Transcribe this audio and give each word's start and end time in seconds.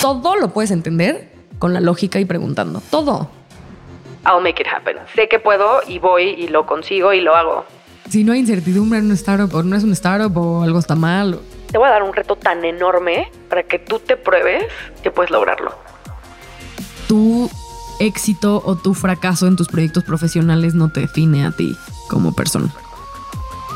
Todo 0.00 0.36
lo 0.36 0.52
puedes 0.52 0.70
entender 0.70 1.30
con 1.58 1.74
la 1.74 1.80
lógica 1.80 2.18
y 2.20 2.24
preguntando. 2.24 2.82
Todo. 2.90 3.28
I'll 4.26 4.42
make 4.42 4.60
it 4.60 4.66
happen. 4.66 4.96
Sé 5.14 5.28
que 5.28 5.38
puedo 5.38 5.80
y 5.86 5.98
voy 5.98 6.30
y 6.30 6.48
lo 6.48 6.66
consigo 6.66 7.12
y 7.12 7.20
lo 7.20 7.34
hago. 7.34 7.64
Si 8.08 8.24
no 8.24 8.32
hay 8.32 8.40
incertidumbre 8.40 8.98
en 8.98 9.06
un 9.06 9.12
startup 9.12 9.54
o 9.54 9.62
no 9.62 9.76
es 9.76 9.84
un 9.84 9.92
startup 9.92 10.36
o 10.36 10.62
algo 10.62 10.78
está 10.78 10.94
mal. 10.94 11.38
Te 11.70 11.78
voy 11.78 11.86
a 11.86 11.90
dar 11.90 12.02
un 12.02 12.12
reto 12.12 12.36
tan 12.36 12.64
enorme 12.64 13.30
para 13.48 13.62
que 13.62 13.78
tú 13.78 14.00
te 14.00 14.16
pruebes 14.16 14.64
que 15.02 15.10
puedes 15.10 15.30
lograrlo. 15.30 15.72
Tu 17.06 17.48
éxito 18.00 18.62
o 18.64 18.76
tu 18.76 18.94
fracaso 18.94 19.46
en 19.46 19.56
tus 19.56 19.68
proyectos 19.68 20.04
profesionales 20.04 20.74
no 20.74 20.90
te 20.90 21.00
define 21.00 21.46
a 21.46 21.52
ti 21.52 21.76
como 22.08 22.34
persona. 22.34 22.72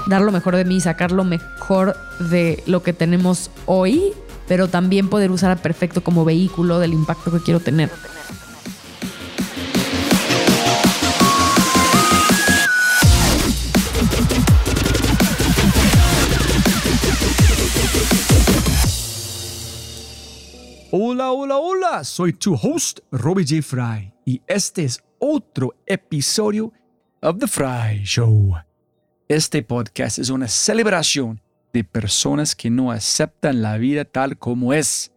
Dar 0.07 0.21
lo 0.21 0.33
mejor 0.33 0.55
de 0.57 0.65
mí, 0.65 0.81
sacar 0.81 1.13
lo 1.13 1.25
mejor 1.25 1.97
de 2.19 2.63
lo 2.67 2.83
que 2.83 2.93
tenemos 2.93 3.51
hoy, 3.65 4.13
pero 4.47 4.69
también 4.69 5.09
poder 5.09 5.31
usar 5.31 5.51
a 5.51 5.57
perfecto 5.57 6.05
como 6.05 6.25
vehículo 6.25 6.79
del 6.79 6.93
impacto 6.93 7.33
que 7.33 7.41
quiero 7.41 7.61
tener. 7.61 7.91
Hola, 20.97 21.33
hola, 21.33 21.57
hola, 21.57 22.05
soy 22.05 22.35
tu 22.35 22.55
host, 22.55 23.01
Robbie 23.11 23.45
J. 23.45 23.63
Fry, 23.63 24.13
y 24.25 24.43
este 24.47 24.85
es 24.85 25.03
otro 25.19 25.75
episodio 25.87 26.73
of 27.21 27.39
The 27.39 27.49
Fry 27.49 28.05
Show. 28.05 28.55
Este 29.29 29.63
podcast 29.63 30.19
es 30.19 30.29
una 30.29 30.49
celebración 30.49 31.41
de 31.73 31.83
personas 31.83 32.55
que 32.55 32.69
no 32.69 32.91
aceptan 32.91 33.63
la 33.63 33.79
vida 33.79 34.05
tal 34.05 34.37
como 34.37 34.75
es. 34.75 35.13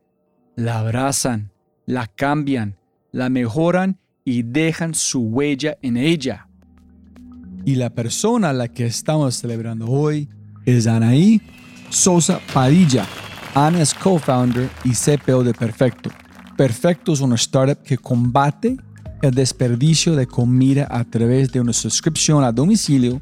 La 0.56 0.80
abrazan, 0.80 1.52
la 1.86 2.08
cambian, 2.08 2.78
la 3.12 3.28
mejoran 3.28 4.00
y 4.24 4.44
dejan 4.44 4.94
su 4.96 5.24
huella 5.24 5.78
en 5.82 5.98
ella. 5.98 6.48
Y 7.66 7.76
la 7.76 7.90
persona 7.90 8.52
a 8.52 8.54
la 8.54 8.70
que 8.70 8.86
estamos 8.86 9.36
celebrando 9.36 9.88
hoy 9.88 10.30
es 10.66 10.88
Anaí 10.88 11.42
Sosa 11.90 12.40
Padilla 12.54 13.06
Ana 13.56 13.82
es 13.82 13.94
co-founder 13.94 14.70
y 14.86 14.92
CPO 14.92 15.44
de 15.44 15.54
Perfecto. 15.54 16.12
Perfecto 16.56 17.12
es 17.12 17.20
una 17.20 17.36
startup 17.36 17.84
que 17.84 17.98
combate 17.98 18.78
el 19.22 19.34
desperdicio 19.34 20.16
de 20.16 20.28
comida 20.28 20.88
a 20.90 21.04
través 21.04 21.52
de 21.52 21.60
una 21.60 21.74
suscripción 21.74 22.46
a 22.46 22.54
domicilio 22.54 23.22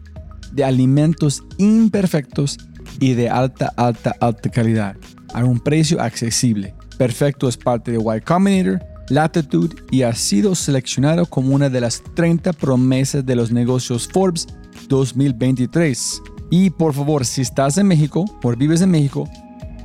de 0.55 0.63
alimentos 0.63 1.43
imperfectos 1.57 2.57
y 2.99 3.13
de 3.13 3.29
alta, 3.29 3.71
alta, 3.75 4.15
alta 4.19 4.49
calidad 4.49 4.95
a 5.33 5.43
un 5.43 5.59
precio 5.59 6.01
accesible. 6.01 6.73
Perfecto 6.97 7.47
es 7.49 7.57
parte 7.57 7.91
de 7.91 7.97
Y 7.97 8.21
Combinator, 8.21 8.79
Latitude 9.09 9.75
y 9.91 10.01
ha 10.03 10.15
sido 10.15 10.55
seleccionado 10.55 11.25
como 11.25 11.53
una 11.53 11.69
de 11.69 11.81
las 11.81 12.01
30 12.15 12.53
promesas 12.53 13.25
de 13.25 13.35
los 13.35 13.51
negocios 13.51 14.07
Forbes 14.07 14.47
2023. 14.87 16.21
Y 16.49 16.69
por 16.69 16.93
favor, 16.93 17.25
si 17.25 17.41
estás 17.41 17.77
en 17.77 17.87
México 17.87 18.25
o 18.41 18.51
vives 18.55 18.81
en 18.81 18.91
México, 18.91 19.29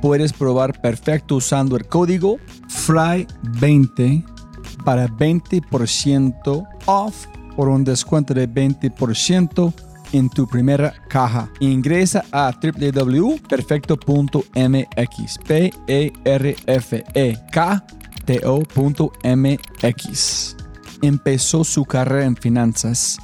puedes 0.01 0.31
probar 0.33 0.79
perfecto 0.81 1.35
usando 1.35 1.75
el 1.75 1.85
código 1.85 2.37
FRY20 2.67 4.23
para 4.83 5.07
20% 5.07 6.67
off 6.85 7.25
por 7.55 7.69
un 7.69 7.83
descuento 7.83 8.33
de 8.33 8.49
20% 8.49 9.73
en 10.11 10.29
tu 10.29 10.47
primera 10.47 10.93
caja. 11.07 11.49
Ingresa 11.59 12.25
a 12.31 12.51
www.perfecto.mx. 12.51 15.37
P 15.47 15.71
E 15.87 16.11
R 16.23 16.55
F 16.65 17.03
E 17.13 17.37
K 17.51 17.85
T 18.25 18.41
O.mx. 18.45 20.55
Empezó 21.01 21.63
su 21.63 21.85
carrera 21.85 22.25
en 22.25 22.35
finanzas 22.35 23.17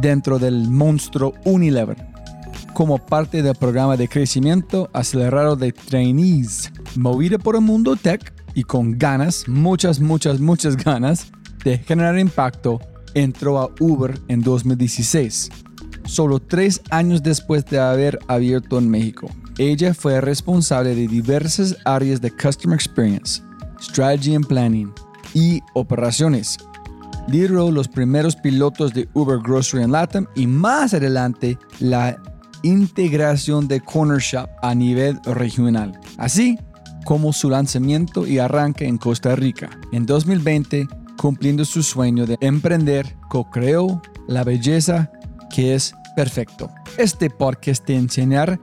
dentro 0.00 0.38
del 0.38 0.70
monstruo 0.70 1.34
Unilever 1.44 2.08
como 2.78 2.98
parte 2.98 3.42
del 3.42 3.56
programa 3.56 3.96
de 3.96 4.06
crecimiento 4.06 4.88
acelerado 4.92 5.56
de 5.56 5.72
trainees, 5.72 6.70
movida 6.94 7.36
por 7.36 7.56
el 7.56 7.62
mundo 7.62 7.96
tech 7.96 8.32
y 8.54 8.62
con 8.62 8.96
ganas, 8.96 9.48
muchas, 9.48 9.98
muchas, 9.98 10.38
muchas 10.38 10.76
ganas 10.76 11.32
de 11.64 11.78
generar 11.78 12.16
impacto, 12.20 12.80
entró 13.14 13.58
a 13.58 13.68
Uber 13.80 14.16
en 14.28 14.42
2016, 14.42 15.50
solo 16.08 16.40
tres 16.40 16.80
años 16.90 17.22
después 17.22 17.64
de 17.66 17.78
haber 17.78 18.18
abierto 18.28 18.78
en 18.78 18.88
México. 18.88 19.28
Ella 19.58 19.94
fue 19.94 20.20
responsable 20.20 20.94
de 20.94 21.06
diversas 21.06 21.76
áreas 21.84 22.20
de 22.20 22.30
Customer 22.30 22.74
Experience, 22.74 23.42
Strategy 23.80 24.34
and 24.34 24.46
Planning 24.46 24.92
y 25.34 25.60
operaciones. 25.74 26.58
Lideró 27.28 27.70
los 27.70 27.88
primeros 27.88 28.34
pilotos 28.36 28.94
de 28.94 29.08
Uber 29.12 29.38
Grocery 29.38 29.82
en 29.82 29.92
Latam 29.92 30.26
y 30.34 30.46
más 30.46 30.94
adelante 30.94 31.58
la 31.78 32.16
integración 32.62 33.68
de 33.68 33.80
Corner 33.80 34.18
Shop 34.18 34.48
a 34.62 34.74
nivel 34.74 35.20
regional, 35.24 36.00
así 36.16 36.58
como 37.04 37.32
su 37.32 37.50
lanzamiento 37.50 38.26
y 38.26 38.38
arranque 38.38 38.86
en 38.86 38.98
Costa 38.98 39.36
Rica. 39.36 39.70
En 39.92 40.06
2020, 40.06 40.88
cumpliendo 41.18 41.64
su 41.64 41.82
sueño 41.82 42.26
de 42.26 42.38
emprender, 42.40 43.16
co-creó 43.28 44.00
la 44.26 44.44
belleza 44.44 45.10
que 45.54 45.74
es 45.74 45.94
perfecto. 46.16 46.70
Este 46.96 47.30
podcast 47.30 47.84
te, 47.84 47.94
enseñar, 47.94 48.60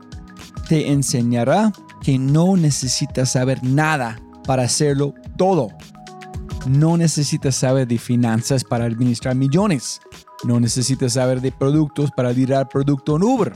te 0.68 0.92
enseñará 0.92 1.72
que 2.02 2.20
no 2.20 2.56
necesitas 2.58 3.32
saber 3.32 3.64
nada 3.64 4.20
para 4.46 4.64
hacerlo 4.64 5.14
todo. 5.38 5.70
No 6.68 6.98
necesitas 6.98 7.56
saber 7.56 7.88
de 7.88 7.98
finanzas 7.98 8.64
para 8.64 8.86
administrar 8.86 9.36
millones. 9.36 10.02
No 10.44 10.60
necesitas 10.60 11.14
saber 11.14 11.42
de 11.42 11.52
productos 11.52 12.12
para 12.12 12.32
liderar 12.32 12.70
producto 12.70 13.16
en 13.16 13.24
Uber. 13.24 13.54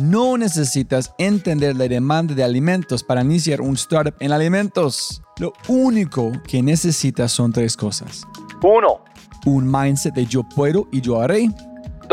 No 0.00 0.36
necesitas 0.36 1.14
entender 1.18 1.76
la 1.76 1.86
demanda 1.86 2.34
de 2.34 2.42
alimentos 2.42 3.04
para 3.04 3.22
iniciar 3.22 3.60
un 3.60 3.74
startup 3.74 4.14
en 4.20 4.32
alimentos. 4.32 5.22
Lo 5.38 5.52
único 5.68 6.32
que 6.48 6.62
necesitas 6.62 7.32
son 7.32 7.52
tres 7.52 7.76
cosas. 7.76 8.22
Uno. 8.62 9.04
Un 9.46 9.70
mindset 9.70 10.14
de 10.14 10.26
yo 10.26 10.42
puedo 10.42 10.88
y 10.90 11.00
yo 11.00 11.20
haré. 11.20 11.48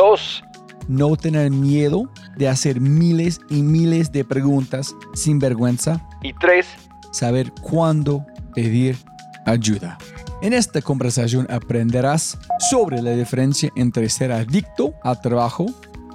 Dos. 0.02 0.44
No 0.88 1.16
tener 1.16 1.52
miedo 1.52 2.10
de 2.36 2.50
hacer 2.50 2.82
miles 2.82 3.40
y 3.52 3.62
miles 3.62 4.12
de 4.12 4.26
preguntas 4.26 4.96
sin 5.14 5.38
vergüenza. 5.38 6.04
Y 6.24 6.34
tres. 6.34 6.66
Saber 7.12 7.52
cuándo 7.62 8.26
pedir 8.56 8.98
ayuda. 9.46 10.00
En 10.42 10.54
esta 10.54 10.82
conversación 10.82 11.46
aprenderás 11.52 12.40
sobre 12.72 13.00
la 13.04 13.12
diferencia 13.12 13.70
entre 13.76 14.10
ser 14.10 14.32
adicto 14.32 14.96
al 15.04 15.22
trabajo 15.22 15.68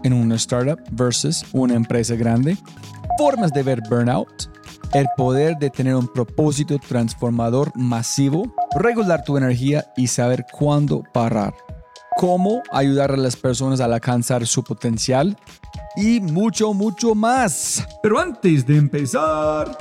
en 0.03 0.15
una 0.15 0.35
startup 0.35 0.81
versus 0.91 1.45
una 1.53 1.75
empresa 1.75 2.17
grande, 2.17 2.57
formas 3.19 3.53
de 3.53 3.63
ver 3.63 3.81
burnout, 3.89 4.51
el 4.95 5.07
poder 5.17 5.59
de 5.59 5.71
tener 5.71 5.95
un 5.95 6.09
propósito 6.09 6.77
transformador 6.81 7.71
masivo, 7.77 8.53
regular 8.81 9.23
tu 9.23 9.37
energía 9.37 9.87
y 9.97 10.09
saber 10.09 10.45
cuándo 10.51 11.05
parar, 11.15 11.55
cómo 12.17 12.63
ayudar 12.73 13.13
a 13.13 13.17
las 13.17 13.37
personas 13.37 13.81
a 13.81 13.85
alcanzar 13.85 14.47
su 14.47 14.65
potencial 14.65 15.37
y 15.97 16.19
mucho, 16.21 16.73
mucho 16.73 17.15
más. 17.15 17.87
Pero 18.03 18.19
antes 18.19 18.67
de 18.67 18.77
empezar... 18.77 19.77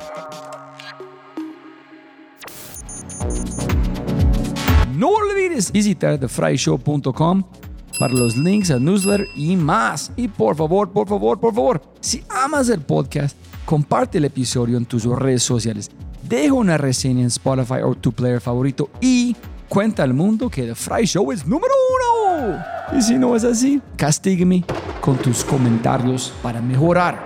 No 4.94 5.10
olvides 5.10 5.72
visitar 5.72 6.18
thefryshow.com 6.18 7.44
para 8.00 8.14
los 8.14 8.38
links 8.38 8.72
al 8.72 8.84
newsletter 8.84 9.28
y 9.36 9.56
más. 9.56 10.12
Y 10.16 10.28
por 10.28 10.56
favor, 10.56 10.92
por 10.92 11.08
favor, 11.08 11.40
por 11.40 11.54
favor, 11.54 11.82
si 12.02 12.24
amas 12.30 12.70
el 12.70 12.82
podcast, 12.82 13.38
comparte 13.66 14.18
el 14.18 14.26
episodio 14.26 14.78
en 14.78 14.86
tus 14.86 15.06
redes 15.06 15.44
sociales. 15.44 15.90
Deja 16.28 16.54
una 16.54 16.78
reseña 16.78 17.22
en 17.22 17.28
Spotify 17.28 17.82
o 17.84 17.96
tu 17.96 18.12
player 18.12 18.42
favorito 18.42 18.90
y 19.00 19.36
cuenta 19.68 20.04
al 20.04 20.14
mundo 20.14 20.50
que 20.50 20.64
The 20.64 20.76
Fry 20.76 21.06
Show 21.06 21.32
es 21.32 21.46
número 21.46 21.74
uno. 21.94 22.64
Y 22.98 23.02
si 23.02 23.16
no 23.16 23.36
es 23.36 23.44
así, 23.44 23.82
castígame 23.98 24.64
con 25.02 25.18
tus 25.18 25.44
comentarios 25.44 26.34
para 26.42 26.62
mejorar. 26.62 27.20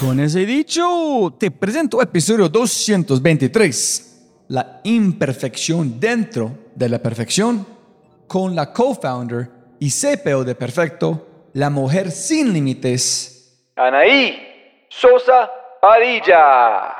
Con 0.00 0.20
ese 0.20 0.46
dicho, 0.46 1.34
te 1.38 1.50
presento 1.50 2.00
episodio 2.00 2.48
223. 2.48 4.06
La 4.48 4.80
imperfección 4.84 6.00
dentro 6.00 6.52
de 6.74 6.88
la 6.88 6.98
perfección 6.98 7.66
con 8.26 8.54
la 8.54 8.72
co-founder 8.72 9.50
y 9.78 9.90
CPO 9.90 10.44
de 10.44 10.54
Perfecto, 10.54 11.26
la 11.54 11.70
mujer 11.70 12.10
sin 12.10 12.52
límites, 12.52 13.40
Anaí 13.80 14.36
Sosa 14.90 15.50
Padilla. 15.80 16.99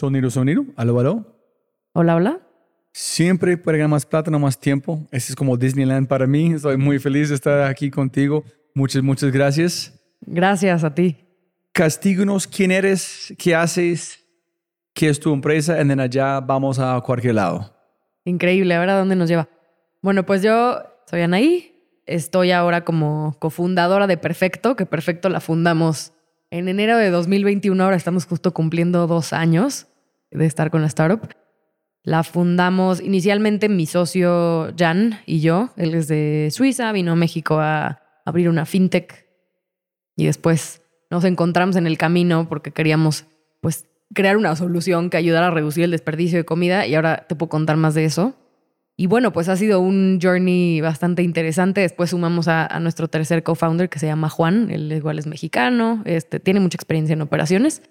Sonido, 0.00 0.30
sonido. 0.30 0.64
Aló, 0.76 0.98
aló. 0.98 1.26
Hola, 1.92 2.16
hola. 2.16 2.40
Siempre 2.90 3.58
para 3.58 3.76
ganar 3.76 3.90
más 3.90 4.06
plata, 4.06 4.30
no 4.30 4.38
más 4.38 4.58
tiempo. 4.58 5.06
Ese 5.12 5.32
es 5.32 5.36
como 5.36 5.58
Disneyland 5.58 6.08
para 6.08 6.26
mí. 6.26 6.54
Estoy 6.54 6.78
muy 6.78 6.98
feliz 6.98 7.28
de 7.28 7.34
estar 7.34 7.60
aquí 7.64 7.90
contigo. 7.90 8.42
Muchas, 8.74 9.02
muchas 9.02 9.30
gracias. 9.30 9.92
Gracias 10.22 10.84
a 10.84 10.94
ti. 10.94 11.18
Castíganos 11.72 12.46
quién 12.46 12.70
eres, 12.70 13.34
qué 13.36 13.54
haces, 13.54 14.24
qué 14.94 15.10
es 15.10 15.20
tu 15.20 15.34
empresa, 15.34 15.78
y 15.78 15.86
de 15.86 16.02
allá 16.02 16.40
vamos 16.40 16.78
a 16.78 16.98
cualquier 17.02 17.34
lado. 17.34 17.70
Increíble, 18.24 18.74
a 18.74 18.80
ver 18.80 18.88
a 18.88 18.98
dónde 18.98 19.16
nos 19.16 19.28
lleva. 19.28 19.50
Bueno, 20.00 20.24
pues 20.24 20.40
yo 20.40 20.78
soy 21.10 21.20
Anaí. 21.20 21.74
Estoy 22.06 22.52
ahora 22.52 22.86
como 22.86 23.36
cofundadora 23.38 24.06
de 24.06 24.16
Perfecto, 24.16 24.76
que 24.76 24.86
Perfecto 24.86 25.28
la 25.28 25.40
fundamos 25.40 26.14
en 26.50 26.68
enero 26.68 26.96
de 26.96 27.10
2021. 27.10 27.84
Ahora 27.84 27.96
estamos 27.96 28.24
justo 28.24 28.54
cumpliendo 28.54 29.06
dos 29.06 29.34
años 29.34 29.88
de 30.30 30.46
estar 30.46 30.70
con 30.70 30.80
la 30.80 30.86
startup. 30.86 31.28
La 32.02 32.22
fundamos 32.22 33.00
inicialmente 33.00 33.68
mi 33.68 33.86
socio 33.86 34.72
Jan 34.76 35.20
y 35.26 35.40
yo. 35.40 35.70
Él 35.76 35.94
es 35.94 36.08
de 36.08 36.48
Suiza, 36.50 36.92
vino 36.92 37.12
a 37.12 37.16
México 37.16 37.58
a 37.60 38.00
abrir 38.24 38.48
una 38.48 38.64
fintech 38.64 39.26
y 40.16 40.26
después 40.26 40.82
nos 41.10 41.24
encontramos 41.24 41.76
en 41.76 41.86
el 41.86 41.98
camino 41.98 42.48
porque 42.48 42.72
queríamos 42.72 43.26
pues 43.60 43.86
crear 44.14 44.36
una 44.36 44.56
solución 44.56 45.10
que 45.10 45.16
ayudara 45.16 45.48
a 45.48 45.50
reducir 45.50 45.84
el 45.84 45.90
desperdicio 45.90 46.38
de 46.38 46.44
comida 46.44 46.86
y 46.86 46.94
ahora 46.94 47.26
te 47.28 47.34
puedo 47.34 47.50
contar 47.50 47.76
más 47.76 47.94
de 47.94 48.04
eso. 48.04 48.34
Y 48.96 49.06
bueno, 49.06 49.32
pues 49.32 49.48
ha 49.48 49.56
sido 49.56 49.80
un 49.80 50.18
journey 50.22 50.82
bastante 50.82 51.22
interesante. 51.22 51.80
Después 51.80 52.10
sumamos 52.10 52.48
a, 52.48 52.78
nuestro 52.80 53.08
tercer 53.08 53.42
co-founder 53.42 53.88
que 53.88 53.98
se 53.98 54.06
llama 54.06 54.28
Juan, 54.28 54.70
él 54.70 54.92
igual 54.92 55.18
es 55.18 55.26
mexicano, 55.26 56.02
este, 56.04 56.38
tiene 56.38 56.60
mucha 56.60 56.76
experiencia 56.76 57.14
en 57.14 57.22
operaciones. 57.22 57.82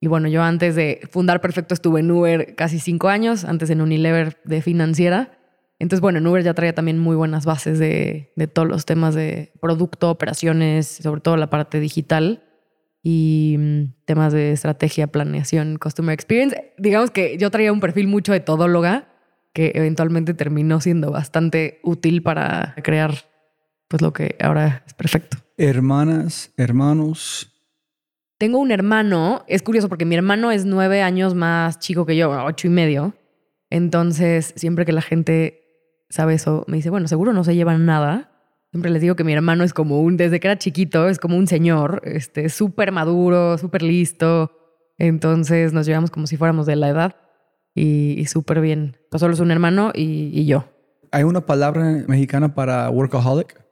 Y 0.00 0.06
bueno, 0.06 0.28
yo 0.28 0.42
antes 0.42 0.76
de 0.76 1.00
fundar 1.10 1.40
Perfecto 1.40 1.74
estuve 1.74 2.00
en 2.00 2.10
Uber 2.10 2.54
casi 2.54 2.78
cinco 2.78 3.08
años, 3.08 3.44
antes 3.44 3.70
en 3.70 3.80
Unilever 3.80 4.38
de 4.44 4.62
financiera. 4.62 5.38
Entonces, 5.80 6.00
bueno, 6.00 6.18
en 6.18 6.26
Uber 6.26 6.42
ya 6.42 6.54
traía 6.54 6.74
también 6.74 6.98
muy 6.98 7.16
buenas 7.16 7.44
bases 7.44 7.78
de, 7.78 8.32
de 8.36 8.46
todos 8.46 8.68
los 8.68 8.84
temas 8.84 9.14
de 9.14 9.52
producto, 9.60 10.10
operaciones, 10.10 10.86
sobre 10.86 11.20
todo 11.20 11.36
la 11.36 11.50
parte 11.50 11.80
digital 11.80 12.44
y 13.02 13.56
mm, 13.58 13.82
temas 14.04 14.32
de 14.32 14.52
estrategia, 14.52 15.06
planeación, 15.06 15.78
customer 15.78 16.12
experience. 16.12 16.72
Digamos 16.78 17.10
que 17.10 17.36
yo 17.38 17.50
traía 17.50 17.72
un 17.72 17.80
perfil 17.80 18.06
mucho 18.06 18.32
de 18.32 18.40
todóloga 18.40 19.08
que 19.52 19.72
eventualmente 19.74 20.34
terminó 20.34 20.80
siendo 20.80 21.10
bastante 21.10 21.80
útil 21.82 22.22
para 22.22 22.74
crear 22.82 23.14
pues 23.88 24.02
lo 24.02 24.12
que 24.12 24.36
ahora 24.40 24.84
es 24.86 24.94
perfecto. 24.94 25.38
Hermanas, 25.56 26.52
hermanos. 26.56 27.57
Tengo 28.38 28.58
un 28.60 28.70
hermano, 28.70 29.42
es 29.48 29.62
curioso 29.62 29.88
porque 29.88 30.04
mi 30.04 30.14
hermano 30.14 30.52
es 30.52 30.64
nueve 30.64 31.02
años 31.02 31.34
más 31.34 31.80
chico 31.80 32.06
que 32.06 32.16
yo, 32.16 32.30
ocho 32.30 32.68
y 32.68 32.70
medio. 32.70 33.14
Entonces, 33.68 34.54
siempre 34.54 34.84
que 34.86 34.92
la 34.92 35.02
gente 35.02 35.60
sabe 36.08 36.34
eso, 36.34 36.64
me 36.68 36.76
dice, 36.76 36.88
bueno, 36.88 37.08
seguro 37.08 37.32
no 37.32 37.42
se 37.42 37.56
llevan 37.56 37.84
nada. 37.84 38.30
Siempre 38.70 38.92
les 38.92 39.02
digo 39.02 39.16
que 39.16 39.24
mi 39.24 39.32
hermano 39.32 39.64
es 39.64 39.74
como 39.74 40.00
un, 40.00 40.16
desde 40.16 40.38
que 40.38 40.46
era 40.46 40.56
chiquito, 40.56 41.08
es 41.08 41.18
como 41.18 41.36
un 41.36 41.48
señor, 41.48 42.00
este, 42.04 42.48
súper 42.48 42.92
maduro, 42.92 43.58
súper 43.58 43.82
listo. 43.82 44.52
Entonces 44.98 45.72
nos 45.72 45.86
llevamos 45.86 46.12
como 46.12 46.28
si 46.28 46.36
fuéramos 46.36 46.64
de 46.66 46.76
la 46.76 46.90
edad 46.90 47.16
y, 47.74 48.14
y 48.20 48.26
súper 48.26 48.60
bien. 48.60 48.98
Pues 49.10 49.20
solo 49.20 49.34
es 49.34 49.40
un 49.40 49.50
hermano 49.50 49.90
y, 49.92 50.30
y 50.32 50.46
yo. 50.46 50.64
¿Hay 51.10 51.24
una 51.24 51.44
palabra 51.44 52.04
mexicana 52.06 52.54
para 52.54 52.88
workaholic? 52.88 53.67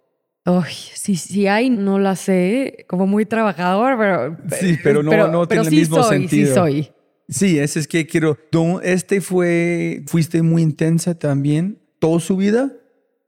Ay, 0.49 0.73
si, 0.95 1.17
si 1.17 1.47
hay, 1.49 1.71
no 1.71 1.99
la 1.99 2.15
sé, 2.17 2.87
como 2.89 3.07
muy 3.07 3.27
trabajador, 3.27 3.97
pero... 3.99 4.37
Sí, 4.59 4.79
pero 4.83 5.03
no- 5.03 5.29
no 5.29 5.47
tiene 5.49 5.65
el 5.65 5.71
sí 5.71 5.77
mismo 5.77 6.03
soy, 6.03 6.19
sentido. 6.21 6.49
Sí 6.49 6.55
soy. 6.55 6.91
Sí, 7.29 7.59
ese 7.59 7.81
es 7.81 7.89
que 7.89 8.07
quiero. 8.07 8.39
Este 8.85 9.21
fue, 9.21 10.05
fuiste 10.07 10.43
muy 10.43 10.63
intensa 10.63 11.19
también, 11.19 11.79
toda 11.99 12.21
su 12.21 12.37
vida. 12.37 12.73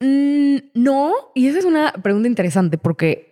Mm, 0.00 0.58
no, 0.74 1.12
y 1.34 1.48
esa 1.48 1.58
es 1.58 1.64
una 1.64 1.92
pregunta 1.92 2.28
interesante 2.28 2.78
porque 2.78 3.26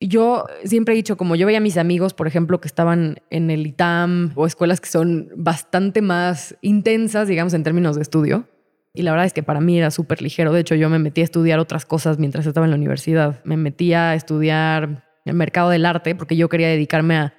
yo 0.00 0.46
siempre 0.64 0.94
he 0.94 0.96
dicho, 0.96 1.16
como 1.16 1.36
yo 1.36 1.46
veía 1.46 1.58
a 1.58 1.60
mis 1.60 1.76
amigos, 1.76 2.14
por 2.14 2.26
ejemplo, 2.26 2.60
que 2.60 2.66
estaban 2.66 3.18
en 3.30 3.50
el 3.50 3.64
ITAM 3.66 4.32
o 4.34 4.46
escuelas 4.46 4.80
que 4.80 4.88
son 4.88 5.28
bastante 5.36 6.02
más 6.02 6.56
intensas, 6.62 7.28
digamos, 7.28 7.54
en 7.54 7.62
términos 7.62 7.94
de 7.94 8.02
estudio. 8.02 8.48
Y 8.92 9.02
la 9.02 9.12
verdad 9.12 9.26
es 9.26 9.32
que 9.32 9.42
para 9.42 9.60
mí 9.60 9.78
era 9.78 9.90
súper 9.90 10.20
ligero. 10.20 10.52
De 10.52 10.60
hecho, 10.60 10.74
yo 10.74 10.90
me 10.90 10.98
metí 10.98 11.20
a 11.20 11.24
estudiar 11.24 11.58
otras 11.58 11.86
cosas 11.86 12.18
mientras 12.18 12.46
estaba 12.46 12.66
en 12.66 12.70
la 12.70 12.76
universidad. 12.76 13.40
Me 13.44 13.56
metí 13.56 13.92
a 13.94 14.14
estudiar 14.14 15.04
el 15.24 15.34
mercado 15.34 15.70
del 15.70 15.86
arte 15.86 16.14
porque 16.14 16.36
yo 16.36 16.48
quería 16.48 16.68
dedicarme 16.68 17.16
a 17.16 17.34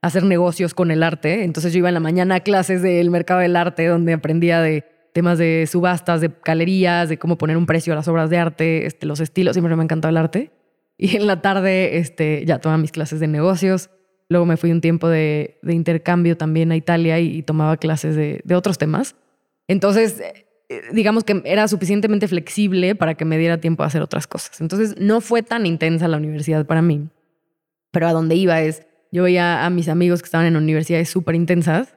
hacer 0.00 0.24
negocios 0.24 0.74
con 0.74 0.90
el 0.90 1.02
arte. 1.02 1.44
Entonces 1.44 1.72
yo 1.72 1.78
iba 1.78 1.88
en 1.88 1.94
la 1.94 2.00
mañana 2.00 2.36
a 2.36 2.40
clases 2.40 2.82
del 2.82 3.10
mercado 3.10 3.40
del 3.40 3.56
arte 3.56 3.86
donde 3.86 4.14
aprendía 4.14 4.60
de 4.60 4.84
temas 5.12 5.38
de 5.38 5.66
subastas, 5.70 6.20
de 6.20 6.30
galerías, 6.44 7.08
de 7.08 7.18
cómo 7.18 7.38
poner 7.38 7.56
un 7.56 7.66
precio 7.66 7.92
a 7.92 7.96
las 7.96 8.08
obras 8.08 8.30
de 8.30 8.38
arte, 8.38 8.86
este, 8.86 9.06
los 9.06 9.20
estilos. 9.20 9.54
Siempre 9.54 9.74
me 9.76 9.82
ha 9.82 9.84
encantado 9.84 10.10
el 10.10 10.16
arte. 10.16 10.50
Y 10.96 11.16
en 11.16 11.26
la 11.26 11.42
tarde 11.42 11.98
este, 11.98 12.44
ya 12.46 12.58
tomaba 12.58 12.78
mis 12.78 12.92
clases 12.92 13.20
de 13.20 13.26
negocios. 13.26 13.90
Luego 14.28 14.46
me 14.46 14.56
fui 14.56 14.70
un 14.70 14.80
tiempo 14.80 15.08
de, 15.08 15.58
intercambio 15.62 16.36
también 16.36 16.72
a 16.72 16.76
Italia 16.76 17.20
y, 17.20 17.42
tomaba 17.42 17.76
clases 17.76 18.16
de, 18.16 18.42
otros 18.54 18.78
temas. 18.78 19.16
Entonces, 19.68 20.22
digamos 20.92 21.24
que 21.24 21.42
era 21.44 21.68
suficientemente 21.68 22.28
flexible 22.28 22.94
para 22.94 23.14
que 23.14 23.24
me 23.24 23.38
diera 23.38 23.58
tiempo 23.58 23.82
a 23.82 23.86
hacer 23.86 24.02
otras 24.02 24.26
cosas. 24.26 24.60
Entonces, 24.60 24.96
no 24.98 25.20
fue 25.20 25.42
tan 25.42 25.66
intensa 25.66 26.08
la 26.08 26.16
universidad 26.16 26.66
para 26.66 26.82
mí. 26.82 27.08
Pero 27.90 28.08
a 28.08 28.12
donde 28.12 28.34
iba 28.34 28.60
es, 28.60 28.86
yo 29.12 29.22
veía 29.22 29.64
a 29.64 29.70
mis 29.70 29.88
amigos 29.88 30.22
que 30.22 30.26
estaban 30.26 30.46
en 30.46 30.56
universidades 30.56 31.08
súper 31.08 31.34
intensas 31.34 31.94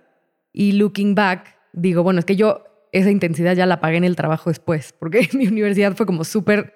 y 0.53 0.73
looking 0.73 1.15
back, 1.15 1.57
digo, 1.73 2.03
bueno, 2.03 2.19
es 2.19 2.25
que 2.25 2.35
yo 2.35 2.63
esa 2.91 3.09
intensidad 3.09 3.55
ya 3.55 3.65
la 3.65 3.79
pagué 3.79 3.97
en 3.97 4.03
el 4.03 4.15
trabajo 4.15 4.49
después, 4.49 4.93
porque 4.99 5.27
mi 5.33 5.47
universidad 5.47 5.95
fue 5.95 6.05
como 6.05 6.23
súper 6.23 6.73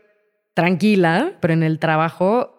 tranquila, 0.53 1.37
pero 1.41 1.53
en 1.53 1.63
el 1.63 1.79
trabajo 1.79 2.57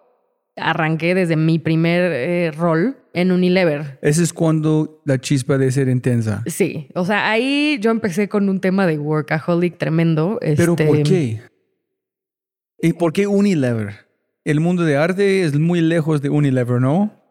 arranqué 0.56 1.14
desde 1.14 1.36
mi 1.36 1.58
primer 1.58 2.12
eh, 2.12 2.50
rol 2.52 3.01
en 3.14 3.32
Unilever. 3.32 3.98
Ese 4.02 4.22
es 4.22 4.32
cuando 4.32 5.02
la 5.04 5.18
chispa 5.18 5.58
de 5.58 5.70
ser 5.70 5.88
intensa. 5.88 6.42
Sí, 6.46 6.88
o 6.94 7.04
sea, 7.04 7.30
ahí 7.30 7.78
yo 7.80 7.90
empecé 7.90 8.28
con 8.28 8.48
un 8.48 8.60
tema 8.60 8.86
de 8.86 8.98
workaholic 8.98 9.78
tremendo. 9.78 10.38
Pero 10.40 10.72
este, 10.72 10.86
¿por 10.86 11.02
qué? 11.02 11.42
¿Y 12.80 12.92
por 12.94 13.12
qué 13.12 13.26
Unilever? 13.26 14.06
El 14.44 14.60
mundo 14.60 14.82
de 14.82 14.96
arte 14.96 15.42
es 15.42 15.58
muy 15.58 15.80
lejos 15.80 16.20
de 16.20 16.30
Unilever, 16.30 16.80
¿no? 16.80 17.22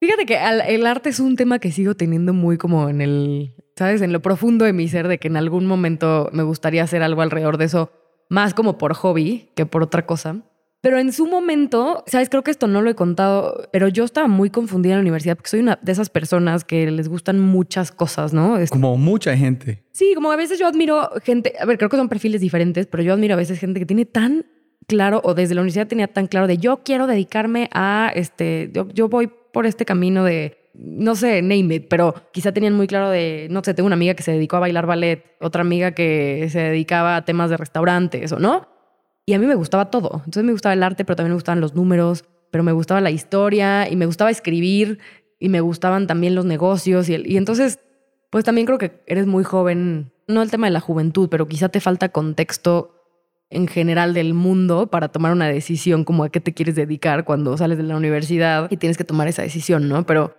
Fíjate 0.00 0.26
que 0.26 0.38
el 0.68 0.86
arte 0.86 1.08
es 1.08 1.18
un 1.18 1.34
tema 1.36 1.58
que 1.58 1.72
sigo 1.72 1.94
teniendo 1.94 2.32
muy 2.32 2.58
como 2.58 2.88
en 2.88 3.00
el, 3.00 3.54
¿sabes? 3.76 4.02
En 4.02 4.12
lo 4.12 4.20
profundo 4.20 4.64
de 4.64 4.72
mi 4.72 4.86
ser, 4.86 5.08
de 5.08 5.18
que 5.18 5.28
en 5.28 5.36
algún 5.36 5.66
momento 5.66 6.28
me 6.32 6.42
gustaría 6.42 6.82
hacer 6.82 7.02
algo 7.02 7.22
alrededor 7.22 7.56
de 7.56 7.64
eso, 7.64 7.90
más 8.28 8.54
como 8.54 8.78
por 8.78 8.94
hobby 8.94 9.48
que 9.56 9.66
por 9.66 9.82
otra 9.82 10.06
cosa. 10.06 10.42
Pero 10.84 10.98
en 10.98 11.14
su 11.14 11.26
momento, 11.26 12.04
¿sabes? 12.06 12.28
Creo 12.28 12.44
que 12.44 12.50
esto 12.50 12.66
no 12.66 12.82
lo 12.82 12.90
he 12.90 12.94
contado, 12.94 13.68
pero 13.72 13.88
yo 13.88 14.04
estaba 14.04 14.28
muy 14.28 14.50
confundida 14.50 14.92
en 14.92 14.98
la 14.98 15.00
universidad 15.00 15.34
porque 15.34 15.48
soy 15.48 15.60
una 15.60 15.78
de 15.80 15.90
esas 15.92 16.10
personas 16.10 16.62
que 16.62 16.90
les 16.90 17.08
gustan 17.08 17.40
muchas 17.40 17.90
cosas, 17.90 18.34
¿no? 18.34 18.58
Es- 18.58 18.68
Como 18.68 18.98
mucha 18.98 19.34
gente. 19.34 19.82
Sí, 19.92 20.12
como 20.14 20.30
a 20.30 20.36
veces 20.36 20.58
yo 20.58 20.66
admiro 20.66 21.08
gente, 21.24 21.54
a 21.58 21.64
ver, 21.64 21.78
creo 21.78 21.88
que 21.88 21.96
son 21.96 22.10
perfiles 22.10 22.42
diferentes, 22.42 22.86
pero 22.86 23.02
yo 23.02 23.14
admiro 23.14 23.32
a 23.32 23.38
veces 23.38 23.58
gente 23.58 23.80
que 23.80 23.86
tiene 23.86 24.04
tan 24.04 24.44
claro, 24.86 25.22
o 25.24 25.32
desde 25.32 25.54
la 25.54 25.62
universidad 25.62 25.86
tenía 25.86 26.06
tan 26.08 26.26
claro 26.26 26.46
de 26.46 26.58
yo 26.58 26.82
quiero 26.84 27.06
dedicarme 27.06 27.70
a, 27.72 28.12
este, 28.14 28.70
yo, 28.74 28.86
yo 28.92 29.08
voy 29.08 29.30
por 29.54 29.64
este 29.64 29.86
camino 29.86 30.22
de, 30.22 30.58
no 30.74 31.14
sé, 31.14 31.40
name 31.40 31.76
it, 31.76 31.86
pero 31.88 32.14
quizá 32.30 32.52
tenían 32.52 32.74
muy 32.74 32.88
claro 32.88 33.08
de, 33.08 33.46
no 33.50 33.62
sé, 33.64 33.72
tengo 33.72 33.86
una 33.86 33.94
amiga 33.94 34.12
que 34.12 34.22
se 34.22 34.32
dedicó 34.32 34.56
a 34.56 34.60
bailar 34.60 34.84
ballet, 34.84 35.24
otra 35.40 35.62
amiga 35.62 35.92
que 35.92 36.46
se 36.50 36.58
dedicaba 36.60 37.16
a 37.16 37.24
temas 37.24 37.48
de 37.48 37.56
restaurantes, 37.56 38.30
¿o 38.32 38.38
no? 38.38 38.73
Y 39.26 39.32
a 39.34 39.38
mí 39.38 39.46
me 39.46 39.54
gustaba 39.54 39.90
todo. 39.90 40.22
Entonces 40.24 40.44
me 40.44 40.52
gustaba 40.52 40.74
el 40.74 40.82
arte, 40.82 41.04
pero 41.04 41.16
también 41.16 41.32
me 41.32 41.36
gustaban 41.36 41.60
los 41.60 41.74
números, 41.74 42.24
pero 42.50 42.62
me 42.62 42.72
gustaba 42.72 43.00
la 43.00 43.10
historia 43.10 43.88
y 43.88 43.96
me 43.96 44.06
gustaba 44.06 44.30
escribir 44.30 44.98
y 45.38 45.48
me 45.48 45.60
gustaban 45.60 46.06
también 46.06 46.34
los 46.34 46.44
negocios. 46.44 47.08
Y, 47.08 47.16
y 47.24 47.36
entonces, 47.36 47.80
pues 48.30 48.44
también 48.44 48.66
creo 48.66 48.78
que 48.78 49.02
eres 49.06 49.26
muy 49.26 49.44
joven, 49.44 50.12
no 50.28 50.42
el 50.42 50.50
tema 50.50 50.66
de 50.66 50.72
la 50.72 50.80
juventud, 50.80 51.28
pero 51.30 51.48
quizá 51.48 51.68
te 51.68 51.80
falta 51.80 52.10
contexto 52.10 52.94
en 53.50 53.68
general 53.68 54.14
del 54.14 54.34
mundo 54.34 54.88
para 54.88 55.08
tomar 55.08 55.32
una 55.32 55.48
decisión 55.48 56.04
como 56.04 56.24
a 56.24 56.28
qué 56.28 56.40
te 56.40 56.52
quieres 56.52 56.74
dedicar 56.74 57.24
cuando 57.24 57.56
sales 57.56 57.78
de 57.78 57.84
la 57.84 57.96
universidad 57.96 58.70
y 58.70 58.76
tienes 58.76 58.98
que 58.98 59.04
tomar 59.04 59.28
esa 59.28 59.42
decisión, 59.42 59.88
¿no? 59.88 60.04
Pero 60.04 60.34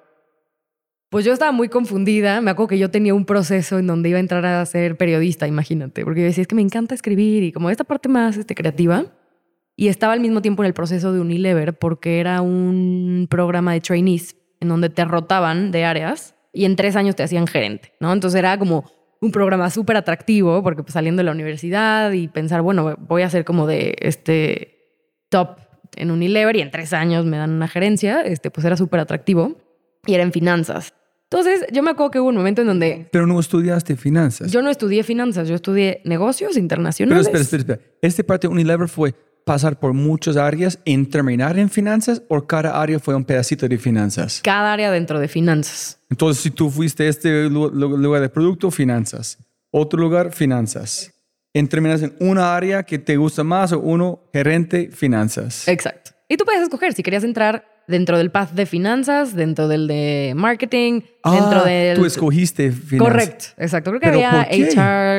pues 1.09 1.25
yo 1.25 1.33
estaba 1.33 1.51
muy 1.51 1.69
confundida. 1.69 2.41
Me 2.41 2.51
acuerdo 2.51 2.69
que 2.69 2.77
yo 2.77 2.91
tenía 2.91 3.13
un 3.13 3.25
proceso 3.25 3.79
en 3.79 3.87
donde 3.87 4.09
iba 4.09 4.17
a 4.17 4.21
entrar 4.21 4.45
a 4.45 4.65
ser 4.65 4.97
periodista, 4.97 5.47
imagínate, 5.47 6.03
porque 6.03 6.21
yo 6.21 6.27
decía, 6.27 6.41
es 6.41 6.47
que 6.47 6.55
me 6.55 6.61
encanta 6.61 6.95
escribir 6.95 7.43
y 7.43 7.51
como 7.51 7.69
esta 7.69 7.83
parte 7.83 8.09
más 8.09 8.37
este, 8.37 8.55
creativa. 8.55 9.05
Y 9.77 9.89
estaba 9.89 10.13
al 10.13 10.21
mismo 10.21 10.41
tiempo 10.41 10.63
en 10.63 10.67
el 10.67 10.73
proceso 10.73 11.11
de 11.11 11.19
Unilever 11.19 11.77
porque 11.77 12.19
era 12.19 12.41
un 12.41 13.27
programa 13.29 13.73
de 13.73 13.81
trainees 13.81 14.35
en 14.61 14.69
donde 14.69 14.89
te 14.89 15.03
rotaban 15.03 15.71
de 15.71 15.83
áreas 15.83 16.33
y 16.53 16.63
en 16.63 16.77
tres 16.77 16.95
años 16.95 17.15
te 17.15 17.23
hacían 17.23 17.45
gerente, 17.45 17.91
¿no? 17.99 18.13
Entonces 18.13 18.39
era 18.39 18.57
como 18.57 18.89
un 19.19 19.31
programa 19.31 19.69
súper 19.69 19.97
atractivo 19.97 20.63
porque 20.63 20.83
pues, 20.83 20.93
saliendo 20.93 21.19
de 21.19 21.25
la 21.25 21.31
universidad 21.31 22.11
y 22.13 22.29
pensar, 22.29 22.61
bueno, 22.61 22.95
voy 22.99 23.23
a 23.23 23.29
ser 23.29 23.43
como 23.43 23.67
de 23.67 23.95
este 23.99 24.79
top 25.29 25.59
en 25.97 26.09
Unilever 26.09 26.55
y 26.55 26.61
en 26.61 26.71
tres 26.71 26.93
años 26.93 27.25
me 27.25 27.37
dan 27.37 27.51
una 27.51 27.67
gerencia, 27.67 28.21
este, 28.21 28.51
pues 28.51 28.65
era 28.65 28.77
súper 28.77 29.01
atractivo 29.01 29.57
y 30.05 30.13
era 30.13 30.23
en 30.23 30.31
finanzas. 30.31 30.93
Entonces, 31.29 31.65
yo 31.71 31.81
me 31.83 31.91
acuerdo 31.91 32.11
que 32.11 32.19
hubo 32.19 32.29
un 32.29 32.35
momento 32.35 32.61
en 32.61 32.67
donde 32.67 33.07
Pero 33.11 33.25
no 33.27 33.39
estudiaste 33.39 33.95
finanzas. 33.95 34.51
yo 34.51 34.61
no 34.61 34.69
estudié 34.69 35.03
finanzas, 35.03 35.47
yo 35.47 35.55
estudié 35.55 36.01
negocios 36.05 36.51
Pero 36.51 36.61
internacionales. 36.61 37.25
espera, 37.27 37.41
espera, 37.43 37.61
espera. 37.61 37.81
¿Este 38.01 38.23
parte 38.23 38.47
de 38.47 38.53
Unilever 38.53 38.87
fue 38.87 39.13
pasar 39.43 39.79
por 39.79 39.93
muchas 39.93 40.37
áreas 40.37 40.79
en 40.85 41.09
terminar 41.09 41.57
en 41.59 41.69
finanzas 41.69 42.21
o 42.29 42.45
cada 42.45 42.79
área 42.81 42.99
fue 42.99 43.15
un 43.15 43.25
pedacito 43.25 43.67
de 43.67 43.77
finanzas? 43.77 44.39
Cada 44.43 44.71
área 44.73 44.91
dentro 44.91 45.19
de 45.19 45.27
finanzas. 45.27 45.99
Entonces, 46.09 46.41
si 46.43 46.51
tú 46.51 46.69
fuiste 46.69 47.03
a 47.05 47.09
este 47.09 47.49
lu- 47.49 47.69
lu- 47.71 47.97
lugar 47.97 48.21
de 48.21 48.29
producto, 48.29 48.69
finanzas. 48.71 49.37
Otro 49.71 49.99
lugar, 49.99 50.31
finanzas. 50.31 51.11
En 51.53 51.67
terminas 51.67 52.01
en 52.03 52.15
una 52.19 52.55
área 52.55 52.83
que 52.83 52.99
te 52.99 53.17
gusta 53.17 53.43
más 53.43 53.71
o 53.71 53.79
uno, 53.79 54.21
gerente, 54.31 54.89
finanzas. 54.91 55.67
Exacto. 55.67 56.11
Y 56.29 56.37
tú 56.37 56.45
puedes 56.45 56.61
escoger 56.61 56.93
si 56.93 57.01
querías 57.03 57.23
entrar 57.23 57.65
dentro 57.87 58.17
del 58.17 58.31
path 58.31 58.51
de 58.51 58.65
finanzas, 58.65 59.35
dentro 59.35 59.67
del 59.67 59.87
de 59.87 60.33
marketing, 60.35 61.01
dentro 61.23 61.59
Ah, 61.61 61.65
del... 61.65 61.97
Tú 61.97 62.05
escogiste 62.05 62.71
finanzas. 62.71 63.13
Correcto, 63.13 63.45
exacto. 63.57 63.91
Creo 63.91 63.99
que 64.01 64.07
¿Pero 64.07 64.27
había? 64.27 64.47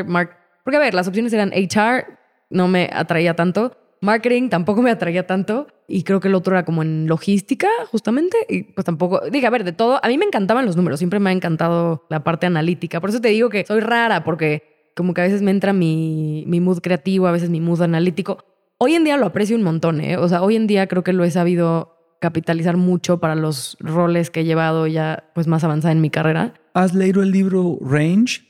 HR, 0.03 0.05
mar- 0.09 0.39
porque 0.65 0.77
a 0.77 0.81
ver, 0.81 0.95
las 0.95 1.07
opciones 1.09 1.33
eran 1.33 1.53
HR, 1.53 2.05
no 2.51 2.69
me 2.69 2.91
atraía 2.93 3.35
tanto, 3.35 3.77
marketing 4.01 4.49
tampoco 4.49 4.83
me 4.83 4.91
atraía 4.91 5.27
tanto 5.27 5.69
y 5.89 6.03
creo 6.03 6.19
que 6.21 6.29
el 6.29 6.35
otro 6.35 6.55
era 6.55 6.65
como 6.65 6.83
en 6.83 7.07
logística, 7.07 7.69
justamente, 7.93 8.37
y 8.49 8.65
pues 8.65 8.85
tampoco, 8.85 9.21
dije, 9.31 9.47
a 9.47 9.51
ver, 9.51 9.63
de 9.65 9.73
todo, 9.73 10.01
a 10.05 10.09
mí 10.09 10.19
me 10.19 10.25
encantaban 10.25 10.67
los 10.67 10.77
números, 10.77 10.99
siempre 10.99 11.21
me 11.21 11.31
ha 11.31 11.33
encantado 11.33 12.05
la 12.11 12.25
parte 12.25 12.47
analítica, 12.47 13.01
por 13.01 13.11
eso 13.11 13.21
te 13.21 13.29
digo 13.29 13.49
que 13.49 13.65
soy 13.67 13.81
rara 13.81 14.25
porque 14.25 14.91
como 14.97 15.15
que 15.15 15.21
a 15.21 15.25
veces 15.25 15.43
me 15.43 15.51
entra 15.53 15.73
mi, 15.73 16.45
mi 16.47 16.59
mood 16.61 16.81
creativo, 16.81 17.27
a 17.29 17.33
veces 17.33 17.51
mi 17.51 17.61
mood 17.61 17.83
analítico. 17.83 18.39
Hoy 18.79 18.95
en 18.95 19.05
día 19.05 19.17
lo 19.17 19.27
aprecio 19.27 19.55
un 19.57 19.63
montón, 19.63 20.01
¿eh? 20.01 20.17
O 20.17 20.29
sea, 20.29 20.43
hoy 20.43 20.57
en 20.57 20.67
día 20.67 20.87
creo 20.87 21.05
que 21.05 21.13
lo 21.13 21.23
he 21.25 21.31
sabido 21.31 21.96
capitalizar 22.21 22.77
mucho 22.77 23.19
para 23.19 23.35
los 23.35 23.77
roles 23.81 24.31
que 24.31 24.41
he 24.41 24.45
llevado 24.45 24.87
ya 24.87 25.31
pues 25.35 25.47
más 25.47 25.65
avanzada 25.65 25.93
en 25.93 26.01
mi 26.01 26.11
carrera. 26.11 26.55
¿Has 26.75 26.95
leído 26.95 27.23
el 27.23 27.31
libro 27.31 27.79
Range? 27.81 28.43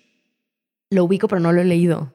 Lo 0.91 1.05
ubico, 1.05 1.29
pero 1.29 1.41
no 1.41 1.53
lo 1.53 1.61
he 1.61 1.65
leído. 1.65 2.15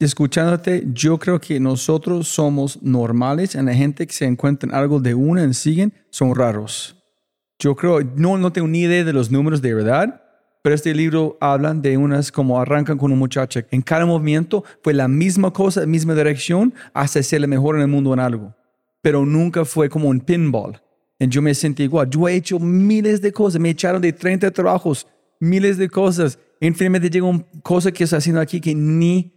Escuchándote, 0.00 0.84
yo 0.92 1.18
creo 1.18 1.40
que 1.40 1.60
nosotros 1.60 2.26
somos 2.28 2.82
normales 2.82 3.54
y 3.54 3.62
la 3.62 3.74
gente 3.74 4.06
que 4.06 4.12
se 4.12 4.24
encuentra 4.24 4.68
en 4.68 4.74
algo 4.74 4.98
de 4.98 5.14
una 5.14 5.44
en 5.44 5.52
siguen 5.52 5.92
son 6.10 6.34
raros. 6.34 6.96
Yo 7.58 7.76
creo, 7.76 8.00
no, 8.16 8.38
no 8.38 8.50
tengo 8.50 8.66
ni 8.66 8.80
idea 8.80 9.04
de 9.04 9.12
los 9.12 9.30
números 9.30 9.60
de 9.60 9.74
verdad, 9.74 10.22
pero 10.62 10.74
este 10.74 10.94
libro 10.94 11.36
hablan 11.40 11.82
de 11.82 11.98
unas 11.98 12.32
como 12.32 12.58
arrancan 12.58 12.96
con 12.96 13.12
un 13.12 13.18
muchacho. 13.18 13.60
En 13.70 13.82
cada 13.82 14.06
movimiento 14.06 14.64
fue 14.82 14.94
la 14.94 15.06
misma 15.06 15.52
cosa, 15.52 15.84
misma 15.84 16.14
dirección, 16.14 16.72
hasta 16.94 17.22
ser 17.22 17.42
la 17.42 17.46
mejor 17.46 17.76
en 17.76 17.82
el 17.82 17.88
mundo 17.88 18.14
en 18.14 18.20
algo. 18.20 18.54
Pero 19.02 19.24
nunca 19.24 19.64
fue 19.64 19.88
como 19.88 20.08
un 20.08 20.20
pinball. 20.20 20.80
Y 21.18 21.28
yo 21.28 21.42
me 21.42 21.54
sentí 21.54 21.84
igual. 21.84 22.08
Yo 22.08 22.28
he 22.28 22.34
hecho 22.34 22.58
miles 22.58 23.20
de 23.20 23.32
cosas. 23.32 23.60
Me 23.60 23.70
echaron 23.70 24.00
de 24.00 24.12
30 24.12 24.50
trabajos, 24.50 25.06
miles 25.38 25.78
de 25.78 25.88
cosas. 25.88 26.38
Y 26.60 26.70
finalmente 26.72 27.10
llega 27.10 27.26
una 27.26 27.44
cosa 27.62 27.92
que 27.92 28.04
está 28.04 28.18
haciendo 28.18 28.40
aquí 28.40 28.60
que 28.60 28.74
ni, 28.74 29.32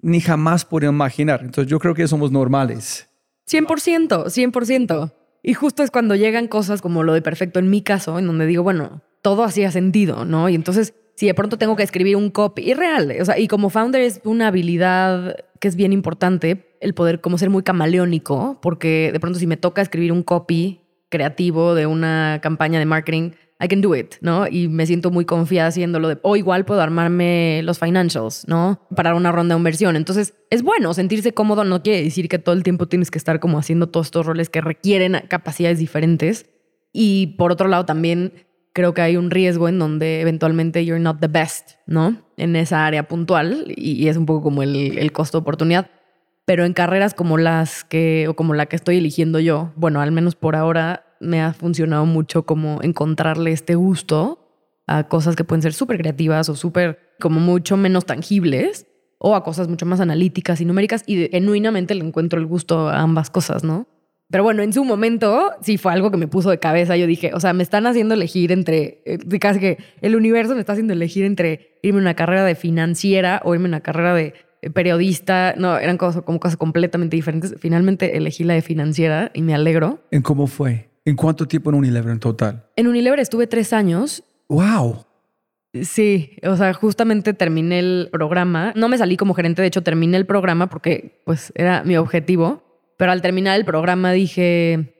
ni 0.00 0.20
jamás 0.20 0.64
podría 0.64 0.90
imaginar. 0.90 1.40
Entonces 1.42 1.70
yo 1.70 1.78
creo 1.78 1.94
que 1.94 2.06
somos 2.08 2.30
normales. 2.30 3.08
100%, 3.48 4.26
100%. 4.26 5.12
Y 5.42 5.54
justo 5.54 5.82
es 5.82 5.90
cuando 5.90 6.16
llegan 6.16 6.48
cosas 6.48 6.80
como 6.80 7.02
lo 7.02 7.12
de 7.12 7.20
perfecto 7.20 7.58
en 7.58 7.68
mi 7.68 7.82
caso, 7.82 8.18
en 8.18 8.26
donde 8.26 8.46
digo, 8.46 8.62
bueno, 8.62 9.02
todo 9.20 9.44
hacía 9.44 9.70
sentido, 9.70 10.24
¿no? 10.24 10.48
Y 10.48 10.54
entonces, 10.54 10.94
si 11.14 11.26
de 11.26 11.34
pronto 11.34 11.58
tengo 11.58 11.76
que 11.76 11.82
escribir 11.82 12.16
un 12.16 12.30
copy, 12.30 12.62
y 12.62 12.74
real, 12.74 13.14
o 13.20 13.24
sea, 13.24 13.38
y 13.38 13.48
como 13.48 13.70
founder 13.70 14.02
es 14.02 14.20
una 14.24 14.48
habilidad 14.48 15.36
que 15.60 15.68
es 15.68 15.76
bien 15.76 15.92
importante, 15.92 16.76
el 16.80 16.94
poder 16.94 17.20
como 17.20 17.38
ser 17.38 17.50
muy 17.50 17.62
camaleónico, 17.62 18.58
porque 18.60 19.10
de 19.12 19.20
pronto 19.20 19.38
si 19.38 19.46
me 19.46 19.56
toca 19.56 19.80
escribir 19.82 20.12
un 20.12 20.22
copy 20.22 20.80
creativo 21.08 21.74
de 21.74 21.86
una 21.86 22.40
campaña 22.42 22.78
de 22.78 22.86
marketing, 22.86 23.30
I 23.60 23.68
can 23.68 23.80
do 23.80 23.94
it, 23.94 24.16
¿no? 24.20 24.46
Y 24.48 24.68
me 24.68 24.84
siento 24.84 25.10
muy 25.10 25.24
confiada 25.24 25.68
haciéndolo. 25.68 26.08
De, 26.08 26.18
o 26.22 26.36
igual 26.36 26.64
puedo 26.64 26.80
armarme 26.80 27.62
los 27.62 27.78
financials, 27.78 28.46
¿no? 28.48 28.80
Para 28.94 29.14
una 29.14 29.30
ronda 29.30 29.54
de 29.54 29.58
inversión. 29.58 29.96
Entonces, 29.96 30.34
es 30.50 30.62
bueno 30.62 30.92
sentirse 30.92 31.32
cómodo. 31.32 31.64
No 31.64 31.82
quiere 31.82 32.02
decir 32.02 32.28
que 32.28 32.38
todo 32.38 32.54
el 32.54 32.64
tiempo 32.64 32.88
tienes 32.88 33.10
que 33.10 33.18
estar 33.18 33.38
como 33.38 33.58
haciendo 33.58 33.88
todos 33.88 34.08
estos 34.08 34.26
roles 34.26 34.50
que 34.50 34.60
requieren 34.60 35.22
capacidades 35.28 35.78
diferentes. 35.78 36.46
Y 36.92 37.36
por 37.38 37.52
otro 37.52 37.68
lado, 37.68 37.86
también 37.86 38.32
creo 38.74 38.92
que 38.92 39.00
hay 39.00 39.16
un 39.16 39.30
riesgo 39.30 39.68
en 39.68 39.78
donde 39.78 40.20
eventualmente 40.20 40.84
you're 40.84 41.02
not 41.02 41.20
the 41.20 41.28
best, 41.28 41.78
¿no? 41.86 42.20
En 42.36 42.56
esa 42.56 42.84
área 42.84 43.08
puntual. 43.08 43.72
Y, 43.74 44.08
es 44.08 44.18
un 44.18 44.26
poco 44.26 44.42
como 44.42 44.62
el, 44.62 44.98
el 44.98 45.12
costo 45.12 45.38
de 45.38 45.42
oportunidad. 45.42 45.90
Pero 46.44 46.66
en 46.66 46.74
carreras 46.74 47.14
como 47.14 47.38
las 47.38 47.84
que, 47.84 48.26
o 48.28 48.34
como 48.34 48.52
la 48.52 48.66
que 48.66 48.76
estoy 48.76 48.98
eligiendo 48.98 49.38
yo, 49.38 49.72
bueno, 49.76 50.02
al 50.02 50.12
menos 50.12 50.34
por 50.34 50.56
ahora 50.56 51.06
me 51.20 51.40
ha 51.40 51.54
funcionado 51.54 52.04
mucho 52.04 52.44
como 52.44 52.82
encontrarle 52.82 53.52
este 53.52 53.76
gusto 53.76 54.40
a 54.86 55.08
cosas 55.08 55.36
que 55.36 55.44
pueden 55.44 55.62
ser 55.62 55.72
súper 55.72 55.96
creativas 55.96 56.48
o 56.50 56.56
súper 56.56 57.14
como 57.20 57.40
mucho 57.40 57.78
menos 57.78 58.04
tangibles 58.04 58.86
o 59.18 59.34
a 59.34 59.42
cosas 59.42 59.68
mucho 59.68 59.86
más 59.86 60.00
analíticas 60.00 60.60
y 60.60 60.66
numéricas 60.66 61.04
y 61.06 61.28
genuinamente 61.28 61.94
le 61.94 62.04
encuentro 62.04 62.38
el 62.38 62.46
gusto 62.46 62.88
a 62.88 63.00
ambas 63.00 63.30
cosas, 63.30 63.64
¿no? 63.64 63.86
Pero 64.30 64.42
bueno, 64.42 64.62
en 64.62 64.72
su 64.72 64.84
momento 64.84 65.52
sí 65.60 65.76
fue 65.78 65.92
algo 65.92 66.10
que 66.10 66.16
me 66.16 66.26
puso 66.26 66.50
de 66.50 66.58
cabeza. 66.58 66.96
Yo 66.96 67.06
dije, 67.06 67.32
o 67.34 67.40
sea, 67.40 67.52
me 67.52 67.62
están 67.62 67.86
haciendo 67.86 68.14
elegir 68.14 68.52
entre, 68.52 69.02
eh, 69.04 69.18
casi 69.38 69.60
que 69.60 69.78
el 70.00 70.16
universo 70.16 70.54
me 70.54 70.60
está 70.60 70.72
haciendo 70.72 70.92
elegir 70.92 71.24
entre 71.24 71.78
irme 71.82 72.00
a 72.00 72.02
una 72.02 72.14
carrera 72.14 72.44
de 72.44 72.54
financiera 72.54 73.40
o 73.44 73.54
irme 73.54 73.66
a 73.66 73.68
una 73.68 73.80
carrera 73.80 74.14
de 74.14 74.34
eh, 74.62 74.70
periodista. 74.70 75.54
No, 75.56 75.78
eran 75.78 75.98
cosas, 75.98 76.22
como 76.22 76.40
cosas 76.40 76.56
completamente 76.56 77.16
diferentes. 77.16 77.54
Finalmente 77.58 78.16
elegí 78.16 78.44
la 78.44 78.54
de 78.54 78.62
financiera 78.62 79.30
y 79.34 79.42
me 79.42 79.54
alegro. 79.54 80.00
¿En 80.10 80.22
cómo 80.22 80.46
fue? 80.46 80.88
¿En 81.04 81.16
cuánto 81.16 81.46
tiempo 81.46 81.70
en 81.70 81.76
Unilever 81.76 82.12
en 82.12 82.20
total? 82.20 82.64
En 82.76 82.86
Unilever 82.86 83.20
estuve 83.20 83.46
tres 83.46 83.72
años 83.72 84.24
¡Wow! 84.48 85.04
Sí, 85.82 86.36
o 86.44 86.56
sea, 86.56 86.72
justamente 86.72 87.34
terminé 87.34 87.80
el 87.80 88.08
programa. 88.12 88.72
No 88.76 88.88
me 88.88 88.96
salí 88.96 89.16
como 89.16 89.34
gerente, 89.34 89.62
de 89.62 89.68
hecho 89.68 89.82
terminé 89.82 90.16
el 90.16 90.26
programa 90.26 90.68
porque 90.68 91.20
pues 91.24 91.52
era 91.56 91.82
mi 91.82 91.96
objetivo. 91.96 92.62
Pero 92.96 93.12
al 93.12 93.22
terminar 93.22 93.58
el 93.58 93.64
programa 93.64 94.12
dije, 94.12 94.94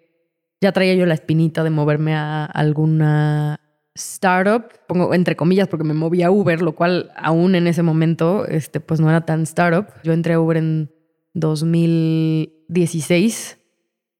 ya 0.61 0.73
traía 0.73 0.95
yo 0.95 1.07
la 1.07 1.15
espinita 1.15 1.63
de 1.63 1.71
moverme 1.71 2.15
a 2.15 2.45
alguna 2.45 3.61
startup, 3.95 4.65
pongo 4.89 5.15
entre 5.15 5.37
comillas 5.37 5.69
porque 5.69 5.85
me 5.85 5.95
moví 5.95 6.23
a 6.23 6.31
Uber, 6.31 6.63
lo 6.63 6.75
cual 6.75 7.13
aún 7.17 7.55
en 7.55 7.67
ese 7.67 7.83
momento 7.83 8.47
este, 8.47 8.81
pues 8.81 9.01
no 9.01 9.09
era 9.09 9.25
tan 9.25 9.43
startup. 9.43 9.87
Yo 10.03 10.13
entré 10.13 10.35
a 10.35 10.41
Uber 10.41 10.57
en 10.57 10.91
2016. 11.35 13.59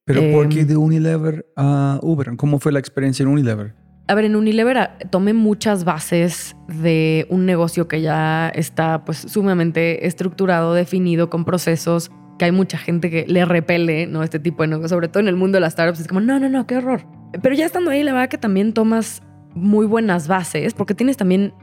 ¿Pero 0.05 0.21
por 0.31 0.49
qué 0.49 0.61
Em, 0.61 0.67
de 0.67 0.77
Unilever 0.77 1.45
a 1.55 1.99
Uber? 2.01 2.35
¿Cómo 2.37 2.59
fue 2.59 2.71
la 2.71 2.79
experiencia 2.79 3.23
en 3.23 3.29
Unilever? 3.29 3.73
A 4.07 4.13
ver, 4.13 4.25
en 4.25 4.35
Unilever 4.35 4.77
ah, 4.77 4.99
tomé 5.09 5.33
muchas 5.33 5.83
bases 5.83 6.55
de 6.67 7.25
un 7.29 7.47
negocio 7.47 7.87
que 7.87 8.01
ya 8.01 8.49
está 8.49 9.03
pues 9.03 9.17
sumamente 9.17 10.05
estructurado, 10.05 10.75
definido, 10.75 11.31
con 11.31 11.43
procesos, 11.43 12.11
que 12.37 12.45
hay 12.45 12.51
mucha 12.51 12.77
gente 12.77 13.09
que 13.09 13.25
le 13.27 13.45
repele, 13.45 14.07
¿no? 14.07 14.23
Este 14.23 14.39
tipo 14.39 14.63
de 14.63 14.67
negocio, 14.69 14.89
sobre 14.89 15.07
todo 15.07 15.21
en 15.21 15.27
el 15.27 15.35
mundo 15.35 15.57
de 15.57 15.61
las 15.61 15.73
startups, 15.73 16.01
es 16.01 16.07
como, 16.07 16.19
no, 16.19 16.39
no, 16.39 16.49
no, 16.49 16.67
qué 16.67 16.77
horror. 16.77 17.05
Pero 17.41 17.55
ya 17.55 17.65
estando 17.65 17.91
ahí, 17.91 18.03
la 18.03 18.13
verdad 18.13 18.29
que 18.29 18.37
también 18.37 18.73
tomas 18.73 19.21
muy 19.53 19.85
buenas 19.85 20.27
bases, 20.27 20.73
porque 20.73 20.93
tienes 20.93 21.17
también 21.17 21.53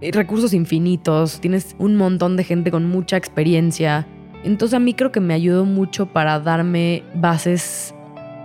eh, 0.00 0.10
recursos 0.12 0.52
infinitos, 0.54 1.40
tienes 1.40 1.76
un 1.78 1.96
montón 1.96 2.36
de 2.36 2.44
gente 2.44 2.70
con 2.70 2.86
mucha 2.86 3.16
experiencia. 3.16 4.06
Entonces 4.44 4.74
a 4.74 4.80
mí 4.80 4.94
creo 4.94 5.12
que 5.12 5.20
me 5.20 5.34
ayudó 5.34 5.64
mucho 5.64 6.06
para 6.06 6.40
darme 6.40 7.04
bases 7.14 7.94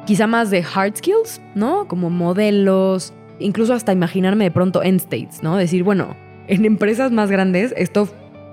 quizá 0.05 0.27
más 0.27 0.51
de 0.51 0.63
hard 0.63 0.95
skills, 0.95 1.41
¿no? 1.55 1.87
Como 1.87 2.09
modelos, 2.09 3.13
incluso 3.39 3.73
hasta 3.73 3.91
imaginarme 3.91 4.45
de 4.45 4.51
pronto 4.51 4.83
end 4.83 5.01
states, 5.01 5.41
¿no? 5.41 5.57
Decir, 5.57 5.83
bueno, 5.83 6.15
en 6.47 6.65
empresas 6.65 7.11
más 7.11 7.29
grandes 7.29 7.73
esto 7.75 8.07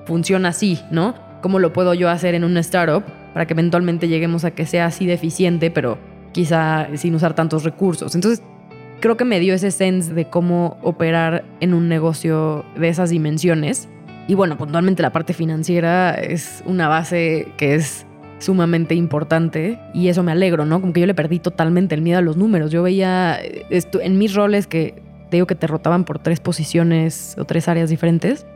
funciona 0.06 0.49
así, 0.49 0.80
¿no? 0.90 1.14
¿Cómo 1.44 1.58
lo 1.58 1.74
puedo 1.74 1.92
yo 1.92 2.08
hacer 2.08 2.34
en 2.34 2.42
una 2.42 2.60
startup 2.60 3.04
para 3.34 3.46
que 3.46 3.52
eventualmente 3.52 4.08
lleguemos 4.08 4.46
a 4.46 4.52
que 4.52 4.64
sea 4.64 4.86
así 4.86 5.04
de 5.04 5.12
eficiente, 5.12 5.70
pero 5.70 5.98
quizá 6.32 6.88
sin 6.94 7.14
usar 7.14 7.34
tantos 7.34 7.64
recursos? 7.64 8.14
Entonces, 8.14 8.42
creo 9.00 9.18
que 9.18 9.26
me 9.26 9.38
dio 9.40 9.52
ese 9.52 9.70
sense 9.70 10.14
de 10.14 10.24
cómo 10.24 10.78
operar 10.80 11.44
en 11.60 11.74
un 11.74 11.86
negocio 11.86 12.64
de 12.78 12.88
esas 12.88 13.10
dimensiones. 13.10 13.90
Y 14.26 14.32
bueno, 14.32 14.56
puntualmente 14.56 15.02
la 15.02 15.12
parte 15.12 15.34
financiera 15.34 16.14
es 16.14 16.62
una 16.64 16.88
base 16.88 17.48
que 17.58 17.74
es 17.74 18.06
sumamente 18.38 18.94
importante 18.94 19.78
y 19.92 20.08
eso 20.08 20.22
me 20.22 20.32
alegro, 20.32 20.64
¿no? 20.64 20.80
Como 20.80 20.94
que 20.94 21.00
yo 21.00 21.06
le 21.06 21.14
perdí 21.14 21.40
totalmente 21.40 21.94
el 21.94 22.00
miedo 22.00 22.20
a 22.20 22.22
los 22.22 22.38
números. 22.38 22.70
Yo 22.70 22.82
veía 22.82 23.38
eh, 23.38 23.66
esto 23.68 24.00
en 24.00 24.16
mis 24.16 24.34
roles 24.34 24.66
que 24.66 24.94
te 25.28 25.36
digo 25.36 25.46
que 25.46 25.56
te 25.56 25.66
rotaban 25.66 26.04
por 26.04 26.18
tres 26.20 26.40
posiciones 26.40 27.36
o 27.38 27.44
tres 27.44 27.68
áreas 27.68 27.90
diferentes. 27.90 28.46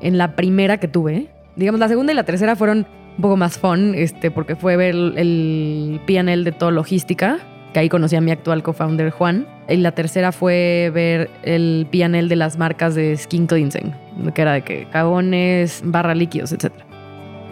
En 0.00 0.16
la 0.16 0.34
primera 0.34 0.78
que 0.78 0.88
tuve, 0.88 1.28
digamos, 1.58 1.80
la 1.80 1.88
segunda 1.88 2.12
y 2.12 2.16
la 2.16 2.22
tercera 2.22 2.56
fueron 2.56 2.86
un 3.16 3.22
poco 3.22 3.36
más 3.36 3.58
fun, 3.58 3.94
este, 3.94 4.30
porque 4.30 4.54
fue 4.54 4.76
ver 4.76 4.94
el, 4.94 6.00
PNL 6.06 6.44
de 6.44 6.52
todo 6.52 6.70
logística, 6.70 7.38
que 7.72 7.80
ahí 7.80 7.88
conocí 7.88 8.16
a 8.16 8.20
mi 8.20 8.30
actual 8.30 8.62
co-founder 8.62 9.10
Juan. 9.10 9.46
Y 9.68 9.76
la 9.76 9.92
tercera 9.92 10.32
fue 10.32 10.90
ver 10.94 11.28
el 11.42 11.86
PNL 11.90 12.28
de 12.28 12.36
las 12.36 12.56
marcas 12.56 12.94
de 12.94 13.14
skin 13.16 13.46
cleansing, 13.46 13.92
que 14.32 14.40
era 14.40 14.52
de 14.52 14.62
que 14.62 14.86
cagones, 14.90 15.82
barra 15.84 16.14
líquidos, 16.14 16.52
etc. 16.52 16.72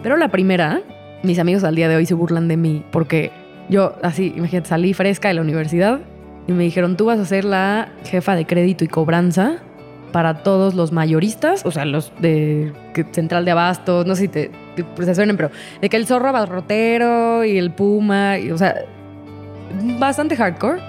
Pero 0.01 0.15
la 0.17 0.29
primera, 0.29 0.81
mis 1.21 1.37
amigos 1.37 1.63
al 1.63 1.75
día 1.75 1.89
de 1.89 1.97
hoy 1.97 2.05
se 2.05 2.15
burlan 2.15 2.47
de 2.47 2.57
mí 2.57 2.83
porque 2.91 3.31
yo 3.69 3.93
así, 4.01 4.33
imagínate, 4.35 4.69
salí 4.69 4.93
fresca 4.93 5.27
de 5.27 5.35
la 5.35 5.41
universidad 5.41 5.99
y 6.47 6.53
me 6.53 6.63
dijeron, 6.63 6.95
tú 6.95 7.05
vas 7.05 7.19
a 7.19 7.25
ser 7.25 7.43
la 7.43 7.89
jefa 8.05 8.35
de 8.35 8.45
crédito 8.45 8.85
y 8.85 8.87
cobranza 8.87 9.57
para 10.11 10.43
todos 10.43 10.73
los 10.73 10.91
mayoristas, 10.91 11.65
o 11.65 11.71
sea, 11.71 11.85
los 11.85 12.11
de 12.19 12.73
Central 13.11 13.45
de 13.45 13.51
Abastos, 13.51 14.05
no 14.05 14.15
sé 14.15 14.23
si 14.23 14.27
te, 14.27 14.51
pues, 14.95 15.15
suenen, 15.15 15.37
pero 15.37 15.51
de 15.81 15.89
que 15.89 15.97
el 15.97 16.05
zorro 16.05 16.29
abarrotero 16.29 17.43
y 17.43 17.57
el 17.57 17.71
puma, 17.71 18.35
o 18.51 18.57
sea, 18.57 18.75
bastante 19.99 20.35
hardcore. 20.35 20.81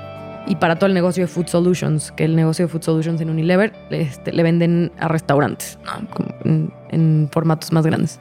Y 0.47 0.57
para 0.57 0.77
todo 0.77 0.87
el 0.87 0.95
negocio 0.95 1.25
de 1.25 1.27
Food 1.27 1.49
Solutions, 1.49 2.11
que 2.13 2.25
el 2.25 2.35
negocio 2.35 2.65
de 2.65 2.73
Food 2.73 2.83
Solutions 2.83 3.21
en 3.21 3.29
Unilever 3.29 3.75
este, 3.91 4.33
le 4.33 4.43
venden 4.43 4.91
a 4.99 5.07
restaurantes, 5.07 5.79
¿no? 5.85 6.09
En, 6.45 6.73
en 6.89 7.29
formatos 7.31 7.71
más 7.71 7.85
grandes. 7.85 8.19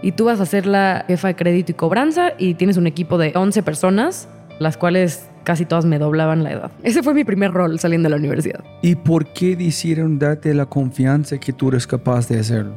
Y 0.00 0.12
tú 0.12 0.26
vas 0.26 0.38
a 0.38 0.46
ser 0.46 0.66
la 0.66 1.04
jefa 1.08 1.28
de 1.28 1.34
crédito 1.34 1.72
y 1.72 1.74
cobranza 1.74 2.32
y 2.38 2.54
tienes 2.54 2.76
un 2.76 2.86
equipo 2.86 3.18
de 3.18 3.32
11 3.34 3.64
personas, 3.64 4.28
las 4.60 4.76
cuales 4.76 5.28
casi 5.44 5.64
todas 5.64 5.84
me 5.84 5.98
doblaban 5.98 6.42
la 6.42 6.52
edad. 6.52 6.70
Ese 6.82 7.02
fue 7.02 7.14
mi 7.14 7.24
primer 7.24 7.52
rol 7.52 7.78
saliendo 7.78 8.06
de 8.06 8.10
la 8.10 8.16
universidad. 8.16 8.64
¿Y 8.82 8.96
por 8.96 9.26
qué 9.26 9.56
decidieron 9.56 10.18
darte 10.18 10.52
la 10.54 10.66
confianza 10.66 11.38
que 11.38 11.52
tú 11.52 11.68
eres 11.68 11.86
capaz 11.86 12.28
de 12.28 12.40
hacerlo? 12.40 12.74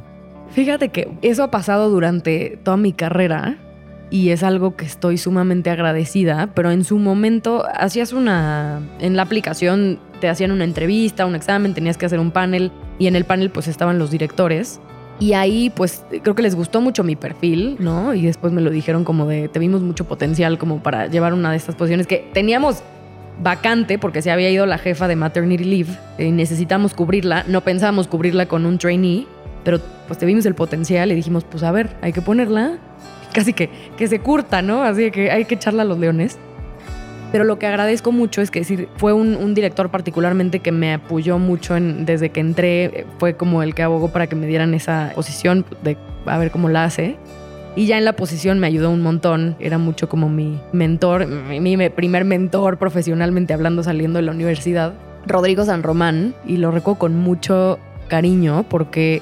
Fíjate 0.52 0.90
que 0.90 1.10
eso 1.22 1.44
ha 1.44 1.52
pasado 1.52 1.90
durante 1.90 2.60
toda 2.64 2.78
mi 2.78 2.94
carrera 2.94 3.58
y 4.10 4.30
es 4.30 4.44
algo 4.44 4.76
que 4.76 4.86
estoy 4.86 5.18
sumamente 5.18 5.70
agradecida, 5.70 6.50
pero 6.54 6.72
en 6.72 6.84
su 6.84 6.98
momento 6.98 7.66
hacías 7.74 8.14
una, 8.14 8.82
en 9.00 9.16
la 9.18 9.24
aplicación 9.24 10.00
te 10.22 10.30
hacían 10.30 10.52
una 10.52 10.64
entrevista, 10.64 11.26
un 11.26 11.36
examen, 11.36 11.74
tenías 11.74 11.98
que 11.98 12.06
hacer 12.06 12.20
un 12.20 12.32
panel 12.32 12.72
y 13.00 13.08
en 13.08 13.16
el 13.16 13.26
panel 13.26 13.50
pues 13.50 13.68
estaban 13.68 14.00
los 14.00 14.10
directores 14.10 14.80
y 15.20 15.34
ahí 15.34 15.72
pues 15.72 16.04
creo 16.22 16.36
que 16.36 16.44
les 16.44 16.56
gustó 16.56 16.82
mucho 16.82 17.04
mi 17.04 17.16
perfil, 17.16 17.78
¿no? 17.80 18.14
Y 18.14 18.24
después 18.24 18.54
me 18.54 18.62
lo 18.62 18.70
dijeron 18.70 19.04
como 19.04 19.26
de, 19.26 19.48
te 19.48 19.60
vimos 19.60 19.82
mucho 19.82 20.06
potencial 20.06 20.58
como 20.58 20.84
para 20.84 21.08
llevar 21.08 21.34
una 21.34 21.52
de 21.52 21.58
estas 21.58 21.76
posiciones 21.76 22.06
que 22.06 22.30
teníamos 22.34 22.84
vacante 23.42 24.00
porque 24.00 24.22
se 24.22 24.32
había 24.32 24.50
ido 24.50 24.66
la 24.66 24.78
jefa 24.78 25.08
de 25.08 25.16
maternity 25.16 25.64
leave 25.64 25.92
y 26.18 26.32
necesitamos 26.32 26.94
cubrirla, 26.94 27.44
no 27.48 27.62
pensábamos 27.62 28.08
cubrirla 28.08 28.48
con 28.48 28.66
un 28.66 28.78
trainee, 28.78 29.26
pero 29.64 29.80
pues 30.08 30.20
te 30.20 30.26
vimos 30.26 30.46
el 30.46 30.56
potencial 30.56 31.12
y 31.12 31.16
dijimos, 31.16 31.44
pues 31.44 31.64
a 31.64 31.72
ver, 31.72 31.96
hay 32.02 32.14
que 32.14 32.22
ponerla, 32.22 32.78
casi 33.34 33.54
que, 33.54 33.70
que 33.98 34.08
se 34.08 34.20
curta, 34.20 34.62
¿no? 34.62 34.84
Así 34.84 35.12
que 35.12 35.32
hay 35.32 35.46
que 35.46 35.56
echarla 35.56 35.82
a 35.82 35.86
los 35.86 36.00
leones. 36.00 36.38
Pero 37.32 37.44
lo 37.44 37.60
que 37.60 37.68
agradezco 37.68 38.12
mucho 38.12 38.42
es 38.42 38.52
que 38.52 38.60
decir, 38.60 38.88
fue 38.96 39.14
un, 39.14 39.54
director 39.54 39.90
particularmente 39.90 40.60
que 40.60 40.72
me 40.72 40.94
apoyó 40.94 41.40
mucho 41.40 41.76
en- 41.76 42.06
desde 42.06 42.30
que 42.30 42.40
entré, 42.40 43.06
fue 43.18 43.36
como 43.36 43.64
el 43.64 43.76
que 43.76 43.84
abogó 43.84 44.10
para 44.10 44.28
que 44.28 44.36
me 44.36 44.48
dieran 44.48 44.74
esa 44.74 45.12
posición 45.16 45.66
de 45.84 45.98
a 46.26 46.38
ver 46.38 46.52
cómo 46.52 46.70
la 46.70 46.86
hace. 46.86 47.18
Y 47.76 47.86
ya 47.86 47.98
en 47.98 48.06
la 48.06 48.14
posición 48.14 48.60
me 48.60 48.68
ayudó 48.68 48.90
un 48.90 49.02
montón, 49.02 49.56
era 49.60 49.78
mucho 49.78 50.10
como 50.10 50.30
mi 50.30 50.60
mentor, 50.74 51.28
mi, 51.28 51.78
mi 51.78 51.90
primer 51.90 52.26
mentor 52.26 52.78
profesionalmente 52.78 53.54
hablando 53.54 53.84
saliendo 53.84 54.18
de 54.18 54.24
la 54.24 54.32
universidad, 54.32 54.94
Rodrigo 55.28 55.64
San 55.64 55.84
Román, 55.84 56.34
y 56.46 56.58
lo 56.58 56.72
recuerdo 56.72 57.00
con 57.00 57.16
mucho 57.18 57.78
cariño 58.08 58.66
porque 58.68 59.22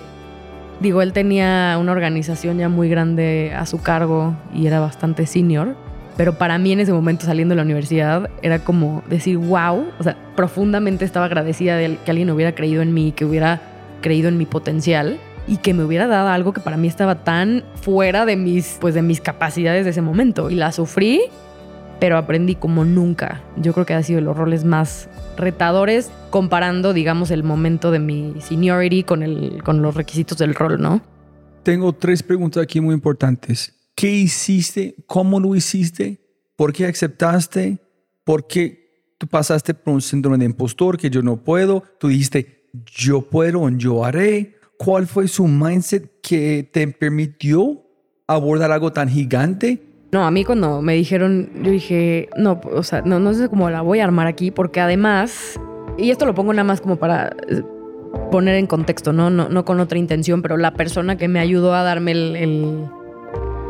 Digo, 0.79 1.01
él 1.01 1.13
tenía 1.13 1.77
una 1.79 1.93
organización 1.93 2.57
ya 2.57 2.67
muy 2.67 2.89
grande 2.89 3.53
a 3.55 3.65
su 3.65 3.81
cargo 3.81 4.35
y 4.53 4.67
era 4.67 4.81
bastante 4.81 5.25
senior, 5.25 5.75
pero 6.17 6.37
para 6.37 6.57
mí 6.57 6.71
en 6.71 6.79
ese 6.79 6.93
momento 6.93 7.25
saliendo 7.25 7.53
de 7.53 7.57
la 7.57 7.63
universidad 7.63 8.29
era 8.41 8.59
como 8.59 9.03
decir, 9.09 9.37
wow, 9.37 9.85
o 9.99 10.03
sea, 10.03 10.17
profundamente 10.35 11.05
estaba 11.05 11.25
agradecida 11.25 11.75
de 11.75 11.97
que 12.03 12.11
alguien 12.11 12.29
hubiera 12.29 12.55
creído 12.55 12.81
en 12.81 12.93
mí, 12.93 13.11
que 13.11 13.25
hubiera 13.25 13.61
creído 14.01 14.29
en 14.29 14.37
mi 14.37 14.45
potencial 14.45 15.19
y 15.47 15.57
que 15.57 15.73
me 15.73 15.83
hubiera 15.83 16.07
dado 16.07 16.29
algo 16.29 16.53
que 16.53 16.61
para 16.61 16.77
mí 16.77 16.87
estaba 16.87 17.23
tan 17.23 17.63
fuera 17.81 18.25
de 18.25 18.35
mis, 18.35 18.77
pues 18.79 18.93
de 18.93 19.01
mis 19.01 19.21
capacidades 19.21 19.83
de 19.83 19.91
ese 19.91 20.01
momento. 20.01 20.49
Y 20.49 20.55
la 20.55 20.71
sufrí, 20.71 21.21
pero 21.99 22.17
aprendí 22.17 22.55
como 22.55 22.85
nunca. 22.85 23.41
Yo 23.57 23.73
creo 23.73 23.85
que 23.85 23.93
ha 23.93 24.01
sido 24.01 24.19
de 24.19 24.25
los 24.25 24.37
roles 24.37 24.63
más 24.63 25.09
retadores 25.37 26.11
comparando, 26.29 26.93
digamos, 26.93 27.29
el 27.29 27.43
momento 27.43 27.91
de 27.91 27.99
mi 27.99 28.35
seniority 28.39 29.03
con, 29.03 29.21
el, 29.21 29.61
con 29.63 29.81
los 29.81 29.95
requisitos 29.95 30.37
del 30.37 30.55
rol, 30.55 30.81
¿no? 30.81 31.01
Tengo 31.63 31.93
tres 31.93 32.23
preguntas 32.23 32.63
aquí 32.63 32.79
muy 32.79 32.93
importantes. 32.93 33.73
¿Qué 33.95 34.11
hiciste? 34.11 34.95
¿Cómo 35.07 35.39
lo 35.39 35.55
hiciste? 35.55 36.19
¿Por 36.57 36.73
qué 36.73 36.85
aceptaste? 36.85 37.79
¿Por 38.25 38.45
qué 38.45 39.13
tú 39.17 39.25
pasaste 39.27 39.73
por 39.73 39.93
un 39.93 40.01
síndrome 40.01 40.37
de 40.37 40.45
impostor 40.45 40.97
que 40.97 41.09
yo 41.09 41.21
no 41.21 41.37
puedo? 41.37 41.81
Tú 41.97 42.09
dijiste, 42.09 42.67
yo 42.85 43.21
puedo, 43.21 43.69
yo 43.69 44.03
haré. 44.03 44.57
¿Cuál 44.77 45.07
fue 45.07 45.29
su 45.29 45.47
mindset 45.47 46.19
que 46.21 46.69
te 46.69 46.85
permitió 46.89 47.83
abordar 48.27 48.71
algo 48.71 48.91
tan 48.91 49.07
gigante? 49.07 49.81
No, 50.11 50.25
a 50.25 50.31
mí 50.31 50.43
cuando 50.43 50.81
me 50.81 50.93
dijeron, 50.93 51.49
yo 51.63 51.71
dije, 51.71 52.27
no, 52.37 52.59
o 52.73 52.83
sea, 52.83 53.01
no, 53.01 53.19
no 53.19 53.33
sé 53.33 53.47
cómo 53.47 53.69
la 53.69 53.81
voy 53.81 53.99
a 53.99 54.03
armar 54.03 54.27
aquí, 54.27 54.51
porque 54.51 54.81
además, 54.81 55.59
y 55.97 56.09
esto 56.09 56.25
lo 56.25 56.35
pongo 56.35 56.51
nada 56.51 56.65
más 56.65 56.81
como 56.81 56.97
para 56.97 57.35
eh, 57.47 57.63
poner 58.29 58.55
en 58.55 58.67
contexto, 58.67 59.13
¿no? 59.13 59.29
No, 59.29 59.47
no 59.47 59.63
con 59.63 59.79
otra 59.79 59.97
intención, 59.97 60.41
pero 60.41 60.57
la 60.57 60.73
persona 60.73 61.17
que 61.17 61.29
me 61.29 61.39
ayudó 61.39 61.73
a 61.73 61.83
darme 61.83 62.11
el, 62.11 62.35
el, 62.35 62.85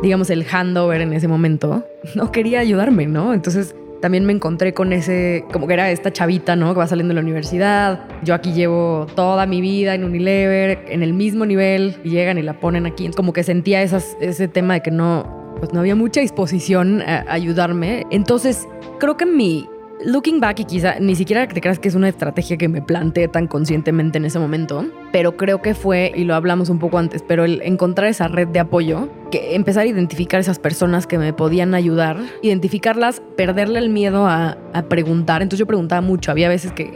digamos, 0.02 0.30
el 0.30 0.44
handover 0.44 1.00
en 1.00 1.12
ese 1.12 1.28
momento, 1.28 1.84
no 2.14 2.32
quería 2.32 2.60
ayudarme, 2.60 3.06
¿no? 3.06 3.34
Entonces 3.34 3.74
también 4.00 4.24
me 4.24 4.32
encontré 4.32 4.74
con 4.74 4.92
ese, 4.92 5.44
como 5.52 5.66
que 5.66 5.74
era 5.74 5.90
esta 5.90 6.12
chavita, 6.12 6.54
¿no? 6.54 6.74
Que 6.74 6.78
va 6.78 6.86
saliendo 6.86 7.12
de 7.12 7.16
la 7.16 7.22
universidad. 7.22 8.06
Yo 8.22 8.34
aquí 8.34 8.52
llevo 8.52 9.06
toda 9.14 9.46
mi 9.46 9.60
vida 9.60 9.94
en 9.94 10.04
Unilever, 10.04 10.84
en 10.88 11.02
el 11.02 11.12
mismo 11.12 11.46
nivel, 11.46 11.96
llegan 12.02 12.38
y 12.38 12.42
la 12.42 12.60
ponen 12.60 12.86
aquí. 12.86 13.10
Como 13.10 13.32
que 13.32 13.42
sentía 13.42 13.82
esas, 13.82 14.16
ese 14.20 14.48
tema 14.48 14.74
de 14.74 14.82
que 14.82 14.90
no, 14.90 15.56
pues 15.58 15.72
no 15.72 15.80
había 15.80 15.94
mucha 15.94 16.20
disposición 16.20 17.02
a 17.02 17.24
ayudarme. 17.28 18.04
Entonces, 18.10 18.68
creo 18.98 19.16
que 19.16 19.26
mi 19.26 19.68
looking 20.04 20.40
back 20.40 20.60
y 20.60 20.64
quizá 20.64 20.98
ni 21.00 21.14
siquiera 21.14 21.46
te 21.48 21.60
creas 21.60 21.78
que 21.78 21.88
es 21.88 21.94
una 21.94 22.08
estrategia 22.08 22.56
que 22.56 22.68
me 22.68 22.82
planteé 22.82 23.28
tan 23.28 23.46
conscientemente 23.46 24.18
en 24.18 24.24
ese 24.24 24.38
momento, 24.38 24.86
pero 25.12 25.36
creo 25.36 25.62
que 25.62 25.74
fue, 25.74 26.12
y 26.14 26.24
lo 26.24 26.34
hablamos 26.34 26.68
un 26.68 26.78
poco 26.78 26.98
antes, 26.98 27.22
pero 27.26 27.44
el 27.44 27.62
encontrar 27.62 28.08
esa 28.08 28.28
red 28.28 28.48
de 28.48 28.60
apoyo, 28.60 29.08
que 29.30 29.54
empezar 29.54 29.84
a 29.84 29.86
identificar 29.86 30.40
esas 30.40 30.58
personas 30.58 31.06
que 31.06 31.18
me 31.18 31.32
podían 31.32 31.74
ayudar, 31.74 32.18
identificarlas, 32.42 33.22
perderle 33.36 33.78
el 33.78 33.88
miedo 33.88 34.26
a, 34.26 34.56
a 34.72 34.82
preguntar. 34.82 35.42
Entonces 35.42 35.60
yo 35.60 35.66
preguntaba 35.66 36.00
mucho, 36.00 36.30
había 36.30 36.48
veces 36.48 36.72
que, 36.72 36.92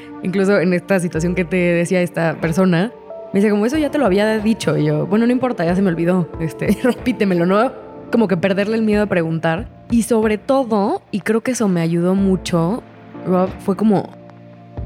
incluso 0.22 0.58
en 0.60 0.72
esta 0.72 1.00
situación 1.00 1.34
que 1.34 1.44
te 1.44 1.56
decía 1.56 2.00
esta 2.02 2.40
persona, 2.40 2.92
me 3.32 3.40
dice, 3.40 3.50
como 3.50 3.66
eso 3.66 3.76
ya 3.76 3.90
te 3.90 3.98
lo 3.98 4.06
había 4.06 4.38
dicho. 4.38 4.76
Y 4.78 4.86
yo, 4.86 5.06
bueno, 5.06 5.26
no 5.26 5.32
importa, 5.32 5.64
ya 5.64 5.76
se 5.76 5.82
me 5.82 5.90
olvidó. 5.90 6.28
Este, 6.40 6.68
repítemelo, 6.82 7.44
¿no? 7.44 7.87
Como 8.10 8.28
que 8.28 8.36
perderle 8.36 8.76
el 8.76 8.82
miedo 8.82 9.02
a 9.02 9.06
preguntar. 9.06 9.68
Y 9.90 10.02
sobre 10.02 10.38
todo, 10.38 11.02
y 11.10 11.20
creo 11.20 11.40
que 11.40 11.52
eso 11.52 11.68
me 11.68 11.80
ayudó 11.80 12.14
mucho, 12.14 12.82
Rob, 13.26 13.50
fue 13.60 13.76
como 13.76 14.10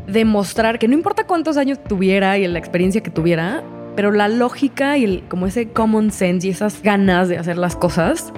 demostrar 0.07 0.79
que 0.79 0.89
no 0.89 0.95
importa 0.95 1.27
cuántos 1.27 1.57
años 1.57 1.83
tuviera 1.83 2.39
y 2.39 2.47
la 2.47 2.59
experiencia 2.59 3.03
que 3.03 3.11
tuviera, 3.11 3.63
pero 3.95 4.11
la 4.11 4.29
lógica 4.29 4.97
y 4.97 5.05
el, 5.05 5.25
como 5.29 5.47
ese 5.47 5.69
common 5.69 6.11
sense 6.11 6.47
y 6.47 6.51
esas 6.51 6.83
ganas 6.83 7.29
de 7.29 7.39
hacer 7.39 7.59
las 7.59 7.77
cosas 7.77 8.33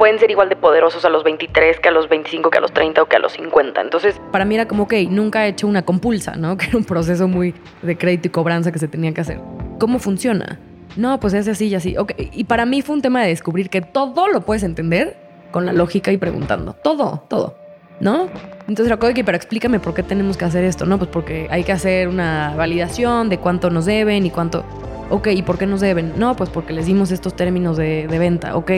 Pueden 0.00 0.18
ser 0.18 0.30
igual 0.30 0.48
de 0.48 0.56
poderosos 0.56 1.04
a 1.04 1.10
los 1.10 1.24
23 1.24 1.78
que 1.78 1.90
a 1.90 1.92
los 1.92 2.08
25, 2.08 2.48
que 2.48 2.56
a 2.56 2.62
los 2.62 2.72
30 2.72 3.02
o 3.02 3.06
que 3.06 3.16
a 3.16 3.18
los 3.18 3.32
50. 3.32 3.82
Entonces, 3.82 4.18
para 4.32 4.46
mí 4.46 4.54
era 4.54 4.66
como, 4.66 4.84
ok, 4.84 4.94
nunca 5.10 5.44
he 5.44 5.50
hecho 5.50 5.66
una 5.66 5.82
compulsa, 5.82 6.36
¿no? 6.36 6.56
Que 6.56 6.68
era 6.68 6.78
un 6.78 6.84
proceso 6.84 7.28
muy 7.28 7.54
de 7.82 7.98
crédito 7.98 8.28
y 8.28 8.30
cobranza 8.30 8.72
que 8.72 8.78
se 8.78 8.88
tenía 8.88 9.12
que 9.12 9.20
hacer. 9.20 9.42
¿Cómo 9.78 9.98
funciona? 9.98 10.58
No, 10.96 11.20
pues 11.20 11.34
es 11.34 11.48
así 11.48 11.68
y 11.68 11.74
así. 11.74 11.96
Ok, 11.96 12.12
y 12.18 12.44
para 12.44 12.66
mí 12.66 12.82
fue 12.82 12.96
un 12.96 13.02
tema 13.02 13.22
de 13.22 13.28
descubrir 13.28 13.70
que 13.70 13.80
todo 13.80 14.28
lo 14.28 14.42
puedes 14.42 14.62
entender 14.62 15.16
con 15.50 15.66
la 15.66 15.72
lógica 15.72 16.12
y 16.12 16.16
preguntando. 16.16 16.74
Todo, 16.74 17.24
todo. 17.28 17.56
¿No? 18.00 18.28
Entonces 18.60 18.86
era 18.86 18.96
como, 18.96 19.12
ok, 19.12 19.18
pero 19.26 19.36
explícame 19.36 19.78
por 19.78 19.92
qué 19.92 20.02
tenemos 20.02 20.38
que 20.38 20.46
hacer 20.46 20.64
esto, 20.64 20.86
¿no? 20.86 20.96
Pues 20.96 21.10
porque 21.10 21.48
hay 21.50 21.64
que 21.64 21.72
hacer 21.72 22.08
una 22.08 22.54
validación 22.56 23.28
de 23.28 23.38
cuánto 23.38 23.68
nos 23.68 23.84
deben 23.84 24.24
y 24.24 24.30
cuánto... 24.30 24.64
Ok, 25.10 25.28
¿y 25.28 25.42
por 25.42 25.58
qué 25.58 25.66
nos 25.66 25.80
deben? 25.80 26.14
No, 26.16 26.34
pues 26.34 26.48
porque 26.48 26.72
les 26.72 26.86
dimos 26.86 27.10
estos 27.10 27.34
términos 27.34 27.76
de, 27.76 28.06
de 28.06 28.18
venta. 28.18 28.56
Ok, 28.56 28.70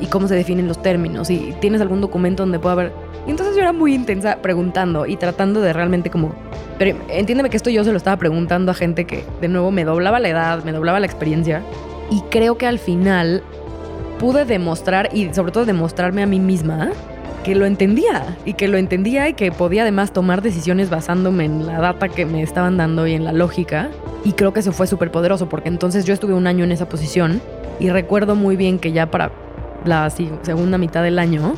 ¿y 0.00 0.06
cómo 0.06 0.28
se 0.28 0.34
definen 0.34 0.68
los 0.68 0.82
términos? 0.82 1.30
¿Y 1.30 1.54
tienes 1.60 1.80
algún 1.80 2.00
documento 2.00 2.42
donde 2.42 2.58
pueda 2.58 2.72
haber...? 2.72 2.92
Y 3.26 3.30
entonces 3.30 3.54
yo 3.54 3.62
era 3.62 3.72
muy 3.72 3.94
intensa 3.94 4.38
preguntando 4.42 5.06
y 5.06 5.16
tratando 5.16 5.60
de 5.60 5.72
realmente 5.72 6.10
como... 6.10 6.34
Pero 6.78 6.98
entiéndeme 7.08 7.50
que 7.50 7.56
esto 7.56 7.70
yo 7.70 7.84
se 7.84 7.90
lo 7.90 7.96
estaba 7.96 8.16
preguntando 8.16 8.72
a 8.72 8.74
gente 8.74 9.06
que 9.06 9.24
de 9.40 9.48
nuevo 9.48 9.70
me 9.70 9.84
doblaba 9.84 10.20
la 10.20 10.28
edad, 10.28 10.64
me 10.64 10.72
doblaba 10.72 11.00
la 11.00 11.06
experiencia. 11.06 11.62
Y 12.10 12.20
creo 12.30 12.58
que 12.58 12.66
al 12.66 12.78
final 12.78 13.42
pude 14.18 14.44
demostrar 14.44 15.10
y 15.12 15.32
sobre 15.32 15.52
todo 15.52 15.64
demostrarme 15.64 16.22
a 16.22 16.26
mí 16.26 16.40
misma 16.40 16.90
que 17.44 17.54
lo 17.54 17.66
entendía 17.66 18.36
y 18.44 18.54
que 18.54 18.68
lo 18.68 18.78
entendía 18.78 19.28
y 19.28 19.34
que 19.34 19.52
podía 19.52 19.82
además 19.82 20.12
tomar 20.12 20.40
decisiones 20.42 20.88
basándome 20.90 21.44
en 21.44 21.66
la 21.66 21.78
data 21.78 22.08
que 22.08 22.24
me 22.24 22.42
estaban 22.42 22.78
dando 22.78 23.06
y 23.06 23.12
en 23.12 23.24
la 23.24 23.32
lógica. 23.32 23.90
Y 24.24 24.32
creo 24.32 24.52
que 24.52 24.60
eso 24.60 24.72
fue 24.72 24.86
súper 24.86 25.10
poderoso 25.10 25.48
porque 25.48 25.68
entonces 25.68 26.06
yo 26.06 26.14
estuve 26.14 26.32
un 26.32 26.46
año 26.46 26.64
en 26.64 26.72
esa 26.72 26.88
posición 26.88 27.42
y 27.78 27.90
recuerdo 27.90 28.34
muy 28.34 28.56
bien 28.56 28.78
que 28.78 28.92
ya 28.92 29.10
para 29.10 29.30
la 29.84 30.08
sí, 30.10 30.30
segunda 30.42 30.78
mitad 30.78 31.02
del 31.02 31.18
año 31.18 31.54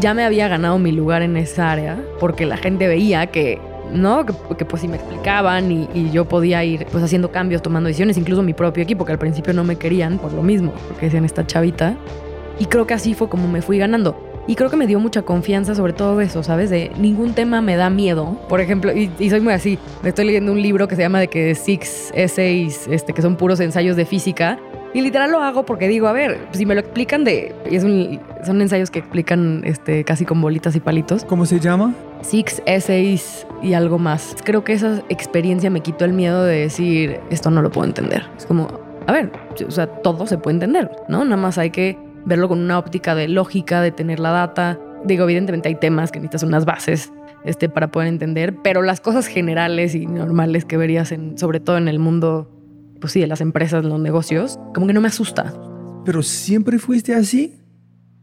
ya 0.00 0.14
me 0.14 0.24
había 0.24 0.48
ganado 0.48 0.78
mi 0.78 0.92
lugar 0.92 1.22
en 1.22 1.36
esa 1.36 1.70
área 1.70 1.98
porque 2.18 2.46
la 2.46 2.56
gente 2.56 2.86
veía 2.86 3.26
que 3.26 3.60
¿no? 3.92 4.24
Que, 4.24 4.64
pues 4.64 4.82
si 4.82 4.88
me 4.88 4.96
explicaban 4.96 5.70
y, 5.70 6.10
yo 6.10 6.24
podía 6.24 6.64
ir 6.64 6.86
pues 6.90 7.04
haciendo 7.04 7.30
cambios, 7.30 7.62
tomando 7.62 7.88
decisiones, 7.88 8.16
incluso 8.16 8.42
mi 8.42 8.54
propio 8.54 8.82
equipo, 8.82 9.04
que 9.04 9.12
al 9.12 9.18
principio 9.18 9.52
no 9.52 9.64
me 9.64 9.76
querían 9.76 10.18
por 10.18 10.32
lo 10.32 10.42
mismo, 10.42 10.72
porque 10.88 11.06
decían 11.06 11.24
esta 11.24 11.46
chavita. 11.46 11.96
Y 12.58 12.66
creo 12.66 12.86
que 12.86 12.94
así 12.94 13.14
fue 13.14 13.28
como 13.28 13.48
me 13.48 13.62
fui 13.62 13.78
ganando. 13.78 14.16
Y 14.46 14.56
creo 14.56 14.70
que 14.70 14.76
me 14.76 14.86
dio 14.86 14.98
mucha 14.98 15.22
confianza 15.22 15.74
sobre 15.74 15.92
todo 15.92 16.20
eso, 16.20 16.42
¿sabes? 16.42 16.68
De 16.68 16.90
ningún 16.98 17.32
tema 17.34 17.60
me 17.60 17.76
da 17.76 17.90
miedo. 17.90 18.38
Por 18.48 18.60
ejemplo, 18.60 18.92
y, 18.92 19.10
y 19.18 19.30
soy 19.30 19.40
muy 19.40 19.52
así, 19.52 19.78
me 20.02 20.08
estoy 20.08 20.24
leyendo 20.24 20.52
un 20.52 20.60
libro 20.60 20.88
que 20.88 20.96
se 20.96 21.02
llama 21.02 21.20
de 21.20 21.28
que 21.28 21.54
Six 21.54 22.12
Essays, 22.14 22.88
este, 22.88 23.12
que 23.12 23.22
son 23.22 23.36
puros 23.36 23.60
ensayos 23.60 23.96
de 23.96 24.04
física. 24.04 24.58
Y 24.94 25.00
literal 25.00 25.30
lo 25.30 25.42
hago 25.42 25.64
porque 25.64 25.88
digo, 25.88 26.06
a 26.06 26.12
ver, 26.12 26.38
si 26.52 26.66
me 26.66 26.74
lo 26.74 26.80
explican 26.80 27.24
de... 27.24 27.54
Y 27.70 27.76
es 27.76 27.84
un- 27.84 28.20
son 28.44 28.60
ensayos 28.60 28.90
que 28.90 28.98
explican 28.98 29.62
este, 29.64 30.04
casi 30.04 30.24
con 30.26 30.40
bolitas 30.40 30.76
y 30.76 30.80
palitos. 30.80 31.24
¿Cómo 31.24 31.46
se 31.46 31.58
llama? 31.60 31.94
Six 32.20 32.62
essays 32.66 33.46
y 33.62 33.72
algo 33.72 33.98
más. 33.98 34.36
Creo 34.44 34.64
que 34.64 34.74
esa 34.74 35.02
experiencia 35.08 35.70
me 35.70 35.80
quitó 35.80 36.04
el 36.04 36.12
miedo 36.12 36.44
de 36.44 36.58
decir, 36.60 37.20
esto 37.30 37.50
no 37.50 37.62
lo 37.62 37.70
puedo 37.70 37.86
entender. 37.86 38.24
Es 38.36 38.44
como, 38.44 38.68
a 39.06 39.12
ver, 39.12 39.32
o 39.66 39.70
sea, 39.70 39.86
todo 39.86 40.26
se 40.26 40.36
puede 40.38 40.56
entender, 40.56 40.90
¿no? 41.08 41.24
Nada 41.24 41.36
más 41.40 41.56
hay 41.56 41.70
que 41.70 41.96
verlo 42.26 42.48
con 42.48 42.60
una 42.60 42.78
óptica 42.78 43.14
de 43.14 43.28
lógica, 43.28 43.80
de 43.80 43.92
tener 43.92 44.20
la 44.20 44.30
data. 44.30 44.78
Digo, 45.04 45.24
evidentemente 45.24 45.68
hay 45.68 45.74
temas 45.76 46.12
que 46.12 46.18
necesitas 46.20 46.42
unas 46.42 46.64
bases 46.64 47.12
este, 47.44 47.68
para 47.68 47.90
poder 47.90 48.08
entender, 48.08 48.54
pero 48.62 48.82
las 48.82 49.00
cosas 49.00 49.26
generales 49.26 49.94
y 49.94 50.06
normales 50.06 50.64
que 50.64 50.76
verías, 50.76 51.10
en, 51.10 51.38
sobre 51.38 51.58
todo 51.58 51.78
en 51.78 51.88
el 51.88 51.98
mundo, 51.98 52.48
pues 53.02 53.12
sí, 53.12 53.20
de 53.20 53.26
las 53.26 53.40
empresas, 53.40 53.84
los 53.84 54.00
negocios, 54.00 54.58
como 54.72 54.86
que 54.86 54.92
no 54.94 55.00
me 55.00 55.08
asusta. 55.08 55.52
¿Pero 56.04 56.22
siempre 56.22 56.78
fuiste 56.78 57.14
así? 57.14 57.58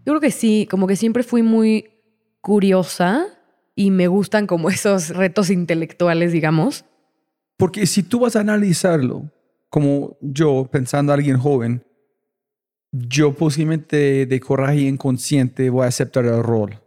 Yo 0.06 0.14
creo 0.14 0.22
que 0.22 0.32
sí, 0.32 0.68
como 0.72 0.88
que 0.88 0.96
siempre 0.96 1.22
fui 1.22 1.44
muy 1.44 1.92
curiosa 2.42 3.28
y 3.76 3.92
me 3.92 4.08
gustan 4.08 4.48
como 4.48 4.70
esos 4.72 5.10
retos 5.10 5.50
intelectuales, 5.50 6.32
digamos. 6.32 6.86
Porque 7.58 7.86
si 7.86 8.04
tú 8.04 8.22
vas 8.22 8.36
a 8.36 8.40
analizarlo, 8.40 9.30
como 9.70 10.18
yo, 10.22 10.68
pensando 10.72 11.12
a 11.12 11.16
alguien 11.16 11.38
joven, 11.38 11.84
yo 12.92 13.36
posiblemente 13.36 14.26
de 14.26 14.40
coraje 14.40 14.82
inconsciente 14.82 15.70
voy 15.70 15.84
a 15.84 15.90
aceptar 15.90 16.26
el 16.26 16.42
rol, 16.42 16.82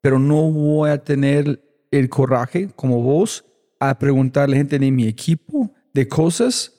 pero 0.00 0.18
no 0.18 0.50
voy 0.50 0.90
a 0.90 1.04
tener 1.04 1.62
el 1.90 2.08
coraje 2.08 2.70
como 2.74 3.02
vos 3.02 3.44
a 3.78 3.98
preguntarle 3.98 4.56
a 4.56 4.60
gente 4.60 4.78
de 4.78 4.90
mi 4.90 5.06
equipo 5.06 5.70
de 5.92 6.08
cosas. 6.08 6.72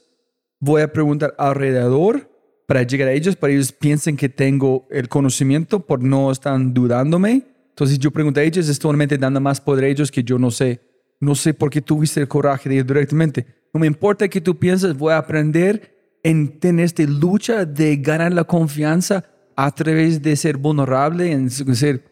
Voy 0.59 0.81
a 0.81 0.91
preguntar 0.91 1.35
alrededor 1.37 2.31
para 2.65 2.83
llegar 2.83 3.07
a 3.07 3.13
ellos, 3.13 3.35
para 3.35 3.53
ellos 3.53 3.71
piensen 3.71 4.17
que 4.17 4.27
tengo 4.27 4.87
el 4.89 5.07
conocimiento, 5.07 5.85
por 5.85 6.03
no 6.03 6.31
están 6.31 6.73
dudándome. 6.73 7.43
Entonces 7.69 7.99
yo 7.99 8.11
pregunto 8.11 8.39
a 8.39 8.43
ellos, 8.43 8.67
estoy 8.67 8.89
solamente 8.89 9.17
dando 9.17 9.39
más 9.39 9.61
poder 9.61 9.85
a 9.85 9.87
ellos 9.87 10.11
que 10.11 10.23
yo 10.23 10.39
no 10.39 10.51
sé. 10.51 10.81
No 11.19 11.35
sé 11.35 11.53
por 11.53 11.69
qué 11.69 11.81
tuviste 11.81 12.19
el 12.19 12.27
coraje 12.27 12.69
de 12.69 12.75
ir 12.75 12.85
directamente. 12.85 13.45
No 13.73 13.79
me 13.79 13.87
importa 13.87 14.27
que 14.27 14.41
tú 14.41 14.57
pienses, 14.57 14.97
voy 14.97 15.13
a 15.13 15.17
aprender 15.17 15.95
en 16.23 16.59
tener 16.59 16.85
esta 16.85 17.03
lucha 17.03 17.65
de 17.65 17.95
ganar 17.97 18.33
la 18.33 18.43
confianza 18.43 19.23
a 19.55 19.71
través 19.71 20.21
de 20.21 20.35
ser 20.35 20.57
vulnerable, 20.57 21.31
en 21.31 21.49
ser, 21.49 22.03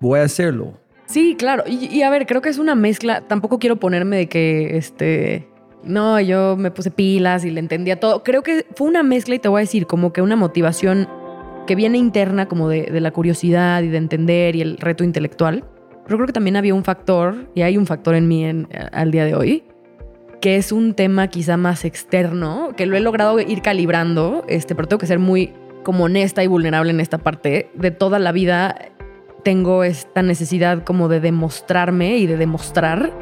voy 0.00 0.20
a 0.20 0.24
hacerlo. 0.24 0.78
Sí, 1.06 1.34
claro. 1.38 1.64
Y, 1.66 1.86
y 1.86 2.02
a 2.02 2.10
ver, 2.10 2.26
creo 2.26 2.42
que 2.42 2.50
es 2.50 2.58
una 2.58 2.74
mezcla. 2.74 3.26
Tampoco 3.26 3.58
quiero 3.58 3.76
ponerme 3.76 4.16
de 4.18 4.28
que, 4.28 4.76
este, 4.76 5.47
no, 5.84 6.20
yo 6.20 6.56
me 6.56 6.70
puse 6.70 6.90
pilas 6.90 7.44
y 7.44 7.50
le 7.50 7.60
entendía 7.60 8.00
todo. 8.00 8.22
Creo 8.22 8.42
que 8.42 8.66
fue 8.74 8.88
una 8.88 9.02
mezcla 9.02 9.34
y 9.34 9.38
te 9.38 9.48
voy 9.48 9.60
a 9.60 9.62
decir 9.62 9.86
como 9.86 10.12
que 10.12 10.22
una 10.22 10.36
motivación 10.36 11.08
que 11.66 11.74
viene 11.74 11.98
interna 11.98 12.46
como 12.48 12.68
de, 12.68 12.88
la 13.00 13.10
curiosidad 13.10 13.82
y 13.82 13.88
de 13.88 13.98
entender 13.98 14.56
y 14.56 14.62
el 14.62 14.78
reto 14.78 15.04
intelectual. 15.04 15.64
Pero 16.04 16.16
creo 16.16 16.26
que 16.26 16.32
también 16.32 16.56
había 16.56 16.74
un 16.74 16.84
factor, 16.84 17.48
y 17.54 17.62
hay 17.62 17.76
un 17.76 17.86
factor 17.86 18.14
en 18.14 18.26
mí 18.26 18.44
en- 18.44 18.68
al 18.92 19.10
día 19.10 19.26
de 19.26 19.34
hoy, 19.34 19.64
que 20.40 20.56
es 20.56 20.72
un 20.72 20.94
tema 20.94 21.28
quizá 21.28 21.56
más 21.58 21.84
externo, 21.84 22.70
que 22.76 22.86
lo 22.86 22.96
he 22.96 23.00
logrado 23.00 23.38
ir 23.40 23.60
calibrando, 23.60 24.44
este, 24.48 24.74
pero 24.74 24.88
tengo 24.88 25.00
que 25.00 25.06
ser 25.06 25.18
muy 25.18 25.52
como 25.82 26.04
honesta 26.04 26.42
y 26.42 26.46
vulnerable 26.46 26.90
en 26.90 27.00
esta 27.00 27.18
parte. 27.18 27.70
De 27.74 27.90
toda 27.90 28.18
la 28.18 28.32
vida 28.32 28.74
tengo 29.42 29.84
esta 29.84 30.22
necesidad 30.22 30.84
como 30.84 31.08
de 31.08 31.20
demostrarme 31.20 32.16
y 32.16 32.26
de 32.26 32.36
demostrar 32.36 33.12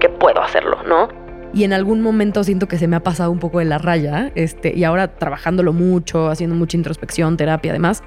que 0.00 0.08
puedo 0.08 0.42
hacerlo, 0.42 0.78
¿no? 0.86 1.08
Y 1.52 1.64
en 1.64 1.72
algún 1.72 2.02
momento 2.02 2.44
siento 2.44 2.68
que 2.68 2.78
se 2.78 2.88
me 2.88 2.96
ha 2.96 3.02
pasado 3.02 3.30
un 3.30 3.38
poco 3.38 3.60
de 3.60 3.64
la 3.64 3.78
raya, 3.78 4.30
este, 4.34 4.76
y 4.76 4.84
ahora 4.84 5.16
trabajándolo 5.16 5.72
mucho, 5.72 6.28
haciendo 6.28 6.54
mucha 6.56 6.76
introspección, 6.76 7.36
terapia, 7.36 7.72
además, 7.72 8.02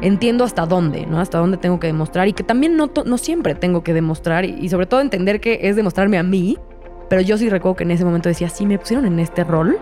entiendo 0.00 0.44
hasta 0.44 0.66
dónde, 0.66 1.06
¿no? 1.06 1.20
Hasta 1.20 1.38
dónde 1.38 1.56
tengo 1.56 1.78
que 1.80 1.86
demostrar 1.86 2.28
y 2.28 2.32
que 2.32 2.42
también 2.42 2.76
no, 2.76 2.90
no 3.04 3.18
siempre 3.18 3.54
tengo 3.54 3.82
que 3.84 3.92
demostrar 3.92 4.44
y, 4.44 4.56
y 4.60 4.68
sobre 4.68 4.86
todo 4.86 5.00
entender 5.00 5.40
que 5.40 5.60
es 5.62 5.76
demostrarme 5.76 6.18
a 6.18 6.22
mí, 6.22 6.56
pero 7.08 7.20
yo 7.20 7.36
sí 7.36 7.48
recuerdo 7.48 7.76
que 7.76 7.84
en 7.84 7.90
ese 7.90 8.04
momento 8.04 8.28
decía, 8.28 8.48
si 8.48 8.66
me 8.66 8.78
pusieron 8.78 9.06
en 9.06 9.18
este 9.20 9.44
rol, 9.44 9.78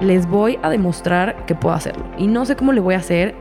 les 0.00 0.28
voy 0.28 0.58
a 0.62 0.70
demostrar 0.70 1.44
que 1.46 1.54
puedo 1.54 1.74
hacerlo. 1.74 2.04
Y 2.18 2.26
no 2.26 2.44
sé 2.44 2.56
cómo 2.56 2.72
le 2.72 2.80
voy 2.80 2.94
a 2.94 2.98
hacer. 2.98 3.34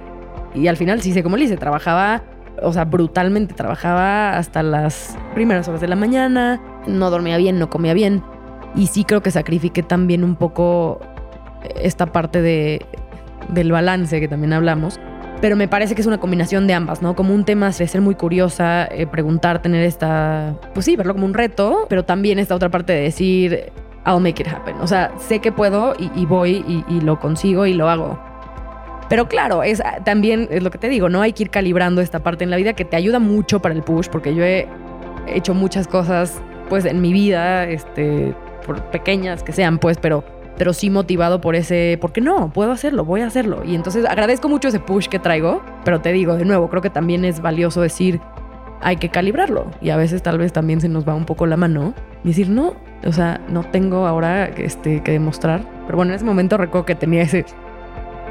Y 0.53 0.67
al 0.67 0.77
final 0.77 1.01
sí 1.01 1.13
sé 1.13 1.23
cómo 1.23 1.37
le 1.37 1.45
hice. 1.45 1.57
Trabajaba, 1.57 2.23
o 2.61 2.71
sea, 2.73 2.85
brutalmente. 2.85 3.53
Trabajaba 3.53 4.37
hasta 4.37 4.63
las 4.63 5.17
primeras 5.33 5.67
horas 5.67 5.81
de 5.81 5.87
la 5.87 5.95
mañana. 5.95 6.61
No 6.87 7.09
dormía 7.09 7.37
bien, 7.37 7.59
no 7.59 7.69
comía 7.69 7.93
bien. 7.93 8.23
Y 8.75 8.87
sí 8.87 9.03
creo 9.03 9.21
que 9.21 9.31
sacrifiqué 9.31 9.83
también 9.83 10.23
un 10.23 10.35
poco 10.35 10.99
esta 11.81 12.07
parte 12.07 12.41
de, 12.41 12.85
del 13.49 13.71
balance 13.71 14.19
que 14.19 14.27
también 14.27 14.53
hablamos. 14.53 14.99
Pero 15.41 15.55
me 15.55 15.67
parece 15.67 15.95
que 15.95 16.01
es 16.01 16.07
una 16.07 16.17
combinación 16.17 16.65
de 16.65 16.73
ambas, 16.73 17.01
¿no? 17.01 17.15
Como 17.15 17.33
un 17.33 17.45
tema 17.45 17.67
de 17.67 17.87
ser 17.87 18.01
muy 18.01 18.15
curiosa, 18.15 18.85
eh, 18.85 19.05
preguntar, 19.05 19.61
tener 19.61 19.83
esta, 19.83 20.55
pues 20.73 20.85
sí, 20.85 20.95
verlo 20.95 21.13
como 21.13 21.25
un 21.25 21.33
reto, 21.33 21.85
pero 21.89 22.03
también 22.03 22.39
esta 22.39 22.55
otra 22.55 22.69
parte 22.69 22.93
de 22.93 23.01
decir, 23.01 23.71
I'll 24.05 24.21
make 24.21 24.41
it 24.41 24.47
happen. 24.47 24.77
O 24.77 24.87
sea, 24.87 25.11
sé 25.19 25.39
que 25.39 25.51
puedo 25.51 25.93
y, 25.97 26.25
voy 26.25 26.63
y, 26.67 26.85
y 26.87 27.01
lo 27.01 27.19
consigo 27.19 27.65
y 27.65 27.73
lo 27.73 27.89
hago. 27.89 28.19
Pero 29.09 29.27
claro, 29.27 29.61
es 29.61 29.83
también 30.03 30.47
es 30.49 30.63
lo 30.63 30.71
que 30.71 30.79
te 30.79 30.89
digo, 30.89 31.09
no 31.09 31.21
hay 31.21 31.33
que 31.33 31.43
ir 31.43 31.49
calibrando 31.51 32.01
esta 32.01 32.23
parte 32.23 32.43
en 32.43 32.49
la 32.49 32.57
vida 32.57 32.73
que 32.73 32.85
te 32.85 32.95
ayuda 32.95 33.19
mucho 33.19 33.61
para 33.61 33.75
el 33.75 33.83
push, 33.83 34.07
porque 34.07 34.33
yo 34.33 34.43
he 34.43 34.67
hecho 35.27 35.53
muchas 35.53 35.87
cosas, 35.87 36.41
pues 36.69 36.85
en 36.85 37.01
mi 37.01 37.13
vida, 37.13 37.65
este, 37.65 38.33
por 38.65 38.81
pequeñas 38.91 39.43
que 39.43 39.51
sean, 39.51 39.77
pues, 39.77 39.97
pero, 39.97 40.23
pero 40.57 40.73
sí 40.73 40.89
motivado 40.89 41.41
por 41.41 41.55
ese, 41.55 41.97
porque 42.01 42.21
no, 42.21 42.51
puedo 42.51 42.71
hacerlo, 42.71 43.05
voy 43.05 43.21
a 43.21 43.27
hacerlo. 43.27 43.63
Y 43.65 43.75
entonces 43.75 44.05
agradezco 44.05 44.49
mucho 44.49 44.67
ese 44.67 44.79
push 44.79 45.07
que 45.07 45.19
traigo, 45.19 45.61
pero 45.83 46.01
te 46.01 46.11
digo, 46.11 46.35
de 46.35 46.45
nuevo, 46.45 46.69
creo 46.69 46.81
que 46.81 46.89
también 46.89 47.25
es 47.25 47.41
valioso 47.41 47.81
decir, 47.81 48.19
hay 48.81 48.97
que 48.97 49.09
calibrarlo. 49.09 49.71
Y 49.81 49.89
a 49.89 49.97
veces 49.97 50.21
tal 50.21 50.37
vez 50.37 50.53
también 50.53 50.81
se 50.81 50.89
nos 50.89 51.07
va 51.07 51.15
un 51.15 51.25
poco 51.25 51.45
la 51.45 51.57
mano 51.57 51.93
y 52.23 52.29
decir, 52.29 52.49
no, 52.49 52.73
o 53.05 53.11
sea, 53.11 53.41
no 53.49 53.63
tengo 53.63 54.07
ahora 54.07 54.45
este, 54.45 55.01
que 55.01 55.11
demostrar. 55.11 55.61
Pero 55.85 55.97
bueno, 55.97 56.11
en 56.11 56.15
ese 56.17 56.25
momento 56.25 56.57
recuerdo 56.57 56.85
que 56.85 56.95
tenía 56.95 57.23
ese... 57.23 57.45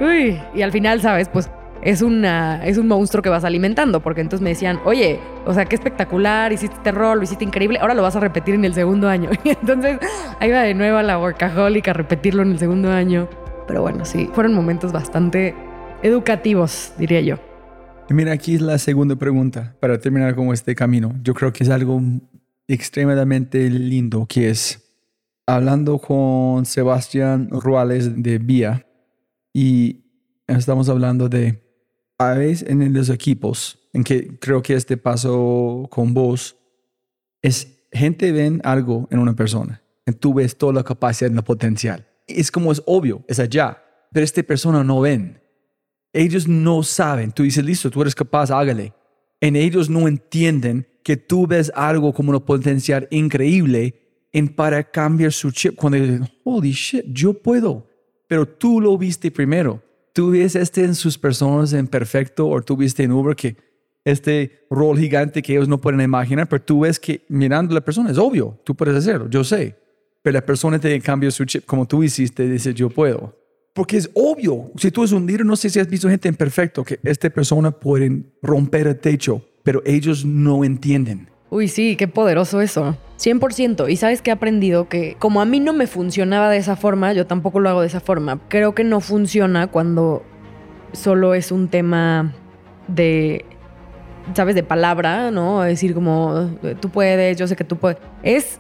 Uy, 0.01 0.41
y 0.55 0.63
al 0.63 0.73
final, 0.73 1.01
¿sabes? 1.01 1.29
Pues 1.29 1.51
es, 1.85 2.01
una, 2.01 2.65
es 2.65 2.79
un 2.79 2.89
monstruo 2.89 3.23
que 3.23 3.29
vas 3.29 3.45
alimentando, 3.45 4.01
porque 4.01 4.23
entonces 4.23 4.43
me 4.43 4.51
decían, 4.51 4.81
oye, 4.85 5.21
o 5.45 5.53
sea, 5.53 5.67
qué 5.67 5.77
espectacular, 5.77 6.53
hiciste 6.53 6.77
este 6.77 6.91
rol, 6.93 7.19
lo 7.19 7.25
hiciste 7.25 7.45
increíble, 7.45 7.79
ahora 7.79 7.93
lo 7.93 8.03
vas 8.03 8.17
a 8.17 8.21
repetir 8.21 8.55
en 8.55 8.65
el 8.65 8.75
segundo 8.75 9.09
año. 9.09 9.31
Y 9.45 9.51
entonces 9.51 9.99
ahí 10.41 10.51
va 10.51 10.63
de 10.63 10.73
nuevo 10.73 10.97
a 10.97 11.03
la 11.03 11.19
workaholic 11.19 11.87
a 11.89 11.93
repetirlo 11.93 12.43
en 12.43 12.53
el 12.53 12.59
segundo 12.59 12.91
año. 12.91 13.29
Pero 13.67 13.83
bueno, 13.83 14.07
sí, 14.07 14.31
fueron 14.33 14.55
momentos 14.55 14.91
bastante 14.91 15.55
educativos, 16.03 16.93
diría 16.99 17.21
yo. 17.21 17.37
Y 18.09 18.15
mira, 18.15 18.33
aquí 18.33 18.55
es 18.55 18.63
la 18.63 18.79
segunda 18.79 19.17
pregunta 19.17 19.77
para 19.81 19.99
terminar 19.99 20.35
con 20.35 20.49
este 20.53 20.75
camino. 20.75 21.15
Yo 21.23 21.35
creo 21.35 21.53
que 21.53 21.65
es 21.65 21.71
algo 21.71 22.01
extremadamente 22.67 23.69
lindo, 23.69 24.27
que 24.27 24.49
es 24.49 24.83
hablando 25.47 25.99
con 25.99 26.65
Sebastián 26.65 27.49
Ruales 27.51 28.23
de 28.23 28.39
Vía 28.39 28.87
y 29.53 30.05
estamos 30.47 30.89
hablando 30.89 31.29
de 31.29 31.64
veces 32.19 32.69
en 32.69 32.93
los 32.93 33.11
equipos, 33.11 33.79
en 33.93 34.05
que 34.05 34.39
creo 34.39 34.63
que 34.63 34.75
este 34.75 34.97
paso 34.97 35.87
con 35.91 36.15
vos 36.15 36.57
es 37.43 37.87
gente 37.93 38.33
ven 38.33 38.61
algo 38.65 39.09
en 39.11 39.19
una 39.19 39.35
persona, 39.35 39.83
tú 40.19 40.35
ves 40.35 40.57
toda 40.57 40.73
la 40.73 40.85
capacidad 40.85 41.31
y 41.31 41.37
el 41.37 41.43
potencial. 41.43 42.07
Es 42.27 42.51
como 42.51 42.73
es 42.73 42.83
obvio, 42.87 43.25
es 43.29 43.39
allá, 43.39 43.83
pero 44.13 44.25
esta 44.25 44.43
persona 44.43 44.83
no 44.83 45.01
ven 45.01 45.45
ellos 46.15 46.47
no 46.47 46.83
saben. 46.85 47.33
Tú 47.33 47.43
dices, 47.43 47.63
listo, 47.65 47.91
tú 47.91 48.01
eres 48.01 48.15
capaz, 48.15 48.51
hágale. 48.51 48.95
En 49.41 49.57
ellos 49.57 49.91
no 49.91 50.09
entienden 50.09 50.87
que 51.03 51.17
tú 51.19 51.47
ves 51.47 51.71
algo 51.75 52.15
como 52.15 52.31
un 52.33 52.41
potencial 52.41 53.09
increíble 53.11 54.29
en 54.33 54.49
para 54.49 54.83
cambiar 54.85 55.33
su 55.33 55.51
chip. 55.51 55.75
Cuando 55.75 55.99
dicen, 55.99 56.29
holy 56.45 56.71
shit, 56.71 57.05
yo 57.09 57.35
puedo. 57.35 57.87
Pero 58.29 58.47
tú 58.47 58.81
lo 58.81 58.97
viste 58.97 59.31
primero. 59.31 59.83
Tú 60.15 60.31
ves 60.31 60.55
este 60.55 60.85
en 60.85 60.95
sus 60.95 61.19
personas 61.19 61.73
en 61.73 61.89
perfecto 61.89 62.49
o 62.49 62.63
tú 62.63 62.77
viste 62.77 63.03
en 63.03 63.11
Uber 63.11 63.35
que 63.35 63.57
este 64.05 64.65
rol 64.71 64.97
gigante 64.97 65.43
que 65.43 65.55
ellos 65.55 65.67
no 65.67 65.81
pueden 65.81 66.01
imaginar, 66.01 66.49
pero 66.49 66.63
tú 66.63 66.81
ves 66.81 67.01
que 67.01 67.25
mirando 67.29 67.73
a 67.73 67.75
la 67.75 67.81
persona 67.85 68.13
es 68.13 68.19
obvio, 68.19 68.61
tú 68.65 68.77
puedes 68.77 68.95
hacerlo, 68.95 69.29
yo 69.29 69.43
sé. 69.43 69.77
Pero 70.23 70.35
la 70.35 70.47
persona 70.47 70.79
te 70.79 71.01
cambia 71.01 71.33
su 71.33 71.45
chip 71.45 71.67
como 71.67 71.89
tú 71.89 72.05
hiciste, 72.05 72.49
dice, 72.49 72.73
yo 72.73 72.91
puedo. 72.91 73.37
Porque 73.75 73.97
es 73.97 74.09
obvio, 74.15 74.71
si 74.77 74.93
tú 74.93 75.03
eres 75.03 75.11
un 75.11 75.27
líder, 75.27 75.45
no 75.45 75.57
sé 75.57 75.69
si 75.69 75.81
has 75.81 75.89
visto 75.89 76.09
gente 76.09 76.29
imperfecto, 76.29 76.85
que 76.85 77.01
esta 77.03 77.29
persona 77.29 77.73
pueden 77.73 78.33
romper 78.41 78.87
el 78.87 79.01
techo, 79.01 79.45
pero 79.65 79.83
ellos 79.85 80.25
no 80.25 80.65
entienden. 80.65 81.29
Uy, 81.51 81.69
sí, 81.69 81.97
qué 81.97 82.09
poderoso 82.09 82.61
eso. 82.61 82.97
100%. 83.19 83.91
Y 83.91 83.97
sabes 83.97 84.23
que 84.23 84.31
he 84.31 84.33
aprendido 84.33 84.89
que 84.89 85.17
como 85.19 85.41
a 85.41 85.45
mí 85.45 85.61
no 85.61 85.73
me 85.73 85.87
funcionaba 85.87 86.51
de 86.51 86.57
esa 86.57 86.77
forma, 86.77 87.13
yo 87.13 87.27
tampoco 87.27 87.61
lo 87.61 87.69
hago 87.69 87.81
de 87.81 87.87
esa 87.87 88.01
forma. 88.01 88.41
Creo 88.49 88.75
que 88.75 88.85
no 88.85 89.01
funciona 89.01 89.69
cuando 89.69 90.23
solo 90.93 91.35
es 91.35 91.53
un 91.53 91.69
tema 91.69 92.33
de 92.89 93.45
sabes, 94.33 94.55
de 94.55 94.63
palabra, 94.63 95.31
¿no? 95.31 95.63
Decir 95.63 95.95
como, 95.95 96.51
tú 96.81 96.89
puedes, 96.89 97.37
yo 97.37 97.47
sé 97.47 97.57
que 97.57 97.65
tú 97.65 97.77
puedes. 97.77 97.99
Es 98.23 98.59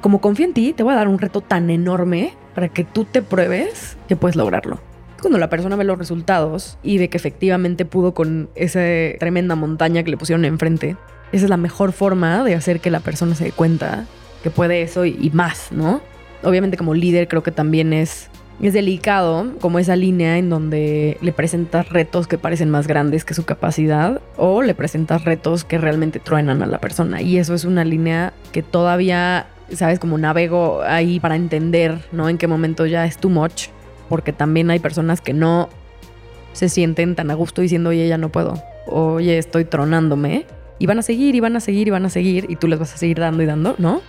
como 0.00 0.20
confío 0.20 0.46
en 0.46 0.54
ti, 0.54 0.72
te 0.72 0.82
voy 0.82 0.92
a 0.92 0.96
dar 0.96 1.08
un 1.08 1.18
reto 1.18 1.40
tan 1.40 1.70
enorme 1.70 2.32
para 2.54 2.68
que 2.68 2.84
tú 2.84 3.04
te 3.04 3.22
pruebes 3.22 3.96
que 4.08 4.16
puedes 4.16 4.36
lograrlo. 4.36 4.80
Cuando 5.20 5.38
la 5.38 5.48
persona 5.48 5.76
ve 5.76 5.84
los 5.84 5.98
resultados 5.98 6.78
y 6.82 6.98
ve 6.98 7.08
que 7.08 7.16
efectivamente 7.16 7.84
pudo 7.84 8.14
con 8.14 8.50
esa 8.54 8.80
tremenda 9.18 9.56
montaña 9.56 10.02
que 10.04 10.10
le 10.10 10.16
pusieron 10.16 10.44
enfrente, 10.44 10.96
esa 11.32 11.44
es 11.44 11.50
la 11.50 11.56
mejor 11.56 11.92
forma 11.92 12.44
de 12.44 12.54
hacer 12.54 12.80
que 12.80 12.90
la 12.90 13.00
persona 13.00 13.34
se 13.34 13.44
dé 13.44 13.52
cuenta 13.52 14.06
que 14.42 14.50
puede 14.50 14.82
eso 14.82 15.04
y, 15.04 15.30
más, 15.32 15.72
¿no? 15.72 16.00
Obviamente 16.42 16.76
como 16.76 16.94
líder 16.94 17.28
creo 17.28 17.42
que 17.42 17.50
también 17.50 17.92
es 17.92 18.30
es 18.60 18.72
delicado 18.72 19.52
como 19.60 19.78
esa 19.78 19.94
línea 19.94 20.36
en 20.36 20.50
donde 20.50 21.16
le 21.20 21.32
presentas 21.32 21.90
retos 21.90 22.26
que 22.26 22.38
parecen 22.38 22.70
más 22.70 22.88
grandes 22.88 23.24
que 23.24 23.34
su 23.34 23.44
capacidad 23.44 24.20
o 24.36 24.62
le 24.62 24.74
presentas 24.74 25.24
retos 25.24 25.62
que 25.62 25.78
realmente 25.78 26.18
truenan 26.18 26.62
a 26.62 26.66
la 26.66 26.80
persona. 26.80 27.22
Y 27.22 27.38
eso 27.38 27.54
es 27.54 27.64
una 27.64 27.84
línea 27.84 28.32
que 28.50 28.64
todavía, 28.64 29.46
sabes, 29.72 30.00
como 30.00 30.18
navego 30.18 30.82
ahí 30.82 31.20
para 31.20 31.36
entender, 31.36 32.00
¿no? 32.10 32.28
En 32.28 32.36
qué 32.36 32.48
momento 32.48 32.84
ya 32.86 33.04
es 33.04 33.18
too 33.18 33.30
much, 33.30 33.68
porque 34.08 34.32
también 34.32 34.70
hay 34.70 34.80
personas 34.80 35.20
que 35.20 35.34
no 35.34 35.68
se 36.52 36.68
sienten 36.68 37.14
tan 37.14 37.30
a 37.30 37.34
gusto 37.34 37.62
diciendo, 37.62 37.90
oye, 37.90 38.08
ya 38.08 38.18
no 38.18 38.30
puedo, 38.30 38.60
oye, 38.86 39.38
estoy 39.38 39.64
tronándome. 39.64 40.46
Y 40.78 40.86
van 40.86 40.98
a 40.98 41.02
seguir, 41.02 41.34
y 41.34 41.40
van 41.40 41.56
a 41.56 41.60
seguir, 41.60 41.88
y 41.88 41.90
van 41.90 42.06
a 42.06 42.10
seguir, 42.10 42.46
y 42.48 42.56
tú 42.56 42.68
les 42.68 42.78
vas 42.78 42.94
a 42.94 42.96
seguir 42.96 43.18
dando 43.18 43.42
y 43.42 43.46
dando, 43.46 43.74
¿no? 43.78 44.00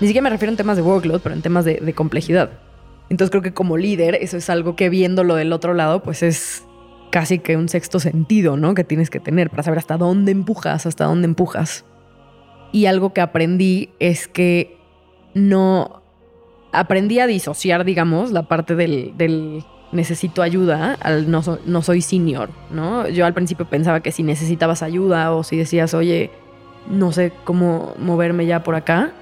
Ni 0.00 0.06
siquiera 0.06 0.22
me 0.22 0.30
refiero 0.30 0.50
en 0.50 0.56
temas 0.56 0.76
de 0.76 0.82
workload, 0.82 1.20
pero 1.20 1.34
en 1.34 1.42
temas 1.42 1.64
de, 1.64 1.92
complejidad. 1.94 2.50
Entonces 3.08 3.30
creo 3.30 3.42
que 3.42 3.54
como 3.54 3.76
líder 3.76 4.16
eso 4.16 4.36
es 4.36 4.50
algo 4.50 4.76
que 4.76 4.90
viéndolo 4.90 5.34
del 5.34 5.52
otro 5.52 5.72
lado 5.72 6.02
pues 6.02 6.22
es 6.22 6.62
casi 7.10 7.38
que 7.38 7.56
un 7.56 7.70
sexto 7.70 8.00
sentido, 8.00 8.56
¿no? 8.56 8.74
Que 8.74 8.84
tienes 8.84 9.08
que 9.08 9.18
tener 9.18 9.48
para 9.48 9.62
saber 9.62 9.78
hasta 9.78 9.96
dónde 9.96 10.30
empujas, 10.30 10.84
hasta 10.84 11.06
dónde 11.06 11.24
empujas. 11.24 11.84
Y 12.70 12.84
algo 12.84 13.14
que 13.14 13.22
aprendí 13.22 13.88
es 13.98 14.28
que 14.28 14.76
no 15.34 16.02
aprendí 16.70 17.18
a 17.18 17.26
disociar, 17.26 17.86
digamos, 17.86 18.30
la 18.30 18.42
parte 18.42 18.74
del 18.74 19.64
necesito 19.92 20.42
ayuda 20.42 20.96
al 21.00 21.30
no, 21.30 21.42
no 21.64 21.82
soy 21.82 22.02
senior, 22.02 22.50
¿no? 22.70 23.08
Yo 23.08 23.24
al 23.26 23.34
principio 23.34 23.66
pensaba 23.66 24.00
que 24.00 24.12
si 24.12 24.22
necesitabas 24.22 24.82
ayuda 24.82 25.32
o 25.32 25.42
si 25.44 25.56
decías, 25.56 25.94
oye, 25.94 26.30
no 26.90 27.12
sé 27.12 27.32
cómo 27.44 27.94
moverme 27.98 28.46
ya 28.46 28.62
por 28.62 28.74
acá, 28.74 29.12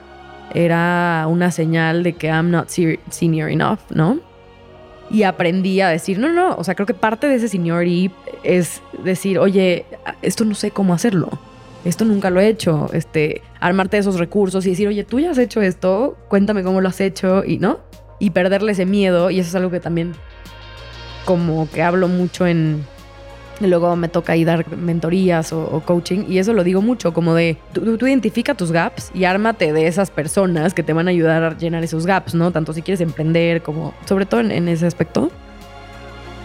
era 0.54 1.26
una 1.28 1.50
señal 1.50 2.02
de 2.02 2.14
que 2.14 2.28
I'm 2.28 2.50
not 2.50 2.68
se- 2.68 3.00
senior 3.10 3.50
enough, 3.50 3.80
¿no? 3.90 4.18
Y 5.10 5.22
aprendí 5.22 5.80
a 5.80 5.88
decir, 5.88 6.18
no, 6.18 6.28
no, 6.28 6.54
o 6.56 6.64
sea, 6.64 6.74
creo 6.74 6.86
que 6.86 6.94
parte 6.94 7.28
de 7.28 7.36
ese 7.36 7.48
seniority 7.48 8.10
es 8.42 8.82
decir, 9.04 9.38
oye, 9.38 9.84
esto 10.22 10.44
no 10.44 10.54
sé 10.54 10.72
cómo 10.72 10.94
hacerlo, 10.94 11.28
esto 11.84 12.04
nunca 12.04 12.30
lo 12.30 12.40
he 12.40 12.48
hecho, 12.48 12.88
este, 12.92 13.42
armarte 13.60 13.98
esos 13.98 14.18
recursos 14.18 14.66
y 14.66 14.70
decir, 14.70 14.88
oye, 14.88 15.04
tú 15.04 15.20
ya 15.20 15.30
has 15.30 15.38
hecho 15.38 15.62
esto, 15.62 16.16
cuéntame 16.28 16.64
cómo 16.64 16.80
lo 16.80 16.88
has 16.88 17.00
hecho 17.00 17.44
y, 17.44 17.58
¿no? 17.58 17.78
Y 18.18 18.30
perderle 18.30 18.72
ese 18.72 18.86
miedo, 18.86 19.30
y 19.30 19.38
eso 19.38 19.48
es 19.50 19.54
algo 19.54 19.70
que 19.70 19.78
también 19.78 20.14
como 21.26 21.68
que 21.68 21.82
hablo 21.82 22.08
mucho 22.08 22.46
en, 22.46 22.86
luego 23.60 23.94
me 23.96 24.08
toca 24.08 24.32
ahí 24.32 24.44
dar 24.44 24.66
mentorías 24.76 25.52
o, 25.52 25.82
coaching 25.84 26.24
y 26.28 26.38
eso 26.38 26.54
lo 26.54 26.64
digo 26.64 26.80
mucho, 26.80 27.12
como 27.12 27.34
de 27.34 27.58
tú 27.72 28.06
identifica 28.06 28.54
tus 28.54 28.72
gaps 28.72 29.10
y 29.12 29.24
ármate 29.24 29.72
de 29.72 29.88
esas 29.88 30.10
personas 30.10 30.72
que 30.72 30.82
te 30.82 30.92
van 30.92 31.08
a 31.08 31.10
ayudar 31.10 31.42
a 31.42 31.58
llenar 31.58 31.84
esos 31.84 32.06
gaps, 32.06 32.34
¿no? 32.34 32.52
Tanto 32.52 32.72
si 32.72 32.80
quieres 32.80 33.00
emprender 33.00 33.62
como 33.62 33.92
sobre 34.06 34.24
todo 34.24 34.40
en, 34.40 34.52
en 34.52 34.68
ese 34.68 34.86
aspecto. 34.86 35.30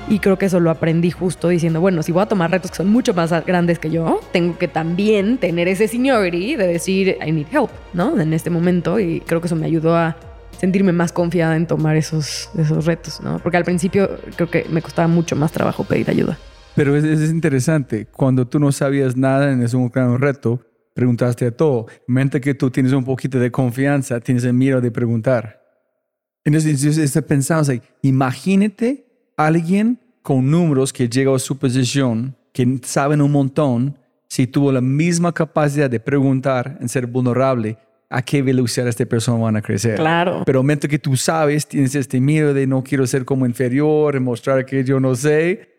Y 0.09 0.19
creo 0.19 0.37
que 0.37 0.47
eso 0.47 0.59
lo 0.59 0.71
aprendí 0.71 1.11
justo 1.11 1.47
diciendo, 1.47 1.79
bueno, 1.79 2.01
si 2.01 2.11
voy 2.11 2.23
a 2.23 2.25
tomar 2.25 2.51
retos 2.51 2.71
que 2.71 2.77
son 2.77 2.89
mucho 2.89 3.13
más 3.13 3.31
grandes 3.45 3.77
que 3.77 3.91
yo, 3.91 4.19
tengo 4.33 4.57
que 4.57 4.67
también 4.67 5.37
tener 5.37 5.67
ese 5.67 5.87
seniority 5.87 6.55
de 6.55 6.67
decir, 6.67 7.17
I 7.25 7.31
need 7.31 7.45
help, 7.51 7.69
¿no? 7.93 8.19
En 8.19 8.33
este 8.33 8.49
momento 8.49 8.99
y 8.99 9.21
creo 9.21 9.39
que 9.39 9.47
eso 9.47 9.55
me 9.55 9.67
ayudó 9.67 9.95
a 9.95 10.17
sentirme 10.57 10.91
más 10.91 11.11
confiada 11.11 11.55
en 11.55 11.67
tomar 11.67 11.95
esos, 11.95 12.49
esos 12.57 12.85
retos, 12.85 13.21
¿no? 13.21 13.39
Porque 13.39 13.57
al 13.57 13.63
principio 13.63 14.09
creo 14.35 14.49
que 14.49 14.65
me 14.69 14.81
costaba 14.81 15.07
mucho 15.07 15.35
más 15.35 15.51
trabajo 15.51 15.83
pedir 15.83 16.09
ayuda. 16.09 16.37
Pero 16.75 16.95
es, 16.95 17.03
es 17.03 17.29
interesante, 17.29 18.05
cuando 18.05 18.47
tú 18.47 18.59
no 18.59 18.71
sabías 18.71 19.15
nada 19.17 19.51
en 19.51 19.61
ese 19.63 19.77
gran 19.93 20.19
reto, 20.19 20.61
preguntaste 20.93 21.47
a 21.47 21.51
todo. 21.51 21.87
Mente 22.07 22.39
que 22.41 22.53
tú 22.53 22.69
tienes 22.69 22.93
un 22.93 23.03
poquito 23.03 23.39
de 23.39 23.51
confianza, 23.51 24.19
tienes 24.19 24.43
el 24.43 24.53
miedo 24.53 24.81
de 24.81 24.91
preguntar. 24.91 25.61
Entonces, 26.43 26.97
estoy 26.97 27.21
pensando, 27.21 27.71
imagínate 28.01 29.05
alguien 29.37 29.99
con 30.21 30.49
números 30.49 30.91
que 30.91 31.07
llega 31.07 31.35
a 31.35 31.39
su 31.39 31.57
posición, 31.57 32.35
que 32.53 32.79
saben 32.83 33.21
un 33.21 33.31
montón, 33.31 33.97
si 34.27 34.47
tuvo 34.47 34.71
la 34.71 34.81
misma 34.81 35.33
capacidad 35.33 35.89
de 35.89 35.99
preguntar, 35.99 36.77
en 36.79 36.89
ser 36.89 37.05
vulnerable, 37.05 37.77
a 38.11 38.21
qué 38.21 38.41
velocidad 38.41 38.87
esta 38.87 39.05
persona 39.05 39.41
van 39.41 39.55
a 39.55 39.61
crecer. 39.61 39.95
Claro. 39.95 40.43
Pero 40.45 40.59
momento 40.59 40.87
que 40.87 40.99
tú 40.99 41.15
sabes, 41.15 41.65
tienes 41.65 41.95
este 41.95 42.19
miedo 42.19 42.53
de 42.53 42.67
no 42.67 42.83
quiero 42.83 43.07
ser 43.07 43.23
como 43.23 43.45
inferior, 43.45 44.19
mostrar 44.19 44.65
que 44.65 44.83
yo 44.83 44.99
no 44.99 45.15
sé. 45.15 45.69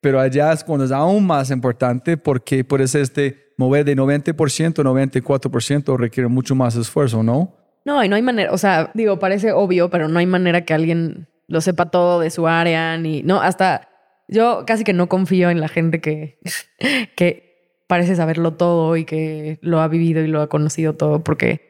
Pero 0.00 0.20
allá 0.20 0.52
es 0.52 0.62
cuando 0.62 0.84
es 0.84 0.92
aún 0.92 1.26
más 1.26 1.50
importante 1.50 2.16
porque 2.16 2.62
por 2.62 2.82
eso 2.82 2.98
este 2.98 3.52
mover 3.56 3.84
de 3.84 3.96
90%, 3.96 4.34
94% 4.34 5.96
requiere 5.96 6.28
mucho 6.28 6.54
más 6.54 6.76
esfuerzo, 6.76 7.22
¿no? 7.22 7.56
No, 7.84 8.04
y 8.04 8.08
no 8.08 8.16
hay 8.16 8.22
manera, 8.22 8.52
o 8.52 8.58
sea, 8.58 8.90
digo, 8.94 9.18
parece 9.18 9.52
obvio, 9.52 9.88
pero 9.88 10.08
no 10.08 10.18
hay 10.18 10.26
manera 10.26 10.64
que 10.64 10.74
alguien 10.74 11.26
lo 11.48 11.60
sepa 11.62 11.90
todo 11.90 12.20
de 12.20 12.30
su 12.30 12.46
área, 12.46 12.96
ni, 12.98 13.22
no, 13.22 13.40
hasta 13.40 13.88
yo 14.28 14.64
casi 14.66 14.84
que 14.84 14.92
no 14.92 15.08
confío 15.08 15.48
en 15.48 15.60
la 15.60 15.68
gente 15.68 16.00
que, 16.00 16.38
que 17.16 17.82
parece 17.88 18.14
saberlo 18.14 18.54
todo 18.54 18.96
y 18.96 19.04
que 19.04 19.58
lo 19.62 19.80
ha 19.80 19.88
vivido 19.88 20.22
y 20.22 20.28
lo 20.28 20.42
ha 20.42 20.48
conocido 20.48 20.94
todo, 20.94 21.24
porque 21.24 21.67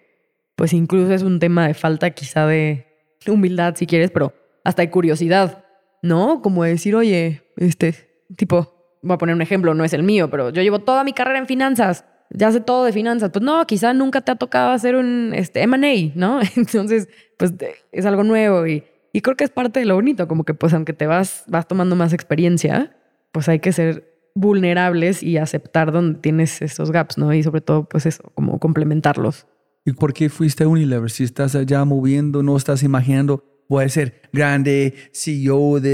pues 0.59 0.75
incluso 0.75 1.14
es 1.14 1.23
un 1.23 1.38
tema 1.38 1.66
de 1.68 1.73
falta 1.73 2.11
quizá 2.11 2.47
de 2.47 2.85
humildad, 3.27 3.77
si 3.77 3.87
quieres, 3.87 4.11
pero 4.11 4.35
hasta 4.64 4.83
de 4.83 4.90
curiosidad, 4.90 5.64
¿no? 6.03 6.42
Como 6.42 6.64
decir, 6.64 6.97
oye, 6.97 7.44
este, 7.57 7.94
tipo, 8.37 8.99
voy 9.01 9.14
a 9.14 9.18
poner 9.18 9.37
un 9.37 9.42
ejemplo, 9.42 9.73
no 9.73 9.85
es 9.85 9.92
el 9.92 10.03
mío, 10.03 10.29
pero 10.29 10.51
yo 10.51 10.61
llevo 10.61 10.81
toda 10.81 11.05
mi 11.05 11.12
carrera 11.12 11.38
en 11.38 11.47
finanzas 11.47 12.05
ya 12.31 12.53
sé 12.53 12.61
todo 12.61 12.85
de 12.85 12.92
finanzas. 12.92 13.31
Pues 13.31 13.42
no, 13.42 13.66
quizá 13.66 13.94
nunca 13.94 14.21
te 14.21 14.33
ha 14.33 14.37
tocado 14.37 14.71
hacer 14.71 14.97
un 14.97 15.33
este, 15.35 15.62
M&A, 15.62 16.12
¿no? 16.14 16.40
Entonces, 16.57 17.09
pues 17.37 17.55
es 17.92 18.07
algo 18.07 18.25
nuevo 18.25 18.66
y, 18.66 18.85
y 19.12 19.21
creo 19.21 19.37
que 19.37 19.44
es 19.44 19.51
parte 19.51 19.81
de 19.81 19.87
lo 19.87 19.94
bonito, 19.94 20.29
como 20.29 20.44
que 20.44 20.55
pues 20.55 20.75
aunque 20.75 20.92
te 20.92 21.07
vas, 21.07 21.44
vas 21.47 21.66
tomando 21.66 21.97
más 21.97 22.12
experiencia, 22.12 22.97
pues 23.33 23.49
hay 23.49 23.61
que 23.61 23.73
ser 23.73 24.14
vulnerables 24.35 25.23
y 25.23 25.37
aceptar 25.37 25.90
donde 25.90 26.21
tienes 26.21 26.62
esos 26.62 26.92
gaps, 26.92 27.18
¿no? 27.18 27.33
Y 27.33 27.42
sobre 27.42 27.61
todo, 27.61 27.88
pues 27.88 28.07
eso, 28.07 28.31
como 28.35 28.59
complementarlos. 28.59 29.47
¿Y 29.88 29.94
por 29.94 30.12
qué 30.12 30.29
fuiste 30.29 30.64
a 30.64 30.68
Unilever? 30.68 31.11
Si 31.11 31.24
estás 31.24 31.55
allá 31.55 31.83
moviendo, 31.87 32.42
no 32.42 32.59
estás 32.59 32.83
imaginando, 32.83 33.42
voy 33.70 33.87
a 33.87 33.88
ser 33.88 34.20
grande 34.35 34.92
CEO 35.12 35.81
de, 35.81 35.88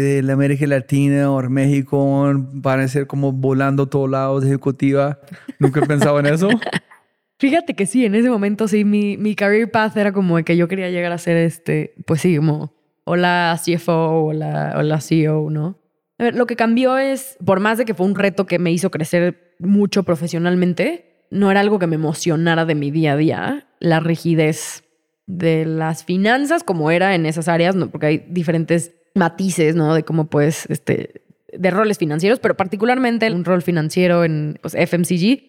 de 0.00 0.22
la 0.24 0.32
América 0.32 0.66
Latina 0.66 1.30
o 1.30 1.40
México, 1.48 2.34
para 2.64 2.88
ser 2.88 3.06
como 3.06 3.30
volando 3.30 3.84
a 3.84 3.86
todos 3.86 4.10
lados, 4.10 4.44
ejecutiva. 4.44 5.20
¿Nunca 5.60 5.78
he 5.78 5.86
pensado 5.86 6.18
en 6.18 6.26
eso? 6.26 6.48
Fíjate 7.38 7.74
que 7.74 7.86
sí, 7.86 8.04
en 8.04 8.16
ese 8.16 8.28
momento 8.28 8.66
sí, 8.66 8.84
mi, 8.84 9.16
mi 9.16 9.36
career 9.36 9.70
path 9.70 9.96
era 9.96 10.10
como 10.10 10.36
de 10.38 10.42
que 10.42 10.56
yo 10.56 10.66
quería 10.66 10.90
llegar 10.90 11.12
a 11.12 11.18
ser 11.18 11.36
este, 11.36 11.94
pues 12.06 12.20
sí, 12.22 12.38
como 12.38 12.74
o 13.04 13.14
la 13.14 13.56
CFO 13.64 14.24
o 14.24 14.32
la, 14.32 14.74
o 14.76 14.82
la 14.82 15.00
CEO, 15.00 15.48
¿no? 15.48 15.78
A 16.18 16.24
ver, 16.24 16.34
lo 16.34 16.48
que 16.48 16.56
cambió 16.56 16.98
es, 16.98 17.36
por 17.46 17.60
más 17.60 17.78
de 17.78 17.84
que 17.84 17.94
fue 17.94 18.04
un 18.04 18.16
reto 18.16 18.46
que 18.46 18.58
me 18.58 18.72
hizo 18.72 18.90
crecer 18.90 19.54
mucho 19.60 20.02
profesionalmente, 20.02 21.07
no 21.30 21.50
era 21.50 21.60
algo 21.60 21.78
que 21.78 21.86
me 21.86 21.96
emocionara 21.96 22.64
de 22.64 22.74
mi 22.74 22.90
día 22.90 23.12
a 23.12 23.16
día, 23.16 23.66
la 23.80 24.00
rigidez 24.00 24.84
de 25.26 25.66
las 25.66 26.04
finanzas 26.04 26.64
como 26.64 26.90
era 26.90 27.14
en 27.14 27.26
esas 27.26 27.48
áreas, 27.48 27.76
¿no? 27.76 27.90
porque 27.90 28.06
hay 28.06 28.26
diferentes 28.28 28.92
matices, 29.14 29.74
¿no? 29.74 29.94
De 29.94 30.02
cómo 30.02 30.28
puedes, 30.28 30.64
este, 30.70 31.22
de 31.52 31.70
roles 31.70 31.98
financieros, 31.98 32.38
pero 32.38 32.56
particularmente 32.56 33.30
un 33.30 33.44
rol 33.44 33.62
financiero 33.62 34.24
en 34.24 34.58
pues, 34.62 34.74
FMCG, 34.74 35.42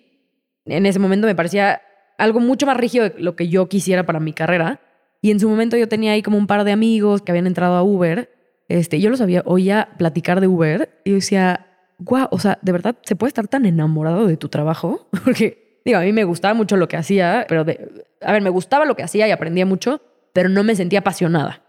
en 0.65 0.86
ese 0.86 1.00
momento 1.00 1.28
me 1.28 1.36
parecía 1.36 1.82
algo 2.18 2.39
mucho 2.39 2.65
más 2.65 2.78
rígido 2.78 3.10
de 3.10 3.15
lo 3.20 3.36
que 3.36 3.48
yo 3.48 3.70
quisiera 3.70 4.06
para 4.06 4.20
mi 4.20 4.34
carrera. 4.34 4.82
Y 5.22 5.32
en 5.32 5.39
su 5.39 5.50
momento 5.50 5.78
yo 5.78 5.88
tenía 5.88 6.13
ahí 6.13 6.22
como 6.22 6.38
un 6.38 6.48
par 6.48 6.63
de 6.63 6.72
amigos 6.72 7.22
que 7.22 7.32
habían 7.32 7.48
entrado 7.48 7.76
a 7.76 7.84
Uber. 7.84 8.30
Este, 8.68 9.00
yo 9.00 9.10
los 9.10 9.22
había, 9.22 9.42
oía 9.46 9.89
platicar 9.98 10.42
de 10.42 10.48
Uber 10.48 11.02
y 11.04 11.12
yo 11.12 11.15
decía, 11.15 11.68
guau, 11.98 12.28
o 12.32 12.39
sea, 12.39 12.60
¿de 12.62 12.72
verdad 12.72 12.96
se 13.04 13.15
puede 13.15 13.30
estar 13.30 13.48
tan 13.48 13.65
enamorado 13.65 14.28
de 14.28 14.38
tu 14.38 14.50
trabajo? 14.50 15.10
Porque, 15.24 15.68
a 15.97 16.02
mí 16.02 16.13
me 16.13 16.23
gustaba 16.23 16.54
mucho 16.54 16.78
lo 16.78 16.88
que 16.88 16.97
hacía, 16.97 17.45
pero, 17.47 17.63
de, 17.63 18.06
a 18.21 18.32
ver, 18.32 18.41
me 18.41 18.49
gustaba 18.49 18.86
lo 18.86 18.95
que 18.95 19.04
hacía 19.04 19.28
y 19.28 19.32
aprendía 19.32 19.65
mucho, 19.65 20.02
pero 20.34 20.49
no 20.49 20.63
me 20.63 20.75
sentía 20.75 20.99
apasionada. 20.99 21.63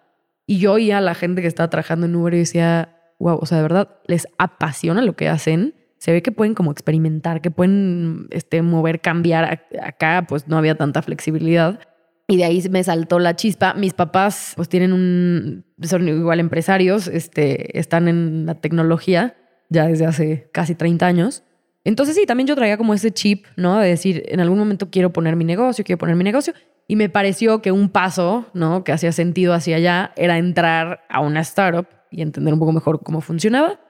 Y 0.46 0.58
yo 0.58 0.72
oía 0.74 0.98
a 0.98 1.00
la 1.00 1.14
gente 1.14 1.42
que 1.42 1.48
estaba 1.48 1.70
trabajando 1.70 2.06
en 2.06 2.16
Uber 2.16 2.34
y 2.34 2.38
decía, 2.38 2.96
wow, 3.18 3.38
o 3.40 3.46
sea, 3.46 3.58
de 3.58 3.62
verdad, 3.62 3.88
les 4.06 4.26
apasiona 4.38 5.02
lo 5.02 5.14
que 5.14 5.28
hacen. 5.28 5.74
Se 5.98 6.12
ve 6.12 6.22
que 6.22 6.32
pueden 6.32 6.54
como 6.54 6.72
experimentar, 6.72 7.40
que 7.40 7.50
pueden 7.50 8.26
este, 8.30 8.62
mover, 8.62 9.00
cambiar. 9.00 9.66
Acá 9.82 10.24
pues 10.28 10.48
no 10.48 10.58
había 10.58 10.74
tanta 10.74 11.02
flexibilidad. 11.02 11.78
Y 12.26 12.36
de 12.36 12.44
ahí 12.44 12.62
me 12.70 12.82
saltó 12.82 13.18
la 13.18 13.36
chispa. 13.36 13.74
Mis 13.74 13.92
papás 13.92 14.54
pues 14.56 14.68
tienen 14.68 14.92
un, 14.92 15.64
son 15.82 16.08
igual 16.08 16.40
empresarios, 16.40 17.06
este, 17.06 17.78
están 17.78 18.08
en 18.08 18.46
la 18.46 18.54
tecnología 18.54 19.36
ya 19.68 19.86
desde 19.86 20.06
hace 20.06 20.50
casi 20.52 20.74
30 20.74 21.06
años. 21.06 21.44
Entonces 21.84 22.14
sí, 22.14 22.26
también 22.26 22.46
yo 22.46 22.54
traía 22.56 22.76
como 22.76 22.94
ese 22.94 23.10
chip, 23.10 23.46
¿no? 23.56 23.78
De 23.78 23.88
decir, 23.88 24.24
en 24.28 24.40
algún 24.40 24.58
momento 24.58 24.90
quiero 24.90 25.12
poner 25.12 25.36
mi 25.36 25.44
negocio, 25.44 25.84
quiero 25.84 25.98
poner 25.98 26.16
mi 26.16 26.24
negocio. 26.24 26.52
Y 26.86 26.96
me 26.96 27.08
pareció 27.08 27.62
que 27.62 27.72
un 27.72 27.88
paso, 27.88 28.46
¿no? 28.52 28.84
Que 28.84 28.92
hacía 28.92 29.12
sentido 29.12 29.54
hacia 29.54 29.76
allá 29.76 30.12
era 30.16 30.38
entrar 30.38 31.04
a 31.08 31.20
una 31.20 31.40
startup 31.40 31.86
y 32.10 32.22
entender 32.22 32.52
un 32.52 32.60
poco 32.60 32.72
mejor 32.72 33.02
cómo 33.02 33.20
funcionaba. 33.20 33.80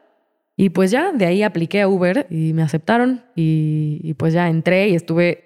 Y 0.56 0.70
pues 0.70 0.90
ya, 0.90 1.12
de 1.12 1.24
ahí 1.24 1.42
apliqué 1.42 1.80
a 1.80 1.88
Uber 1.88 2.26
y 2.28 2.52
me 2.52 2.62
aceptaron 2.62 3.24
y, 3.34 4.00
y 4.02 4.14
pues 4.14 4.34
ya 4.34 4.48
entré 4.48 4.90
y 4.90 4.94
estuve, 4.94 5.44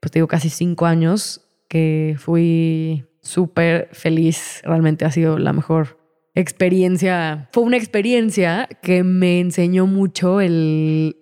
pues 0.00 0.10
te 0.10 0.18
digo, 0.18 0.26
casi 0.26 0.50
cinco 0.50 0.86
años 0.86 1.42
que 1.68 2.16
fui 2.18 3.06
súper 3.20 3.88
feliz. 3.92 4.60
Realmente 4.64 5.04
ha 5.04 5.10
sido 5.12 5.38
la 5.38 5.52
mejor 5.52 5.98
experiencia. 6.34 7.48
Fue 7.52 7.62
una 7.62 7.76
experiencia 7.76 8.68
que 8.82 9.04
me 9.04 9.40
enseñó 9.40 9.86
mucho 9.86 10.40
el 10.40 11.16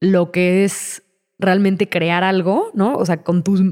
lo 0.00 0.30
que 0.30 0.64
es 0.64 1.02
realmente 1.38 1.88
crear 1.88 2.24
algo, 2.24 2.70
¿no? 2.74 2.94
O 2.94 3.04
sea, 3.04 3.22
con 3.22 3.42
tus 3.42 3.62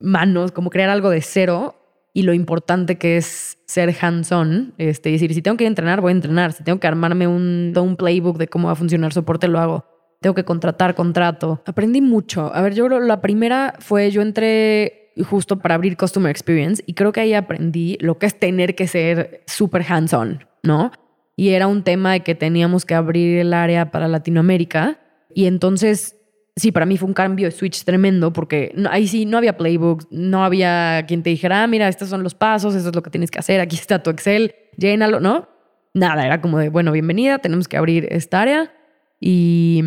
manos, 0.00 0.52
como 0.52 0.70
crear 0.70 0.90
algo 0.90 1.10
de 1.10 1.22
cero 1.22 1.76
y 2.12 2.22
lo 2.22 2.32
importante 2.32 2.96
que 2.96 3.16
es 3.16 3.58
ser 3.66 3.94
hands-on. 4.00 4.74
Este, 4.78 5.10
decir, 5.10 5.34
si 5.34 5.42
tengo 5.42 5.56
que 5.56 5.66
entrenar, 5.66 6.00
voy 6.00 6.10
a 6.10 6.14
entrenar. 6.14 6.52
Si 6.52 6.62
tengo 6.62 6.78
que 6.78 6.86
armarme 6.86 7.26
un, 7.26 7.72
un 7.76 7.96
playbook 7.96 8.38
de 8.38 8.46
cómo 8.46 8.68
va 8.68 8.72
a 8.72 8.76
funcionar 8.76 9.12
soporte, 9.12 9.48
lo 9.48 9.58
hago. 9.58 9.84
Tengo 10.20 10.34
que 10.34 10.44
contratar 10.44 10.94
contrato. 10.94 11.62
Aprendí 11.66 12.00
mucho. 12.00 12.54
A 12.54 12.62
ver, 12.62 12.74
yo 12.74 12.86
creo 12.86 13.00
la 13.00 13.20
primera 13.20 13.74
fue, 13.80 14.10
yo 14.10 14.22
entré 14.22 15.12
justo 15.28 15.58
para 15.58 15.74
abrir 15.74 15.96
Customer 15.96 16.30
Experience 16.30 16.82
y 16.86 16.94
creo 16.94 17.12
que 17.12 17.20
ahí 17.20 17.34
aprendí 17.34 17.98
lo 18.00 18.18
que 18.18 18.26
es 18.26 18.38
tener 18.38 18.74
que 18.74 18.86
ser 18.88 19.42
súper 19.46 19.84
hands-on, 19.88 20.44
¿no? 20.62 20.92
Y 21.36 21.50
era 21.50 21.66
un 21.66 21.82
tema 21.82 22.12
de 22.12 22.20
que 22.20 22.34
teníamos 22.34 22.84
que 22.84 22.94
abrir 22.94 23.38
el 23.38 23.52
área 23.52 23.90
para 23.90 24.08
Latinoamérica 24.08 24.98
y 25.34 25.46
entonces 25.46 26.16
sí, 26.56 26.72
para 26.72 26.86
mí 26.86 26.96
fue 26.96 27.08
un 27.08 27.14
cambio 27.14 27.46
de 27.46 27.52
switch 27.52 27.84
tremendo 27.84 28.32
porque 28.32 28.74
ahí 28.90 29.08
sí 29.08 29.26
no 29.26 29.38
había 29.38 29.56
playbooks, 29.56 30.06
no 30.10 30.44
había 30.44 31.04
quien 31.06 31.22
te 31.22 31.30
dijera, 31.30 31.62
ah, 31.62 31.66
mira, 31.66 31.88
estos 31.88 32.08
son 32.08 32.22
los 32.22 32.34
pasos, 32.34 32.74
eso 32.74 32.88
es 32.88 32.94
lo 32.94 33.02
que 33.02 33.10
tienes 33.10 33.30
que 33.30 33.38
hacer, 33.38 33.60
aquí 33.60 33.76
está 33.76 34.02
tu 34.02 34.10
Excel, 34.10 34.54
llénalo, 34.76 35.20
¿no? 35.20 35.48
Nada, 35.92 36.24
era 36.26 36.40
como 36.40 36.58
de, 36.58 36.68
bueno, 36.68 36.92
bienvenida, 36.92 37.38
tenemos 37.38 37.68
que 37.68 37.76
abrir 37.76 38.08
esta 38.10 38.40
área 38.40 38.72
y, 39.20 39.82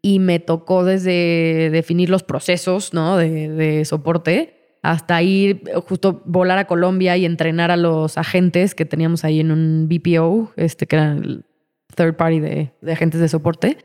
y 0.00 0.18
me 0.18 0.38
tocó 0.38 0.84
desde 0.84 1.70
definir 1.70 2.10
los 2.10 2.22
procesos, 2.22 2.94
¿no? 2.94 3.16
De, 3.16 3.84
soporte 3.84 4.58
hasta 4.82 5.22
ir 5.22 5.62
justo 5.86 6.22
volar 6.24 6.58
a 6.58 6.66
Colombia 6.66 7.16
y 7.16 7.24
entrenar 7.24 7.70
a 7.70 7.76
los 7.76 8.18
agentes 8.18 8.74
que 8.74 8.84
teníamos 8.84 9.24
ahí 9.24 9.38
en 9.38 9.52
un 9.52 9.88
BPO, 9.88 10.54
este 10.56 10.88
que 10.88 10.96
era 10.96 11.12
el 11.12 11.44
third 11.94 12.16
party 12.16 12.40
de, 12.40 12.72
de 12.80 12.92
agentes 12.92 13.20
de 13.20 13.28
soporte. 13.28 13.78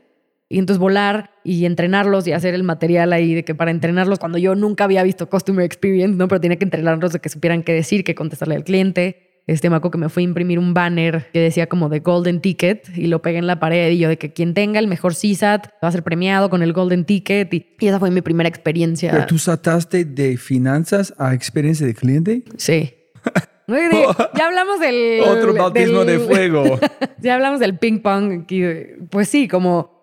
Y 0.50 0.58
entonces 0.58 0.78
volar 0.78 1.30
y 1.44 1.66
entrenarlos 1.66 2.26
y 2.26 2.32
hacer 2.32 2.54
el 2.54 2.62
material 2.62 3.12
ahí 3.12 3.34
de 3.34 3.44
que 3.44 3.54
para 3.54 3.70
entrenarlos, 3.70 4.18
cuando 4.18 4.38
yo 4.38 4.54
nunca 4.54 4.84
había 4.84 5.02
visto 5.02 5.28
Customer 5.28 5.64
Experience, 5.64 6.16
¿no? 6.16 6.26
Pero 6.26 6.40
tenía 6.40 6.56
que 6.56 6.64
entrenarlos 6.64 7.12
de 7.12 7.18
que 7.18 7.28
supieran 7.28 7.62
qué 7.62 7.74
decir, 7.74 8.02
qué 8.02 8.14
contestarle 8.14 8.54
al 8.56 8.64
cliente. 8.64 9.24
Este, 9.46 9.68
acuerdo 9.68 9.90
que 9.92 9.98
me 9.98 10.08
fui 10.10 10.22
a 10.22 10.24
imprimir 10.24 10.58
un 10.58 10.74
banner 10.74 11.30
que 11.32 11.40
decía 11.40 11.68
como 11.68 11.88
de 11.88 12.00
Golden 12.00 12.40
Ticket 12.42 12.96
y 12.96 13.06
lo 13.06 13.22
pegué 13.22 13.38
en 13.38 13.46
la 13.46 13.58
pared 13.58 13.90
y 13.90 13.98
yo 13.98 14.08
de 14.10 14.18
que 14.18 14.32
quien 14.34 14.52
tenga 14.52 14.78
el 14.78 14.88
mejor 14.88 15.14
CSAT 15.14 15.68
va 15.82 15.88
a 15.88 15.92
ser 15.92 16.02
premiado 16.02 16.50
con 16.50 16.62
el 16.62 16.74
Golden 16.74 17.06
Ticket 17.06 17.52
y, 17.54 17.66
y 17.80 17.86
esa 17.86 17.98
fue 17.98 18.10
mi 18.10 18.20
primera 18.20 18.46
experiencia. 18.48 19.10
¿Pero 19.10 19.24
tú 19.26 19.38
saltaste 19.38 20.04
de 20.04 20.36
finanzas 20.36 21.14
a 21.18 21.32
experiencia 21.34 21.86
de 21.86 21.94
cliente? 21.94 22.42
Sí. 22.58 22.94
ya 23.68 24.46
hablamos 24.46 24.80
del... 24.80 25.20
Otro 25.22 25.54
bautismo 25.54 26.04
del- 26.04 26.20
de 26.20 26.26
fuego. 26.26 26.78
ya 27.22 27.34
hablamos 27.34 27.60
del 27.60 27.78
ping 27.78 28.00
pong. 28.00 28.44
Pues 29.10 29.28
sí, 29.28 29.48
como 29.48 29.97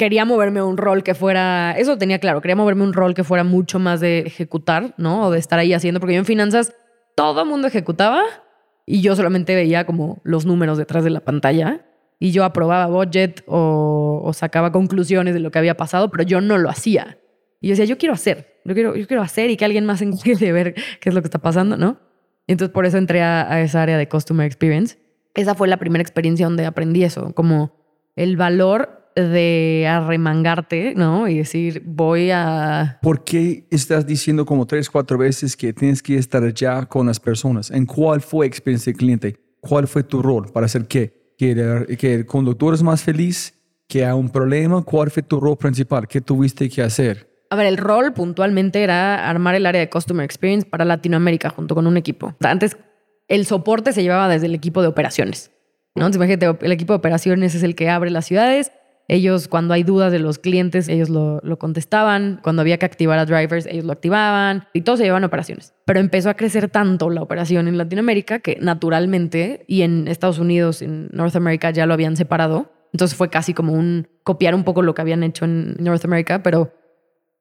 quería 0.00 0.24
moverme 0.24 0.60
a 0.60 0.64
un 0.64 0.78
rol 0.78 1.02
que 1.02 1.14
fuera, 1.14 1.72
eso 1.76 1.98
tenía 1.98 2.18
claro, 2.18 2.40
quería 2.40 2.56
moverme 2.56 2.84
a 2.84 2.86
un 2.86 2.94
rol 2.94 3.12
que 3.12 3.22
fuera 3.22 3.44
mucho 3.44 3.78
más 3.78 4.00
de 4.00 4.20
ejecutar, 4.20 4.94
¿no? 4.96 5.26
O 5.26 5.30
de 5.30 5.38
estar 5.38 5.58
ahí 5.58 5.74
haciendo, 5.74 6.00
porque 6.00 6.14
yo 6.14 6.20
en 6.20 6.24
finanzas 6.24 6.72
todo 7.14 7.42
el 7.42 7.46
mundo 7.46 7.68
ejecutaba 7.68 8.22
y 8.86 9.02
yo 9.02 9.14
solamente 9.14 9.54
veía 9.54 9.84
como 9.84 10.22
los 10.24 10.46
números 10.46 10.78
detrás 10.78 11.04
de 11.04 11.10
la 11.10 11.20
pantalla 11.20 11.84
y 12.18 12.30
yo 12.30 12.44
aprobaba 12.44 12.86
budget 12.86 13.44
o, 13.46 14.22
o 14.24 14.32
sacaba 14.32 14.72
conclusiones 14.72 15.34
de 15.34 15.40
lo 15.40 15.50
que 15.50 15.58
había 15.58 15.76
pasado, 15.76 16.10
pero 16.10 16.24
yo 16.24 16.40
no 16.40 16.56
lo 16.56 16.70
hacía. 16.70 17.18
Y 17.60 17.68
yo 17.68 17.72
decía, 17.72 17.84
yo 17.84 17.98
quiero 17.98 18.14
hacer, 18.14 18.58
yo 18.64 18.72
quiero, 18.72 18.96
yo 18.96 19.06
quiero 19.06 19.22
hacer 19.22 19.50
y 19.50 19.58
que 19.58 19.66
alguien 19.66 19.84
más 19.84 20.00
encargue 20.00 20.34
de 20.36 20.50
ver 20.50 20.74
qué 20.98 21.10
es 21.10 21.14
lo 21.14 21.20
que 21.20 21.26
está 21.26 21.40
pasando, 21.40 21.76
¿no? 21.76 22.00
Entonces 22.46 22.72
por 22.72 22.86
eso 22.86 22.96
entré 22.96 23.20
a, 23.20 23.52
a 23.52 23.60
esa 23.60 23.82
área 23.82 23.98
de 23.98 24.08
Customer 24.08 24.46
Experience. 24.46 24.96
Esa 25.34 25.54
fue 25.54 25.68
la 25.68 25.76
primera 25.76 26.00
experiencia 26.00 26.46
donde 26.46 26.64
aprendí 26.64 27.04
eso, 27.04 27.34
como 27.34 27.74
el 28.16 28.38
valor 28.38 28.99
de 29.28 29.86
arremangarte, 29.88 30.94
¿no? 30.96 31.28
Y 31.28 31.38
decir, 31.38 31.82
voy 31.86 32.30
a... 32.30 32.98
¿Por 33.02 33.24
qué 33.24 33.66
estás 33.70 34.06
diciendo 34.06 34.44
como 34.46 34.66
tres, 34.66 34.88
cuatro 34.90 35.18
veces 35.18 35.56
que 35.56 35.72
tienes 35.72 36.02
que 36.02 36.16
estar 36.16 36.52
ya 36.52 36.86
con 36.86 37.06
las 37.06 37.20
personas? 37.20 37.70
¿En 37.70 37.86
cuál 37.86 38.20
fue 38.20 38.46
experiencia 38.46 38.92
de 38.92 38.98
cliente? 38.98 39.36
¿Cuál 39.60 39.86
fue 39.88 40.02
tu 40.02 40.22
rol 40.22 40.50
para 40.52 40.66
hacer 40.66 40.86
qué? 40.86 41.34
¿Que, 41.36 41.52
el- 41.52 41.96
que 41.96 42.14
el 42.14 42.26
conductor 42.26 42.74
es 42.74 42.82
más 42.82 43.02
feliz? 43.02 43.54
¿Que 43.88 44.04
hay 44.04 44.12
un 44.12 44.28
problema? 44.28 44.82
¿Cuál 44.82 45.10
fue 45.10 45.22
tu 45.22 45.40
rol 45.40 45.56
principal? 45.56 46.06
¿Qué 46.06 46.20
tuviste 46.20 46.68
que 46.68 46.82
hacer? 46.82 47.28
A 47.50 47.56
ver, 47.56 47.66
el 47.66 47.76
rol 47.76 48.12
puntualmente 48.12 48.82
era 48.82 49.28
armar 49.28 49.54
el 49.56 49.66
área 49.66 49.80
de 49.80 49.88
Customer 49.90 50.24
Experience 50.24 50.68
para 50.68 50.84
Latinoamérica 50.84 51.50
junto 51.50 51.74
con 51.74 51.86
un 51.88 51.96
equipo. 51.96 52.34
Antes 52.44 52.76
el 53.26 53.44
soporte 53.46 53.92
se 53.92 54.02
llevaba 54.02 54.28
desde 54.28 54.46
el 54.46 54.54
equipo 54.54 54.82
de 54.82 54.88
operaciones, 54.88 55.50
¿no? 55.96 56.06
Entonces, 56.06 56.16
imagínate, 56.16 56.64
el 56.66 56.72
equipo 56.72 56.92
de 56.92 56.98
operaciones 56.98 57.54
es 57.56 57.64
el 57.64 57.74
que 57.74 57.88
abre 57.90 58.10
las 58.10 58.26
ciudades. 58.26 58.70
Ellos, 59.12 59.48
cuando 59.48 59.74
hay 59.74 59.82
dudas 59.82 60.12
de 60.12 60.20
los 60.20 60.38
clientes, 60.38 60.88
ellos 60.88 61.10
lo, 61.10 61.40
lo 61.42 61.58
contestaban. 61.58 62.38
Cuando 62.44 62.62
había 62.62 62.78
que 62.78 62.86
activar 62.86 63.18
a 63.18 63.26
drivers, 63.26 63.66
ellos 63.66 63.84
lo 63.84 63.92
activaban. 63.92 64.68
Y 64.72 64.82
todo 64.82 64.96
se 64.96 65.02
llevaban 65.02 65.24
operaciones. 65.24 65.74
Pero 65.84 65.98
empezó 65.98 66.30
a 66.30 66.34
crecer 66.34 66.68
tanto 66.70 67.10
la 67.10 67.20
operación 67.20 67.66
en 67.66 67.76
Latinoamérica 67.76 68.38
que 68.38 68.58
naturalmente, 68.60 69.64
y 69.66 69.82
en 69.82 70.06
Estados 70.06 70.38
Unidos, 70.38 70.80
en 70.80 71.08
North 71.10 71.34
America, 71.34 71.72
ya 71.72 71.86
lo 71.86 71.94
habían 71.94 72.16
separado. 72.16 72.70
Entonces 72.92 73.18
fue 73.18 73.30
casi 73.30 73.52
como 73.52 73.72
un 73.72 74.06
copiar 74.22 74.54
un 74.54 74.62
poco 74.62 74.80
lo 74.80 74.94
que 74.94 75.02
habían 75.02 75.24
hecho 75.24 75.44
en 75.44 75.74
North 75.80 76.04
America, 76.04 76.44
pero 76.44 76.72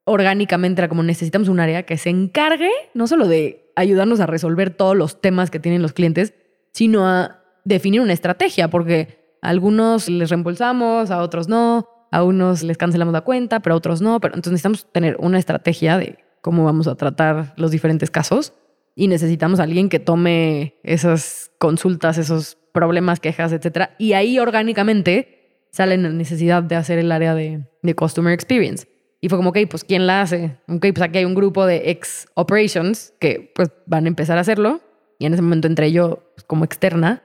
orgánicamente 0.06 0.82
era 0.82 0.90
como 0.90 1.04
necesitamos 1.04 1.50
un 1.50 1.60
área 1.60 1.84
que 1.84 1.98
se 2.00 2.10
encargue 2.10 2.72
no 2.96 3.06
solo 3.06 3.28
de 3.28 3.72
ayudarnos 3.76 4.20
a 4.22 4.26
resolver 4.26 4.72
todos 4.72 4.98
los 4.98 5.22
temas 5.22 5.52
que 5.52 5.60
tienen 5.60 5.84
los 5.84 5.94
clientes, 5.94 6.34
sino 6.74 7.08
a 7.08 7.44
definir 7.64 8.02
una 8.02 8.14
estrategia, 8.14 8.70
porque 8.70 9.19
a 9.42 9.50
algunos 9.50 10.10
les 10.10 10.30
reembolsamos, 10.30 11.12
a 11.12 11.22
otros 11.22 11.48
no, 11.48 11.88
a 12.12 12.24
unos 12.24 12.64
les 12.64 12.78
cancelamos 12.78 13.14
la 13.14 13.22
cuenta, 13.22 13.60
pero 13.60 13.76
a 13.76 13.78
otros 13.78 14.02
no. 14.02 14.20
Pero 14.20 14.36
entonces 14.36 14.54
necesitamos 14.54 14.92
tener 14.92 15.18
una 15.20 15.40
estrategia 15.40 15.98
de 15.98 16.20
cómo 16.42 16.66
vamos 16.66 16.88
a 16.88 16.96
tratar 16.96 17.54
los 17.58 17.72
diferentes 17.72 18.12
casos 18.12 18.54
y 18.96 19.08
necesitamos 19.08 19.60
a 19.60 19.64
alguien 19.64 19.90
que 19.90 20.00
tome 20.00 20.76
esas 20.84 21.52
consultas, 21.58 22.18
esos 22.18 22.58
problemas, 22.74 23.20
quejas, 23.20 23.52
etcétera. 23.52 23.96
Y 23.98 24.14
ahí 24.14 24.40
orgánicamente 24.40 25.68
sale 25.72 25.98
la 25.98 26.10
necesidad 26.10 26.64
de 26.64 26.76
hacer 26.76 27.00
el 27.00 27.12
área 27.12 27.36
de, 27.36 27.68
de 27.82 27.96
Customer 27.96 28.34
Experience. 28.34 28.88
Y 29.22 29.30
fue 29.30 29.38
como, 29.38 29.50
ok, 29.50 29.60
pues 29.70 29.84
¿quién 29.84 30.08
la 30.08 30.22
hace? 30.22 30.58
Ok, 30.68 30.88
pues 30.94 31.02
aquí 31.02 31.20
hay 31.20 31.26
un 31.26 31.36
grupo 31.36 31.66
de 31.66 31.92
ex 31.92 32.28
operations 32.36 33.14
que 33.20 33.52
pues 33.54 33.70
van 33.86 34.06
a 34.06 34.08
empezar 34.08 34.38
a 34.38 34.42
hacerlo. 34.42 34.82
Y 35.18 35.26
en 35.26 35.34
ese 35.34 35.42
momento 35.42 35.68
entré 35.68 35.92
yo 35.92 36.32
pues, 36.36 36.46
como 36.46 36.64
externa 36.64 37.24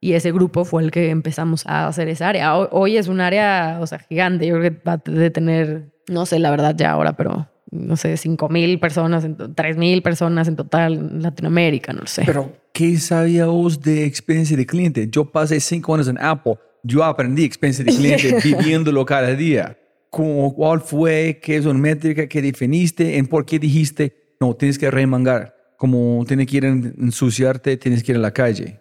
y 0.00 0.12
ese 0.12 0.30
grupo 0.32 0.64
fue 0.64 0.82
el 0.82 0.90
que 0.90 1.10
empezamos 1.10 1.66
a 1.66 1.88
hacer 1.88 2.08
esa 2.08 2.28
área. 2.28 2.56
Hoy, 2.56 2.96
es 2.96 3.08
un 3.08 3.20
área, 3.20 3.78
o 3.80 3.86
sea, 3.86 3.98
gigante. 3.98 4.46
Yo 4.46 4.58
creo 4.58 4.70
que 4.70 4.80
va 4.86 4.92
a 4.92 5.30
tener, 5.30 5.90
no 6.08 6.24
sé 6.24 6.38
la 6.38 6.50
verdad 6.50 6.74
ya 6.76 6.92
ahora, 6.92 7.16
pero 7.16 7.48
no 7.70 7.96
sé, 7.96 8.16
5 8.16 8.48
mil 8.48 8.78
personas, 8.78 9.26
3 9.54 9.76
mil 9.76 10.02
personas 10.02 10.48
en 10.48 10.56
total 10.56 10.94
en 10.94 11.22
Latinoamérica, 11.22 11.92
no 11.92 12.00
lo 12.00 12.06
sé. 12.06 12.22
Pero, 12.24 12.52
¿qué 12.72 12.96
sabía 12.98 13.46
vos 13.46 13.80
de 13.82 14.04
experiencia 14.04 14.56
de 14.56 14.66
cliente? 14.66 15.08
Yo 15.10 15.24
pasé 15.26 15.60
cinco 15.60 15.94
años 15.94 16.08
en 16.08 16.18
Apple. 16.18 16.54
Yo 16.82 17.04
aprendí 17.04 17.44
experiencia 17.44 17.84
de 17.84 17.94
cliente 17.94 18.38
viviéndolo 18.44 19.04
cada 19.04 19.34
día. 19.34 19.76
¿Cómo, 20.10 20.54
¿Cuál 20.54 20.80
fue? 20.80 21.40
¿Qué 21.42 21.56
es 21.56 21.66
una 21.66 21.78
métrica 21.78 22.26
que 22.26 22.40
definiste? 22.40 23.18
¿En 23.18 23.26
por 23.26 23.44
qué 23.44 23.58
dijiste, 23.58 24.36
no, 24.40 24.54
tienes 24.54 24.78
que 24.78 24.90
remangar? 24.90 25.54
Como 25.76 26.24
tienes 26.26 26.46
que 26.46 26.56
ir 26.56 26.64
a 26.64 26.68
ensuciarte, 26.68 27.76
tienes 27.76 28.02
que 28.02 28.12
ir 28.12 28.18
a 28.18 28.20
la 28.20 28.32
calle. 28.32 28.80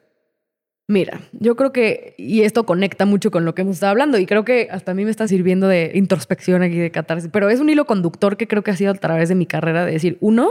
Mira, 0.90 1.20
yo 1.34 1.58
creo 1.58 1.74
que, 1.74 2.16
y 2.18 2.44
esto 2.44 2.66
conecta 2.66 3.06
mucho 3.06 3.30
con 3.30 3.44
lo 3.44 3.54
que 3.54 3.64
hemos 3.64 3.76
estado 3.76 3.92
hablando, 3.92 4.18
y 4.20 4.26
creo 4.26 4.46
que 4.46 4.70
hasta 4.72 4.92
a 4.92 4.96
mí 4.96 5.04
me 5.04 5.12
está 5.12 5.28
sirviendo 5.28 5.68
de 5.68 5.92
introspección 5.96 6.64
aquí, 6.64 6.78
de 6.78 6.92
catarsis, 6.92 7.30
pero 7.32 7.50
es 7.50 7.60
un 7.60 7.70
hilo 7.70 7.86
conductor 7.86 8.38
que 8.38 8.48
creo 8.48 8.64
que 8.64 8.72
ha 8.72 8.76
sido 8.78 8.92
a 8.92 8.96
través 8.96 9.28
de 9.28 9.36
mi 9.36 9.46
carrera 9.46 9.86
de 9.86 9.92
decir, 9.92 10.18
uno, 10.22 10.50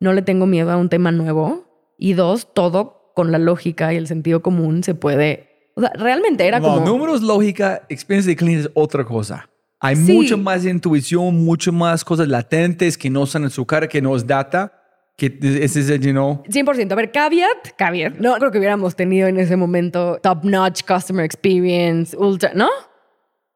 no 0.00 0.14
le 0.14 0.22
tengo 0.22 0.46
miedo 0.46 0.70
a 0.70 0.78
un 0.78 0.88
tema 0.88 1.12
nuevo, 1.12 1.66
y 1.98 2.14
dos, 2.14 2.54
todo 2.54 3.12
con 3.14 3.32
la 3.32 3.38
lógica 3.38 3.92
y 3.92 3.96
el 3.96 4.06
sentido 4.06 4.40
común 4.40 4.82
se 4.82 4.94
puede, 4.94 5.70
o 5.74 5.82
sea, 5.82 5.92
realmente 5.94 6.46
era 6.46 6.58
No, 6.58 6.74
como... 6.76 6.86
números, 6.86 7.22
lógica, 7.22 7.82
experiencia 7.90 8.30
de 8.30 8.36
cliente 8.36 8.62
es 8.62 8.70
otra 8.74 9.04
cosa. 9.04 9.48
Hay 9.78 9.96
Sí. 9.96 10.10
mucho 10.10 10.38
más 10.38 10.64
intuición, 10.64 11.34
mucho 11.44 11.70
más 11.70 12.02
cosas 12.02 12.28
latentes 12.28 12.96
que 12.96 13.10
no 13.10 13.24
están 13.24 13.44
en 13.44 13.50
su 13.50 13.66
cara, 13.66 13.86
que 13.88 14.00
no 14.00 14.16
es 14.16 14.26
data, 14.26 14.75
que 15.16 15.38
es, 15.40 15.76
es, 15.76 16.00
you 16.00 16.12
know, 16.12 16.42
100%. 16.44 16.92
A 16.92 16.94
ver, 16.94 17.10
caveat, 17.10 17.74
caveat. 17.76 18.16
No 18.18 18.34
creo 18.36 18.50
que 18.50 18.58
hubiéramos 18.58 18.96
tenido 18.96 19.28
en 19.28 19.38
ese 19.38 19.56
momento 19.56 20.18
top 20.22 20.44
notch 20.44 20.82
customer 20.86 21.24
experience, 21.24 22.16
ultra, 22.16 22.52
¿no? 22.54 22.68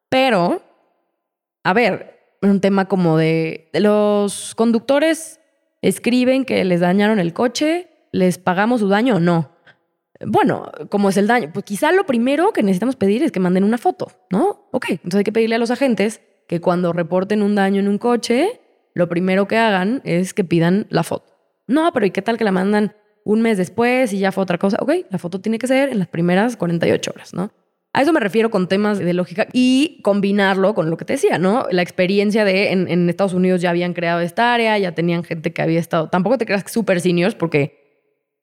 Pero 0.09 0.63
a 1.63 1.73
ver, 1.73 2.19
un 2.43 2.61
tema 2.61 2.87
como 2.87 3.19
de, 3.19 3.69
de 3.73 3.81
los 3.81 4.55
conductores 4.55 5.41
escriben 5.83 6.45
que 6.45 6.65
les 6.65 6.81
dañaron 6.81 7.19
el 7.19 7.33
coche, 7.33 7.89
¿les 8.13 8.39
pagamos 8.39 8.81
su 8.81 8.89
daño 8.89 9.17
o 9.17 9.21
no? 9.21 9.51
Bueno, 10.27 10.71
como 10.91 11.09
es 11.09 11.17
el 11.17 11.27
daño? 11.27 11.51
Pues 11.53 11.65
quizá 11.65 11.93
lo 11.93 12.05
primero 12.05 12.53
que 12.53 12.63
necesitamos 12.63 12.97
pedir 12.97 13.23
es 13.23 13.33
que 13.33 13.41
manden 13.41 13.65
una 13.65 13.79
foto, 13.79 14.11
¿no? 14.31 14.69
Ok, 14.71 14.87
entonces 14.91 15.19
hay 15.19 15.25
que 15.25 15.33
pedirle 15.33 15.57
a 15.57 15.59
los 15.59 15.71
agentes 15.71 16.21
que 16.47 16.61
cuando 16.61 16.93
reporten 16.93 17.43
un 17.43 17.55
daño 17.55 17.81
en 17.81 17.89
un 17.89 17.99
coche, 17.99 18.61
lo 18.95 19.09
primero 19.09 19.47
que 19.47 19.57
hagan 19.57 20.03
es 20.05 20.35
que 20.35 20.45
pidan 20.45 20.87
la 20.91 21.03
foto. 21.03 21.30
No, 21.71 21.93
pero 21.93 22.05
¿y 22.07 22.11
qué 22.11 22.21
tal 22.21 22.37
que 22.37 22.45
la 22.45 22.53
mandan 22.53 22.95
un 23.25 23.43
mes 23.43 23.57
después 23.57 24.13
y 24.13 24.19
ya 24.19 24.33
fue 24.33 24.43
otra 24.43 24.59
cosa? 24.59 24.79
Ok, 24.81 24.93
la 25.09 25.19
foto 25.19 25.41
tiene 25.41 25.59
que 25.59 25.67
ser 25.67 25.91
en 25.91 25.99
las 25.99 26.09
primeras 26.09 26.57
48 26.57 27.13
horas, 27.15 27.33
¿no? 27.33 27.53
A 27.93 28.03
eso 28.03 28.13
me 28.13 28.21
refiero 28.21 28.51
con 28.51 28.69
temas 28.69 28.99
de 28.99 29.13
lógica 29.15 29.49
y 29.53 30.01
combinarlo 30.03 30.75
con 30.75 30.91
lo 30.91 30.97
que 30.97 31.05
te 31.05 31.15
decía, 31.15 31.39
¿no? 31.39 31.67
La 31.71 31.83
experiencia 31.83 32.45
de 32.45 32.73
en, 32.73 32.89
en 32.89 33.09
Estados 33.09 33.35
Unidos 33.35 33.61
ya 33.61 33.71
habían 33.71 33.95
creado 33.95 34.21
esta 34.21 34.55
área, 34.55 34.79
ya 34.79 34.93
tenían 34.93 35.25
gente 35.25 35.53
que 35.53 35.63
había 35.63 35.81
estado, 35.81 36.09
tampoco 36.09 36.39
te 36.39 36.47
creas 36.47 36.63
que 36.63 36.71
super 36.71 37.01
seniors 37.01 37.35
porque 37.35 37.81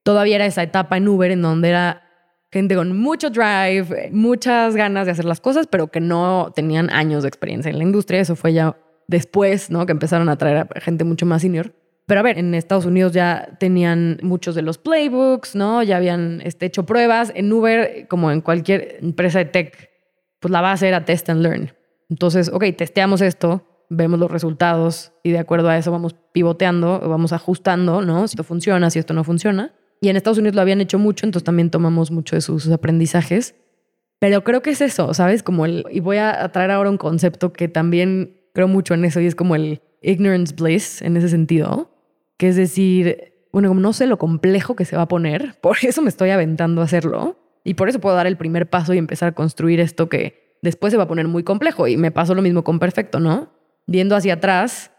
todavía 0.03 0.35
era 0.35 0.45
esa 0.45 0.63
etapa 0.63 0.97
en 0.97 1.07
Uber 1.07 1.31
en 1.31 1.41
donde 1.41 1.69
era 1.69 2.03
gente 2.51 2.75
con 2.75 2.97
mucho 2.97 3.29
drive, 3.29 4.09
muchas 4.11 4.75
ganas 4.75 5.05
de 5.05 5.11
hacer 5.11 5.25
las 5.25 5.41
cosas, 5.41 5.67
pero 5.67 5.87
que 5.87 5.99
no 5.99 6.51
tenían 6.55 6.89
años 6.91 7.23
de 7.23 7.29
experiencia 7.29 7.69
en 7.69 7.77
la 7.77 7.83
industria. 7.83 8.21
Eso 8.21 8.35
fue 8.35 8.53
ya 8.53 8.77
después, 9.07 9.69
¿no? 9.69 9.85
Que 9.85 9.91
empezaron 9.91 10.29
a 10.29 10.37
traer 10.37 10.57
a 10.57 10.81
gente 10.81 11.03
mucho 11.03 11.25
más 11.25 11.41
senior. 11.41 11.73
Pero 12.07 12.21
a 12.21 12.23
ver, 12.23 12.39
en 12.39 12.55
Estados 12.55 12.85
Unidos 12.85 13.11
ya 13.11 13.57
tenían 13.59 14.17
muchos 14.23 14.55
de 14.55 14.61
los 14.61 14.77
playbooks, 14.77 15.55
¿no? 15.55 15.83
Ya 15.83 15.97
habían 15.97 16.39
este, 16.41 16.65
hecho 16.65 16.85
pruebas. 16.85 17.33
En 17.35 17.51
Uber, 17.51 18.07
como 18.07 18.31
en 18.31 18.39
cualquier 18.39 18.99
empresa 19.01 19.39
de 19.39 19.45
tech, 19.45 19.89
pues 20.39 20.49
la 20.49 20.61
base 20.61 20.87
era 20.87 21.03
test 21.03 21.29
and 21.29 21.41
learn. 21.41 21.73
Entonces, 22.09 22.49
ok, 22.53 22.63
testeamos 22.77 23.19
esto, 23.19 23.85
vemos 23.89 24.19
los 24.19 24.31
resultados 24.31 25.11
y 25.21 25.31
de 25.31 25.39
acuerdo 25.39 25.67
a 25.67 25.77
eso 25.77 25.91
vamos 25.91 26.15
pivoteando, 26.31 27.01
vamos 27.01 27.33
ajustando, 27.33 28.01
¿no? 28.01 28.25
Si 28.29 28.35
esto 28.35 28.45
funciona, 28.45 28.89
si 28.89 28.99
esto 28.99 29.13
no 29.13 29.25
funciona. 29.25 29.73
Y 29.99 30.07
en 30.07 30.15
Estados 30.15 30.37
Unidos 30.37 30.55
lo 30.55 30.61
habían 30.61 30.79
hecho 30.79 30.99
mucho, 30.99 31.25
entonces 31.25 31.43
también 31.43 31.71
tomamos 31.71 32.09
mucho 32.09 32.37
de 32.37 32.41
sus 32.41 32.69
aprendizajes. 32.71 33.53
Pero 34.19 34.45
creo 34.45 34.61
que 34.61 34.69
es 34.69 34.79
eso, 34.79 35.13
¿sabes? 35.13 35.43
Como 35.43 35.65
el, 35.65 35.83
y 35.91 35.99
voy 35.99 36.17
a 36.17 36.47
traer 36.53 36.71
ahora 36.71 36.89
un 36.89 36.97
concepto 36.97 37.51
que 37.51 37.67
también 37.67 38.39
creo 38.53 38.69
mucho 38.69 38.93
en 38.93 39.03
eso 39.03 39.19
y 39.19 39.25
es 39.25 39.35
como 39.35 39.55
el 39.55 39.81
ignorance 40.01 40.55
bliss 40.55 41.01
en 41.01 41.17
ese 41.17 41.27
sentido 41.27 41.96
que 42.37 42.49
es 42.49 42.55
decir, 42.55 43.33
bueno, 43.51 43.73
no 43.73 43.93
sé 43.93 44.07
lo 44.07 44.17
complejo 44.17 44.75
que 44.75 44.85
se 44.85 44.95
va 44.95 45.03
a 45.03 45.07
poner, 45.07 45.57
por 45.61 45.77
eso 45.81 46.01
me 46.01 46.09
estoy 46.09 46.29
aventando 46.29 46.81
a 46.81 46.85
hacerlo 46.85 47.39
y 47.63 47.73
por 47.73 47.89
eso 47.89 47.99
puedo 47.99 48.15
dar 48.15 48.27
el 48.27 48.37
primer 48.37 48.69
paso 48.69 48.93
y 48.93 48.97
empezar 48.97 49.29
a 49.29 49.31
construir 49.33 49.79
esto 49.79 50.09
que 50.09 50.57
después 50.61 50.91
se 50.91 50.97
va 50.97 51.03
a 51.03 51.07
poner 51.07 51.27
muy 51.27 51.43
complejo 51.43 51.87
y 51.87 51.97
me 51.97 52.11
pasó 52.11 52.33
lo 52.35 52.41
mismo 52.41 52.63
con 52.63 52.79
Perfecto, 52.79 53.19
¿no? 53.19 53.51
Viendo 53.85 54.15
hacia 54.15 54.35
atrás, 54.35 54.91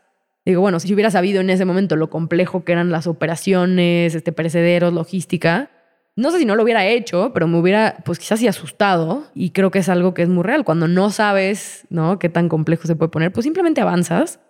digo, 0.44 0.60
bueno, 0.60 0.80
si 0.80 0.92
hubiera 0.92 1.10
sabido 1.10 1.40
en 1.40 1.50
ese 1.50 1.64
momento 1.64 1.96
lo 1.96 2.10
complejo 2.10 2.64
que 2.64 2.72
eran 2.72 2.90
las 2.90 3.06
operaciones, 3.06 4.14
este 4.14 4.32
perecederos, 4.32 4.92
logística, 4.92 5.70
no 6.18 6.32
sé 6.32 6.40
si 6.40 6.44
no 6.46 6.56
lo 6.56 6.64
hubiera 6.64 6.84
hecho, 6.84 7.30
pero 7.32 7.46
me 7.46 7.58
hubiera, 7.60 7.98
pues 8.04 8.18
quizás 8.18 8.40
sí 8.40 8.48
asustado. 8.48 9.28
Y 9.36 9.50
creo 9.50 9.70
que 9.70 9.78
es 9.78 9.88
algo 9.88 10.14
que 10.14 10.22
es 10.22 10.28
muy 10.28 10.42
real. 10.42 10.64
Cuando 10.64 10.88
no 10.88 11.10
sabes, 11.10 11.86
¿no? 11.90 12.18
Qué 12.18 12.28
tan 12.28 12.48
complejo 12.48 12.88
se 12.88 12.96
puede 12.96 13.08
poner, 13.08 13.30
pues 13.30 13.44
simplemente 13.44 13.80
avanzas 13.80 14.40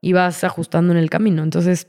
y 0.00 0.14
vas 0.14 0.42
ajustando 0.42 0.92
en 0.92 0.98
el 0.98 1.10
camino. 1.10 1.44
Entonces, 1.44 1.86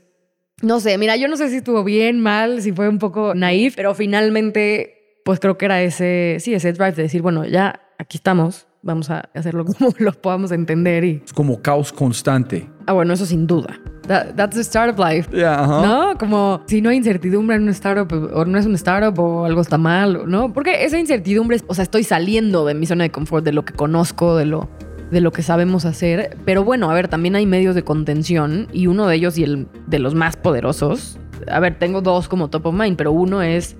no 0.64 0.80
sé, 0.80 0.98
mira, 0.98 1.16
yo 1.16 1.28
no 1.28 1.36
sé 1.36 1.48
si 1.50 1.56
estuvo 1.56 1.84
bien, 1.84 2.20
mal, 2.20 2.62
si 2.62 2.72
fue 2.72 2.88
un 2.88 2.98
poco 2.98 3.34
naif, 3.34 3.76
pero 3.76 3.94
finalmente, 3.94 5.20
pues 5.24 5.40
creo 5.40 5.56
que 5.58 5.66
era 5.66 5.82
ese, 5.82 6.36
sí, 6.40 6.54
ese 6.54 6.72
drive 6.72 6.92
de 6.92 7.02
decir, 7.02 7.22
bueno, 7.22 7.44
ya 7.44 7.80
aquí 7.98 8.16
estamos, 8.16 8.66
vamos 8.82 9.10
a 9.10 9.28
hacerlo 9.34 9.64
como 9.78 9.92
lo 9.98 10.12
podamos 10.12 10.52
entender 10.52 11.04
y... 11.04 11.22
Es 11.24 11.32
como 11.32 11.60
caos 11.60 11.92
constante. 11.92 12.68
Ah, 12.86 12.92
bueno, 12.92 13.14
eso 13.14 13.26
sin 13.26 13.46
duda. 13.46 13.80
that's 14.06 14.54
the 14.56 14.60
startup 14.60 14.98
life. 14.98 15.30
Yeah, 15.34 15.64
ajá. 15.64 15.86
¿No? 15.86 16.18
Como 16.18 16.62
si 16.66 16.82
no 16.82 16.90
hay 16.90 16.98
incertidumbre 16.98 17.56
en 17.56 17.62
un 17.62 17.70
startup 17.70 18.12
o 18.12 18.44
no 18.44 18.58
es 18.58 18.66
un 18.66 18.74
startup 18.74 19.18
o 19.18 19.44
algo 19.46 19.60
está 19.60 19.78
mal, 19.78 20.24
¿no? 20.26 20.52
Porque 20.52 20.84
esa 20.84 20.98
incertidumbre, 20.98 21.60
o 21.66 21.74
sea, 21.74 21.82
estoy 21.82 22.04
saliendo 22.04 22.66
de 22.66 22.74
mi 22.74 22.86
zona 22.86 23.04
de 23.04 23.10
confort, 23.10 23.44
de 23.44 23.52
lo 23.52 23.64
que 23.64 23.72
conozco, 23.72 24.36
de 24.36 24.44
lo 24.44 24.68
de 25.10 25.20
lo 25.20 25.32
que 25.32 25.42
sabemos 25.42 25.84
hacer. 25.84 26.36
Pero 26.44 26.64
bueno, 26.64 26.90
a 26.90 26.94
ver, 26.94 27.08
también 27.08 27.36
hay 27.36 27.46
medios 27.46 27.74
de 27.74 27.82
contención 27.82 28.68
y 28.72 28.86
uno 28.86 29.06
de 29.06 29.16
ellos 29.16 29.38
y 29.38 29.44
el 29.44 29.66
de 29.86 29.98
los 29.98 30.14
más 30.14 30.36
poderosos. 30.36 31.18
A 31.50 31.60
ver, 31.60 31.78
tengo 31.78 32.00
dos 32.00 32.28
como 32.28 32.48
top 32.48 32.66
of 32.66 32.74
mind, 32.74 32.96
pero 32.96 33.12
uno 33.12 33.42
es 33.42 33.76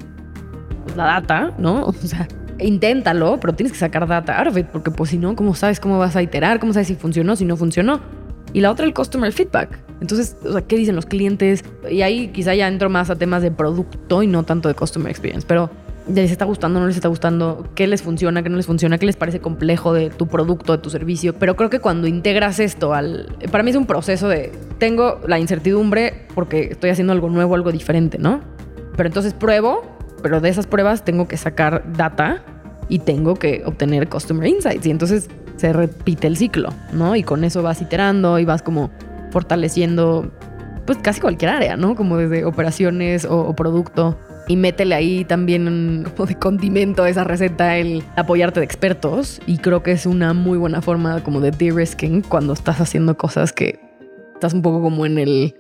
la 0.97 1.05
data, 1.05 1.53
¿no? 1.59 1.87
O 1.87 1.93
sea, 1.93 2.29
inténtalo, 2.59 3.39
pero 3.41 3.55
tienes 3.55 3.72
que 3.72 3.79
sacar 3.79 4.07
data 4.07 4.39
out 4.39 4.49
of 4.49 4.57
it, 4.57 4.66
porque 4.66 4.91
pues 4.91 5.11
si 5.11 5.18
no, 5.18 5.35
¿cómo 5.35 5.55
sabes 5.55 5.81
cómo 5.81 5.99
vas 5.99 6.16
a 6.16 6.22
iterar? 6.22 6.61
¿Cómo 6.61 6.72
sabes 6.72 6.89
si 6.89 6.95
funcionó, 6.95 7.37
si 7.37 7.45
no 7.45 7.57
funcionó? 7.57 8.01
Y 8.53 8.61
la 8.61 8.70
otra, 8.70 8.87
el 8.87 8.95
customer 8.95 9.33
feedback. 9.33 9.81
Entonces, 10.01 10.37
o 10.45 10.53
sea, 10.53 10.62
¿qué 10.62 10.77
dicen 10.77 10.95
los 10.95 11.07
clientes? 11.07 11.64
Y 11.91 12.03
ahí 12.03 12.29
quizá 12.29 12.55
ya 12.55 12.68
entro 12.68 12.89
más 12.91 13.11
a 13.11 13.16
temas 13.16 13.43
de 13.43 13.51
producto 13.51 14.22
y 14.22 14.27
no 14.27 14.45
tanto 14.45 14.68
de 14.68 14.75
customer 14.75 15.11
experience, 15.11 15.45
pero 15.47 15.70
les 16.13 16.31
está 16.31 16.45
gustando, 16.45 16.81
no 16.81 16.87
les 16.87 16.97
está 16.97 17.09
gustando, 17.09 17.67
qué 17.75 17.87
les 17.87 18.03
funciona, 18.03 18.43
qué 18.43 18.49
no 18.49 18.57
les 18.57 18.67
funciona, 18.67 18.99
qué 18.99 19.07
les 19.07 19.17
parece 19.17 19.41
complejo 19.41 19.93
de 19.95 20.11
tu 20.11 20.27
producto, 20.27 20.73
de 20.73 20.79
tu 20.79 20.91
servicio. 20.91 21.35
Pero 21.35 21.57
creo 21.57 21.71
que 21.71 21.81
cuando 21.81 22.07
integras 22.07 22.59
esto 22.59 22.93
al... 22.95 23.35
Para 23.51 23.65
mí 23.65 23.71
es 23.71 23.77
un 23.77 23.87
proceso 23.87 24.29
de... 24.29 24.53
Tengo 24.79 25.21
la 25.27 25.39
incertidumbre 25.39 26.27
porque 26.35 26.69
estoy 26.73 26.91
haciendo 26.91 27.13
algo 27.13 27.31
nuevo, 27.31 27.55
algo 27.55 27.73
diferente, 27.73 28.19
¿no? 28.19 28.43
Pero 28.97 29.07
entonces 29.07 29.33
pruebo, 29.33 29.83
pero 30.23 30.41
de 30.41 30.51
esas 30.51 30.67
pruebas 30.67 31.05
tengo 31.05 31.27
que 31.27 31.37
sacar 31.37 31.85
data 31.97 32.45
y 32.89 32.99
tengo 32.99 33.35
que 33.35 33.63
obtener 33.65 34.09
customer 34.09 34.47
insights. 34.47 34.85
Y 34.87 34.91
entonces 34.91 35.31
se 35.57 35.73
repite 35.73 36.27
el 36.27 36.37
ciclo, 36.37 36.69
¿no? 36.93 37.17
Y 37.17 37.23
con 37.23 37.45
eso 37.45 37.63
vas 37.63 37.81
iterando 37.81 38.39
y 38.39 38.45
vas 38.45 38.63
como 38.63 38.91
fortaleciendo, 39.31 40.31
pues 40.85 40.99
casi 40.99 41.21
cualquier 41.21 41.51
área, 41.51 41.77
¿no? 41.79 41.95
Como 41.95 42.19
desde 42.19 42.45
operaciones 42.45 43.25
o, 43.25 43.39
o 43.39 43.57
producto 43.57 44.19
y 44.49 44.57
métele 44.57 44.95
ahí 44.95 45.24
también 45.24 46.07
como 46.16 46.26
de 46.26 46.34
condimento 46.36 47.03
a 47.03 47.09
esa 47.09 47.24
receta 47.24 47.76
el 47.76 48.03
apoyarte 48.16 48.61
de 48.61 48.66
expertos 48.66 49.40
y 49.47 49.59
creo 49.59 49.82
que 49.82 49.92
es 49.92 50.07
una 50.07 50.32
muy 50.32 50.59
buena 50.59 50.82
forma 50.82 51.22
como 51.22 51.40
de 51.40 51.51
de-risking 51.51 52.22
cuando 52.22 52.53
estás 52.53 52.80
haciendo 52.80 53.16
cosas 53.16 53.53
que 53.53 53.80
estás 54.34 54.53
un 54.55 54.62
poco 54.62 54.82
como 54.82 55.07
en 55.07 55.18
el 55.18 55.55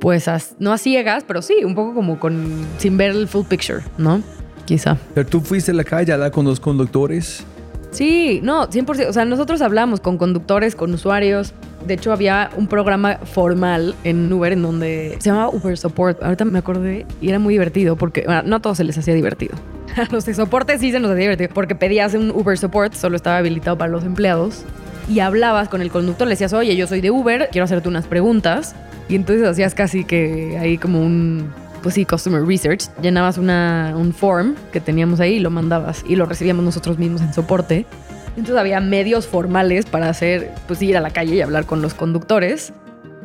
pues 0.00 0.26
no 0.58 0.72
a 0.72 0.78
ciegas, 0.78 1.24
pero 1.26 1.42
sí, 1.42 1.62
un 1.64 1.74
poco 1.74 1.94
como 1.94 2.18
con 2.18 2.66
sin 2.78 2.96
ver 2.96 3.10
el 3.10 3.28
full 3.28 3.44
picture, 3.44 3.82
¿no? 3.98 4.22
Quizá. 4.64 4.96
Pero 5.14 5.28
tú 5.28 5.40
fuiste 5.40 5.72
a 5.72 5.74
la 5.74 5.84
calle 5.84 6.12
a 6.12 6.14
hablar 6.14 6.30
con 6.30 6.46
los 6.46 6.58
conductores. 6.58 7.44
Sí, 7.90 8.40
no, 8.42 8.68
100%. 8.68 9.08
O 9.08 9.12
sea, 9.12 9.24
nosotros 9.24 9.60
hablamos 9.62 10.00
con 10.00 10.16
conductores, 10.16 10.76
con 10.76 10.92
usuarios. 10.94 11.52
De 11.86 11.94
hecho, 11.94 12.12
había 12.12 12.50
un 12.56 12.66
programa 12.66 13.18
formal 13.24 13.94
en 14.04 14.32
Uber 14.32 14.52
en 14.52 14.62
donde 14.62 15.16
se 15.18 15.30
llamaba 15.30 15.48
Uber 15.50 15.76
Support. 15.76 16.22
Ahorita 16.22 16.44
me 16.44 16.58
acordé 16.58 17.06
y 17.20 17.28
era 17.28 17.38
muy 17.38 17.54
divertido 17.54 17.96
porque 17.96 18.22
bueno, 18.26 18.42
no 18.44 18.56
a 18.56 18.60
todos 18.60 18.76
se 18.76 18.84
les 18.84 18.96
hacía 18.96 19.14
divertido. 19.14 19.54
A 19.96 20.04
los 20.12 20.24
de 20.24 20.34
soporte 20.34 20.78
sí 20.78 20.92
se 20.92 21.00
nos 21.00 21.10
hacía 21.10 21.22
divertido 21.22 21.50
porque 21.52 21.74
pedías 21.74 22.14
un 22.14 22.30
Uber 22.30 22.56
Support, 22.56 22.94
solo 22.94 23.16
estaba 23.16 23.38
habilitado 23.38 23.76
para 23.76 23.90
los 23.90 24.04
empleados. 24.04 24.64
Y 25.08 25.18
hablabas 25.18 25.68
con 25.68 25.82
el 25.82 25.90
conductor, 25.90 26.28
le 26.28 26.34
decías, 26.34 26.52
oye, 26.52 26.76
yo 26.76 26.86
soy 26.86 27.00
de 27.00 27.10
Uber, 27.10 27.48
quiero 27.50 27.64
hacerte 27.64 27.88
unas 27.88 28.06
preguntas. 28.06 28.76
Y 29.08 29.16
entonces 29.16 29.44
hacías 29.44 29.74
casi 29.74 30.04
que 30.04 30.56
ahí 30.58 30.78
como 30.78 31.02
un 31.02 31.50
pues 31.82 31.94
sí, 31.94 32.04
Customer 32.04 32.44
Research, 32.44 32.84
llenabas 33.00 33.38
una, 33.38 33.94
un 33.96 34.12
form 34.12 34.54
que 34.72 34.80
teníamos 34.80 35.20
ahí 35.20 35.34
y 35.34 35.40
lo 35.40 35.50
mandabas 35.50 36.04
y 36.06 36.16
lo 36.16 36.26
recibíamos 36.26 36.64
nosotros 36.64 36.98
mismos 36.98 37.20
en 37.22 37.32
soporte. 37.32 37.86
Entonces 38.30 38.56
había 38.56 38.80
medios 38.80 39.26
formales 39.26 39.86
para 39.86 40.08
hacer, 40.08 40.52
pues 40.66 40.80
ir 40.82 40.96
a 40.96 41.00
la 41.00 41.10
calle 41.10 41.34
y 41.36 41.40
hablar 41.40 41.66
con 41.66 41.82
los 41.82 41.94
conductores. 41.94 42.72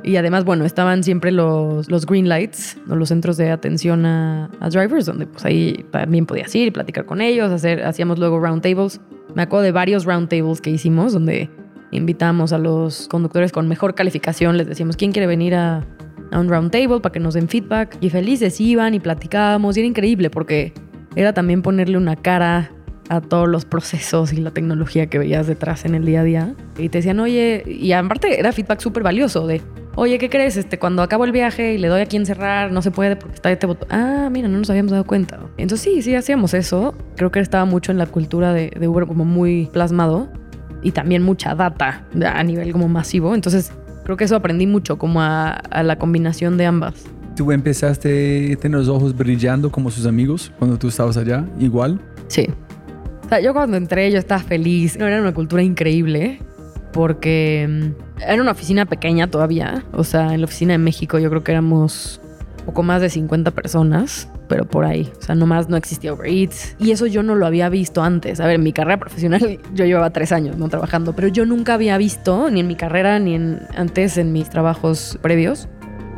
Y 0.03 0.17
además, 0.17 0.45
bueno, 0.45 0.65
estaban 0.65 1.03
siempre 1.03 1.31
los, 1.31 1.89
los 1.89 2.05
green 2.05 2.29
lights, 2.29 2.77
los 2.85 3.09
centros 3.09 3.37
de 3.37 3.49
atención 3.49 4.05
a, 4.05 4.51
a, 4.59 4.69
drivers, 4.69 5.05
donde 5.07 5.25
pues 5.25 5.43
ahí 5.45 5.85
también 5.91 6.27
podías 6.27 6.53
ir 6.53 6.67
y 6.67 6.71
platicar 6.71 7.05
con 7.05 7.21
ellos, 7.21 7.51
hacer, 7.51 7.83
hacíamos 7.83 8.19
luego 8.19 8.39
round 8.39 8.61
tables. 8.61 9.01
Me 9.33 9.41
acuerdo 9.41 9.63
de 9.63 9.71
varios 9.71 10.05
round 10.05 10.29
tables 10.29 10.61
que 10.61 10.69
hicimos, 10.69 11.13
donde 11.13 11.49
invitamos 11.91 12.53
a 12.53 12.57
los 12.57 13.07
conductores 13.07 13.51
con 13.51 13.67
mejor 13.67 13.95
calificación, 13.95 14.57
les 14.57 14.67
decíamos, 14.67 14.95
¿quién 14.95 15.11
quiere 15.11 15.27
venir 15.27 15.55
a, 15.55 15.85
a 16.31 16.39
un 16.39 16.49
round 16.49 16.71
table 16.71 16.99
para 16.99 17.13
que 17.13 17.19
nos 17.19 17.33
den 17.33 17.47
feedback. 17.47 17.97
Y 18.01 18.09
felices 18.09 18.59
iban 18.59 18.93
y 18.93 18.99
platicábamos 18.99 19.77
y 19.77 19.81
era 19.81 19.87
increíble 19.87 20.29
porque 20.29 20.73
era 21.15 21.33
también 21.33 21.61
ponerle 21.61 21.97
una 21.97 22.15
cara 22.15 22.71
a 23.09 23.21
todos 23.21 23.47
los 23.47 23.65
procesos 23.65 24.33
y 24.33 24.37
la 24.37 24.51
tecnología 24.51 25.07
que 25.07 25.19
veías 25.19 25.47
detrás 25.47 25.85
en 25.85 25.95
el 25.95 26.05
día 26.05 26.21
a 26.21 26.23
día. 26.23 26.55
Y 26.77 26.89
te 26.89 26.99
decían, 26.99 27.19
oye, 27.19 27.63
y 27.67 27.91
aparte 27.91 28.39
era 28.39 28.51
feedback 28.51 28.79
súper 28.79 29.03
valioso 29.03 29.45
de, 29.47 29.61
oye, 29.95 30.17
¿qué 30.17 30.29
crees? 30.29 30.57
Este, 30.57 30.79
cuando 30.79 31.01
acabo 31.01 31.25
el 31.25 31.31
viaje 31.31 31.73
y 31.73 31.77
le 31.77 31.87
doy 31.87 32.01
aquí 32.01 32.17
en 32.17 32.25
cerrar, 32.25 32.71
no 32.71 32.81
se 32.81 32.91
puede 32.91 33.15
porque 33.15 33.35
está 33.35 33.51
este 33.51 33.67
botón. 33.67 33.87
Ah, 33.91 34.29
mira, 34.31 34.47
no 34.47 34.57
nos 34.57 34.69
habíamos 34.69 34.91
dado 34.91 35.05
cuenta. 35.05 35.39
Entonces 35.57 35.81
sí, 35.81 36.01
sí 36.01 36.15
hacíamos 36.15 36.53
eso. 36.53 36.95
Creo 37.15 37.31
que 37.31 37.39
estaba 37.39 37.65
mucho 37.65 37.91
en 37.91 37.97
la 37.97 38.07
cultura 38.07 38.53
de, 38.53 38.71
de 38.77 38.87
Uber 38.87 39.05
como 39.05 39.25
muy 39.25 39.69
plasmado 39.71 40.29
y 40.81 40.91
también 40.91 41.23
mucha 41.23 41.55
data 41.55 42.05
a 42.25 42.43
nivel 42.43 42.71
como 42.71 42.87
masivo. 42.87 43.35
Entonces 43.35 43.71
Creo 44.05 44.17
que 44.17 44.23
eso 44.23 44.35
aprendí 44.35 44.67
mucho, 44.67 44.97
como 44.97 45.19
a, 45.21 45.61
la 45.83 45.97
combinación 45.97 46.57
de 46.57 46.67
ambas. 46.67 46.93
¿Tú 47.35 47.51
empezaste 47.51 48.53
a 48.53 48.55
tener 48.55 48.79
los 48.79 48.87
ojos 48.87 49.17
brillando 49.17 49.71
como 49.71 49.89
sus 49.89 50.05
amigos 50.05 50.51
cuando 50.59 50.77
tú 50.77 50.87
estabas 50.87 51.17
allá? 51.17 51.43
¿Igual? 51.59 51.99
Sí. 52.27 52.47
O 53.25 53.27
sea, 53.29 53.41
yo 53.41 53.53
cuando 53.53 53.77
entré 53.77 54.11
yo 54.11 54.19
estaba 54.19 54.41
feliz. 54.41 54.97
No, 54.97 55.07
era 55.07 55.19
una 55.19 55.33
cultura 55.33 55.63
increíble. 55.63 56.39
porque 56.93 57.67
mm, 57.67 58.21
era 58.21 58.41
una 58.41 58.51
oficina 58.51 58.85
pequeña 58.85 59.27
todavía. 59.27 59.83
O 59.91 60.03
sea, 60.03 60.33
en 60.33 60.41
la 60.41 60.45
oficina 60.45 60.73
de 60.73 60.77
México 60.77 61.17
yo 61.19 61.29
creo 61.29 61.43
que 61.43 61.51
éramos 61.51 62.21
poco 62.65 62.83
más 62.83 63.01
de 63.01 63.09
50 63.09 63.51
personas, 63.51 64.29
pero 64.47 64.65
por 64.65 64.85
ahí. 64.85 65.11
O 65.17 65.21
sea, 65.21 65.35
nomás 65.35 65.69
no 65.69 65.77
existía 65.77 66.13
Uber 66.13 66.27
Eats. 66.27 66.75
Y 66.79 66.91
eso 66.91 67.05
yo 67.05 67.23
no 67.23 67.35
lo 67.35 67.45
había 67.45 67.69
visto 67.69 68.03
antes. 68.03 68.39
A 68.39 68.47
ver, 68.47 68.55
en 68.55 68.63
mi 68.63 68.73
carrera 68.73 68.99
profesional 68.99 69.59
yo 69.73 69.85
llevaba 69.85 70.09
tres 70.09 70.31
años 70.31 70.57
no 70.57 70.69
trabajando, 70.69 71.13
pero 71.13 71.27
yo 71.27 71.45
nunca 71.45 71.75
había 71.75 71.97
visto, 71.97 72.49
ni 72.49 72.59
en 72.59 72.67
mi 72.67 72.75
carrera, 72.75 73.19
ni 73.19 73.35
en, 73.35 73.59
antes 73.75 74.17
en 74.17 74.33
mis 74.33 74.49
trabajos 74.49 75.17
previos, 75.21 75.67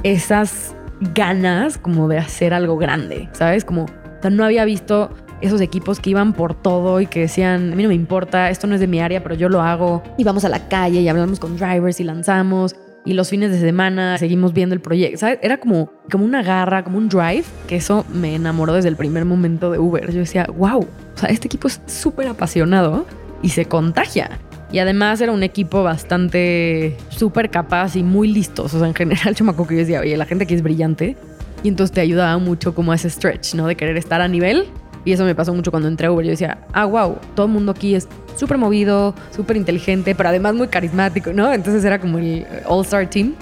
esas 0.04 0.76
ganas 1.14 1.78
como 1.78 2.08
de 2.08 2.18
hacer 2.18 2.54
algo 2.54 2.78
grande, 2.78 3.30
¿sabes? 3.34 3.66
Como, 3.66 3.84
o 3.84 4.22
sea, 4.22 4.32
no 4.32 4.44
había 4.44 4.66
visto 4.66 5.12
esos 5.42 5.62
equipos 5.62 6.00
que 6.00 6.10
iban 6.10 6.34
por 6.34 6.56
todo 6.56 7.00
y 7.02 7.06
que 7.06 7.22
decían, 7.22 7.74
a 7.74 7.76
mí 7.76 7.84
no 7.84 7.90
me 7.90 7.96
importa, 7.96 8.50
esto 8.50 8.68
no 8.68 8.74
es 8.76 8.82
de 8.82 8.88
mi 8.88 9.00
área, 9.00 9.22
pero 9.22 9.36
yo 9.36 9.50
lo 9.50 9.62
hago. 9.62 10.04
Y 10.18 10.24
vamos 10.24 10.46
a 10.46 10.50
la 10.50 10.68
calle 10.68 11.02
y 11.02 11.08
hablamos 11.08 11.40
con 11.40 11.58
drivers 11.58 12.00
y 12.00 12.04
lanzamos. 12.04 12.76
Y 13.08 13.14
los 13.14 13.30
fines 13.30 13.52
de 13.52 13.60
semana 13.62 14.18
seguimos 14.18 14.52
viendo 14.52 14.76
el 14.76 14.82
proyecto. 14.82 15.20
¿sabes? 15.20 15.40
Era 15.42 15.62
como, 15.62 15.90
como 16.12 16.26
una 16.26 16.44
garra, 16.44 16.84
como 16.84 16.98
un 16.98 17.08
drive, 17.08 17.46
que 17.66 17.78
eso 17.78 18.06
me 18.14 18.36
enamoró 18.36 18.74
desde 18.74 18.90
el 18.90 18.98
primer 18.98 19.24
momento 19.24 19.72
de 19.72 19.80
Uber. 19.80 20.12
Yo 20.12 20.20
decía, 20.20 20.46
wow, 20.58 20.82
o 20.82 21.18
sea, 21.18 21.30
este 21.30 21.48
equipo 21.48 21.70
es 21.70 21.80
súper 21.86 22.28
apasionado 22.28 23.06
y 23.42 23.50
se 23.50 23.64
contagia. 23.64 24.40
Y 24.74 24.80
además 24.80 25.22
era 25.22 25.32
un 25.32 25.42
equipo 25.42 25.84
bastante 25.84 26.98
súper 27.08 27.50
capaz 27.50 27.96
y 27.96 28.04
muy 28.04 28.28
listos. 28.28 28.74
O 28.74 28.80
sea, 28.80 28.90
en 28.90 28.94
general 28.94 29.34
yo 29.36 29.46
que 29.66 29.74
yo 29.74 29.80
decía, 29.80 30.02
oye, 30.02 30.18
la 30.18 30.26
gente 30.26 30.44
aquí 30.44 30.56
es 30.56 30.62
brillante. 30.62 31.16
Y 31.64 31.70
entonces 31.70 31.94
te 31.94 32.02
ayudaba 32.02 32.38
mucho 32.40 32.76
como 32.76 32.92
a 32.92 32.96
ese 32.96 33.10
stretch, 33.10 33.54
¿no? 33.54 33.68
De 33.68 33.78
querer 33.78 33.96
estar 33.96 34.20
a 34.20 34.28
nivel 34.28 34.66
y 35.08 35.14
eso 35.14 35.24
me 35.24 35.36
pasó 35.36 35.54
mucho 35.54 35.72
cuando 35.72 35.88
entré 35.88 36.08
a 36.08 36.12
Uber. 36.12 36.26
Yo 36.26 36.32
decía, 36.32 36.58
ah, 36.74 36.84
wow, 36.84 37.16
todo 37.34 37.46
el 37.46 37.52
mundo 37.54 37.72
aquí 37.72 37.96
es 37.96 38.10
súper 38.36 38.58
movido, 38.58 39.16
súper 39.34 39.56
inteligente, 39.56 40.14
pero 40.16 40.28
además 40.28 40.54
muy 40.54 40.68
carismático, 40.68 41.32
¿no? 41.32 41.54
Entonces 41.54 41.86
era 41.86 41.98
como 41.98 42.18
el 42.18 42.46
All-Star 42.66 43.10
Team. 43.10 43.34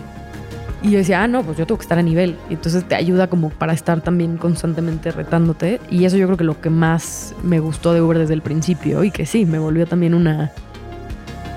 Y 0.83 0.91
yo 0.91 0.99
decía, 0.99 1.23
ah, 1.23 1.27
no, 1.27 1.41
pues 1.41 1.57
yo 1.57 1.65
tengo 1.65 1.79
que 1.79 1.81
estar 1.81 1.97
a 1.97 2.03
nivel. 2.03 2.35
Y 2.51 2.53
entonces 2.53 2.87
te 2.87 2.93
ayuda 2.93 3.25
como 3.31 3.49
para 3.49 3.73
estar 3.73 3.99
también 4.01 4.37
constantemente 4.37 5.09
retándote. 5.09 5.81
Y 5.89 6.05
eso 6.05 6.17
yo 6.17 6.27
creo 6.27 6.37
que 6.37 6.43
lo 6.43 6.61
que 6.61 6.69
más 6.69 7.33
me 7.41 7.59
gustó 7.59 7.93
de 7.93 8.01
Uber 8.03 8.19
desde 8.19 8.35
el 8.35 8.43
principio 8.43 9.03
y 9.03 9.09
que 9.09 9.25
sí, 9.25 9.47
me 9.47 9.57
volvió 9.57 9.87
también 9.87 10.13
una 10.13 10.51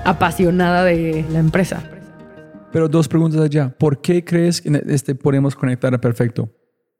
apasionada 0.05 0.85
de 0.85 1.23
la 1.31 1.37
empresa. 1.37 1.83
Pero 2.71 2.89
dos 2.89 3.07
preguntas 3.07 3.41
allá. 3.41 3.69
¿Por 3.77 4.01
qué 4.01 4.25
crees 4.25 4.59
que 4.59 4.81
este 4.87 5.13
podemos 5.13 5.55
conectar 5.55 5.93
a 5.93 6.01
perfecto? 6.01 6.49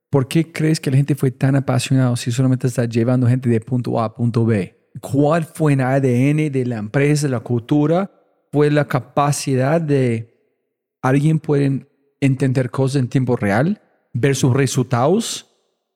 ¿Por 0.10 0.28
qué 0.28 0.52
crees 0.52 0.80
que 0.80 0.90
la 0.90 0.98
gente 0.98 1.14
fue 1.14 1.30
tan 1.30 1.56
apasionada 1.56 2.16
si 2.16 2.32
solamente 2.32 2.66
está 2.66 2.86
llevando 2.86 3.28
gente 3.28 3.48
de 3.48 3.62
punto 3.62 4.00
A 4.00 4.06
a 4.06 4.14
punto 4.16 4.44
B? 4.44 4.76
¿Cuál 5.00 5.46
fue 5.46 5.74
el 5.74 5.82
ADN 5.82 6.52
de 6.52 6.66
la 6.66 6.78
empresa, 6.78 7.28
la 7.28 7.42
cultura? 7.42 8.10
¿Fue 8.52 8.72
la 8.72 8.88
capacidad 8.88 9.80
de 9.80 10.34
alguien 11.04 11.38
puede 11.38 11.88
entender 12.20 12.72
cosas 12.72 13.02
en 13.02 13.08
tiempo 13.08 13.36
real, 13.36 13.80
ver 14.12 14.36
sus 14.36 14.52
resultados? 14.52 15.46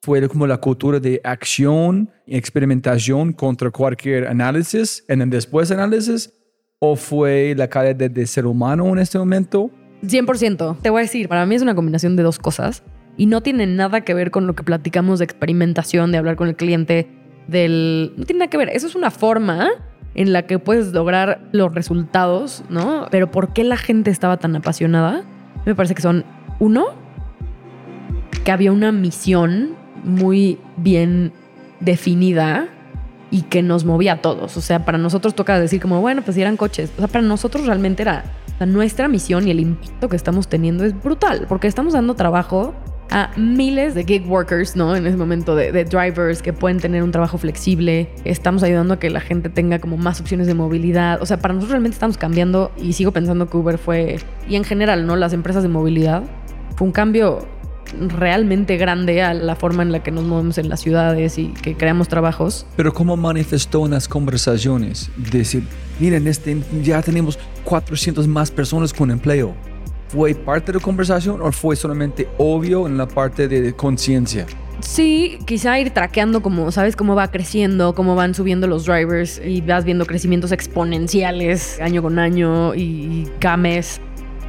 ¿Fue 0.04 0.28
como 0.30 0.46
la 0.46 0.58
cultura 0.58 1.00
de 1.00 1.20
acción, 1.24 2.12
experimentación 2.28 3.34
contra 3.34 3.72
cualquier 3.72 4.28
análisis, 4.28 5.04
en 5.08 5.24
el 5.24 5.32
después 5.32 5.72
análisis? 5.72 6.32
¿O 6.78 6.96
fue 6.96 7.56
la 7.58 7.68
calidad 7.68 7.96
de, 7.96 8.10
de 8.10 8.28
ser 8.28 8.46
humano 8.46 8.88
en 8.90 9.00
este 9.00 9.18
momento? 9.18 9.72
100%. 10.04 10.82
Te 10.82 10.90
voy 10.92 11.00
a 11.00 11.04
decir, 11.04 11.28
para 11.28 11.48
mí 11.48 11.56
es 11.56 11.64
una 11.64 11.74
combinación 11.74 12.16
de 12.16 12.22
dos 12.22 12.38
cosas 12.38 12.84
y 13.18 13.28
no 13.28 13.42
tiene 13.42 13.68
nada 13.68 14.02
que 14.02 14.14
ver 14.14 14.32
con 14.32 14.48
lo 14.48 14.56
que 14.56 14.64
platicamos 14.64 15.20
de 15.20 15.26
experimentación, 15.26 16.12
de 16.12 16.18
hablar 16.18 16.36
con 16.36 16.48
el 16.48 16.56
cliente, 16.56 17.08
del... 17.48 18.14
No 18.18 18.26
tiene 18.26 18.40
nada 18.40 18.50
que 18.50 18.58
ver, 18.58 18.70
eso 18.70 18.88
es 18.88 18.96
una 18.96 19.12
forma 19.12 19.70
en 20.16 20.34
la 20.34 20.44
que 20.44 20.60
puedes 20.60 20.94
lograr 20.94 21.42
los 21.52 21.74
resultados, 21.74 22.64
¿no? 22.70 23.08
Pero 23.12 23.32
¿por 23.32 23.54
qué 23.54 23.64
la 23.64 23.78
gente 23.78 24.12
estaba 24.12 24.38
tan 24.38 24.56
apasionada? 24.56 25.24
Me 25.66 25.76
parece 25.76 25.96
que 25.96 26.02
son, 26.02 26.24
uno, 26.60 26.86
que 28.44 28.52
había 28.52 28.72
una 28.72 28.92
misión 28.92 29.76
muy 30.04 30.60
bien 30.78 31.32
definida 31.80 32.68
y 33.32 33.42
que 33.42 33.64
nos 33.64 33.86
movía 33.86 34.14
a 34.14 34.18
todos. 34.18 34.58
O 34.58 34.62
sea, 34.62 34.86
para 34.86 34.98
nosotros 34.98 35.34
toca 35.34 35.60
decir 35.60 35.82
como, 35.82 36.02
bueno, 36.02 36.22
pues 36.22 36.38
eran 36.38 36.58
coches. 36.58 36.92
O 36.96 37.00
sea, 37.00 37.08
para 37.08 37.24
nosotros 37.24 37.66
realmente 37.66 38.04
era, 38.04 38.24
nuestra 38.68 39.08
misión 39.08 39.48
y 39.48 39.52
el 39.52 39.60
impacto 39.60 40.08
que 40.08 40.16
estamos 40.16 40.48
teniendo 40.48 40.86
es 40.86 40.98
brutal, 41.02 41.48
porque 41.50 41.68
estamos 41.68 41.94
dando 41.94 42.14
trabajo 42.14 42.74
a 43.14 43.30
miles 43.38 43.94
de 43.94 44.04
gig 44.04 44.28
workers, 44.28 44.76
¿no? 44.76 44.96
En 44.96 45.06
ese 45.06 45.16
momento 45.16 45.56
de, 45.56 45.86
drivers 45.86 46.42
que 46.42 46.52
pueden 46.52 46.80
tener 46.80 47.04
un 47.04 47.12
trabajo 47.12 47.38
flexible. 47.38 48.10
Estamos 48.26 48.64
ayudando 48.64 48.96
a 48.96 49.00
que 49.00 49.12
la 49.12 49.22
gente 49.22 49.50
tenga 49.50 49.78
como 49.78 49.98
más 49.98 50.20
opciones 50.20 50.48
de 50.48 50.56
movilidad. 50.56 51.22
O 51.22 51.26
sea, 51.28 51.38
para 51.38 51.54
nosotros 51.54 51.74
realmente 51.74 51.94
estamos 51.94 52.18
cambiando 52.18 52.72
y 52.76 52.94
sigo 52.94 53.12
pensando 53.12 53.48
que 53.50 53.56
Uber 53.56 53.78
fue, 53.78 54.18
y 54.50 54.56
en 54.56 54.64
general, 54.64 55.06
¿no? 55.06 55.16
Las 55.16 55.32
empresas 55.32 55.62
de 55.62 55.70
movilidad, 55.70 56.24
fue 56.76 56.88
un 56.88 56.92
cambio 56.92 57.48
realmente 57.96 58.78
grande 58.78 59.22
a 59.22 59.36
la 59.36 59.56
forma 59.56 59.84
en 59.84 59.92
la 59.92 60.02
que 60.02 60.10
nos 60.10 60.24
movemos 60.24 60.58
en 60.58 60.68
las 60.68 60.80
ciudades 60.80 61.38
y 61.38 61.50
que 61.50 61.78
creamos 61.78 62.08
trabajos. 62.08 62.66
Pero 62.76 62.94
¿cómo 62.96 63.16
manifestó 63.16 63.86
en 63.86 63.92
las 63.92 64.08
conversaciones? 64.08 65.12
Decir, 65.32 65.62
miren, 66.00 66.28
este, 66.28 66.58
ya 66.82 67.04
tenemos 67.04 67.38
400 67.64 68.28
más 68.28 68.50
personas 68.50 68.92
con 68.92 69.12
empleo 69.12 69.54
¿Fue 70.14 70.36
parte 70.36 70.72
de 70.72 70.78
la 70.78 70.84
conversación 70.84 71.42
o 71.42 71.52
fue 71.52 71.76
solamente 71.76 72.30
obvio 72.38 72.86
en 72.86 73.00
la 73.00 73.08
parte 73.08 73.48
de 73.48 73.74
conciencia? 73.74 74.46
Sí, 74.80 75.40
quizá 75.46 75.80
ir 75.80 75.90
traqueando 75.90 76.44
como, 76.44 76.72
¿sabes? 76.72 76.96
Cómo 76.96 77.16
va 77.16 77.32
creciendo, 77.32 77.96
cómo 77.96 78.14
van 78.14 78.36
subiendo 78.36 78.68
los 78.68 78.86
drivers 78.86 79.42
y 79.44 79.62
vas 79.62 79.86
viendo 79.86 80.06
crecimientos 80.06 80.52
exponenciales 80.52 81.82
año 81.82 82.04
con 82.04 82.20
año 82.20 82.76
y 82.76 83.28
cada. 83.40 84.00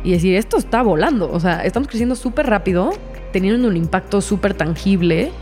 Y 0.02 0.12
decir, 0.12 0.34
esto 0.34 0.58
está 0.58 0.82
volando. 0.82 1.32
O 1.32 1.40
sea, 1.40 1.64
estamos 1.64 1.88
creciendo 1.88 2.14
súper 2.14 2.44
rápido, 2.44 2.90
teniendo 3.32 3.66
un 3.66 3.78
impacto 3.78 4.20
súper 4.20 4.52
tangible. 4.52 5.32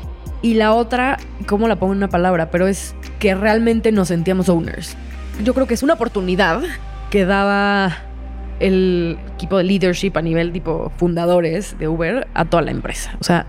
Y 0.41 0.55
la 0.55 0.73
otra, 0.73 1.19
¿cómo 1.49 1.67
la 1.67 1.81
pongo 1.81 1.95
en 1.95 1.99
una 1.99 2.11
palabra? 2.11 2.53
Pero 2.53 2.69
es 2.69 2.95
que 3.19 3.35
realmente 3.35 3.91
nos 3.91 4.07
sentíamos 4.07 4.49
owners. 4.49 4.97
Yo 5.43 5.53
creo 5.53 5.67
que 5.67 5.75
es 5.75 5.83
una 5.83 5.95
oportunidad 5.95 6.63
que 7.11 7.25
daba 7.25 8.12
el 8.61 9.19
equipo 9.35 9.59
de 9.59 9.65
leadership 9.65 10.13
a 10.15 10.23
nivel 10.23 10.53
tipo 10.53 10.93
fundadores 10.97 11.79
de 11.79 11.89
Uber 11.89 12.29
a 12.35 12.45
toda 12.45 12.63
la 12.63 12.71
empresa. 12.71 13.17
O 13.21 13.25
sea, 13.25 13.47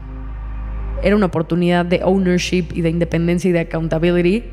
era 1.03 1.15
una 1.15 1.27
oportunidad 1.27 1.85
de 1.85 2.01
ownership 2.03 2.67
y 2.73 2.81
de 2.81 2.89
independencia 2.89 3.49
y 3.49 3.51
de 3.51 3.59
accountability 3.59 4.43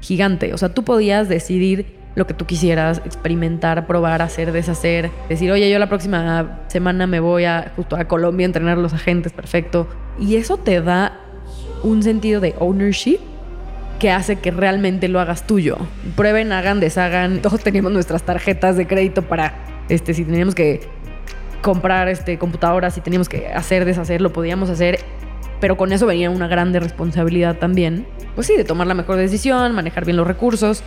gigante. 0.00 0.52
O 0.54 0.58
sea, 0.58 0.70
tú 0.70 0.84
podías 0.84 1.28
decidir 1.28 1.86
lo 2.14 2.26
que 2.26 2.34
tú 2.34 2.46
quisieras, 2.46 3.02
experimentar, 3.04 3.86
probar, 3.86 4.22
hacer, 4.22 4.52
deshacer, 4.52 5.10
decir, 5.28 5.50
oye, 5.50 5.68
yo 5.70 5.78
la 5.78 5.88
próxima 5.88 6.60
semana 6.68 7.06
me 7.06 7.20
voy 7.20 7.44
a 7.44 7.72
justo 7.74 7.96
a 7.96 8.04
Colombia 8.04 8.44
a 8.44 8.48
entrenar 8.48 8.78
a 8.78 8.80
los 8.80 8.94
agentes, 8.94 9.32
perfecto. 9.32 9.88
Y 10.18 10.36
eso 10.36 10.56
te 10.56 10.80
da 10.80 11.20
un 11.82 12.02
sentido 12.02 12.40
de 12.40 12.54
ownership 12.60 13.18
que 13.98 14.10
hace 14.10 14.36
que 14.36 14.50
realmente 14.50 15.08
lo 15.08 15.20
hagas 15.20 15.46
tuyo. 15.46 15.76
Prueben, 16.16 16.52
hagan, 16.52 16.80
deshagan. 16.80 17.40
Todos 17.42 17.62
teníamos 17.62 17.92
nuestras 17.92 18.22
tarjetas 18.22 18.76
de 18.76 18.86
crédito 18.86 19.22
para 19.22 19.54
este, 19.88 20.14
si 20.14 20.24
teníamos 20.24 20.54
que 20.54 20.80
comprar 21.62 22.08
este, 22.08 22.38
computadoras, 22.38 22.94
si 22.94 23.00
teníamos 23.00 23.28
que 23.28 23.48
hacer, 23.48 23.84
deshacer, 23.84 24.20
lo 24.20 24.32
podíamos 24.32 24.70
hacer, 24.70 25.00
pero 25.60 25.76
con 25.76 25.92
eso 25.92 26.06
venía 26.06 26.30
una 26.30 26.46
grande 26.46 26.80
responsabilidad 26.80 27.56
también. 27.56 28.06
Pues 28.34 28.46
sí, 28.46 28.56
de 28.56 28.64
tomar 28.64 28.86
la 28.86 28.94
mejor 28.94 29.16
decisión, 29.16 29.74
manejar 29.74 30.04
bien 30.04 30.16
los 30.16 30.26
recursos. 30.26 30.82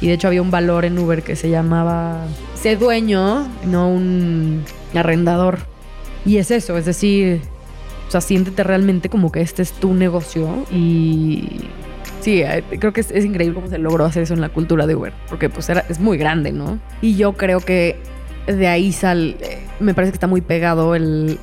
Y 0.00 0.08
de 0.08 0.14
hecho 0.14 0.28
había 0.28 0.42
un 0.42 0.50
valor 0.50 0.84
en 0.84 0.98
Uber 0.98 1.22
que 1.22 1.36
se 1.36 1.48
llamaba 1.48 2.26
ser 2.54 2.78
dueño, 2.78 3.46
no 3.64 3.88
un 3.88 4.64
arrendador. 4.94 5.58
Y 6.24 6.38
es 6.38 6.50
eso, 6.50 6.76
es 6.76 6.84
decir, 6.84 7.40
o 8.08 8.10
sea, 8.10 8.20
siéntete 8.20 8.62
realmente 8.64 9.08
como 9.08 9.30
que 9.32 9.40
este 9.40 9.62
es 9.62 9.72
tu 9.72 9.94
negocio 9.94 10.66
y 10.72 11.60
sí, 12.20 12.42
eh, 12.42 12.64
creo 12.80 12.92
que 12.92 13.00
es, 13.00 13.24
increíble 13.24 13.54
cómo 13.54 13.68
se 13.68 13.78
logró 13.78 14.04
hacer 14.04 14.24
eso 14.24 14.34
en 14.34 14.40
la 14.40 14.48
cultura 14.48 14.86
de 14.86 14.96
Uber, 14.96 15.12
porque 15.28 15.48
pues 15.48 15.68
era, 15.68 15.84
es 15.88 16.00
muy 16.00 16.18
grande, 16.18 16.50
¿no? 16.52 16.80
Y 17.00 17.16
yo 17.16 17.34
creo 17.34 17.60
que 17.60 17.96
de 18.46 18.68
ahí 18.68 18.92
sal, 18.92 19.36
me 19.80 19.94
parece 19.94 20.12
que 20.12 20.16
está 20.16 20.26
muy 20.26 20.40
pegado 20.40 20.94
el, 20.94 21.38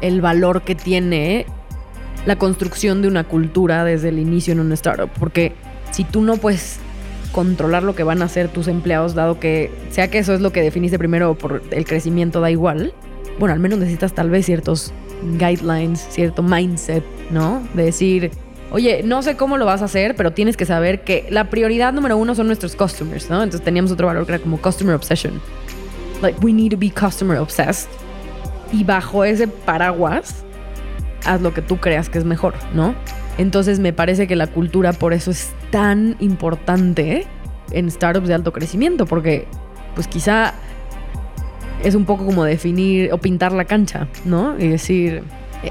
el 0.00 0.20
valor 0.20 0.62
que 0.62 0.74
tiene 0.74 1.46
la 2.26 2.36
construcción 2.36 3.02
de 3.02 3.08
una 3.08 3.24
cultura 3.24 3.84
desde 3.84 4.10
el 4.10 4.18
inicio 4.18 4.52
en 4.52 4.60
un 4.60 4.72
startup. 4.72 5.10
Porque 5.18 5.52
si 5.90 6.04
tú 6.04 6.20
no 6.20 6.36
puedes 6.36 6.78
controlar 7.32 7.82
lo 7.82 7.94
que 7.94 8.02
van 8.02 8.22
a 8.22 8.26
hacer 8.26 8.48
tus 8.48 8.68
empleados, 8.68 9.14
dado 9.14 9.40
que 9.40 9.70
sea 9.90 10.08
que 10.08 10.18
eso 10.18 10.34
es 10.34 10.40
lo 10.40 10.52
que 10.52 10.60
definiste 10.60 10.98
primero 10.98 11.36
por 11.36 11.62
el 11.70 11.84
crecimiento, 11.84 12.40
da 12.40 12.50
igual. 12.50 12.92
Bueno, 13.38 13.54
al 13.54 13.60
menos 13.60 13.78
necesitas 13.78 14.12
tal 14.12 14.28
vez 14.28 14.44
ciertos 14.46 14.92
guidelines, 15.38 16.06
cierto 16.10 16.42
mindset, 16.42 17.04
¿no? 17.30 17.62
De 17.74 17.84
decir, 17.84 18.30
oye, 18.70 19.02
no 19.02 19.22
sé 19.22 19.36
cómo 19.36 19.56
lo 19.56 19.64
vas 19.64 19.80
a 19.80 19.86
hacer, 19.86 20.14
pero 20.14 20.32
tienes 20.32 20.56
que 20.56 20.66
saber 20.66 21.02
que 21.02 21.26
la 21.30 21.48
prioridad 21.48 21.92
número 21.92 22.18
uno 22.18 22.34
son 22.34 22.48
nuestros 22.48 22.76
customers, 22.76 23.30
¿no? 23.30 23.42
Entonces 23.42 23.64
teníamos 23.64 23.90
otro 23.90 24.06
valor 24.06 24.26
que 24.26 24.32
era 24.32 24.42
como 24.42 24.60
customer 24.60 24.94
obsession 24.94 25.40
like 26.22 26.38
we 26.42 26.52
need 26.52 26.70
to 26.70 26.76
be 26.76 26.90
customer 26.90 27.38
obsessed. 27.38 27.88
Y 28.72 28.84
bajo 28.84 29.24
ese 29.24 29.48
paraguas, 29.48 30.44
haz 31.24 31.40
lo 31.40 31.52
que 31.52 31.62
tú 31.62 31.78
creas 31.78 32.08
que 32.08 32.18
es 32.18 32.24
mejor, 32.24 32.54
¿no? 32.74 32.94
Entonces 33.38 33.78
me 33.78 33.92
parece 33.92 34.26
que 34.26 34.36
la 34.36 34.46
cultura 34.46 34.92
por 34.92 35.12
eso 35.12 35.30
es 35.30 35.52
tan 35.70 36.16
importante 36.20 37.26
en 37.70 37.90
startups 37.90 38.28
de 38.28 38.34
alto 38.34 38.52
crecimiento, 38.52 39.06
porque 39.06 39.46
pues 39.94 40.06
quizá 40.06 40.54
es 41.82 41.94
un 41.94 42.04
poco 42.04 42.24
como 42.24 42.44
definir 42.44 43.12
o 43.12 43.18
pintar 43.18 43.52
la 43.52 43.64
cancha, 43.64 44.08
¿no? 44.24 44.58
Y 44.58 44.68
decir, 44.68 45.22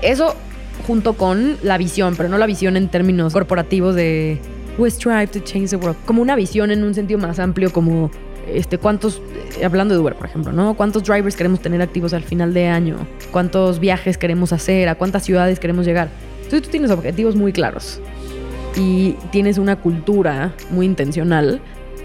eso 0.01 0.35
junto 0.85 1.13
con 1.13 1.57
la 1.63 1.77
visión, 1.77 2.15
pero 2.15 2.29
no 2.29 2.37
la 2.37 2.45
visión 2.45 2.75
en 2.77 2.89
términos 2.89 3.33
corporativos 3.33 3.95
de 3.95 4.39
we 4.77 4.89
strive 4.89 5.27
to 5.27 5.39
change 5.39 5.69
the 5.69 5.75
world, 5.75 5.97
como 6.05 6.21
una 6.21 6.35
visión 6.35 6.71
en 6.71 6.83
un 6.83 6.93
sentido 6.93 7.19
más 7.19 7.39
amplio, 7.39 7.71
como 7.71 8.09
este, 8.47 8.77
cuántos, 8.77 9.21
eh, 9.59 9.65
hablando 9.65 9.93
de 9.93 9.99
Uber, 9.99 10.15
por 10.15 10.25
ejemplo, 10.27 10.51
¿no? 10.51 10.75
¿Cuántos 10.75 11.03
drivers 11.03 11.35
queremos 11.35 11.59
tener 11.59 11.81
activos 11.81 12.13
al 12.13 12.23
final 12.23 12.53
de 12.53 12.67
año? 12.67 12.97
¿Cuántos 13.31 13.79
viajes 13.79 14.17
queremos 14.17 14.53
hacer? 14.53 14.89
¿A 14.89 14.95
cuántas 14.95 15.23
ciudades 15.23 15.59
queremos 15.59 15.85
llegar? 15.85 16.09
Entonces 16.37 16.63
tú 16.63 16.69
tienes 16.69 16.91
objetivos 16.91 17.35
muy 17.35 17.53
claros 17.53 18.01
y 18.75 19.13
tienes 19.31 19.57
una 19.57 19.77
cultura 19.77 20.53
muy 20.69 20.85
intencional. 20.85 21.61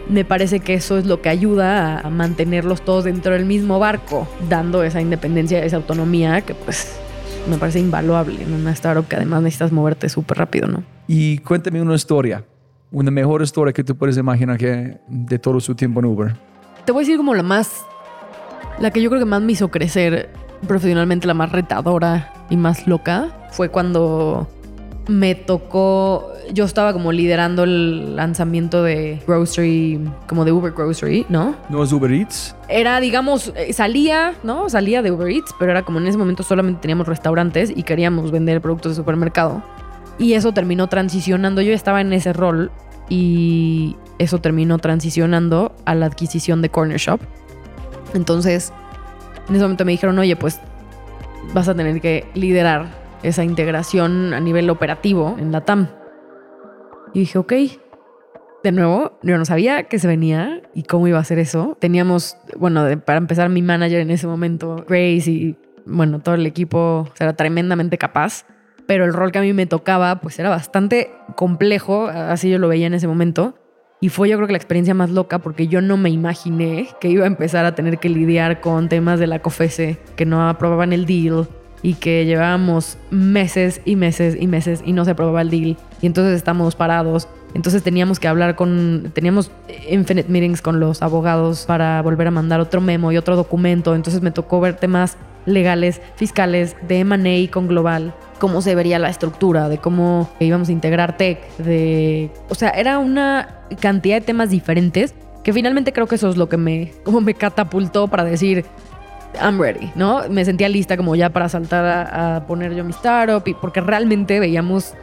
Me 0.09 0.25
parece 0.25 0.61
que 0.61 0.75
eso 0.75 0.99
es 0.99 1.07
lo 1.07 1.21
que 1.21 1.29
ayuda 1.29 1.99
a 1.99 2.11
mantenerlos 2.11 2.83
todos 2.83 3.05
dentro 3.05 3.33
del 3.33 3.45
mismo 3.45 3.79
barco, 3.79 4.29
dando 4.49 4.85
esa 4.85 5.01
independencia, 5.01 5.65
esa 5.65 5.77
autonomía 5.77 6.43
que 6.43 6.55
pues 6.55 6.97
me 7.49 7.59
parece 7.59 7.81
invaluable 7.81 8.43
en 8.43 8.53
una 8.53 8.73
startup 8.73 9.07
que 9.07 9.17
además 9.17 9.43
necesitas 9.43 9.73
moverte 9.73 10.09
súper 10.09 10.39
rápido, 10.39 10.69
¿no? 10.69 10.85
Y 11.09 11.39
cuéntame 11.39 11.81
una 11.83 11.95
historia, 11.95 12.45
una 12.91 13.11
mejor 13.11 13.43
historia 13.43 13.73
que 13.73 13.85
tú 13.85 13.97
puedes 13.97 14.17
imaginar 14.17 14.59
que 14.59 14.99
de 15.09 15.39
todo 15.39 15.61
su 15.61 15.75
tiempo 15.75 16.01
en 16.01 16.07
Uber. 16.07 16.37
Te 16.85 16.93
voy 16.93 17.01
a 17.01 17.05
decir 17.05 17.17
como 17.17 17.35
la 17.35 17.43
más, 17.43 17.85
la 18.79 18.91
que 18.91 19.03
yo 19.03 19.11
creo 19.11 19.21
que 19.21 19.27
más 19.27 19.43
me 19.43 19.53
hizo 19.53 19.69
crecer 19.69 20.31
profesionalmente, 20.67 21.27
la 21.27 21.35
más 21.35 21.53
retadora 21.53 22.33
y 22.49 22.57
más 22.57 22.87
loca, 22.87 23.49
fue 23.51 23.69
cuando 23.69 24.49
me 25.09 25.35
tocó, 25.35 26.33
yo 26.53 26.65
estaba 26.65 26.93
como 26.93 27.13
liderando 27.13 27.65
el 27.65 28.17
lanzamiento 28.17 28.83
de 28.83 29.23
Grocery, 29.27 30.01
como 30.27 30.45
de 30.45 30.53
Uber 30.53 30.73
Grocery, 30.73 31.27
¿no? 31.29 31.55
¿No 31.69 31.83
es 31.83 31.93
Uber 31.93 32.11
Eats? 32.11 32.57
Era, 32.69 33.01
digamos, 33.01 33.53
eh, 33.57 33.73
salía, 33.73 34.35
¿no? 34.43 34.69
Salía 34.69 35.03
de 35.03 35.13
Uber 35.13 35.29
Eats, 35.29 35.55
pero 35.59 35.71
era 35.71 35.83
como 35.83 35.99
en 35.99 36.07
ese 36.09 36.19
momento 36.19 36.43
solamente 36.43 36.81
teníamos 36.81 37.07
restaurantes 37.07 37.73
y 37.75 37.83
queríamos 37.85 38.31
vender 38.31 38.61
productos 38.61 38.93
de 38.93 38.97
supermercado. 38.97 39.63
Y 40.19 40.33
eso 40.33 40.53
terminó 40.53 40.89
transicionando, 40.89 41.61
yo 41.61 41.73
estaba 41.73 42.01
en 42.01 42.13
ese 42.13 42.33
rol 42.33 42.71
y 43.09 43.97
eso 44.19 44.41
terminó 44.41 44.79
transicionando 44.79 45.75
a 45.85 45.95
la 45.95 46.07
adquisición 46.07 46.63
de 46.63 46.71
Corner 46.71 46.99
Shop. 46.99 47.21
Entonces, 48.15 48.73
en 49.49 49.55
ese 49.55 49.63
momento 49.63 49.85
me 49.85 49.93
dijeron, 49.93 50.19
oye, 50.19 50.37
pues 50.37 50.61
vas 51.53 51.69
a 51.69 51.75
tener 51.75 52.01
que 52.01 52.27
liderar 52.35 52.87
esa 53.23 53.45
integración 53.45 54.33
a 54.35 54.41
nivel 54.41 54.71
operativo 54.71 55.37
en 55.39 55.53
la 55.53 55.63
TAM. 55.63 55.89
Y 57.13 57.21
dije, 57.21 57.39
ok. 57.39 57.53
De 58.65 58.73
nuevo, 58.73 59.19
yo 59.23 59.39
no 59.39 59.45
sabía 59.45 59.85
qué 59.85 59.99
se 59.99 60.09
venía 60.09 60.63
y 60.75 60.83
cómo 60.83 61.07
iba 61.07 61.21
a 61.21 61.25
ser 61.25 61.39
eso. 61.39 61.77
Teníamos, 61.79 62.37
bueno, 62.57 62.85
para 63.05 63.19
empezar, 63.19 63.49
mi 63.49 63.63
manager 63.63 64.01
en 64.01 64.11
ese 64.11 64.27
momento, 64.27 64.85
Grace, 64.89 65.31
y 65.31 65.57
bueno, 65.85 66.19
todo 66.19 66.35
el 66.35 66.47
equipo 66.47 67.09
era 67.21 67.35
tremendamente 67.35 67.97
capaz. 67.97 68.45
Pero 68.87 69.05
el 69.05 69.13
rol 69.13 69.33
que 69.33 69.39
a 69.39 69.43
mí 69.43 69.53
me 69.53 69.67
tocaba, 69.67 70.21
pues 70.21 70.39
era 70.39 70.49
bastante 70.49 71.11
complejo, 71.35 72.07
así 72.07 72.51
yo 72.51 72.59
lo 72.59 72.69
veía 72.69 72.87
en 72.87 72.95
ese 72.95 73.09
momento. 73.09 73.55
Y 74.01 74.11
fue 74.11 74.29
yo 74.29 74.37
creo 74.37 74.47
que 74.47 74.53
la 74.53 74.59
experiencia 74.59 74.95
más 74.95 75.11
loca 75.11 75.39
porque 75.39 75.69
yo 75.69 75.81
no 75.81 75.97
me 75.97 76.11
imaginé 76.11 76.89
que 77.01 77.09
iba 77.09 77.25
a 77.25 77.27
empezar 77.27 77.65
a 77.65 77.75
tener 77.75 77.99
que 77.99 78.11
lidiar 78.11 78.61
con 78.61 78.89
temas 78.89 79.19
de 79.19 79.27
la 79.27 79.41
COFESE 79.41 79.99
que 80.17 80.27
no 80.27 80.49
aprobaban 80.49 80.93
el 80.93 81.07
deal 81.07 81.49
y 81.83 81.95
que 81.95 82.27
llevábamos 82.27 82.99
meses 83.11 83.81
y 83.85 83.97
meses 83.97 84.37
y 84.39 84.47
meses 84.47 84.83
y 84.85 84.93
no 84.93 85.05
se 85.05 85.13
aprobaba 85.13 85.41
el 85.41 85.51
deal 85.51 85.77
y 86.03 86.07
entonces 86.07 86.35
estábamos 86.35 86.75
parados. 86.77 87.27
Entonces 87.55 87.83
teníamos 87.83 88.21
que 88.21 88.29
hablar 88.29 88.55
con, 88.55 89.11
teníamos 89.15 89.51
infinite 89.89 90.29
meetings 90.29 90.61
con 90.61 90.79
los 90.79 91.01
abogados 91.01 91.65
para 91.65 92.03
volver 92.03 92.27
a 92.27 92.31
mandar 92.31 92.61
otro 92.61 92.83
memo 92.83 93.13
y 93.13 93.17
otro 93.17 93.35
documento. 93.35 93.95
Entonces 93.95 94.21
me 94.21 94.31
tocó 94.31 94.61
ver 94.61 94.77
temas 94.77 95.17
legales, 95.47 96.03
fiscales, 96.17 96.77
de 96.87 96.99
M&A 96.99 97.51
con 97.51 97.67
Global, 97.67 98.13
cómo 98.39 98.63
se 98.63 98.75
vería 98.75 98.99
la 98.99 99.09
estructura, 99.09 99.69
de 99.69 99.79
cómo 99.79 100.29
íbamos 100.41 100.69
a 100.69 100.73
integrar 100.73 101.17
tech, 101.17 101.57
de... 101.59 102.31
O 102.49 102.55
sea, 102.55 102.71
era 102.71 102.99
una 102.99 103.61
cantidad 103.81 104.17
de 104.17 104.21
temas 104.21 104.51
diferentes 104.51 105.15
que 105.43 105.53
finalmente 105.53 105.93
creo 105.93 106.07
que 106.07 106.17
eso 106.17 106.29
es 106.29 106.37
lo 106.37 106.49
que 106.49 106.57
me, 106.57 106.93
como 107.05 107.21
me 107.21 107.35
catapultó 107.35 108.09
para 108.09 108.25
decir, 108.25 108.65
I'm 109.41 109.61
ready, 109.61 109.93
¿no? 109.95 110.29
Me 110.29 110.45
sentía 110.45 110.69
lista 110.69 110.97
como 110.97 111.15
ya 111.15 111.31
para 111.31 111.49
saltar 111.49 111.85
a, 111.85 112.37
a 112.37 112.47
poner 112.47 112.75
yo 112.75 112.85
mi 112.85 112.91
startup 112.91 113.43
y 113.47 113.55
porque 113.55 113.81
realmente 113.81 114.41
veíamos 114.41 114.95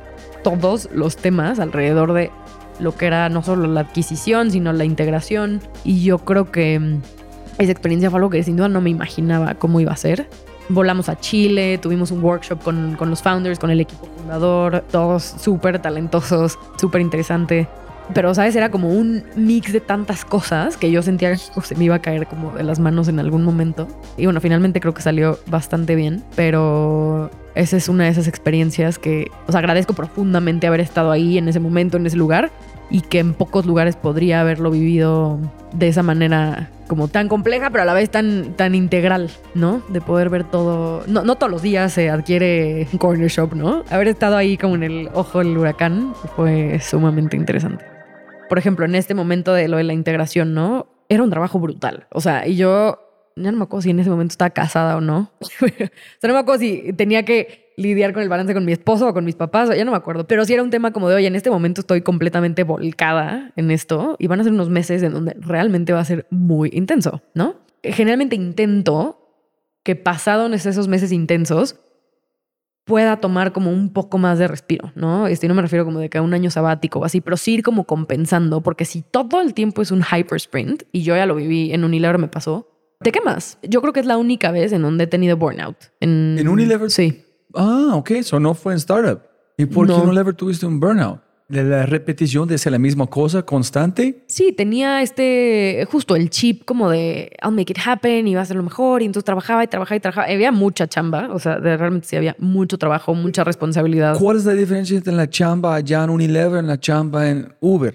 todos 0.43 0.89
los 0.91 1.15
temas 1.15 1.59
alrededor 1.59 2.13
de 2.13 2.31
lo 2.79 2.95
que 2.95 3.05
era 3.05 3.29
no 3.29 3.43
solo 3.43 3.67
la 3.67 3.81
adquisición, 3.81 4.51
sino 4.51 4.73
la 4.73 4.85
integración. 4.85 5.61
Y 5.83 6.03
yo 6.03 6.19
creo 6.19 6.51
que 6.51 6.79
mm, 6.79 7.01
esa 7.57 7.71
experiencia 7.71 8.09
fue 8.09 8.17
algo 8.17 8.29
que 8.29 8.43
sin 8.43 8.57
duda 8.57 8.69
no 8.69 8.81
me 8.81 8.89
imaginaba 8.89 9.55
cómo 9.55 9.79
iba 9.79 9.91
a 9.91 9.97
ser. 9.97 10.27
Volamos 10.69 11.09
a 11.09 11.19
Chile, 11.19 11.77
tuvimos 11.77 12.11
un 12.11 12.23
workshop 12.23 12.61
con, 12.61 12.95
con 12.95 13.09
los 13.09 13.21
founders, 13.21 13.59
con 13.59 13.69
el 13.69 13.81
equipo 13.81 14.07
fundador, 14.17 14.83
todos 14.91 15.23
súper 15.23 15.79
talentosos, 15.79 16.57
súper 16.77 17.01
interesante. 17.01 17.67
Pero, 18.13 18.33
¿sabes? 18.33 18.55
Era 18.55 18.69
como 18.69 18.89
un 18.89 19.23
mix 19.35 19.71
de 19.71 19.79
tantas 19.79 20.25
cosas 20.25 20.75
que 20.75 20.91
yo 20.91 21.01
sentía 21.01 21.31
que 21.31 21.37
se 21.37 21.75
me 21.75 21.85
iba 21.85 21.95
a 21.95 21.99
caer 21.99 22.27
como 22.27 22.51
de 22.51 22.63
las 22.63 22.79
manos 22.79 23.07
en 23.07 23.19
algún 23.19 23.43
momento. 23.43 23.87
Y 24.17 24.25
bueno, 24.25 24.41
finalmente 24.41 24.81
creo 24.81 24.93
que 24.93 25.01
salió 25.01 25.39
bastante 25.47 25.95
bien, 25.95 26.23
pero 26.35 27.31
esa 27.55 27.77
es 27.77 27.87
una 27.87 28.05
de 28.05 28.09
esas 28.09 28.27
experiencias 28.27 28.99
que, 28.99 29.31
o 29.47 29.51
sea, 29.51 29.59
agradezco 29.59 29.93
profundamente 29.93 30.67
haber 30.67 30.81
estado 30.81 31.11
ahí 31.11 31.37
en 31.37 31.47
ese 31.47 31.59
momento, 31.59 31.97
en 31.97 32.05
ese 32.05 32.17
lugar, 32.17 32.51
y 32.89 33.01
que 33.01 33.19
en 33.19 33.33
pocos 33.33 33.65
lugares 33.65 33.95
podría 33.95 34.41
haberlo 34.41 34.71
vivido 34.71 35.39
de 35.73 35.87
esa 35.87 36.03
manera 36.03 36.69
como 36.87 37.07
tan 37.07 37.27
compleja, 37.27 37.69
pero 37.69 37.83
a 37.83 37.85
la 37.85 37.93
vez 37.93 38.09
tan, 38.09 38.53
tan 38.53 38.75
integral, 38.75 39.31
¿no? 39.55 39.81
De 39.89 40.01
poder 40.01 40.29
ver 40.29 40.43
todo. 40.43 41.03
No, 41.07 41.23
no 41.23 41.35
todos 41.35 41.51
los 41.51 41.61
días 41.61 41.93
se 41.93 42.09
adquiere 42.09 42.87
un 42.91 42.99
corner 42.99 43.29
shop, 43.29 43.55
¿no? 43.55 43.83
Haber 43.89 44.09
estado 44.09 44.37
ahí 44.37 44.57
como 44.57 44.75
en 44.75 44.83
el 44.83 45.09
ojo 45.13 45.39
del 45.39 45.57
huracán 45.57 46.13
fue 46.35 46.79
sumamente 46.79 47.35
interesante. 47.37 47.85
Por 48.49 48.57
ejemplo, 48.57 48.85
en 48.85 48.95
este 48.95 49.15
momento 49.15 49.53
de 49.53 49.67
lo 49.67 49.77
de 49.77 49.83
la 49.83 49.93
integración, 49.93 50.53
¿no? 50.53 50.87
Era 51.09 51.23
un 51.23 51.29
trabajo 51.29 51.59
brutal. 51.59 52.07
O 52.11 52.21
sea, 52.21 52.47
y 52.47 52.55
yo 52.55 52.99
ya 53.35 53.51
no 53.51 53.57
me 53.57 53.63
acuerdo 53.63 53.81
si 53.81 53.89
en 53.89 53.99
ese 53.99 54.09
momento 54.09 54.33
estaba 54.33 54.51
casada 54.51 54.97
o 54.97 55.01
no. 55.01 55.31
o 55.41 55.45
sea, 55.45 55.89
no 56.27 56.33
me 56.33 56.39
acuerdo 56.39 56.59
si 56.59 56.93
tenía 56.93 57.23
que 57.23 57.62
lidiar 57.77 58.13
con 58.13 58.23
el 58.23 58.29
balance 58.29 58.53
con 58.53 58.65
mi 58.65 58.71
esposo 58.71 59.07
o 59.07 59.13
con 59.13 59.25
mis 59.25 59.35
papás, 59.35 59.69
ya 59.75 59.85
no 59.85 59.91
me 59.91 59.97
acuerdo. 59.97 60.27
Pero 60.27 60.45
sí 60.45 60.53
era 60.53 60.63
un 60.63 60.69
tema 60.69 60.91
como 60.91 61.09
de, 61.09 61.15
oye, 61.15 61.27
en 61.27 61.35
este 61.35 61.49
momento 61.49 61.81
estoy 61.81 62.01
completamente 62.01 62.63
volcada 62.63 63.51
en 63.55 63.71
esto 63.71 64.15
y 64.19 64.27
van 64.27 64.39
a 64.39 64.43
ser 64.43 64.53
unos 64.53 64.69
meses 64.69 65.03
en 65.03 65.13
donde 65.13 65.35
realmente 65.39 65.93
va 65.93 65.99
a 65.99 66.05
ser 66.05 66.27
muy 66.29 66.69
intenso, 66.73 67.21
¿no? 67.33 67.55
Generalmente 67.83 68.35
intento 68.35 69.19
que 69.83 69.95
pasado 69.95 70.47
esos 70.53 70.87
meses 70.87 71.11
intensos 71.11 71.79
pueda 72.85 73.17
tomar 73.17 73.53
como 73.53 73.71
un 73.71 73.91
poco 73.91 74.17
más 74.17 74.39
de 74.39 74.47
respiro, 74.47 74.91
¿no? 74.95 75.27
Este, 75.27 75.47
no 75.47 75.53
me 75.53 75.61
refiero 75.61 75.85
como 75.85 75.99
de 75.99 76.09
que 76.09 76.17
a 76.17 76.21
un 76.21 76.33
año 76.33 76.51
sabático 76.51 76.99
o 76.99 77.05
así, 77.05 77.21
pero 77.21 77.37
sí 77.37 77.55
ir 77.55 77.63
como 77.63 77.85
compensando, 77.85 78.61
porque 78.61 78.85
si 78.85 79.01
todo 79.01 79.41
el 79.41 79.53
tiempo 79.53 79.81
es 79.81 79.91
un 79.91 80.03
hyper 80.03 80.35
sprint, 80.35 80.83
y 80.91 81.03
yo 81.03 81.15
ya 81.15 81.25
lo 81.25 81.35
viví 81.35 81.73
en 81.73 81.83
Unilever, 81.83 82.17
me 82.17 82.27
pasó, 82.27 82.69
te 83.01 83.11
quemas. 83.11 83.57
Yo 83.63 83.81
creo 83.81 83.93
que 83.93 83.99
es 83.99 84.05
la 84.05 84.17
única 84.17 84.51
vez 84.51 84.71
en 84.73 84.81
donde 84.81 85.05
he 85.05 85.07
tenido 85.07 85.37
burnout. 85.37 85.77
¿En, 85.99 86.37
¿En 86.39 86.47
Unilever? 86.47 86.89
Sí. 86.89 87.23
Ah, 87.53 87.91
ok, 87.95 88.11
eso 88.11 88.39
no 88.39 88.53
fue 88.53 88.73
en 88.73 88.77
startup. 88.77 89.21
¿Y 89.57 89.65
por 89.65 89.87
qué 89.87 89.93
No. 89.93 90.03
Unilever 90.03 90.33
tuviste 90.33 90.65
un 90.65 90.79
burnout? 90.79 91.19
¿De 91.49 91.63
la 91.63 91.85
repetición 91.85 92.47
de 92.47 92.55
hacer 92.55 92.71
la 92.71 92.79
misma 92.79 93.05
cosa 93.05 93.43
constante? 93.43 94.23
Sí, 94.27 94.53
tenía 94.53 95.01
este, 95.03 95.85
justo 95.91 96.15
el 96.15 96.29
chip 96.31 96.63
como 96.65 96.89
de 96.89 97.31
I'll 97.43 97.51
make 97.51 97.71
it 97.71 97.77
happen 97.85 98.27
y 98.27 98.33
va 98.33 98.41
a 98.41 98.45
ser 98.45 98.55
lo 98.55 98.63
mejor. 98.63 99.01
Y 99.01 99.05
entonces 99.05 99.25
trabajaba 99.25 99.63
y 99.63 99.67
trabajaba 99.67 99.95
y 99.97 99.99
trabajaba. 99.99 100.27
Había 100.33 100.51
mucha 100.51 100.87
chamba, 100.87 101.29
o 101.31 101.37
sea, 101.39 101.59
de- 101.59 101.77
realmente 101.77 102.07
sí 102.07 102.15
había 102.15 102.35
mucho 102.39 102.77
trabajo, 102.79 103.13
mucha 103.13 103.43
responsabilidad. 103.43 104.17
¿Cuál 104.17 104.37
es 104.37 104.45
la 104.45 104.53
diferencia 104.53 104.97
entre 104.97 105.13
la 105.13 105.29
chamba 105.29 105.75
allá 105.75 106.03
en 106.05 106.09
Unilever 106.09 106.63
y 106.63 106.67
la 106.67 106.79
chamba 106.79 107.29
en 107.29 107.53
Uber? 107.59 107.93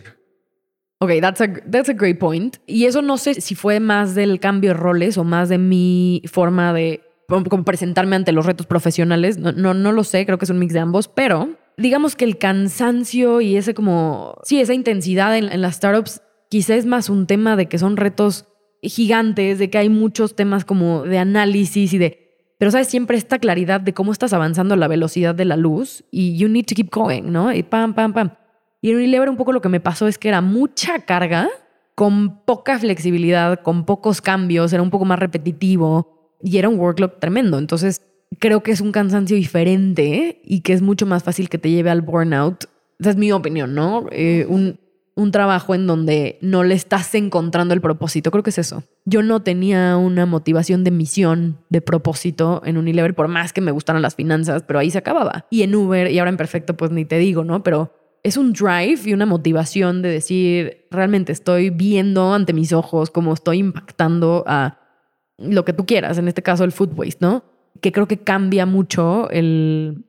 Ok, 1.01 1.11
that's 1.21 1.41
a, 1.41 1.47
that's 1.71 1.89
a 1.89 1.95
great 1.95 2.19
point. 2.19 2.59
Y 2.67 2.85
eso 2.85 3.03
no 3.03 3.17
sé 3.17 3.41
si 3.41 3.55
fue 3.55 3.81
más 3.81 4.15
del 4.15 4.39
cambio 4.41 4.71
de 4.71 4.75
roles 4.75 5.17
o 5.17 5.25
más 5.25 5.49
de 5.49 5.59
mi 5.59 6.23
forma 6.31 6.73
de 6.73 7.01
como 7.29 7.64
presentarme 7.64 8.16
ante 8.16 8.33
los 8.33 8.47
retos 8.47 8.66
profesionales. 8.66 9.39
No, 9.39 9.53
no, 9.53 9.74
no 9.74 9.93
lo 9.93 10.03
sé, 10.05 10.24
creo 10.24 10.39
que 10.39 10.47
es 10.47 10.51
un 10.51 10.59
mix 10.59 10.72
de 10.72 10.81
ambos, 10.81 11.09
pero 11.09 11.51
digamos 11.76 12.16
que 12.16 12.24
el 12.24 12.39
cansancio 12.39 13.41
y 13.41 13.57
ese 13.57 13.74
como, 13.74 14.37
sí, 14.45 14.61
esa 14.61 14.74
intensidad 14.74 15.37
en, 15.37 15.53
en 15.53 15.61
las 15.61 15.76
startups 15.76 16.22
quizá 16.49 16.74
es 16.74 16.87
más 16.87 17.11
un 17.11 17.26
tema 17.26 17.57
de 17.57 17.66
que 17.66 17.79
son 17.79 17.97
retos 17.97 18.47
gigantes, 18.83 19.59
de 19.59 19.68
que 19.68 19.79
hay 19.79 19.89
muchos 19.89 20.37
temas 20.37 20.64
como 20.64 21.03
de 21.03 21.18
análisis 21.18 21.93
y 21.93 21.99
de... 21.99 22.24
Pero 22.59 22.70
sabes, 22.70 22.89
siempre 22.89 23.16
esta 23.16 23.39
claridad 23.39 23.81
de 23.81 23.93
cómo 23.93 24.11
estás 24.11 24.33
avanzando 24.33 24.74
a 24.74 24.76
la 24.76 24.89
velocidad 24.89 25.35
de 25.35 25.45
la 25.45 25.57
luz 25.57 26.05
y 26.11 26.37
you 26.37 26.49
need 26.49 26.64
to 26.64 26.74
keep 26.74 26.91
going, 26.91 27.31
¿no? 27.31 27.53
Y 27.53 27.62
pam, 27.62 27.95
pam, 27.95 28.12
pam. 28.12 28.31
Y 28.81 28.91
en 28.91 28.97
Unilever 28.97 29.29
un 29.29 29.37
poco 29.37 29.53
lo 29.53 29.61
que 29.61 29.68
me 29.68 29.81
pasó 29.81 30.09
es 30.09 30.18
que 30.18 30.29
era 30.29 30.41
mucha 30.41 31.01
carga 31.01 31.49
con 31.95 32.45
poca 32.45 32.79
flexibilidad, 32.79 33.61
con 33.62 33.85
pocos 33.85 34.20
cambios, 34.20 34.72
era 34.72 34.83
un 34.83 34.91
poco 34.91 35.05
más 35.05 35.18
repetitivo 35.18 36.18
y 36.43 36.59
era 36.59 36.68
un 36.68 36.78
workload 36.78 37.12
tremendo. 37.20 37.59
Entonces 37.59 38.03
creo 38.39 38.62
que 38.62 38.72
es 38.72 38.80
un 38.80 38.93
cansancio 38.93 39.36
diferente 39.36 40.41
y 40.45 40.61
que 40.61 40.72
es 40.72 40.82
mucho 40.82 41.07
más 41.07 41.22
fácil 41.22 41.49
que 41.49 41.59
te 41.59 41.70
lleve 41.70 41.91
al 41.91 42.03
burnout. 42.03 42.64
Esa 42.99 43.11
es 43.11 43.16
mi 43.16 43.32
opinión, 43.32 43.74
¿no? 43.74 44.07
Eh, 44.11 44.47
un, 44.49 44.78
un 45.14 45.32
trabajo 45.32 45.74
en 45.74 45.86
donde 45.86 46.39
no 46.41 46.64
le 46.64 46.74
estás 46.74 47.14
encontrando 47.14 47.74
el 47.74 47.80
propósito. 47.80 48.30
Creo 48.30 48.43
que 48.43 48.51
es 48.51 48.59
eso. 48.59 48.82
Yo 49.05 49.22
no 49.22 49.41
tenía 49.41 49.97
una 49.97 50.26
motivación 50.26 50.84
de 50.84 50.91
misión, 50.91 51.59
de 51.70 51.80
propósito 51.80 52.62
en 52.64 52.76
Unilever, 52.76 53.14
por 53.14 53.28
más 53.28 53.53
que 53.53 53.61
me 53.61 53.72
gustaran 53.72 54.03
las 54.03 54.14
finanzas, 54.14 54.62
pero 54.66 54.78
ahí 54.78 54.91
se 54.91 54.99
acababa. 54.99 55.47
Y 55.51 55.62
en 55.62 55.74
Uber 55.74 56.11
y 56.11 56.18
ahora 56.18 56.30
en 56.30 56.36
Perfecto, 56.36 56.76
pues 56.76 56.91
ni 56.91 57.05
te 57.05 57.18
digo, 57.18 57.45
¿no? 57.45 57.62
Pero 57.62 57.93
es 58.22 58.36
un 58.36 58.53
drive 58.53 59.01
y 59.05 59.12
una 59.12 59.26
motivación 59.26 60.03
de 60.03 60.09
decir, 60.11 60.86
realmente 60.91 61.32
estoy 61.32 61.70
viendo 61.70 62.32
ante 62.32 62.53
mis 62.53 62.72
ojos 62.72 63.11
cómo 63.11 63.32
estoy 63.32 63.59
impactando 63.59 64.45
a 64.47 64.88
lo 65.39 65.64
que 65.64 65.72
tú 65.72 65.86
quieras, 65.86 66.18
en 66.18 66.28
este 66.28 66.43
caso 66.43 66.64
el 66.64 66.72
food 66.72 66.93
waste, 66.97 67.18
¿no? 67.20 67.45
Que 67.80 67.93
creo 67.93 68.09
que 68.09 68.18
cambia 68.18 68.66
mucho 68.66 69.30
el, 69.30 70.05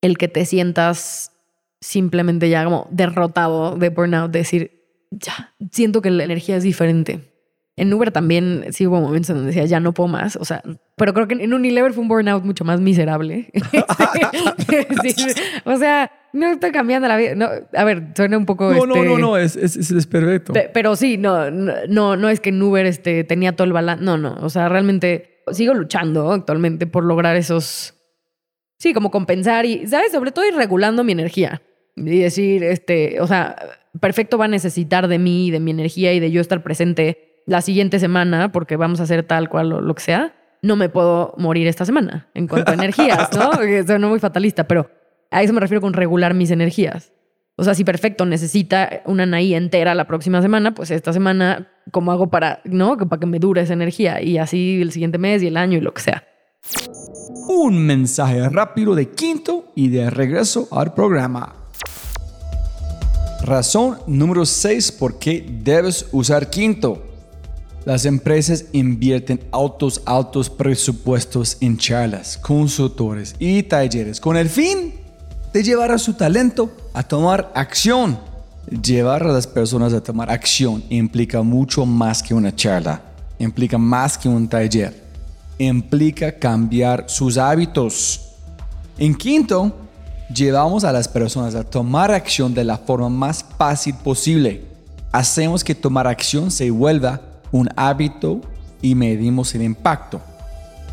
el 0.00 0.18
que 0.18 0.28
te 0.28 0.44
sientas 0.44 1.32
simplemente 1.80 2.48
ya 2.48 2.64
como 2.64 2.88
derrotado 2.90 3.76
de 3.76 3.90
burnout, 3.90 4.30
de 4.30 4.40
decir, 4.40 4.72
ya, 5.10 5.54
siento 5.70 6.02
que 6.02 6.10
la 6.10 6.24
energía 6.24 6.56
es 6.56 6.62
diferente. 6.62 7.34
En 7.76 7.94
Uber 7.94 8.10
también 8.10 8.66
sí 8.70 8.88
hubo 8.88 9.00
momentos 9.00 9.30
en 9.30 9.36
donde 9.36 9.52
decía, 9.52 9.64
ya 9.64 9.78
no 9.78 9.94
puedo 9.94 10.08
más. 10.08 10.34
O 10.36 10.44
sea, 10.44 10.62
pero 10.96 11.14
creo 11.14 11.28
que 11.28 11.34
en 11.34 11.54
Unilever 11.54 11.92
fue 11.92 12.02
un 12.02 12.08
burnout 12.08 12.44
mucho 12.44 12.64
más 12.64 12.80
miserable. 12.80 13.52
O 15.64 15.76
sea, 15.76 16.10
no 16.32 16.52
estoy 16.52 16.70
cambiando 16.72 17.08
la 17.08 17.16
vida. 17.16 17.34
No, 17.34 17.48
a 17.74 17.84
ver, 17.84 18.08
suena 18.16 18.36
un 18.38 18.46
poco. 18.46 18.72
No, 18.72 18.86
no, 18.86 18.94
este, 18.96 19.08
no, 19.08 19.18
no, 19.18 19.36
es, 19.36 19.56
es, 19.56 19.76
es 19.90 20.06
perfecto. 20.06 20.52
Pe- 20.52 20.70
Pero 20.72 20.94
sí, 20.96 21.16
no, 21.16 21.50
no, 21.50 22.16
no 22.16 22.28
es 22.28 22.40
que 22.40 22.50
en 22.50 22.62
Uber 22.62 22.86
este, 22.86 23.24
tenía 23.24 23.52
todo 23.56 23.64
el 23.66 23.72
balance. 23.72 24.04
No, 24.04 24.16
no. 24.18 24.36
O 24.42 24.48
sea, 24.50 24.68
realmente 24.68 25.42
sigo 25.52 25.74
luchando 25.74 26.30
actualmente 26.32 26.86
por 26.86 27.04
lograr 27.04 27.36
esos. 27.36 27.94
Sí, 28.78 28.94
como 28.94 29.10
compensar 29.10 29.66
y, 29.66 29.86
¿sabes? 29.86 30.12
Sobre 30.12 30.30
todo 30.30 30.46
ir 30.46 30.54
regulando 30.54 31.02
mi 31.04 31.12
energía. 31.12 31.62
Y 31.96 32.20
decir, 32.20 32.62
este, 32.62 33.20
o 33.20 33.26
sea, 33.26 33.56
perfecto 34.00 34.38
va 34.38 34.44
a 34.44 34.48
necesitar 34.48 35.08
de 35.08 35.18
mí, 35.18 35.50
de 35.50 35.58
mi 35.58 35.72
energía 35.72 36.12
y 36.12 36.20
de 36.20 36.30
yo 36.30 36.40
estar 36.40 36.62
presente 36.62 37.42
la 37.46 37.60
siguiente 37.60 37.98
semana 37.98 38.52
porque 38.52 38.76
vamos 38.76 39.00
a 39.00 39.02
hacer 39.04 39.24
tal 39.24 39.48
cual 39.48 39.72
o 39.72 39.80
lo 39.80 39.94
que 39.96 40.02
sea. 40.02 40.34
No 40.62 40.76
me 40.76 40.88
puedo 40.88 41.34
morir 41.38 41.66
esta 41.66 41.84
semana 41.84 42.28
en 42.34 42.46
cuanto 42.46 42.70
a 42.70 42.74
energías, 42.74 43.30
¿no? 43.36 43.50
Suena 43.86 44.06
muy 44.08 44.20
fatalista, 44.20 44.66
pero 44.68 44.90
a 45.30 45.42
eso 45.42 45.52
me 45.52 45.60
refiero 45.60 45.80
con 45.80 45.92
regular 45.92 46.34
mis 46.34 46.50
energías. 46.50 47.12
O 47.56 47.64
sea, 47.64 47.74
si 47.74 47.82
perfecto 47.82 48.24
necesita 48.24 49.02
una 49.04 49.24
Anaí 49.24 49.52
entera 49.52 49.94
la 49.94 50.06
próxima 50.06 50.40
semana, 50.40 50.74
pues 50.74 50.92
esta 50.92 51.12
semana, 51.12 51.68
¿cómo 51.90 52.12
hago 52.12 52.30
para, 52.30 52.60
no? 52.64 52.96
Para 52.96 53.18
que 53.18 53.26
me 53.26 53.40
dure 53.40 53.62
esa 53.62 53.72
energía 53.72 54.22
y 54.22 54.38
así 54.38 54.80
el 54.80 54.92
siguiente 54.92 55.18
mes 55.18 55.42
y 55.42 55.48
el 55.48 55.56
año 55.56 55.76
y 55.76 55.80
lo 55.80 55.92
que 55.92 56.02
sea. 56.02 56.24
Un 57.48 57.84
mensaje 57.84 58.48
rápido 58.48 58.94
de 58.94 59.10
quinto 59.10 59.72
y 59.74 59.88
de 59.88 60.08
regreso 60.08 60.68
al 60.70 60.94
programa. 60.94 61.56
Razón 63.42 63.98
número 64.06 64.46
6 64.46 64.92
por 64.92 65.18
qué 65.18 65.44
debes 65.48 66.08
usar 66.12 66.50
quinto. 66.50 67.02
Las 67.84 68.04
empresas 68.04 68.66
invierten 68.72 69.40
altos, 69.50 70.02
altos 70.04 70.48
presupuestos 70.48 71.56
en 71.60 71.76
charlas, 71.76 72.38
consultores 72.38 73.34
y 73.40 73.64
talleres 73.64 74.20
con 74.20 74.36
el 74.36 74.48
fin 74.48 75.07
de 75.52 75.62
llevar 75.62 75.90
a 75.90 75.98
su 75.98 76.14
talento 76.14 76.70
a 76.92 77.02
tomar 77.02 77.50
acción. 77.54 78.18
Llevar 78.82 79.22
a 79.22 79.32
las 79.32 79.46
personas 79.46 79.94
a 79.94 80.02
tomar 80.02 80.30
acción 80.30 80.84
implica 80.90 81.42
mucho 81.42 81.86
más 81.86 82.22
que 82.22 82.34
una 82.34 82.54
charla, 82.54 83.00
implica 83.38 83.78
más 83.78 84.18
que 84.18 84.28
un 84.28 84.46
taller, 84.46 85.02
implica 85.58 86.38
cambiar 86.38 87.04
sus 87.08 87.38
hábitos. 87.38 88.34
En 88.98 89.14
quinto, 89.14 89.74
llevamos 90.34 90.84
a 90.84 90.92
las 90.92 91.08
personas 91.08 91.54
a 91.54 91.64
tomar 91.64 92.10
acción 92.10 92.52
de 92.52 92.64
la 92.64 92.76
forma 92.76 93.08
más 93.08 93.42
fácil 93.56 93.94
posible. 93.94 94.64
Hacemos 95.12 95.64
que 95.64 95.74
tomar 95.74 96.06
acción 96.06 96.50
se 96.50 96.70
vuelva 96.70 97.22
un 97.50 97.70
hábito 97.74 98.42
y 98.82 98.94
medimos 98.94 99.54
el 99.54 99.62
impacto. 99.62 100.20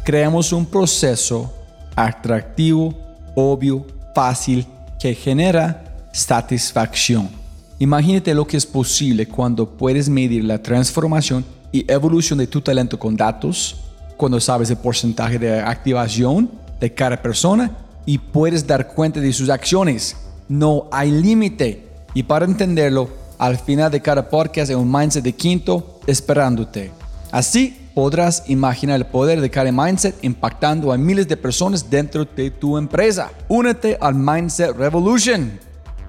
Creamos 0.06 0.54
un 0.54 0.66
proceso 0.66 1.52
atractivo, 1.96 2.94
obvio, 3.36 3.86
fácil, 4.16 4.66
que 5.00 5.14
genera 5.14 5.84
satisfacción. 6.12 7.30
Imagínate 7.78 8.34
lo 8.34 8.48
que 8.48 8.58
es 8.58 8.66
posible 8.66 9.28
cuando 9.28 9.70
puedes 9.70 10.08
medir 10.08 10.46
la 10.46 10.64
transformación 10.64 11.44
y 11.72 11.86
evolución 11.92 12.40
de 12.40 12.48
tu 12.48 12.62
talento 12.62 12.98
con 12.98 13.18
datos, 13.18 13.76
cuando 14.16 14.40
sabes 14.40 14.70
el 14.70 14.78
porcentaje 14.78 15.38
de 15.38 15.60
activación 15.60 16.50
de 16.80 16.94
cada 16.94 17.22
persona 17.22 17.70
y 18.06 18.18
puedes 18.18 18.66
dar 18.66 18.88
cuenta 18.88 19.20
de 19.20 19.34
sus 19.34 19.50
acciones. 19.50 20.16
No 20.48 20.88
hay 20.92 21.12
límite. 21.12 21.90
Y 22.14 22.24
para 22.24 22.46
entenderlo, 22.46 23.10
al 23.38 23.58
final 23.58 23.92
de 23.92 24.02
cada 24.02 24.30
podcast 24.30 24.70
hay 24.70 24.76
un 24.78 24.90
mindset 24.90 25.24
de 25.24 25.34
quinto 25.34 26.00
esperándote. 26.08 26.92
Así 27.32 27.85
podrás 27.96 28.44
imaginar 28.48 28.98
el 28.98 29.06
poder 29.06 29.42
de 29.42 29.50
cada 29.50 29.72
mindset 29.72 30.22
impactando 30.22 30.92
a 30.92 30.98
miles 30.98 31.28
de 31.28 31.38
personas 31.38 31.90
dentro 31.90 32.26
de 32.26 32.52
tu 32.52 32.78
empresa. 32.78 33.32
Únete 33.48 33.98
al 34.00 34.14
Mindset 34.14 34.76
Revolution. 34.76 35.58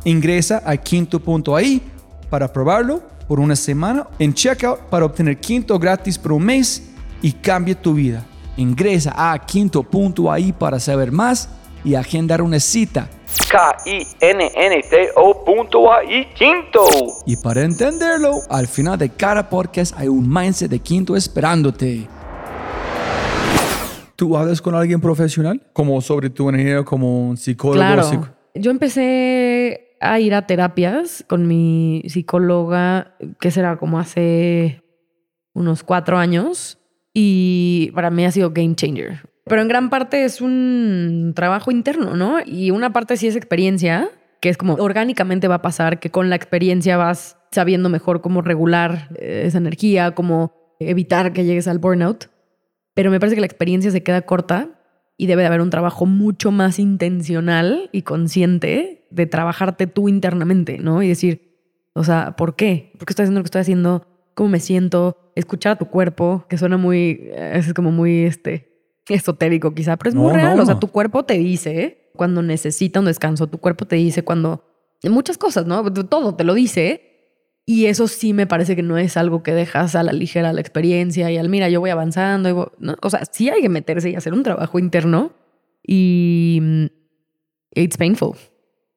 Ingresa 0.04 0.62
a 0.66 0.76
quinto.ai 0.76 1.80
para 2.28 2.52
probarlo 2.52 3.02
por 3.28 3.40
una 3.40 3.56
semana 3.56 4.06
en 4.18 4.34
checkout 4.34 4.80
para 4.90 5.06
obtener 5.06 5.38
quinto 5.38 5.78
gratis 5.78 6.18
por 6.18 6.32
un 6.32 6.44
mes 6.44 6.82
y 7.22 7.32
cambie 7.32 7.76
tu 7.76 7.94
vida. 7.94 8.24
Ingresa 8.56 9.14
a 9.16 9.38
quinto.ai 9.38 10.52
para 10.52 10.80
saber 10.80 11.12
más 11.12 11.48
y 11.84 11.94
agendar 11.94 12.42
una 12.42 12.58
cita. 12.58 13.08
K-I-N-N-T-O 13.50 15.44
punto 15.44 15.92
ahí, 15.92 16.26
quinto. 16.34 16.84
Y 17.26 17.36
para 17.36 17.62
entenderlo, 17.62 18.40
al 18.48 18.66
final 18.66 18.98
de 18.98 19.08
cada 19.10 19.48
podcast 19.48 19.94
hay 19.98 20.08
un 20.08 20.28
mindset 20.32 20.70
de 20.70 20.78
quinto 20.80 21.16
esperándote. 21.16 22.06
¿Tú 24.16 24.36
hablas 24.36 24.62
con 24.62 24.74
alguien 24.74 25.00
profesional? 25.00 25.60
Como 25.72 26.00
sobre 26.00 26.30
tu 26.30 26.48
energía, 26.48 26.82
como 26.84 27.28
un 27.28 27.36
psicólogo. 27.36 27.78
Claro. 27.78 28.02
psico- 28.04 28.28
Yo 28.54 28.70
empecé 28.70 29.96
a 30.00 30.18
ir 30.20 30.34
a 30.34 30.46
terapias 30.46 31.24
con 31.28 31.46
mi 31.46 32.02
psicóloga, 32.06 33.14
que 33.40 33.50
será 33.50 33.76
como 33.76 33.98
hace 33.98 34.82
unos 35.54 35.82
cuatro 35.82 36.16
años, 36.18 36.78
y 37.12 37.90
para 37.94 38.10
mí 38.10 38.24
ha 38.24 38.30
sido 38.30 38.50
game 38.50 38.74
changer. 38.74 39.25
Pero 39.48 39.62
en 39.62 39.68
gran 39.68 39.90
parte 39.90 40.24
es 40.24 40.40
un 40.40 41.32
trabajo 41.36 41.70
interno, 41.70 42.16
¿no? 42.16 42.38
Y 42.44 42.72
una 42.72 42.92
parte 42.92 43.16
sí 43.16 43.28
es 43.28 43.36
experiencia, 43.36 44.08
que 44.40 44.48
es 44.48 44.56
como 44.56 44.74
orgánicamente 44.74 45.46
va 45.46 45.56
a 45.56 45.62
pasar, 45.62 46.00
que 46.00 46.10
con 46.10 46.30
la 46.30 46.36
experiencia 46.36 46.96
vas 46.96 47.38
sabiendo 47.52 47.88
mejor 47.88 48.20
cómo 48.20 48.42
regular 48.42 49.08
eh, 49.16 49.44
esa 49.46 49.58
energía, 49.58 50.16
cómo 50.16 50.52
evitar 50.80 51.32
que 51.32 51.44
llegues 51.44 51.68
al 51.68 51.78
burnout. 51.78 52.28
Pero 52.94 53.12
me 53.12 53.20
parece 53.20 53.36
que 53.36 53.40
la 53.40 53.46
experiencia 53.46 53.92
se 53.92 54.02
queda 54.02 54.22
corta 54.22 54.80
y 55.16 55.26
debe 55.26 55.42
de 55.42 55.48
haber 55.48 55.60
un 55.60 55.70
trabajo 55.70 56.06
mucho 56.06 56.50
más 56.50 56.80
intencional 56.80 57.88
y 57.92 58.02
consciente 58.02 59.06
de 59.10 59.26
trabajarte 59.26 59.86
tú 59.86 60.08
internamente, 60.08 60.78
¿no? 60.78 61.04
Y 61.04 61.08
decir, 61.08 61.56
o 61.94 62.02
sea, 62.02 62.34
¿por 62.36 62.56
qué? 62.56 62.90
¿Por 62.98 63.06
qué 63.06 63.12
estoy 63.12 63.22
haciendo 63.22 63.38
lo 63.38 63.44
que 63.44 63.48
estoy 63.48 63.60
haciendo? 63.60 64.06
¿Cómo 64.34 64.50
me 64.50 64.60
siento? 64.60 65.30
Escuchar 65.36 65.72
a 65.72 65.76
tu 65.76 65.86
cuerpo, 65.86 66.46
que 66.48 66.58
suena 66.58 66.76
muy, 66.76 67.20
eh, 67.30 67.52
es 67.54 67.72
como 67.74 67.92
muy, 67.92 68.24
este, 68.24 68.75
esotérico 69.14 69.74
quizá, 69.74 69.96
pero 69.96 70.10
es 70.10 70.14
muy 70.14 70.32
real. 70.32 70.56
no. 70.56 70.62
O 70.62 70.66
sea, 70.66 70.78
tu 70.78 70.88
cuerpo 70.88 71.24
te 71.24 71.34
dice 71.38 72.10
cuando 72.14 72.42
necesita 72.42 73.00
un 73.00 73.06
descanso, 73.06 73.46
tu 73.46 73.58
cuerpo 73.58 73.86
te 73.86 73.96
dice 73.96 74.22
cuando... 74.24 74.64
Muchas 75.04 75.36
cosas, 75.38 75.66
¿no? 75.66 75.84
Todo 75.92 76.34
te 76.34 76.42
lo 76.44 76.54
dice. 76.54 77.02
Y 77.66 77.86
eso 77.86 78.08
sí 78.08 78.32
me 78.32 78.46
parece 78.46 78.74
que 78.76 78.82
no 78.82 78.96
es 78.96 79.16
algo 79.16 79.42
que 79.42 79.52
dejas 79.52 79.94
a 79.94 80.02
la 80.02 80.12
ligera 80.12 80.52
la 80.52 80.60
experiencia 80.60 81.30
y 81.30 81.36
al 81.36 81.48
mira, 81.48 81.68
yo 81.68 81.80
voy 81.80 81.90
avanzando. 81.90 82.48
y 82.48 82.52
voy- 82.52 82.68
¿no? 82.78 82.96
O 83.02 83.10
sea, 83.10 83.20
sí 83.30 83.48
hay 83.50 83.60
que 83.60 83.68
meterse 83.68 84.10
y 84.10 84.14
hacer 84.14 84.32
un 84.32 84.42
trabajo 84.42 84.78
interno 84.78 85.32
y 85.86 86.58
mm, 86.62 86.84
it's 87.74 87.96
painful. 87.96 88.32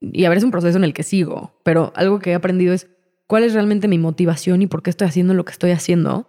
Y 0.02 0.26
a 0.26 0.30
ver, 0.30 0.38
es 0.38 0.44
un 0.44 0.52
proceso 0.52 0.78
en 0.78 0.84
el 0.84 0.94
que 0.94 1.04
sigo, 1.04 1.60
pero 1.64 1.92
algo 1.96 2.20
que 2.20 2.32
he 2.32 2.36
aprendido 2.36 2.74
es 2.74 2.88
cuál 3.28 3.44
es 3.44 3.54
realmente 3.54 3.88
mi 3.88 3.98
motivación 3.98 4.62
y 4.62 4.68
por 4.68 4.82
qué 4.82 4.90
estoy 4.90 5.08
haciendo 5.08 5.34
lo 5.34 5.46
que 5.46 5.52
estoy 5.52 5.72
haciendo. 5.72 6.28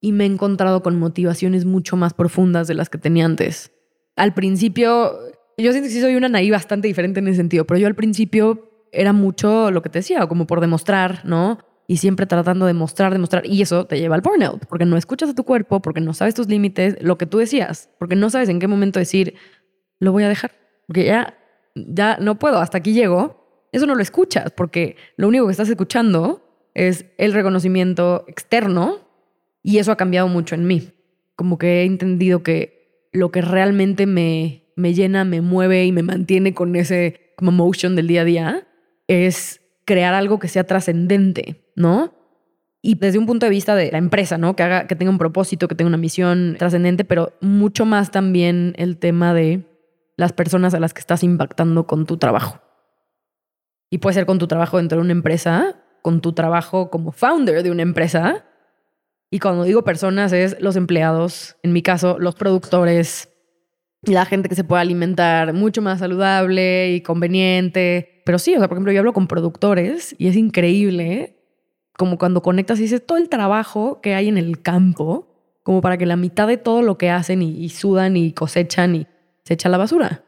Y 0.00 0.12
me 0.12 0.24
he 0.24 0.26
encontrado 0.26 0.82
con 0.82 0.98
motivaciones 0.98 1.64
mucho 1.64 1.96
más 1.96 2.14
profundas 2.14 2.68
de 2.68 2.74
las 2.74 2.88
que 2.88 2.98
tenía 2.98 3.24
antes. 3.24 3.72
Al 4.16 4.34
principio, 4.34 5.12
yo 5.56 5.72
siento 5.72 5.88
que 5.88 5.94
sí 5.94 6.00
soy 6.00 6.14
una 6.14 6.28
naí 6.28 6.50
bastante 6.50 6.88
diferente 6.88 7.20
en 7.20 7.28
ese 7.28 7.38
sentido, 7.38 7.66
pero 7.66 7.78
yo 7.78 7.86
al 7.86 7.94
principio 7.94 8.68
era 8.92 9.12
mucho 9.12 9.70
lo 9.70 9.82
que 9.82 9.88
te 9.88 9.98
decía, 10.00 10.26
como 10.26 10.46
por 10.46 10.60
demostrar, 10.60 11.22
¿no? 11.24 11.58
Y 11.86 11.96
siempre 11.98 12.26
tratando 12.26 12.66
de 12.66 12.74
mostrar, 12.74 13.12
demostrar. 13.12 13.46
Y 13.46 13.62
eso 13.62 13.86
te 13.86 13.98
lleva 13.98 14.14
al 14.14 14.20
burnout, 14.20 14.66
porque 14.66 14.84
no 14.84 14.96
escuchas 14.96 15.30
a 15.30 15.34
tu 15.34 15.44
cuerpo, 15.44 15.80
porque 15.80 16.00
no 16.00 16.14
sabes 16.14 16.34
tus 16.34 16.48
límites, 16.48 16.96
lo 17.00 17.18
que 17.18 17.26
tú 17.26 17.38
decías, 17.38 17.90
porque 17.98 18.14
no 18.14 18.30
sabes 18.30 18.48
en 18.48 18.60
qué 18.60 18.68
momento 18.68 18.98
decir, 18.98 19.34
lo 19.98 20.12
voy 20.12 20.22
a 20.22 20.28
dejar, 20.28 20.52
porque 20.86 21.04
ya, 21.04 21.38
ya 21.74 22.18
no 22.20 22.38
puedo, 22.38 22.58
hasta 22.58 22.78
aquí 22.78 22.92
llego. 22.92 23.66
Eso 23.72 23.86
no 23.86 23.94
lo 23.94 24.02
escuchas, 24.02 24.52
porque 24.52 24.96
lo 25.16 25.28
único 25.28 25.46
que 25.46 25.52
estás 25.52 25.68
escuchando 25.68 26.42
es 26.74 27.06
el 27.18 27.32
reconocimiento 27.32 28.24
externo 28.28 29.07
y 29.62 29.78
eso 29.78 29.92
ha 29.92 29.96
cambiado 29.96 30.28
mucho 30.28 30.54
en 30.54 30.66
mí. 30.66 30.90
Como 31.36 31.58
que 31.58 31.82
he 31.82 31.84
entendido 31.84 32.42
que 32.42 33.08
lo 33.12 33.30
que 33.30 33.42
realmente 33.42 34.06
me, 34.06 34.64
me 34.76 34.94
llena, 34.94 35.24
me 35.24 35.40
mueve 35.40 35.84
y 35.84 35.92
me 35.92 36.02
mantiene 36.02 36.54
con 36.54 36.74
ese 36.76 37.32
como 37.36 37.52
motion 37.52 37.96
del 37.96 38.08
día 38.08 38.22
a 38.22 38.24
día 38.24 38.68
es 39.06 39.60
crear 39.84 40.14
algo 40.14 40.38
que 40.38 40.48
sea 40.48 40.64
trascendente, 40.64 41.64
¿no? 41.74 42.12
Y 42.82 42.94
desde 42.94 43.18
un 43.18 43.26
punto 43.26 43.46
de 43.46 43.50
vista 43.50 43.74
de 43.74 43.90
la 43.90 43.98
empresa, 43.98 44.38
¿no? 44.38 44.54
Que 44.54 44.62
haga, 44.62 44.86
que 44.86 44.96
tenga 44.96 45.10
un 45.10 45.18
propósito, 45.18 45.66
que 45.66 45.74
tenga 45.74 45.88
una 45.88 45.96
misión 45.96 46.56
trascendente, 46.58 47.04
pero 47.04 47.32
mucho 47.40 47.86
más 47.86 48.10
también 48.10 48.74
el 48.76 48.98
tema 48.98 49.34
de 49.34 49.64
las 50.16 50.32
personas 50.32 50.74
a 50.74 50.80
las 50.80 50.94
que 50.94 51.00
estás 51.00 51.22
impactando 51.22 51.86
con 51.86 52.06
tu 52.06 52.18
trabajo. 52.18 52.60
Y 53.90 53.98
puede 53.98 54.14
ser 54.14 54.26
con 54.26 54.38
tu 54.38 54.46
trabajo 54.46 54.76
dentro 54.76 54.98
de 54.98 55.04
una 55.04 55.12
empresa, 55.12 55.76
con 56.02 56.20
tu 56.20 56.32
trabajo 56.34 56.90
como 56.90 57.12
founder 57.12 57.62
de 57.62 57.70
una 57.70 57.82
empresa. 57.82 58.44
Y 59.30 59.40
cuando 59.40 59.64
digo 59.64 59.82
personas 59.82 60.32
es 60.32 60.56
los 60.60 60.76
empleados, 60.76 61.56
en 61.62 61.72
mi 61.72 61.82
caso, 61.82 62.18
los 62.18 62.34
productores, 62.34 63.28
la 64.02 64.24
gente 64.24 64.48
que 64.48 64.54
se 64.54 64.64
puede 64.64 64.80
alimentar 64.80 65.52
mucho 65.52 65.82
más 65.82 65.98
saludable 65.98 66.92
y 66.92 67.02
conveniente. 67.02 68.22
Pero 68.24 68.38
sí, 68.38 68.54
o 68.54 68.58
sea, 68.58 68.68
por 68.68 68.76
ejemplo, 68.76 68.92
yo 68.92 69.00
hablo 69.00 69.12
con 69.12 69.26
productores 69.26 70.14
y 70.18 70.28
es 70.28 70.36
increíble 70.36 71.36
como 71.96 72.16
cuando 72.16 72.42
conectas 72.42 72.78
y 72.78 72.82
dices 72.82 73.04
todo 73.04 73.18
el 73.18 73.28
trabajo 73.28 74.00
que 74.00 74.14
hay 74.14 74.28
en 74.28 74.38
el 74.38 74.62
campo, 74.62 75.26
como 75.62 75.80
para 75.80 75.98
que 75.98 76.06
la 76.06 76.16
mitad 76.16 76.46
de 76.46 76.56
todo 76.56 76.80
lo 76.80 76.96
que 76.96 77.10
hacen 77.10 77.42
y, 77.42 77.50
y 77.50 77.68
sudan 77.70 78.16
y 78.16 78.32
cosechan 78.32 78.94
y 78.94 79.06
se 79.44 79.54
echa 79.54 79.68
a 79.68 79.72
la 79.72 79.78
basura. 79.78 80.24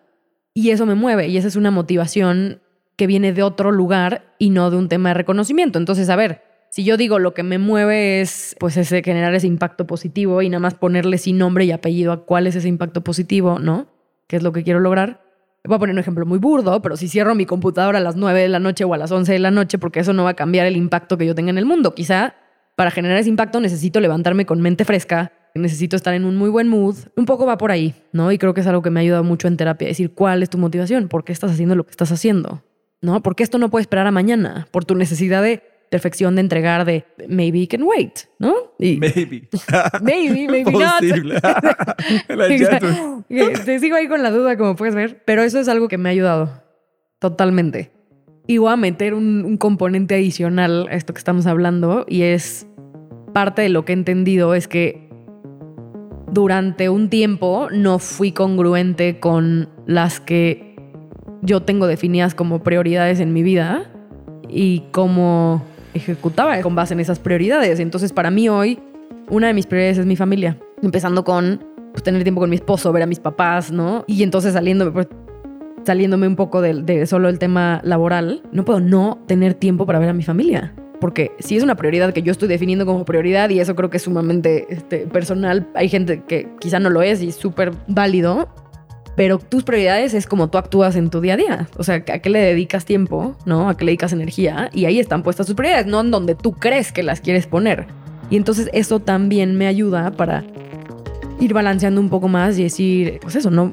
Y 0.53 0.70
eso 0.70 0.84
me 0.84 0.94
mueve 0.94 1.28
y 1.28 1.36
esa 1.36 1.48
es 1.48 1.57
una 1.57 1.70
motivación 1.70 2.61
que 2.96 3.07
viene 3.07 3.32
de 3.32 3.42
otro 3.42 3.70
lugar 3.70 4.34
y 4.38 4.51
no 4.51 4.70
de 4.70 4.76
un 4.76 4.88
tema 4.88 5.11
de 5.11 5.14
reconocimiento. 5.14 5.78
Entonces, 5.78 6.11
a 6.11 6.16
ver, 6.16 6.49
si 6.71 6.85
yo 6.85 6.97
digo 6.97 7.18
lo 7.18 7.35
que 7.35 7.43
me 7.43 7.59
mueve 7.59 8.21
es 8.21 8.57
pues 8.59 8.77
ese 8.77 9.03
generar 9.03 9.35
ese 9.35 9.49
impacto 9.49 9.87
positivo 9.87 10.41
y 10.41 10.49
nada 10.49 10.61
más 10.61 10.75
ponerle 10.75 11.18
sin 11.18 11.37
nombre 11.37 11.64
y 11.64 11.73
apellido 11.73 12.12
a 12.12 12.25
cuál 12.25 12.47
es 12.47 12.55
ese 12.55 12.68
impacto 12.68 13.03
positivo, 13.03 13.59
¿no? 13.59 13.89
¿Qué 14.29 14.37
es 14.37 14.43
lo 14.43 14.53
que 14.53 14.62
quiero 14.62 14.79
lograr? 14.79 15.23
Voy 15.64 15.77
a 15.77 15.79
poner 15.79 15.95
un 15.95 15.99
ejemplo 15.99 16.25
muy 16.25 16.39
burdo, 16.39 16.81
pero 16.81 16.97
si 16.97 17.09
cierro 17.09 17.35
mi 17.35 17.45
computadora 17.45 17.99
a 17.99 18.01
las 18.01 18.16
9 18.16 18.41
de 18.41 18.49
la 18.49 18.61
noche 18.61 18.85
o 18.85 18.95
a 18.95 18.97
las 18.97 19.11
11 19.11 19.33
de 19.33 19.39
la 19.41 19.51
noche, 19.51 19.79
porque 19.79 20.01
eso 20.01 20.12
no 20.12 20.25
va 20.25 20.31
a 20.31 20.35
cambiar 20.35 20.66
el 20.66 20.77
impacto 20.77 21.18
que 21.18 21.27
yo 21.27 21.35
tenga 21.35 21.51
en 21.51 21.59
el 21.59 21.66
mundo. 21.66 21.95
Quizá 21.95 22.35
para 22.77 22.91
generar 22.91 23.18
ese 23.18 23.29
impacto 23.29 23.61
necesito 23.61 24.01
levantarme 24.01 24.47
con 24.47 24.61
mente 24.61 24.85
fresca, 24.85 25.33
necesito 25.55 25.97
estar 25.97 26.14
en 26.14 26.25
un 26.25 26.37
muy 26.37 26.49
buen 26.49 26.68
mood. 26.68 26.97
Un 27.16 27.27
poco 27.27 27.45
va 27.45 27.59
por 27.59 27.73
ahí, 27.73 27.95
¿no? 28.12 28.31
Y 28.31 28.39
creo 28.39 28.55
que 28.55 28.61
es 28.61 28.66
algo 28.68 28.81
que 28.81 28.91
me 28.91 29.01
ha 29.01 29.03
ayudado 29.03 29.25
mucho 29.25 29.49
en 29.49 29.57
terapia, 29.57 29.89
decir 29.89 30.14
cuál 30.14 30.43
es 30.43 30.49
tu 30.49 30.57
motivación, 30.57 31.09
por 31.09 31.25
qué 31.25 31.33
estás 31.33 31.51
haciendo 31.51 31.75
lo 31.75 31.85
que 31.85 31.91
estás 31.91 32.12
haciendo, 32.12 32.62
¿no? 33.03 33.23
Porque 33.23 33.43
esto 33.43 33.59
no 33.59 33.68
puede 33.71 33.83
esperar 33.83 34.07
a 34.07 34.12
mañana, 34.12 34.68
por 34.71 34.85
tu 34.85 34.95
necesidad 34.95 35.43
de 35.43 35.62
perfección 35.91 36.36
de 36.36 36.41
entregar 36.41 36.84
de 36.84 37.05
maybe 37.28 37.66
can 37.68 37.82
wait, 37.82 38.20
¿no? 38.38 38.55
Y, 38.78 38.97
maybe. 39.01 39.49
maybe, 40.01 40.49
maybe 40.49 40.72
Posible. 40.72 41.34
not. 41.34 41.64
Te 43.64 43.78
sigo 43.78 43.97
ahí 43.97 44.09
con 44.09 44.22
la 44.22 44.30
duda, 44.30 44.57
como 44.57 44.76
puedes 44.76 44.95
ver, 44.95 45.22
pero 45.24 45.43
eso 45.43 45.59
es 45.59 45.68
algo 45.68 45.88
que 45.88 45.99
me 45.99 46.09
ha 46.09 46.12
ayudado 46.12 46.62
totalmente. 47.18 47.91
Y 48.47 48.59
voy 48.59 48.72
a 48.72 48.76
meter 48.76 49.14
un, 49.14 49.45
un 49.45 49.57
componente 49.59 50.14
adicional 50.14 50.88
a 50.91 50.95
esto 50.95 51.12
que 51.12 51.18
estamos 51.18 51.47
hablando 51.47 52.07
y 52.09 52.22
es 52.22 52.66
parte 53.34 53.62
de 53.62 53.68
lo 53.68 53.84
que 53.84 53.93
he 53.93 53.95
entendido 53.95 54.55
es 54.55 54.66
que 54.66 55.09
durante 56.32 56.88
un 56.88 57.11
tiempo 57.11 57.68
no 57.72 57.99
fui 57.99 58.32
congruente 58.32 59.20
con 59.20 59.68
las 59.86 60.20
que 60.20 60.76
yo 61.43 61.62
tengo 61.62 61.86
definidas 61.86 62.34
como 62.34 62.62
prioridades 62.62 63.20
en 63.20 63.32
mi 63.32 63.43
vida 63.43 63.91
y 64.49 64.84
cómo 64.93 65.62
ejecutaba 65.95 66.61
con 66.61 66.74
base 66.74 66.95
en 66.95 67.01
esas 67.01 67.18
prioridades. 67.18 67.80
Entonces, 67.80 68.12
para 68.12 68.30
mí 68.30 68.49
hoy, 68.49 68.78
una 69.28 69.49
de 69.49 69.55
mis 69.55 69.66
prioridades 69.66 69.99
es 69.99 70.07
mi 70.07 70.16
familia. 70.16 70.59
Empezando 70.82 71.24
con 71.24 71.64
pues, 71.93 72.03
tener 72.03 72.22
tiempo 72.22 72.41
con 72.41 72.51
mi 72.51 72.57
esposo, 72.57 72.93
ver 72.93 73.03
a 73.03 73.07
mis 73.07 73.20
papás, 73.20 73.70
¿no? 73.70 74.05
Y 74.07 74.22
entonces 74.22 74.53
saliéndome, 74.53 74.91
pues, 74.93 75.09
saliéndome 75.84 76.26
un 76.26 76.36
poco 76.36 76.61
de, 76.61 76.82
de, 76.82 77.07
solo 77.07 77.28
el 77.28 77.38
tema 77.38 77.80
laboral, 77.84 78.43
no 78.53 78.64
puedo 78.64 78.80
no 78.80 79.18
tener 79.26 79.55
tiempo 79.55 79.86
para 79.86 79.99
ver 79.99 80.11
a 80.11 80.14
mi 80.14 80.22
familia. 80.22 80.74
Porque 81.01 81.32
si 81.38 81.57
es 81.57 81.62
una 81.62 81.76
prioridad 81.76 82.12
que 82.12 82.22
yo 82.22 82.30
estoy 82.30 82.49
definiendo 82.49 82.84
como 82.84 83.05
prioridad 83.07 83.49
y 83.49 83.59
eso 83.59 83.74
creo 83.74 83.88
que 83.88 83.97
es 83.97 84.03
sumamente 84.03 84.66
este, 84.68 85.07
personal, 85.07 85.66
hay 85.74 85.88
gente 85.88 86.22
que 86.28 86.49
quizá 86.61 86.78
no 86.78 86.91
lo 86.91 87.01
es 87.01 87.22
y 87.22 87.28
es 87.28 87.36
súper 87.36 87.72
válido, 87.88 88.49
pero 89.16 89.38
tus 89.38 89.64
prioridades 89.64 90.14
es 90.14 90.26
como 90.26 90.48
tú 90.48 90.58
actúas 90.58 90.96
en 90.96 91.11
tu 91.11 91.20
día 91.20 91.34
a 91.34 91.36
día. 91.36 91.68
O 91.76 91.84
sea, 91.84 91.96
a 91.96 92.00
qué 92.00 92.30
le 92.30 92.40
dedicas 92.40 92.84
tiempo, 92.84 93.36
¿no? 93.44 93.68
A 93.68 93.76
qué 93.76 93.84
le 93.84 93.90
dedicas 93.90 94.12
energía. 94.12 94.70
Y 94.72 94.84
ahí 94.86 94.98
están 94.98 95.22
puestas 95.22 95.46
tus 95.46 95.56
prioridades, 95.56 95.86
no 95.86 96.00
en 96.00 96.11
donde 96.11 96.34
tú 96.34 96.52
crees 96.52 96.92
que 96.92 97.02
las 97.02 97.20
quieres 97.20 97.46
poner. 97.46 97.86
Y 98.30 98.36
entonces 98.36 98.70
eso 98.72 99.00
también 99.00 99.56
me 99.56 99.66
ayuda 99.66 100.12
para 100.12 100.44
ir 101.40 101.52
balanceando 101.52 102.00
un 102.00 102.08
poco 102.08 102.28
más 102.28 102.58
y 102.58 102.62
decir, 102.62 103.18
pues 103.20 103.34
eso, 103.36 103.50
no, 103.50 103.72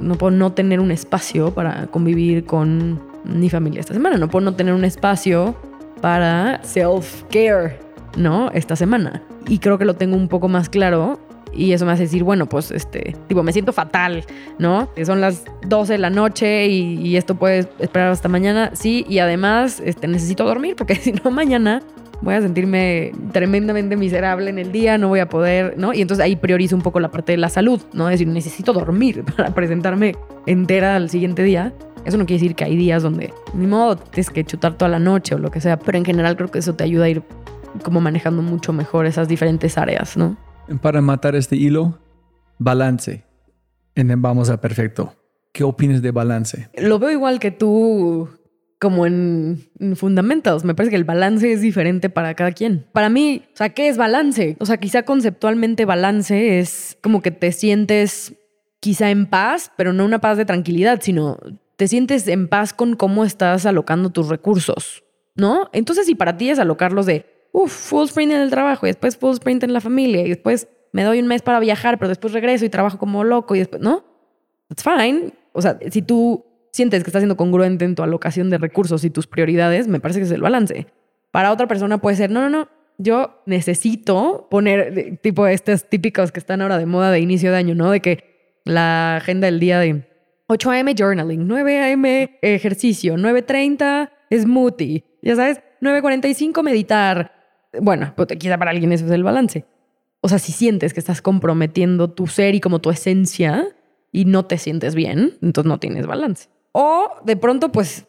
no 0.00 0.14
puedo 0.16 0.30
no 0.30 0.52
tener 0.52 0.80
un 0.80 0.90
espacio 0.90 1.54
para 1.54 1.86
convivir 1.86 2.44
con 2.44 3.00
mi 3.24 3.48
familia 3.48 3.80
esta 3.80 3.94
semana. 3.94 4.18
No 4.18 4.28
puedo 4.28 4.44
no 4.44 4.54
tener 4.54 4.74
un 4.74 4.84
espacio 4.84 5.54
para 6.00 6.60
self-care, 6.62 7.78
¿no? 8.16 8.50
Esta 8.52 8.76
semana. 8.76 9.22
Y 9.48 9.58
creo 9.58 9.78
que 9.78 9.84
lo 9.84 9.94
tengo 9.94 10.16
un 10.16 10.28
poco 10.28 10.48
más 10.48 10.68
claro 10.68 11.18
y 11.56 11.72
eso 11.72 11.86
me 11.86 11.92
hace 11.92 12.04
decir, 12.04 12.24
bueno, 12.24 12.46
pues 12.46 12.70
este, 12.70 13.16
tipo, 13.28 13.42
me 13.42 13.52
siento 13.52 13.72
fatal, 13.72 14.24
¿no? 14.58 14.88
Son 15.04 15.20
las 15.20 15.44
12 15.66 15.94
de 15.94 15.98
la 15.98 16.10
noche 16.10 16.66
y, 16.66 17.14
esto 17.14 17.36
puede 17.36 17.68
esperar 17.78 18.10
hasta 18.10 18.28
mañana, 18.28 18.70
sí, 18.74 19.06
y 19.08 19.20
además 19.20 19.80
este, 19.84 20.08
necesito 20.08 20.44
dormir 20.44 20.74
porque 20.76 20.94
si 20.96 21.12
no 21.12 21.30
mañana 21.30 21.80
voy 22.22 22.34
a 22.34 22.40
sentirme 22.40 23.12
tremendamente 23.32 23.96
miserable 23.96 24.50
en 24.50 24.58
el 24.58 24.72
día, 24.72 24.98
no 24.98 25.08
voy 25.08 25.20
a 25.20 25.28
poder, 25.28 25.74
¿no? 25.76 25.92
Y 25.92 26.00
entonces 26.00 26.24
ahí 26.24 26.36
priorizo 26.36 26.74
un 26.74 26.82
poco 26.82 26.98
la 26.98 27.10
parte 27.10 27.32
de 27.32 27.38
la 27.38 27.48
salud, 27.48 27.80
¿no? 27.92 28.08
Es 28.08 28.14
decir, 28.14 28.28
necesito 28.28 28.72
dormir 28.72 29.24
para 29.36 29.54
presentarme 29.54 30.16
entera 30.46 30.96
al 30.96 31.10
siguiente 31.10 31.42
día. 31.42 31.72
Eso 32.04 32.18
no 32.18 32.26
quiere 32.26 32.42
decir 32.42 32.54
que 32.54 32.64
hay 32.64 32.76
días 32.76 33.02
donde, 33.02 33.32
ni 33.54 33.66
modo, 33.66 33.96
tienes 33.96 34.30
que 34.30 34.44
chutar 34.44 34.74
toda 34.74 34.90
la 34.90 34.98
noche 34.98 35.34
o 35.34 35.38
lo 35.38 35.50
que 35.50 35.60
sea, 35.60 35.78
pero 35.78 35.96
en 35.96 36.04
general 36.04 36.36
creo 36.36 36.50
que 36.50 36.58
eso 36.58 36.74
te 36.74 36.84
ayuda 36.84 37.04
a 37.04 37.08
ir 37.08 37.22
como 37.82 38.00
manejando 38.00 38.42
mucho 38.42 38.72
mejor 38.72 39.06
esas 39.06 39.26
diferentes 39.26 39.78
áreas, 39.78 40.16
¿no? 40.16 40.36
Para 40.80 41.00
matar 41.00 41.36
este 41.36 41.56
hilo, 41.56 41.98
balance. 42.58 43.24
En 43.94 44.20
Vamos 44.22 44.50
a 44.50 44.60
Perfecto. 44.60 45.14
¿Qué 45.52 45.62
opinas 45.62 46.02
de 46.02 46.10
balance? 46.10 46.68
Lo 46.76 46.98
veo 46.98 47.10
igual 47.10 47.38
que 47.38 47.52
tú, 47.52 48.28
como 48.80 49.06
en, 49.06 49.70
en 49.78 49.94
Fundamentals. 49.94 50.64
Me 50.64 50.74
parece 50.74 50.90
que 50.90 50.96
el 50.96 51.04
balance 51.04 51.52
es 51.52 51.60
diferente 51.60 52.10
para 52.10 52.34
cada 52.34 52.50
quien. 52.50 52.86
Para 52.92 53.08
mí, 53.08 53.44
o 53.52 53.56
sea, 53.56 53.68
¿qué 53.68 53.88
es 53.88 53.96
balance? 53.96 54.56
O 54.58 54.66
sea, 54.66 54.78
quizá 54.78 55.04
conceptualmente 55.04 55.84
balance 55.84 56.58
es 56.58 56.98
como 57.02 57.22
que 57.22 57.30
te 57.30 57.52
sientes 57.52 58.34
quizá 58.80 59.10
en 59.10 59.26
paz, 59.26 59.70
pero 59.76 59.92
no 59.92 60.04
una 60.04 60.20
paz 60.20 60.36
de 60.36 60.44
tranquilidad, 60.44 61.00
sino 61.02 61.38
te 61.76 61.88
sientes 61.88 62.26
en 62.26 62.48
paz 62.48 62.72
con 62.72 62.96
cómo 62.96 63.24
estás 63.24 63.64
alocando 63.64 64.10
tus 64.10 64.28
recursos, 64.28 65.04
¿no? 65.36 65.70
Entonces, 65.72 66.06
si 66.06 66.14
para 66.14 66.36
ti 66.36 66.50
es 66.50 66.58
alocarlos 66.58 67.06
de 67.06 67.33
Uf, 67.56 67.70
full 67.70 68.06
sprint 68.06 68.32
en 68.32 68.40
el 68.40 68.50
trabajo 68.50 68.84
y 68.84 68.88
después 68.88 69.16
full 69.16 69.34
sprint 69.34 69.62
en 69.62 69.72
la 69.72 69.80
familia 69.80 70.22
y 70.22 70.28
después 70.28 70.66
me 70.90 71.04
doy 71.04 71.20
un 71.20 71.28
mes 71.28 71.40
para 71.40 71.60
viajar, 71.60 72.00
pero 72.00 72.08
después 72.08 72.32
regreso 72.32 72.64
y 72.64 72.68
trabajo 72.68 72.98
como 72.98 73.22
loco 73.22 73.54
y 73.54 73.60
después, 73.60 73.80
¿no? 73.80 74.04
It's 74.70 74.82
fine. 74.82 75.32
O 75.52 75.62
sea, 75.62 75.78
si 75.88 76.02
tú 76.02 76.44
sientes 76.72 77.04
que 77.04 77.10
estás 77.10 77.20
siendo 77.20 77.36
congruente 77.36 77.84
en 77.84 77.94
tu 77.94 78.02
alocación 78.02 78.50
de 78.50 78.58
recursos 78.58 79.04
y 79.04 79.10
tus 79.10 79.28
prioridades, 79.28 79.86
me 79.86 80.00
parece 80.00 80.18
que 80.18 80.26
es 80.26 80.32
el 80.32 80.42
balance. 80.42 80.88
Para 81.30 81.52
otra 81.52 81.68
persona 81.68 81.98
puede 81.98 82.16
ser, 82.16 82.28
no, 82.32 82.40
no, 82.40 82.50
no, 82.50 82.68
yo 82.98 83.40
necesito 83.46 84.48
poner, 84.50 85.20
tipo, 85.22 85.46
estos 85.46 85.88
típicos 85.88 86.32
que 86.32 86.40
están 86.40 86.60
ahora 86.60 86.76
de 86.76 86.86
moda 86.86 87.12
de 87.12 87.20
inicio 87.20 87.52
de 87.52 87.56
año, 87.56 87.76
¿no? 87.76 87.92
De 87.92 88.00
que 88.00 88.58
la 88.64 89.18
agenda 89.18 89.46
del 89.46 89.60
día 89.60 89.78
de 89.78 90.08
8 90.48 90.70
a.m. 90.72 90.92
journaling, 90.98 91.46
9 91.46 91.78
a.m. 91.78 92.38
ejercicio, 92.42 93.14
9.30 93.14 94.10
smoothie, 94.42 95.04
ya 95.22 95.36
sabes, 95.36 95.60
9.45 95.80 96.62
meditar, 96.64 97.43
bueno, 97.80 98.12
pues 98.16 98.28
quizá 98.38 98.58
para 98.58 98.70
alguien 98.70 98.92
eso 98.92 99.06
es 99.06 99.10
el 99.10 99.22
balance. 99.22 99.64
O 100.20 100.28
sea, 100.28 100.38
si 100.38 100.52
sientes 100.52 100.94
que 100.94 101.00
estás 101.00 101.20
comprometiendo 101.20 102.10
tu 102.10 102.26
ser 102.26 102.54
y 102.54 102.60
como 102.60 102.80
tu 102.80 102.90
esencia 102.90 103.68
y 104.10 104.24
no 104.24 104.46
te 104.46 104.58
sientes 104.58 104.94
bien, 104.94 105.34
entonces 105.42 105.68
no 105.68 105.78
tienes 105.78 106.06
balance. 106.06 106.48
O 106.72 107.08
de 107.24 107.36
pronto, 107.36 107.70
pues 107.70 108.06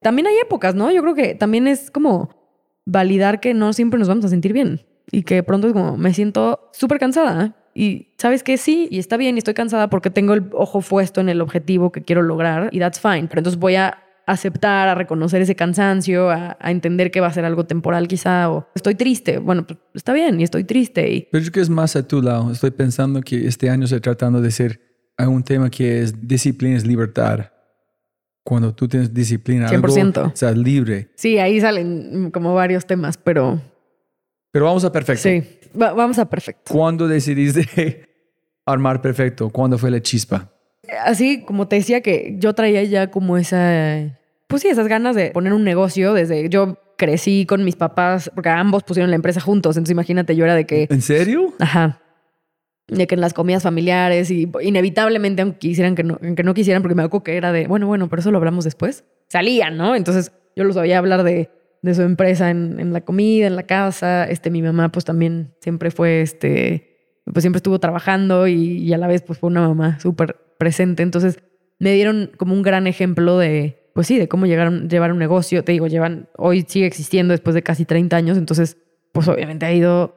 también 0.00 0.26
hay 0.26 0.36
épocas, 0.38 0.74
¿no? 0.74 0.90
Yo 0.90 1.02
creo 1.02 1.14
que 1.14 1.34
también 1.34 1.68
es 1.68 1.90
como 1.90 2.30
validar 2.86 3.40
que 3.40 3.54
no 3.54 3.72
siempre 3.72 3.98
nos 3.98 4.08
vamos 4.08 4.24
a 4.24 4.28
sentir 4.28 4.52
bien 4.52 4.80
y 5.12 5.22
que 5.22 5.36
de 5.36 5.42
pronto 5.42 5.66
es 5.66 5.72
como 5.72 5.96
me 5.96 6.14
siento 6.14 6.70
súper 6.72 6.98
cansada 6.98 7.56
y 7.74 8.08
sabes 8.18 8.42
que 8.42 8.56
sí, 8.56 8.88
y 8.90 8.98
está 8.98 9.16
bien, 9.16 9.36
y 9.36 9.38
estoy 9.38 9.54
cansada 9.54 9.88
porque 9.90 10.10
tengo 10.10 10.34
el 10.34 10.44
ojo 10.52 10.80
puesto 10.80 11.20
en 11.20 11.28
el 11.28 11.40
objetivo 11.40 11.92
que 11.92 12.02
quiero 12.02 12.22
lograr 12.22 12.68
y 12.72 12.78
that's 12.78 13.00
fine. 13.00 13.26
Pero 13.28 13.40
entonces 13.40 13.60
voy 13.60 13.76
a 13.76 14.02
aceptar, 14.32 14.88
a 14.88 14.94
reconocer 14.94 15.42
ese 15.42 15.56
cansancio, 15.56 16.30
a, 16.30 16.56
entender 16.62 17.10
que 17.10 17.20
va 17.20 17.28
a 17.28 17.32
ser 17.32 17.44
algo 17.44 17.64
temporal 17.64 18.08
quizá, 18.08 18.50
o 18.50 18.68
estoy 18.74 18.94
triste. 18.94 19.38
Bueno, 19.38 19.66
pues 19.66 19.78
está 19.94 20.12
bien, 20.12 20.40
y 20.40 20.44
estoy 20.44 20.64
triste. 20.64 21.10
Y... 21.10 21.28
Pero 21.30 21.44
yo 21.44 21.52
que 21.52 21.60
es 21.60 21.70
más 21.70 21.96
a 21.96 22.06
tu 22.06 22.22
lado. 22.22 22.50
Estoy 22.50 22.70
pensando 22.70 23.20
que 23.20 23.46
este 23.46 23.70
año 23.70 23.84
estoy 23.84 24.00
tratando 24.00 24.40
de 24.40 24.50
ser 24.50 24.90
un 25.28 25.42
tema 25.42 25.70
que 25.70 26.02
es 26.02 26.26
disciplina 26.26 26.76
es 26.76 26.86
libertad. 26.86 27.50
Cuando 28.42 28.74
tú 28.74 28.88
tienes 28.88 29.12
disciplina, 29.12 29.68
100%. 29.68 30.16
algo, 30.16 30.28
estás 30.28 30.56
libre. 30.56 31.10
Sí, 31.16 31.38
ahí 31.38 31.60
salen 31.60 32.30
como 32.30 32.54
varios 32.54 32.86
temas, 32.86 33.18
pero... 33.18 33.60
Pero 34.52 34.64
vamos 34.64 34.84
a 34.84 34.90
perfecto. 34.90 35.22
Sí, 35.22 35.42
vamos 35.74 36.18
a 36.18 36.28
perfecto. 36.28 36.72
¿Cuándo 36.72 37.06
decidiste 37.06 38.08
armar 38.66 39.00
perfecto? 39.00 39.50
¿Cuándo 39.50 39.78
fue 39.78 39.90
la 39.90 40.00
chispa? 40.00 40.50
Así 41.04 41.44
como 41.44 41.68
te 41.68 41.76
decía 41.76 42.00
que 42.00 42.34
yo 42.38 42.54
traía 42.54 42.82
ya 42.82 43.10
como 43.10 43.36
esa 43.36 44.18
pues 44.50 44.62
sí, 44.62 44.68
esas 44.68 44.88
ganas 44.88 45.14
de 45.14 45.30
poner 45.30 45.52
un 45.52 45.62
negocio 45.62 46.12
desde 46.12 46.48
yo 46.48 46.76
crecí 46.98 47.46
con 47.46 47.64
mis 47.64 47.76
papás, 47.76 48.30
porque 48.34 48.50
ambos 48.50 48.82
pusieron 48.82 49.08
la 49.10 49.16
empresa 49.16 49.40
juntos, 49.40 49.76
entonces 49.76 49.92
imagínate, 49.92 50.34
yo 50.36 50.44
era 50.44 50.54
de 50.54 50.66
que, 50.66 50.88
¿En 50.90 51.00
serio? 51.00 51.54
ajá, 51.60 52.02
de 52.88 53.06
que 53.06 53.14
en 53.14 53.20
las 53.20 53.32
comidas 53.32 53.62
familiares 53.62 54.30
y 54.30 54.50
inevitablemente, 54.60 55.40
aunque 55.42 55.58
quisieran 55.60 55.94
que 55.94 56.02
no, 56.02 56.18
aunque 56.22 56.42
no 56.42 56.52
quisieran, 56.52 56.82
porque 56.82 56.96
me 56.96 57.04
acuerdo 57.04 57.22
que 57.22 57.36
era 57.36 57.52
de, 57.52 57.68
bueno, 57.68 57.86
bueno, 57.86 58.08
pero 58.10 58.20
eso 58.20 58.32
lo 58.32 58.38
hablamos 58.38 58.64
después, 58.64 59.04
salían, 59.28 59.76
¿no? 59.76 59.94
Entonces 59.94 60.32
yo 60.56 60.64
los 60.64 60.76
oía 60.76 60.98
hablar 60.98 61.22
de, 61.22 61.48
de 61.80 61.94
su 61.94 62.02
empresa 62.02 62.50
en, 62.50 62.80
en 62.80 62.92
la 62.92 63.02
comida, 63.02 63.46
en 63.46 63.54
la 63.54 63.62
casa, 63.62 64.24
este, 64.24 64.50
mi 64.50 64.60
mamá 64.60 64.90
pues 64.90 65.04
también 65.04 65.54
siempre 65.60 65.92
fue, 65.92 66.22
este, 66.22 67.22
pues 67.24 67.44
siempre 67.44 67.58
estuvo 67.58 67.78
trabajando 67.78 68.48
y, 68.48 68.78
y 68.78 68.92
a 68.92 68.98
la 68.98 69.06
vez 69.06 69.22
pues 69.22 69.38
fue 69.38 69.48
una 69.48 69.66
mamá 69.66 70.00
súper 70.00 70.36
presente, 70.58 71.04
entonces 71.04 71.38
me 71.78 71.92
dieron 71.94 72.32
como 72.36 72.52
un 72.52 72.62
gran 72.62 72.86
ejemplo 72.86 73.38
de, 73.38 73.79
pues 73.94 74.06
sí, 74.06 74.18
de 74.18 74.28
cómo 74.28 74.46
llegar, 74.46 74.88
llevar 74.88 75.12
un 75.12 75.18
negocio. 75.18 75.64
Te 75.64 75.72
digo, 75.72 75.86
llevan, 75.86 76.28
hoy 76.36 76.64
sigue 76.68 76.86
existiendo 76.86 77.32
después 77.32 77.54
de 77.54 77.62
casi 77.62 77.84
30 77.84 78.16
años, 78.16 78.38
entonces, 78.38 78.76
pues 79.12 79.28
obviamente 79.28 79.66
ha 79.66 79.72
ido 79.72 80.16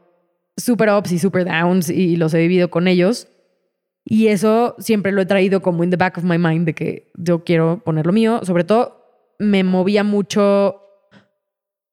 super 0.58 0.90
ups 0.90 1.12
y 1.12 1.20
super 1.20 1.46
downs 1.46 1.90
y 1.90 2.16
los 2.16 2.34
he 2.34 2.40
vivido 2.40 2.70
con 2.70 2.88
ellos. 2.88 3.28
Y 4.06 4.28
eso 4.28 4.76
siempre 4.80 5.12
lo 5.12 5.22
he 5.22 5.26
traído 5.26 5.62
como 5.62 5.84
in 5.84 5.90
the 5.90 5.98
back 5.98 6.18
of 6.18 6.24
my 6.24 6.38
mind 6.38 6.66
de 6.66 6.74
que 6.74 7.12
yo 7.16 7.44
quiero 7.44 7.82
poner 7.84 8.06
lo 8.06 8.14
mío. 8.14 8.42
Sobre 8.44 8.64
todo, 8.64 9.36
me 9.40 9.64
movía 9.64 10.04
mucho 10.04 10.82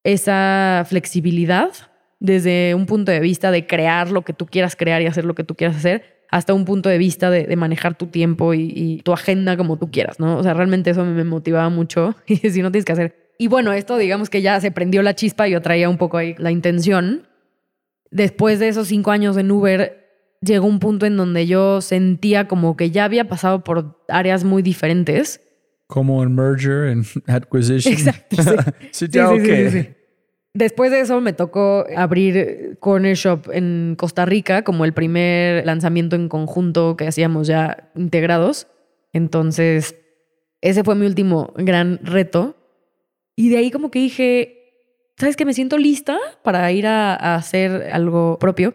esa 0.03 0.85
flexibilidad 0.89 1.71
desde 2.19 2.75
un 2.75 2.87
punto 2.87 3.13
de 3.13 3.21
vista 3.21 3.51
de 3.51 3.67
crear 3.67 4.11
lo 4.11 4.23
que 4.23 4.33
tú 4.33 4.47
quieras 4.47 4.77
crear 4.77 5.01
y 5.03 5.07
hacer 5.07 5.25
lo 5.25 5.35
que 5.35 5.45
tú 5.45 5.55
quieras 5.55 5.77
hacer 5.77 6.20
hasta 6.31 6.55
un 6.55 6.65
punto 6.65 6.89
de 6.89 6.99
vista 6.99 7.31
de, 7.31 7.45
de 7.45 7.57
manejar 7.57 7.97
tu 7.97 8.07
tiempo 8.07 8.55
y, 8.55 8.73
y, 8.75 9.03
tu 9.03 9.13
agenda 9.13 9.57
como 9.57 9.79
tú 9.79 9.91
quieras, 9.91 10.21
¿no? 10.21 10.37
O 10.37 10.43
sea, 10.43 10.55
realmente 10.55 10.91
eso 10.91 11.05
me 11.05 11.25
motivaba 11.25 11.69
mucho 11.69 12.15
y 12.27 12.37
si 12.37 12.63
no 12.63 12.71
tienes 12.71 12.85
que 12.85 12.93
hacer. 12.93 13.35
Y 13.39 13.49
bueno, 13.49 13.73
esto 13.73 13.97
digamos 13.97 14.31
que 14.31 14.43
ya 14.43 14.61
se 14.61 14.71
prendió 14.71 15.03
la 15.03 15.15
chispa, 15.15 15.49
yo 15.49 15.63
traía 15.63 15.89
un 15.89 15.99
poco 15.99 16.19
ahí 16.19 16.35
la 16.39 16.51
intención. 16.51 17.27
Después 18.11 18.59
de 18.59 18.69
esos 18.69 18.89
cinco 18.89 19.13
años 19.13 19.37
en 19.37 19.51
Uber, 19.51 20.01
llegó 20.41 20.67
un 20.67 20.79
punto 20.79 21.07
en 21.07 21.17
donde 21.17 21.47
yo 21.47 21.81
sentía 21.81 22.49
como 22.49 22.77
que 22.77 22.91
ya 22.91 23.05
había 23.05 23.29
pasado 23.29 23.65
por 23.65 24.05
áreas 24.09 24.45
muy 24.45 24.63
diferentes. 24.63 25.41
Como 25.87 26.23
en 26.23 26.35
merger 26.35 26.89
and 26.93 27.07
acquisition. 27.27 27.95
Exacto. 27.95 28.43
Sí, 28.43 28.43
sí, 28.93 29.09
ya, 29.11 29.29
sí, 29.29 29.35
ok. 29.35 29.45
sí, 29.45 29.71
sí, 29.71 29.71
sí. 29.71 29.89
Después 30.53 30.91
de 30.91 31.01
eso 31.01 31.21
me 31.21 31.33
tocó 31.33 31.87
abrir 31.97 32.77
Corner 32.81 33.15
Shop 33.15 33.49
en 33.53 33.95
Costa 33.97 34.27
Rica 34.27 34.63
como 34.63 34.85
el 34.85 34.93
primer 34.93 35.65
lanzamiento 35.65 36.17
en 36.17 36.29
conjunto 36.29 36.97
que 36.97 37.07
hacíamos 37.07 37.47
ya 37.47 37.91
integrados. 37.95 38.67
Entonces, 39.13 39.97
ese 40.61 40.83
fue 40.83 40.97
mi 40.97 41.07
último 41.07 41.53
gran 41.57 42.01
reto. 42.03 42.57
Y 43.37 43.51
de 43.51 43.59
ahí 43.59 43.71
como 43.71 43.93
que 43.93 44.01
dije, 44.01 45.13
¿sabes 45.17 45.37
qué? 45.37 45.45
Me 45.45 45.55
siento 45.55 45.79
lista 45.79 46.19
para 46.43 46.71
ir 46.73 46.87
a, 46.89 47.15
a 47.15 47.37
hacer 47.37 47.89
algo 47.93 48.39
propio. 48.41 48.75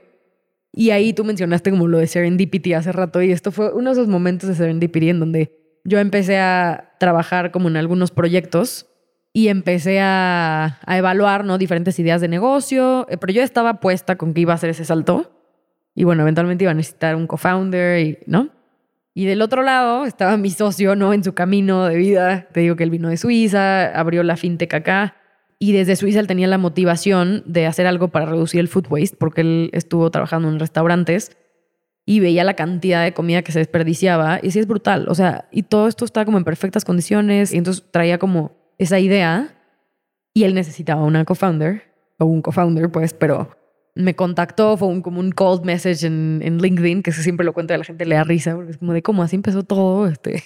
Y 0.71 0.91
ahí 0.91 1.11
tú 1.11 1.25
mencionaste 1.25 1.71
como 1.71 1.87
lo 1.87 1.97
de 1.97 2.07
Serendipity 2.07 2.73
hace 2.73 2.93
rato 2.93 3.21
y 3.21 3.31
esto 3.31 3.51
fue 3.51 3.73
uno 3.73 3.89
de 3.89 3.93
esos 3.93 4.07
momentos 4.07 4.47
de 4.49 4.55
Serendipity 4.55 5.09
en 5.09 5.19
donde 5.19 5.79
yo 5.83 5.99
empecé 5.99 6.37
a 6.37 6.95
trabajar 6.99 7.51
como 7.51 7.67
en 7.69 7.77
algunos 7.77 8.11
proyectos 8.11 8.87
y 9.35 9.49
empecé 9.49 9.99
a, 9.99 10.79
a, 10.85 10.97
evaluar 10.97 11.43
¿no? 11.43 11.57
diferentes 11.57 11.99
ideas 11.99 12.21
de 12.21 12.29
negocio, 12.29 13.05
eh, 13.09 13.17
pero 13.17 13.33
yo 13.33 13.43
estaba 13.43 13.81
puesta 13.81 14.15
con 14.15 14.33
que 14.33 14.39
iba 14.39 14.53
a 14.53 14.55
hacer 14.55 14.69
ese 14.69 14.85
salto. 14.85 15.29
Y 15.93 16.05
bueno, 16.05 16.21
eventualmente 16.21 16.63
iba 16.63 16.71
a 16.71 16.73
necesitar 16.73 17.17
un 17.17 17.27
co-founder, 17.27 18.19
¿no? 18.27 18.51
Y 19.13 19.25
del 19.25 19.41
otro 19.41 19.61
lado 19.61 20.05
estaba 20.05 20.37
mi 20.37 20.51
socio, 20.51 20.95
¿no? 20.95 21.13
En 21.13 21.21
su 21.21 21.33
camino 21.33 21.83
de 21.83 21.97
vida. 21.97 22.47
Te 22.53 22.61
digo 22.61 22.77
que 22.77 22.83
él 22.83 22.91
vino 22.91 23.09
de 23.09 23.17
Suiza, 23.17 23.87
abrió 23.99 24.23
la 24.23 24.37
fintech 24.37 24.73
acá. 24.73 25.17
Y 25.59 25.73
desde 25.73 25.97
Suiza 25.97 26.21
él 26.21 26.27
tenía 26.27 26.47
la 26.47 26.57
motivación 26.57 27.43
de 27.45 27.67
hacer 27.67 27.87
algo 27.87 28.07
para 28.07 28.27
reducir 28.27 28.61
el 28.61 28.69
food 28.69 28.85
waste, 28.89 29.17
porque 29.17 29.41
él 29.41 29.69
estuvo 29.73 30.09
trabajando 30.11 30.47
en 30.47 30.61
restaurantes 30.61 31.35
y 32.05 32.21
veía 32.21 32.45
la 32.45 32.53
cantidad 32.53 33.03
de 33.03 33.13
comida 33.13 33.41
que 33.41 33.51
se 33.51 33.59
desperdiciaba. 33.59 34.39
Y 34.41 34.51
sí 34.51 34.59
es 34.59 34.67
brutal. 34.67 35.07
O 35.09 35.15
sea, 35.15 35.49
y 35.51 35.63
todo 35.63 35.89
esto 35.89 36.05
estaba 36.05 36.23
como 36.23 36.37
en 36.37 36.45
perfectas 36.45 36.85
condiciones. 36.85 37.53
Y 37.53 37.57
entonces 37.57 37.83
traía 37.91 38.17
como 38.17 38.63
esa 38.77 38.99
idea 38.99 39.55
y 40.33 40.43
él 40.43 40.53
necesitaba 40.53 41.03
una 41.03 41.25
co-founder 41.25 41.83
o 42.19 42.25
un 42.25 42.41
co-founder, 42.41 42.91
pues, 42.91 43.13
pero 43.13 43.49
me 43.95 44.15
contactó, 44.15 44.75
fue 44.77 44.89
un, 44.89 45.01
como 45.01 45.19
un 45.19 45.31
cold 45.31 45.63
message 45.63 46.05
en, 46.05 46.41
en 46.43 46.57
LinkedIn, 46.57 47.01
que 47.01 47.11
siempre 47.11 47.45
lo 47.45 47.53
cuento 47.53 47.73
a 47.73 47.77
la 47.77 47.83
gente 47.83 48.05
le 48.05 48.15
da 48.15 48.23
risa, 48.23 48.53
porque 48.55 48.71
es 48.71 48.77
como 48.77 48.93
de 48.93 49.01
cómo 49.01 49.23
así 49.23 49.37
empezó 49.37 49.63
todo, 49.63 50.07
este, 50.07 50.43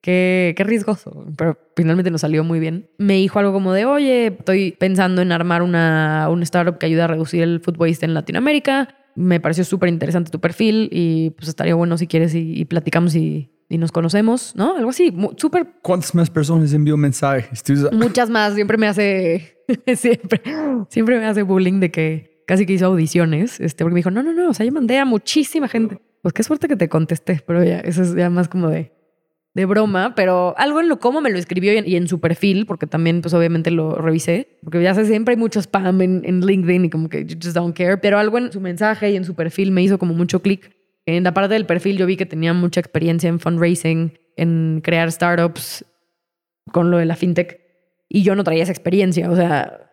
qué, 0.00 0.54
qué 0.56 0.64
riesgoso, 0.64 1.26
pero 1.36 1.58
finalmente 1.76 2.10
nos 2.10 2.22
salió 2.22 2.44
muy 2.44 2.58
bien. 2.58 2.88
Me 2.96 3.14
dijo 3.14 3.38
algo 3.38 3.52
como 3.52 3.72
de, 3.72 3.84
oye, 3.84 4.28
estoy 4.28 4.72
pensando 4.72 5.20
en 5.20 5.32
armar 5.32 5.62
una, 5.62 6.28
startup 6.42 6.78
que 6.78 6.86
ayuda 6.86 7.04
a 7.04 7.08
reducir 7.08 7.42
el 7.42 7.60
waste 7.76 8.06
en 8.06 8.14
Latinoamérica. 8.14 8.96
Me 9.14 9.40
pareció 9.40 9.64
súper 9.64 9.90
interesante 9.90 10.30
tu 10.30 10.40
perfil 10.40 10.88
y 10.92 11.30
pues 11.30 11.48
estaría 11.48 11.74
bueno 11.74 11.98
si 11.98 12.06
quieres 12.06 12.34
y, 12.34 12.58
y 12.58 12.64
platicamos 12.66 13.14
y, 13.14 13.50
y 13.68 13.78
nos 13.78 13.92
conocemos, 13.92 14.54
¿no? 14.54 14.76
Algo 14.76 14.90
así, 14.90 15.12
súper... 15.36 15.66
¿Cuántas 15.82 16.14
más 16.14 16.30
personas 16.30 16.72
envió 16.72 16.96
mensajes? 16.96 17.62
Muchas 17.92 18.30
más, 18.30 18.54
siempre 18.54 18.76
me 18.78 18.86
hace, 18.86 19.58
siempre, 19.96 20.42
siempre 20.88 21.18
me 21.18 21.26
hace 21.26 21.42
bullying 21.42 21.80
de 21.80 21.90
que 21.90 22.42
casi 22.46 22.64
que 22.64 22.74
hizo 22.74 22.86
audiciones, 22.86 23.60
este, 23.60 23.84
porque 23.84 23.94
me 23.94 23.98
dijo, 23.98 24.10
no, 24.10 24.22
no, 24.22 24.32
no, 24.32 24.50
o 24.50 24.54
sea, 24.54 24.64
yo 24.64 24.72
mandé 24.72 24.98
a 24.98 25.04
muchísima 25.04 25.68
gente. 25.68 25.98
Pues 26.22 26.32
qué 26.32 26.42
suerte 26.42 26.68
que 26.68 26.76
te 26.76 26.88
contesté, 26.88 27.42
pero 27.46 27.62
ya, 27.62 27.80
eso 27.80 28.02
es 28.02 28.14
ya 28.14 28.30
más 28.30 28.48
como 28.48 28.68
de, 28.68 28.92
de 29.54 29.64
broma, 29.64 30.14
pero 30.14 30.54
algo 30.58 30.80
en 30.80 30.88
lo 30.88 31.00
cómo 31.00 31.20
me 31.20 31.30
lo 31.30 31.38
escribió 31.38 31.72
y 31.72 31.78
en, 31.78 31.88
y 31.88 31.96
en, 31.96 32.08
su 32.08 32.20
perfil, 32.20 32.66
porque 32.66 32.86
también 32.86 33.20
pues 33.20 33.34
obviamente 33.34 33.70
lo 33.70 33.96
revisé, 33.96 34.58
porque 34.62 34.82
ya 34.82 34.94
sé, 34.94 35.06
siempre 35.06 35.34
hay 35.34 35.38
mucho 35.38 35.60
spam 35.60 36.00
en, 36.02 36.22
en 36.24 36.40
LinkedIn 36.40 36.84
y 36.84 36.90
como 36.90 37.08
que 37.08 37.24
you 37.24 37.36
just 37.42 37.54
don't 37.54 37.76
care, 37.76 37.96
pero 37.96 38.18
algo 38.18 38.38
en 38.38 38.52
su 38.52 38.60
mensaje 38.60 39.10
y 39.10 39.16
en 39.16 39.24
su 39.24 39.34
perfil 39.34 39.72
me 39.72 39.82
hizo 39.82 39.98
como 39.98 40.14
mucho 40.14 40.40
clic. 40.40 40.76
En 41.06 41.22
la 41.24 41.32
parte 41.32 41.54
del 41.54 41.66
perfil 41.66 41.96
yo 41.96 42.06
vi 42.06 42.16
que 42.16 42.26
tenía 42.26 42.52
mucha 42.52 42.80
experiencia 42.80 43.28
en 43.28 43.38
fundraising, 43.38 44.18
en 44.36 44.80
crear 44.82 45.10
startups 45.10 45.84
con 46.72 46.90
lo 46.90 46.98
de 46.98 47.06
la 47.06 47.16
fintech. 47.16 47.60
Y 48.08 48.22
yo 48.22 48.34
no 48.34 48.44
traía 48.44 48.64
esa 48.64 48.72
experiencia. 48.72 49.30
O 49.30 49.36
sea, 49.36 49.92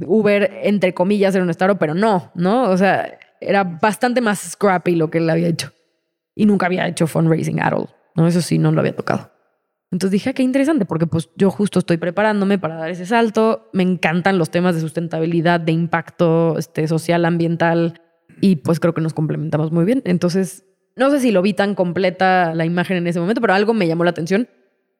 Uber, 0.00 0.50
entre 0.62 0.94
comillas, 0.94 1.34
era 1.34 1.44
un 1.44 1.50
startup, 1.50 1.78
pero 1.78 1.94
no, 1.94 2.32
¿no? 2.34 2.70
O 2.70 2.76
sea, 2.76 3.18
era 3.40 3.62
bastante 3.64 4.20
más 4.20 4.40
scrappy 4.40 4.96
lo 4.96 5.10
que 5.10 5.18
él 5.18 5.28
había 5.28 5.48
hecho. 5.48 5.72
Y 6.34 6.46
nunca 6.46 6.66
había 6.66 6.88
hecho 6.88 7.06
fundraising 7.06 7.60
at 7.60 7.74
all. 7.74 7.88
¿no? 8.14 8.26
Eso 8.26 8.40
sí, 8.40 8.58
no 8.58 8.72
lo 8.72 8.80
había 8.80 8.96
tocado. 8.96 9.30
Entonces 9.90 10.12
dije, 10.12 10.30
ah, 10.30 10.32
qué 10.32 10.42
interesante, 10.42 10.86
porque 10.86 11.06
pues 11.06 11.30
yo 11.36 11.50
justo 11.50 11.78
estoy 11.78 11.98
preparándome 11.98 12.58
para 12.58 12.74
dar 12.74 12.90
ese 12.90 13.06
salto. 13.06 13.70
Me 13.72 13.84
encantan 13.84 14.38
los 14.38 14.50
temas 14.50 14.74
de 14.74 14.80
sustentabilidad, 14.80 15.60
de 15.60 15.72
impacto 15.72 16.58
este, 16.58 16.88
social, 16.88 17.24
ambiental, 17.24 18.00
y 18.40 18.56
pues 18.56 18.80
creo 18.80 18.94
que 18.94 19.00
nos 19.00 19.14
complementamos 19.14 19.72
muy 19.72 19.84
bien. 19.84 20.02
Entonces, 20.04 20.64
no 20.96 21.10
sé 21.10 21.20
si 21.20 21.30
lo 21.30 21.42
vi 21.42 21.54
tan 21.54 21.74
completa 21.74 22.54
la 22.54 22.64
imagen 22.64 22.96
en 22.96 23.06
ese 23.06 23.20
momento, 23.20 23.40
pero 23.40 23.54
algo 23.54 23.74
me 23.74 23.86
llamó 23.86 24.04
la 24.04 24.10
atención. 24.10 24.48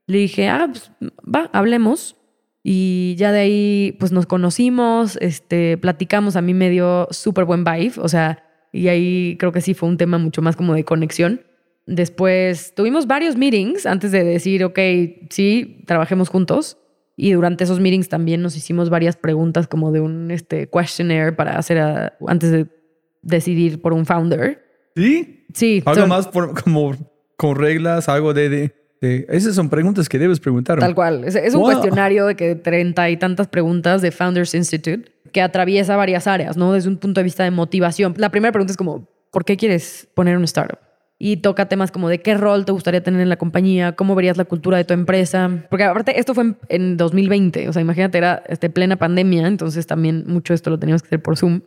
Le 0.07 0.19
dije, 0.19 0.49
ah, 0.49 0.69
pues 0.71 0.91
va, 1.23 1.51
hablemos. 1.53 2.17
Y 2.63 3.15
ya 3.19 3.31
de 3.31 3.41
ahí, 3.41 3.97
pues 4.01 4.11
nos 4.11 4.27
conocimos, 4.27 5.19
este, 5.21 5.77
platicamos. 5.79 6.37
A 6.37 6.43
mí 6.43 6.55
me 6.55 6.71
dio 6.71 7.07
súper 7.11 7.45
buen 7.45 7.63
vibe, 7.63 7.93
o 7.99 8.09
sea, 8.09 8.43
y 8.73 8.89
ahí 8.89 9.37
creo 9.39 9.53
que 9.53 9.61
sí 9.61 9.75
fue 9.75 9.89
un 9.89 9.99
tema 9.99 10.19
mucho 10.19 10.43
más 10.43 10.57
como 10.57 10.75
de 10.75 10.85
conexión. 10.85 11.43
Después 11.87 12.75
tuvimos 12.75 13.07
varios 13.07 13.37
meetings 13.37 13.85
antes 13.85 14.11
de 14.11 14.25
decir, 14.25 14.65
ok, 14.65 14.79
sí, 15.31 15.83
trabajemos 15.87 16.31
juntos. 16.31 16.79
Y 17.17 17.33
durante 17.33 17.65
esos 17.65 17.79
meetings 17.79 18.09
también 18.09 18.43
nos 18.43 18.57
hicimos 18.57 18.91
varias 18.91 19.17
preguntas 19.17 19.69
como 19.69 19.93
de 19.93 20.01
un 20.01 20.31
este, 20.31 20.69
questionnaire 20.69 21.33
para 21.33 21.59
hacer 21.59 21.79
a, 21.79 22.17
antes 22.27 22.51
de 22.51 22.67
decidir 23.25 23.81
por 23.81 23.93
un 23.93 24.07
founder. 24.07 24.63
¿Sí? 24.97 25.47
Sí. 25.53 25.83
Algo 25.87 26.01
son- 26.03 26.09
más 26.09 26.29
por- 26.29 26.61
como 26.63 26.95
con 27.37 27.57
reglas, 27.57 28.09
algo 28.09 28.33
de, 28.35 28.49
de, 28.49 28.75
de- 29.01 29.27
Esas 29.29 29.55
son 29.55 29.69
preguntas 29.69 30.09
que 30.09 30.19
debes 30.19 30.41
preguntar. 30.41 30.79
Tal 30.79 30.95
cual. 30.95 31.25
Es, 31.25 31.35
es 31.35 31.55
un 31.55 31.61
Wow. 31.63 31.73
cuestionario 31.73 32.27
de 32.27 32.37
que 32.37 32.55
treinta 32.55 33.11
y 33.11 33.17
tantas 33.17 33.49
preguntas 33.49 34.03
de 34.03 34.11
Founders 34.13 34.55
Institute 34.55 35.11
que 35.33 35.43
atraviesa 35.43 35.97
varias 35.97 36.27
áreas, 36.29 36.57
¿no? 36.57 36.73
Desde 36.73 36.89
un 36.89 36.97
punto 36.99 37.21
de 37.21 37.25
vista 37.25 37.43
de 37.45 37.51
motivación. 37.51 38.15
La 38.19 38.31
primera 38.31 38.53
pregunta 38.53 38.71
es 38.73 38.77
como, 38.77 39.09
¿por 39.33 39.45
qué 39.45 39.57
quieres 39.57 40.09
poner 40.15 40.37
un 40.37 40.45
startup? 40.45 40.79
Y 41.19 41.39
toca 41.39 41.67
temas 41.69 41.91
como 41.91 42.09
de 42.09 42.21
qué 42.21 42.35
rol 42.35 42.65
te 42.65 42.73
gustaría 42.73 43.03
tener 43.03 43.21
en 43.21 43.29
la 43.29 43.37
compañía, 43.37 43.93
cómo 43.93 44.15
verías 44.15 44.37
la 44.37 44.45
cultura 44.45 44.77
de 44.79 44.85
tu 44.85 44.95
empresa. 44.95 45.65
Porque 45.71 45.85
aparte, 45.85 46.19
esto 46.19 46.35
fue 46.35 46.45
en, 46.45 46.57
en 46.69 46.97
2020. 46.97 47.69
O 47.69 47.73
sea, 47.73 47.83
imagínate, 47.83 48.19
era 48.19 48.43
este, 48.49 48.69
plena 48.71 48.97
pandemia, 48.97 49.47
entonces 49.47 49.87
también 49.87 50.25
mucho 50.27 50.53
de 50.53 50.57
esto 50.57 50.71
lo 50.71 50.79
teníamos 50.79 51.03
que 51.03 51.09
hacer 51.09 51.23
por 51.23 51.37
Zoom. 51.37 51.63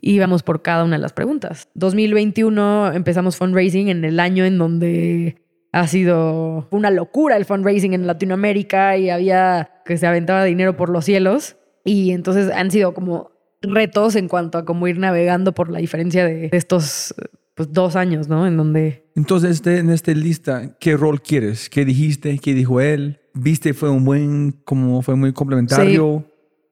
Íbamos 0.00 0.42
por 0.42 0.62
cada 0.62 0.84
una 0.84 0.96
de 0.96 1.02
las 1.02 1.12
preguntas. 1.12 1.68
2021 1.74 2.92
empezamos 2.92 3.36
fundraising 3.36 3.88
en 3.88 4.04
el 4.04 4.20
año 4.20 4.44
en 4.44 4.58
donde 4.58 5.36
ha 5.72 5.86
sido 5.86 6.68
una 6.70 6.90
locura 6.90 7.36
el 7.36 7.44
fundraising 7.44 7.94
en 7.94 8.06
Latinoamérica 8.06 8.96
y 8.96 9.10
había 9.10 9.70
que 9.84 9.96
se 9.96 10.06
aventaba 10.06 10.44
dinero 10.44 10.76
por 10.76 10.90
los 10.90 11.04
cielos. 11.04 11.56
Y 11.84 12.10
entonces 12.10 12.50
han 12.50 12.70
sido 12.70 12.94
como 12.94 13.30
retos 13.62 14.16
en 14.16 14.28
cuanto 14.28 14.58
a 14.58 14.64
cómo 14.64 14.86
ir 14.88 14.98
navegando 14.98 15.52
por 15.52 15.70
la 15.70 15.78
diferencia 15.78 16.24
de 16.24 16.50
estos 16.52 17.14
pues, 17.54 17.72
dos 17.72 17.96
años, 17.96 18.28
¿no? 18.28 18.46
En 18.46 18.56
donde 18.56 19.10
Entonces, 19.16 19.52
este- 19.52 19.78
en 19.78 19.90
esta 19.90 20.12
lista, 20.12 20.76
¿qué 20.78 20.96
rol 20.96 21.22
quieres? 21.22 21.70
¿Qué 21.70 21.84
dijiste? 21.84 22.38
¿Qué 22.38 22.54
dijo 22.54 22.80
él? 22.80 23.20
viste 23.38 23.74
fue 23.74 23.90
un 23.90 24.04
buen, 24.04 24.52
como 24.64 25.02
fue 25.02 25.14
muy 25.14 25.32
complementario. 25.32 26.24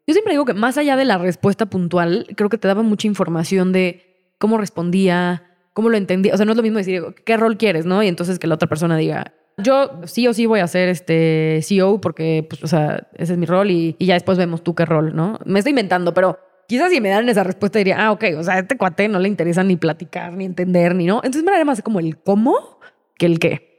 Yo 0.06 0.12
siempre 0.12 0.32
digo 0.32 0.44
que 0.44 0.54
más 0.54 0.76
allá 0.76 0.96
de 0.96 1.04
la 1.04 1.18
respuesta 1.18 1.66
puntual, 1.66 2.26
creo 2.36 2.50
que 2.50 2.58
te 2.58 2.68
daba 2.68 2.82
mucha 2.82 3.06
información 3.06 3.72
de 3.72 4.32
cómo 4.38 4.58
respondía, 4.58 5.44
cómo 5.72 5.88
lo 5.88 5.96
entendía. 5.96 6.34
O 6.34 6.36
sea, 6.36 6.44
no 6.44 6.52
es 6.52 6.56
lo 6.56 6.62
mismo 6.62 6.78
decir, 6.78 7.02
¿qué 7.24 7.36
rol 7.36 7.56
quieres? 7.56 7.86
¿No? 7.86 8.02
Y 8.02 8.08
entonces 8.08 8.38
que 8.38 8.46
la 8.46 8.56
otra 8.56 8.68
persona 8.68 8.96
diga, 8.96 9.32
yo 9.56 10.00
sí 10.04 10.26
o 10.26 10.34
sí 10.34 10.46
voy 10.46 10.60
a 10.60 10.66
ser 10.66 10.88
este 10.88 11.60
CEO 11.62 12.00
porque, 12.00 12.46
pues, 12.48 12.62
o 12.62 12.66
sea, 12.66 13.08
ese 13.14 13.34
es 13.34 13.38
mi 13.38 13.46
rol 13.46 13.70
y, 13.70 13.96
y 13.98 14.06
ya 14.06 14.14
después 14.14 14.36
vemos 14.36 14.62
tú 14.62 14.74
qué 14.74 14.84
rol, 14.84 15.14
¿no? 15.14 15.38
Me 15.44 15.60
estoy 15.60 15.70
inventando, 15.70 16.12
pero 16.12 16.38
quizás 16.68 16.90
si 16.90 17.00
me 17.00 17.08
dan 17.08 17.28
esa 17.28 17.44
respuesta 17.44 17.78
diría, 17.78 18.04
ah, 18.04 18.12
ok, 18.12 18.24
o 18.36 18.42
sea, 18.42 18.54
a 18.54 18.58
este 18.60 18.76
cuate 18.76 19.08
no 19.08 19.18
le 19.18 19.28
interesa 19.28 19.62
ni 19.64 19.76
platicar, 19.76 20.32
ni 20.32 20.44
entender, 20.44 20.94
ni 20.94 21.06
no. 21.06 21.16
Entonces 21.16 21.44
me 21.44 21.50
daría 21.50 21.64
más 21.64 21.82
como 21.82 22.00
el 22.00 22.18
cómo 22.18 22.80
que 23.16 23.26
el 23.26 23.38
qué. 23.38 23.73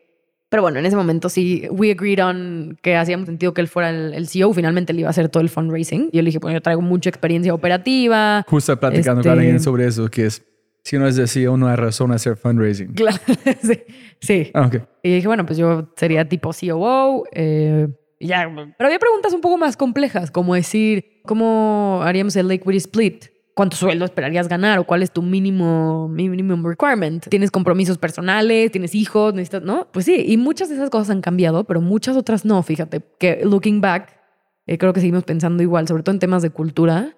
Pero 0.56 0.62
bueno, 0.62 0.80
en 0.80 0.86
ese 0.86 0.96
momento 0.96 1.28
sí, 1.28 1.68
we 1.70 1.92
agreed 1.92 2.24
on 2.24 2.78
que 2.82 2.96
hacíamos 2.96 3.26
sentido 3.26 3.54
que 3.54 3.60
él 3.60 3.68
fuera 3.68 3.90
el, 3.90 4.14
el 4.14 4.26
CEO. 4.30 4.54
Finalmente 4.54 4.94
él 4.94 5.00
iba 5.00 5.08
a 5.08 5.12
hacer 5.12 5.28
todo 5.28 5.44
el 5.44 5.50
fundraising. 5.50 6.04
Y 6.14 6.16
yo 6.16 6.22
le 6.22 6.28
dije, 6.28 6.40
pues 6.40 6.54
yo 6.54 6.62
traigo 6.62 6.82
mucha 6.82 7.10
experiencia 7.10 7.54
operativa. 7.54 8.46
Justo 8.48 8.80
platicando 8.80 9.20
Este- 9.20 9.30
con 9.30 9.38
alguien 9.40 9.60
sobre 9.60 9.86
eso, 9.86 10.08
que 10.10 10.28
es, 10.28 10.46
si 10.82 10.98
no 10.98 11.08
es 11.08 11.18
de 11.18 11.28
CEO, 11.28 11.58
no 11.58 11.68
hay 11.68 11.76
razón 11.76 12.14
a 12.14 12.16
hacer 12.16 12.38
fundraising. 12.38 12.94
Claro, 12.94 13.18
sí. 13.62 13.82
sí. 14.22 14.52
Ah, 14.54 14.68
ok. 14.68 14.78
Y 15.04 15.16
dije, 15.16 15.28
bueno, 15.28 15.46
pues 15.46 15.58
yo 15.58 15.92
sería 15.98 16.30
tipo 16.30 16.52
COO. 16.54 17.26
eh, 17.34 17.90
y 18.18 18.28
ya. 18.28 18.50
Pero 18.56 18.88
había 18.88 19.00
preguntas 19.00 19.34
un 19.34 19.42
poco 19.42 19.58
más 19.58 19.76
complejas, 19.76 20.32
como 20.32 20.56
decir, 20.56 21.20
¿cómo 21.26 22.00
haríamos 22.02 22.34
el 22.38 22.48
liquidity 22.48 22.78
split? 22.78 23.26
¿Cuánto 23.56 23.78
sueldo 23.78 24.06
esperarías 24.06 24.48
ganar? 24.50 24.78
¿O 24.80 24.84
cuál 24.86 25.02
es 25.02 25.12
tu 25.12 25.22
mínimo 25.22 26.08
minimum 26.10 26.64
requirement? 26.66 27.26
¿Tienes 27.30 27.50
compromisos 27.52 27.98
personales? 27.98 28.70
¿Tienes 28.72 28.94
hijos? 28.94 29.34
¿Necesitas? 29.34 29.64
¿No? 29.64 29.88
Pues 29.92 30.06
sí, 30.06 30.24
y 30.28 30.38
muchas 30.38 30.70
de 30.70 30.76
esas 30.76 30.90
cosas 30.90 31.10
han 31.10 31.22
cambiado, 31.22 31.64
pero 31.64 31.80
muchas 31.82 32.18
otras 32.18 32.44
no. 32.46 32.62
Fíjate 32.62 33.02
que 33.18 33.42
looking 33.46 33.80
back, 33.82 34.10
eh, 34.68 34.78
creo 34.78 34.92
que 34.94 35.00
seguimos 35.00 35.24
pensando 35.24 35.64
igual, 35.64 35.88
sobre 35.88 36.04
todo 36.04 36.14
en 36.14 36.20
temas 36.20 36.42
de 36.44 36.50
cultura. 36.50 37.16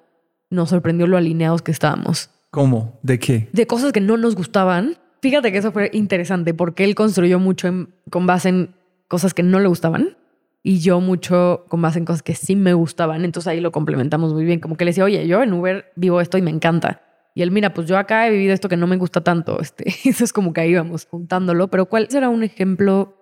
Nos 0.49 0.69
sorprendió 0.69 1.07
lo 1.07 1.17
alineados 1.17 1.61
que 1.61 1.71
estábamos 1.71 2.29
¿Cómo? 2.51 2.99
¿De 3.03 3.19
qué? 3.19 3.49
de 3.51 3.67
cosas 3.67 3.91
que 3.91 3.99
no 3.99 4.15
nos 4.15 4.35
gustaban. 4.35 4.95
Fíjate 5.21 5.51
que 5.51 5.57
eso 5.57 5.71
fue 5.71 5.89
interesante 5.91 6.53
porque 6.53 6.83
él 6.83 6.93
construyó 6.95 7.39
mucho 7.39 7.67
en- 7.67 7.89
con 8.11 8.27
base 8.27 8.49
en 8.49 8.75
cosas 9.07 9.33
que 9.33 9.41
no 9.43 9.59
le 9.59 9.67
gustaban 9.67 10.15
y 10.63 10.79
yo 10.79 10.99
mucho 10.99 11.65
con 11.69 11.81
base 11.81 11.99
en 11.99 12.05
cosas 12.05 12.23
que 12.23 12.35
sí 12.35 12.55
me 12.55 12.73
gustaban. 12.73 13.23
Entonces 13.23 13.47
ahí 13.47 13.61
lo 13.61 13.71
complementamos 13.71 14.33
muy 14.33 14.43
bien. 14.43 14.59
Como 14.59 14.75
que 14.75 14.85
le 14.85 14.89
decía, 14.89 15.03
oye, 15.03 15.27
yo 15.27 15.41
en 15.41 15.53
Uber 15.53 15.91
vivo 15.95 16.19
esto 16.19 16.37
y 16.37 16.41
me 16.41 16.51
encanta. 16.51 17.01
Y 17.33 17.43
él, 17.43 17.51
mira, 17.51 17.73
pues 17.73 17.87
yo 17.87 17.97
acá 17.97 18.27
he 18.27 18.31
vivido 18.31 18.53
esto 18.53 18.67
que 18.67 18.77
no 18.77 18.87
me 18.87 18.97
gusta 18.97 19.21
tanto. 19.21 19.59
Este, 19.61 19.85
eso 20.05 20.23
es 20.23 20.33
como 20.33 20.53
que 20.53 20.61
ahí 20.61 20.71
íbamos 20.71 21.05
juntándolo. 21.05 21.69
Pero 21.69 21.85
¿cuál 21.85 22.09
será 22.09 22.29
un 22.29 22.43
ejemplo? 22.43 23.15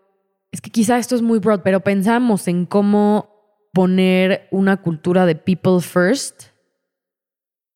Es 0.51 0.61
que 0.61 0.69
quizá 0.69 0.97
esto 0.97 1.15
es 1.15 1.21
muy 1.21 1.39
broad, 1.39 1.61
pero 1.63 1.81
pensamos 1.81 2.47
en 2.47 2.65
cómo 2.65 3.29
poner 3.73 4.47
una 4.51 4.77
cultura 4.77 5.25
de 5.25 5.35
people 5.35 5.81
first 5.81 6.55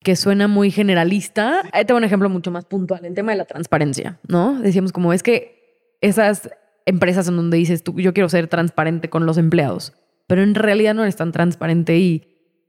que 0.01 0.15
suena 0.15 0.47
muy 0.47 0.71
generalista. 0.71 1.61
Ahí 1.73 1.83
te 1.83 1.93
voy 1.93 1.97
a 1.97 2.01
un 2.01 2.05
ejemplo 2.05 2.29
mucho 2.29 2.51
más 2.51 2.65
puntual, 2.65 3.03
el 3.03 3.13
tema 3.13 3.33
de 3.33 3.37
la 3.37 3.45
transparencia, 3.45 4.19
¿no? 4.27 4.59
Decíamos 4.61 4.93
como 4.93 5.11
es 5.11 5.23
que 5.23 5.97
esas 6.01 6.49
empresas 6.85 7.27
en 7.27 7.35
donde 7.35 7.57
dices 7.57 7.83
tú, 7.83 7.99
yo 7.99 8.13
quiero 8.13 8.29
ser 8.29 8.47
transparente 8.47 9.09
con 9.09 9.25
los 9.25 9.37
empleados, 9.37 9.93
pero 10.27 10.43
en 10.43 10.55
realidad 10.55 10.93
no 10.93 11.03
eres 11.03 11.15
tan 11.15 11.31
transparente 11.31 11.97
y 11.97 12.27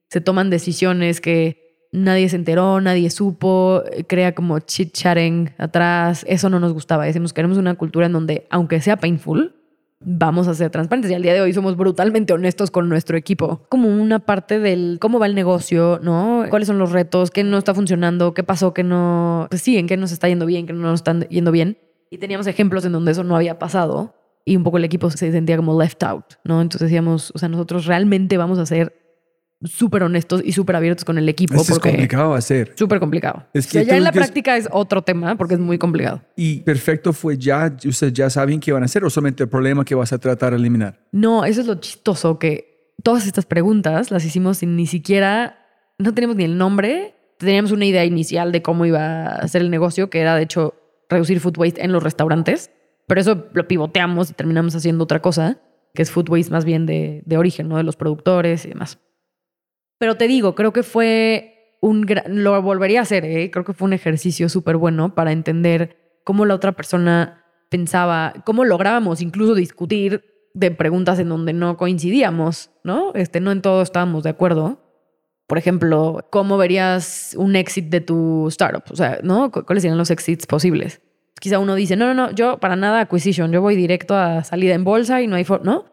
se 0.08 0.20
toman 0.20 0.50
decisiones 0.50 1.20
que 1.20 1.88
nadie 1.92 2.28
se 2.28 2.36
enteró, 2.36 2.80
nadie 2.80 3.10
supo, 3.10 3.82
crea 4.06 4.34
como 4.34 4.58
chit-chatting 4.58 5.54
atrás, 5.58 6.24
eso 6.28 6.48
no 6.50 6.60
nos 6.60 6.72
gustaba. 6.72 7.04
Decimos, 7.04 7.32
queremos 7.32 7.58
una 7.58 7.74
cultura 7.74 8.06
en 8.06 8.12
donde, 8.12 8.46
aunque 8.50 8.80
sea 8.80 8.96
painful, 8.96 9.54
vamos 10.00 10.48
a 10.48 10.54
ser 10.54 10.70
transparentes. 10.70 11.10
Y 11.10 11.14
al 11.14 11.22
día 11.22 11.34
de 11.34 11.40
hoy 11.40 11.52
somos 11.52 11.76
brutalmente 11.76 12.32
honestos 12.32 12.70
con 12.70 12.88
nuestro 12.88 13.16
equipo. 13.16 13.66
Como 13.68 13.88
una 13.88 14.20
parte 14.20 14.58
del 14.58 14.98
cómo 15.00 15.18
va 15.18 15.26
el 15.26 15.34
negocio, 15.34 16.00
¿no? 16.02 16.44
¿Cuáles 16.48 16.68
son 16.68 16.78
los 16.78 16.92
retos? 16.92 17.30
¿Qué 17.30 17.44
no 17.44 17.58
está 17.58 17.74
funcionando? 17.74 18.34
¿Qué 18.34 18.42
pasó? 18.42 18.72
¿Qué 18.72 18.82
no? 18.82 19.46
Pues 19.50 19.62
sí, 19.62 19.76
en 19.76 19.86
qué 19.86 19.96
nos 19.96 20.12
está 20.12 20.28
yendo 20.28 20.46
bien, 20.46 20.66
qué 20.66 20.72
no 20.72 20.80
nos 20.80 21.00
está 21.00 21.18
yendo 21.28 21.52
bien. 21.52 21.78
Y 22.10 22.18
teníamos 22.18 22.46
ejemplos 22.48 22.84
en 22.84 22.92
donde 22.92 23.12
eso 23.12 23.24
no 23.24 23.36
había 23.36 23.58
pasado 23.58 24.14
y 24.44 24.56
un 24.56 24.64
poco 24.64 24.78
el 24.78 24.84
equipo 24.84 25.10
se 25.10 25.30
sentía 25.30 25.56
como 25.56 25.80
left 25.80 26.02
out, 26.02 26.24
¿no? 26.44 26.60
Entonces 26.60 26.88
decíamos, 26.88 27.32
o 27.34 27.38
sea, 27.38 27.48
nosotros 27.48 27.86
realmente 27.86 28.36
vamos 28.36 28.58
a 28.58 28.66
ser 28.66 28.96
súper 29.62 30.02
honestos 30.02 30.40
y 30.44 30.52
súper 30.52 30.76
abiertos 30.76 31.04
con 31.04 31.18
el 31.18 31.28
equipo. 31.28 31.54
Esto 31.54 31.74
es 31.74 31.78
porque 31.78 31.90
complicado 31.90 32.34
hacer. 32.34 32.72
Súper 32.76 32.98
complicado. 32.98 33.46
Es 33.52 33.66
O 33.66 33.70
sea, 33.70 33.82
ya 33.82 33.96
en 33.96 34.04
la 34.04 34.12
práctica 34.12 34.56
es 34.56 34.68
otro 34.72 35.02
tema 35.02 35.36
porque 35.36 35.54
es 35.54 35.60
muy 35.60 35.78
complicado. 35.78 36.22
Y 36.34 36.60
perfecto 36.60 37.12
fue 37.12 37.36
ya, 37.36 37.76
ustedes 37.84 38.12
ya 38.12 38.30
saben 38.30 38.58
qué 38.58 38.72
van 38.72 38.82
a 38.82 38.86
hacer 38.86 39.04
o 39.04 39.10
solamente 39.10 39.42
el 39.42 39.48
problema 39.48 39.84
que 39.84 39.94
vas 39.94 40.12
a 40.12 40.18
tratar 40.18 40.52
de 40.52 40.56
eliminar. 40.58 41.06
No, 41.12 41.44
eso 41.44 41.60
es 41.60 41.66
lo 41.66 41.74
chistoso, 41.76 42.38
que 42.38 42.94
todas 43.02 43.26
estas 43.26 43.46
preguntas 43.46 44.10
las 44.10 44.24
hicimos 44.24 44.58
sin 44.58 44.76
ni 44.76 44.86
siquiera, 44.86 45.58
no 45.98 46.14
teníamos 46.14 46.36
ni 46.36 46.44
el 46.44 46.56
nombre, 46.56 47.14
teníamos 47.38 47.70
una 47.72 47.84
idea 47.84 48.04
inicial 48.04 48.52
de 48.52 48.62
cómo 48.62 48.86
iba 48.86 49.26
a 49.26 49.46
ser 49.48 49.62
el 49.62 49.70
negocio, 49.70 50.08
que 50.10 50.20
era 50.20 50.34
de 50.36 50.42
hecho 50.42 50.74
reducir 51.10 51.40
food 51.40 51.58
waste 51.58 51.84
en 51.84 51.92
los 51.92 52.02
restaurantes, 52.02 52.70
pero 53.06 53.20
eso 53.20 53.48
lo 53.52 53.68
pivoteamos 53.68 54.30
y 54.30 54.34
terminamos 54.34 54.74
haciendo 54.74 55.04
otra 55.04 55.20
cosa, 55.20 55.60
que 55.92 56.02
es 56.02 56.10
food 56.10 56.30
waste 56.30 56.52
más 56.52 56.64
bien 56.64 56.86
de, 56.86 57.22
de 57.26 57.36
origen, 57.36 57.68
¿no? 57.68 57.76
De 57.76 57.82
los 57.82 57.96
productores 57.96 58.64
y 58.64 58.68
demás. 58.68 58.98
Pero 59.98 60.16
te 60.16 60.28
digo, 60.28 60.54
creo 60.54 60.72
que 60.72 60.82
fue 60.82 61.76
un 61.80 62.02
gran, 62.02 62.42
lo 62.42 62.60
volvería 62.62 63.00
a 63.00 63.02
hacer, 63.02 63.24
¿eh? 63.24 63.50
creo 63.50 63.64
que 63.64 63.72
fue 63.72 63.86
un 63.86 63.92
ejercicio 63.92 64.48
súper 64.48 64.76
bueno 64.76 65.14
para 65.14 65.32
entender 65.32 66.20
cómo 66.24 66.46
la 66.46 66.54
otra 66.54 66.72
persona 66.72 67.44
pensaba, 67.68 68.34
cómo 68.44 68.64
lográbamos 68.64 69.20
incluso 69.20 69.54
discutir 69.54 70.24
de 70.54 70.70
preguntas 70.70 71.18
en 71.18 71.28
donde 71.28 71.52
no 71.52 71.76
coincidíamos, 71.76 72.70
¿no? 72.82 73.12
Este, 73.14 73.40
no 73.40 73.52
en 73.52 73.62
todo 73.62 73.82
estábamos 73.82 74.24
de 74.24 74.30
acuerdo. 74.30 74.89
Por 75.50 75.58
ejemplo, 75.58 76.24
¿cómo 76.30 76.56
verías 76.58 77.34
un 77.36 77.56
exit 77.56 77.86
de 77.90 78.00
tu 78.00 78.46
startup? 78.48 78.84
O 78.92 78.94
sea, 78.94 79.18
¿no? 79.24 79.50
¿Cu- 79.50 79.64
¿Cuáles 79.64 79.82
serían 79.82 79.98
los 79.98 80.12
exits 80.12 80.46
posibles? 80.46 81.00
Quizá 81.40 81.58
uno 81.58 81.74
dice, 81.74 81.96
no, 81.96 82.06
no, 82.06 82.14
no, 82.14 82.30
yo 82.30 82.58
para 82.58 82.76
nada 82.76 83.00
acquisition, 83.00 83.50
yo 83.50 83.60
voy 83.60 83.74
directo 83.74 84.14
a 84.14 84.44
salida 84.44 84.74
en 84.74 84.84
bolsa 84.84 85.20
y 85.22 85.26
no 85.26 85.34
hay, 85.34 85.42
for- 85.44 85.64
¿no? 85.64 85.86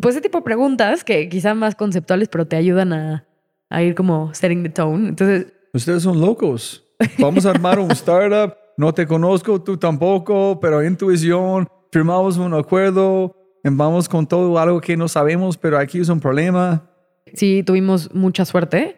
Pues 0.00 0.14
ese 0.14 0.22
tipo 0.22 0.38
de 0.38 0.44
preguntas 0.44 1.04
que 1.04 1.28
quizá 1.28 1.52
más 1.54 1.74
conceptuales, 1.74 2.28
pero 2.28 2.46
te 2.46 2.56
ayudan 2.56 2.94
a, 2.94 3.26
a 3.68 3.82
ir 3.82 3.94
como 3.94 4.32
setting 4.32 4.62
the 4.62 4.70
tone. 4.70 5.08
Entonces, 5.10 5.52
Ustedes 5.74 6.02
son 6.04 6.18
locos. 6.18 6.82
Vamos 7.18 7.44
a 7.44 7.50
armar 7.50 7.78
un 7.78 7.90
startup. 7.92 8.54
No 8.78 8.94
te 8.94 9.06
conozco, 9.06 9.60
tú 9.62 9.76
tampoco, 9.76 10.58
pero 10.58 10.82
intuición. 10.82 11.68
Firmamos 11.92 12.38
un 12.38 12.54
acuerdo. 12.54 13.36
Vamos 13.62 14.08
con 14.08 14.26
todo 14.26 14.58
algo 14.58 14.80
que 14.80 14.96
no 14.96 15.06
sabemos, 15.06 15.58
pero 15.58 15.76
aquí 15.78 16.00
es 16.00 16.08
un 16.08 16.18
problema. 16.20 16.88
Sí 17.34 17.62
tuvimos 17.62 18.14
mucha 18.14 18.44
suerte, 18.44 18.96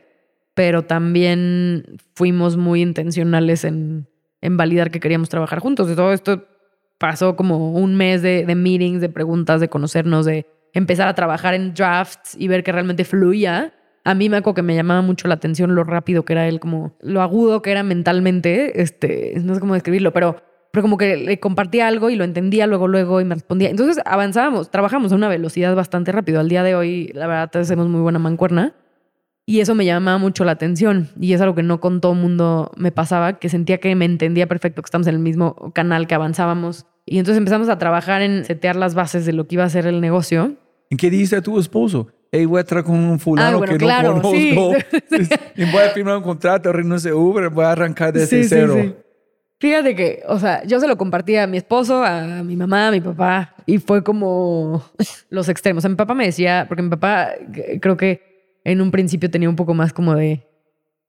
pero 0.55 0.83
también 0.83 1.99
fuimos 2.15 2.57
muy 2.57 2.83
intencionales 2.83 3.65
en, 3.65 4.09
en 4.41 4.57
validar 4.57 4.91
que 4.91 5.01
queríamos 5.01 5.29
trabajar 5.29 5.61
juntos. 5.61 5.91
Y 5.91 5.95
todo 5.95 6.13
esto 6.13 6.47
pasó 6.99 7.37
como 7.37 7.73
un 7.73 7.97
mes 7.97 8.23
de, 8.23 8.45
de 8.45 8.55
meetings, 8.55 9.01
de 9.01 9.09
preguntas, 9.09 9.61
de 9.61 9.69
conocernos, 9.69 10.27
de 10.27 10.47
empezar 10.73 11.09
a 11.09 11.15
trabajar 11.15 11.55
en 11.55 11.75
drafts 11.75 12.37
y 12.39 12.49
ver 12.49 12.63
que 12.63 12.73
realmente 12.73 13.05
fluía. 13.05 13.75
A 14.05 14.15
mí 14.15 14.29
me 14.29 14.39
acuerdo 14.39 14.57
que 14.57 14.63
me 14.63 14.75
llamaba 14.75 15.03
mucho 15.03 15.29
la 15.29 15.35
atención 15.35 15.75
lo 15.75 15.85
rápido 15.85 16.25
que 16.25 16.33
era 16.33 16.49
él, 16.49 16.61
como 16.61 16.97
lo 17.01 17.23
agudo 17.23 17.63
que 17.63 17.71
era 17.71 17.83
mentalmente, 17.83 18.81
este, 18.81 19.35
no 19.43 19.55
sé 19.55 19.61
cómo 19.61 19.75
describirlo, 19.75 20.13
pero, 20.13 20.43
pero 20.73 20.83
como 20.83 20.97
que 20.99 21.17
le 21.17 21.41
compartía 21.41 21.89
algo 21.89 22.11
y 22.11 22.17
lo 22.17 22.25
entendía 22.25 22.67
luego, 22.67 22.89
luego 22.89 23.21
y 23.21 23.25
me 23.25 23.35
respondía. 23.35 23.71
Entonces 23.71 24.03
avanzábamos, 24.05 24.71
trabajamos 24.71 25.13
a 25.13 25.15
una 25.15 25.29
velocidad 25.29 25.75
bastante 25.75 26.13
rápido. 26.13 26.41
Al 26.41 26.49
día 26.49 26.63
de 26.63 26.75
hoy, 26.75 27.11
la 27.15 27.27
verdad, 27.27 27.57
hacemos 27.61 27.89
muy 27.89 28.01
buena 28.01 28.19
mancuerna. 28.19 28.75
Y 29.47 29.61
eso 29.61 29.75
me 29.75 29.87
llamaba 29.87 30.19
mucho 30.19 30.45
la 30.45 30.53
atención. 30.53 31.09
Y 31.19 31.33
es 31.33 31.41
algo 31.41 31.55
que 31.55 31.63
no 31.63 31.81
con 31.81 32.03
todo 32.03 32.13
mundo 32.13 32.71
me 32.77 32.93
pasaba, 32.93 33.39
que 33.39 33.49
sentía 33.49 33.79
que 33.79 33.95
me 33.95 34.05
entendía 34.05 34.47
perfecto, 34.47 34.83
que 34.83 34.87
estamos 34.87 35.07
en 35.07 35.15
el 35.15 35.21
mismo 35.21 35.73
canal, 35.73 36.07
que 36.07 36.15
avanzábamos. 36.15 36.85
Y 37.07 37.19
entonces 37.19 37.39
empezamos 37.39 37.71
a 37.71 37.79
trabajar 37.79 38.21
en 38.21 38.45
setear 38.45 38.77
las 38.77 38.95
bases 38.95 39.25
de 39.25 39.33
lo 39.33 39.47
que 39.49 39.55
iba 39.55 39.65
a 39.65 39.71
ser 39.71 39.87
el 39.87 40.03
negocio. 40.03 40.57
¿En 40.91 40.99
qué 40.99 41.09
dice 41.09 41.37
a 41.37 41.41
tu 41.41 41.59
esposo? 41.59 42.09
Hey, 42.31 42.45
voy 42.45 42.61
a 42.61 42.65
traer 42.65 42.85
con 42.85 42.97
un 42.97 43.19
fulano 43.19 43.57
Ah, 43.57 43.59
bueno, 43.59 43.73
que 43.73 43.79
claro, 43.79 44.17
no 44.23 44.31
sí. 44.31 44.55
conozco. 44.55 44.85
y 45.57 45.65
voy 45.65 45.83
a 45.83 45.89
firmar 45.95 46.19
un 46.19 46.23
contrato, 46.23 46.71
renuncio 46.71 47.11
de 47.13 47.17
Uber, 47.17 47.49
voy 47.49 47.65
a 47.65 47.73
arrancar 47.73 48.13
desde 48.13 48.27
Sí, 48.27 48.43
sí, 48.43 48.49
cero. 48.51 48.75
sí. 48.79 48.95
Fíjate 49.61 49.97
que, 49.97 50.23
o 50.29 50.39
sea, 50.39 50.65
yo 50.65 50.79
se 50.79 50.87
lo 50.87 50.97
compartía 50.97 51.43
a 51.43 51.47
mi 51.49 51.57
esposo, 51.57 52.05
a 52.05 52.45
mi 52.45 52.55
mamá, 52.55 52.89
a 52.89 52.91
mi 52.93 53.01
papá, 53.01 53.57
y 53.67 53.79
fue 53.79 54.05
como 54.05 54.85
los 55.31 55.49
extremos. 55.49 55.81
O 55.81 55.83
sea, 55.83 55.91
mi 55.91 55.97
papá 55.97 56.15
me 56.15 56.27
decía, 56.27 56.67
porque 56.69 56.83
mi 56.83 56.91
papá 56.91 57.31
eh, 57.55 57.81
creo 57.81 57.97
que 57.97 58.61
en 58.65 58.81
un 58.81 58.91
principio 58.91 59.31
tenía 59.31 59.49
un 59.49 59.57
poco 59.57 59.75
más 59.75 59.93
como 59.93 60.15
de, 60.15 60.47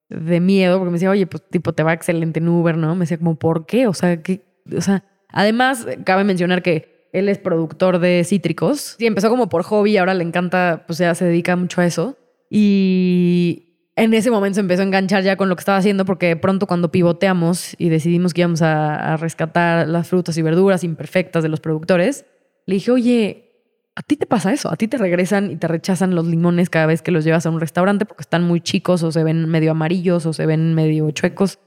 de 0.10 0.40
miedo, 0.40 0.80
porque 0.80 0.90
me 0.90 0.96
decía, 0.96 1.12
oye, 1.12 1.28
pues 1.28 1.48
tipo, 1.50 1.74
te 1.74 1.84
va 1.84 1.94
excelente 1.94 2.40
en 2.40 2.48
Uber, 2.48 2.76
¿no? 2.76 2.96
Me 2.96 3.02
decía 3.02 3.20
como, 3.20 3.36
¿por 3.36 3.68
qué? 3.68 3.86
O 3.86 3.94
sea, 3.94 4.24
que, 4.24 4.42
o 4.76 4.82
sea, 4.82 5.04
además, 5.30 5.86
cabe 6.04 6.24
mencionar 6.24 6.64
que 6.64 7.08
él 7.14 7.30
es 7.30 7.38
productor 7.38 8.00
de 8.00 8.24
cítricos. 8.24 8.96
Sí, 8.98 9.06
empezó 9.06 9.30
como 9.30 9.50
por 9.50 9.62
hobby, 9.64 9.98
ahora 9.98 10.16
le 10.16 10.24
encanta, 10.24 10.86
pues 10.88 10.98
ya 10.98 11.14
se 11.14 11.26
dedica 11.26 11.56
mucho 11.56 11.82
a 11.82 11.86
eso. 11.86 12.18
Y 12.50 13.69
en 14.04 14.14
ese 14.14 14.32
momento 14.32 14.56
se 14.56 14.62
empezó 14.62 14.82
a 14.82 14.86
enganchar 14.86 15.24
ya 15.24 15.36
con 15.36 15.50
lo 15.50 15.56
que 15.56 15.62
estaba 15.62 15.78
haciendo 15.78 16.06
porque 16.06 16.36
pronto 16.36 16.68
cuando 16.68 16.92
pivoteamos 16.92 17.76
y 17.78 17.90
decidimos 17.90 18.34
que 18.34 18.42
íbamos 18.42 18.62
a, 18.62 19.14
a 19.14 19.18
rescatar 19.18 19.88
las 19.88 20.08
frutas 20.08 20.38
y 20.38 20.42
verduras 20.42 20.84
imperfectas 20.84 21.44
de 21.44 21.50
los 21.50 21.60
productores, 21.60 22.26
le 22.66 22.76
dije, 22.76 22.92
oye, 22.92 23.50
a 23.96 24.02
ti 24.02 24.16
te 24.16 24.26
pasa 24.26 24.54
eso, 24.54 24.72
a 24.72 24.78
ti 24.78 24.88
te 24.88 24.98
regresan 24.98 25.52
y 25.52 25.58
te 25.58 25.68
rechazan 25.68 26.16
los 26.16 26.26
limones 26.26 26.70
cada 26.70 26.86
vez 26.86 27.02
que 27.02 27.12
los 27.12 27.26
llevas 27.26 27.46
a 27.46 27.50
un 27.50 27.60
restaurante 27.60 28.06
porque 28.06 28.22
están 28.22 28.46
muy 28.46 28.62
chicos 28.62 29.04
o 29.04 29.12
se 29.12 29.26
ven 29.26 29.50
medio 29.50 29.72
amarillos 29.72 30.26
o 30.26 30.32
se 30.32 30.46
ven 30.46 30.74
medio 30.74 31.12
chuecos. 31.12 31.60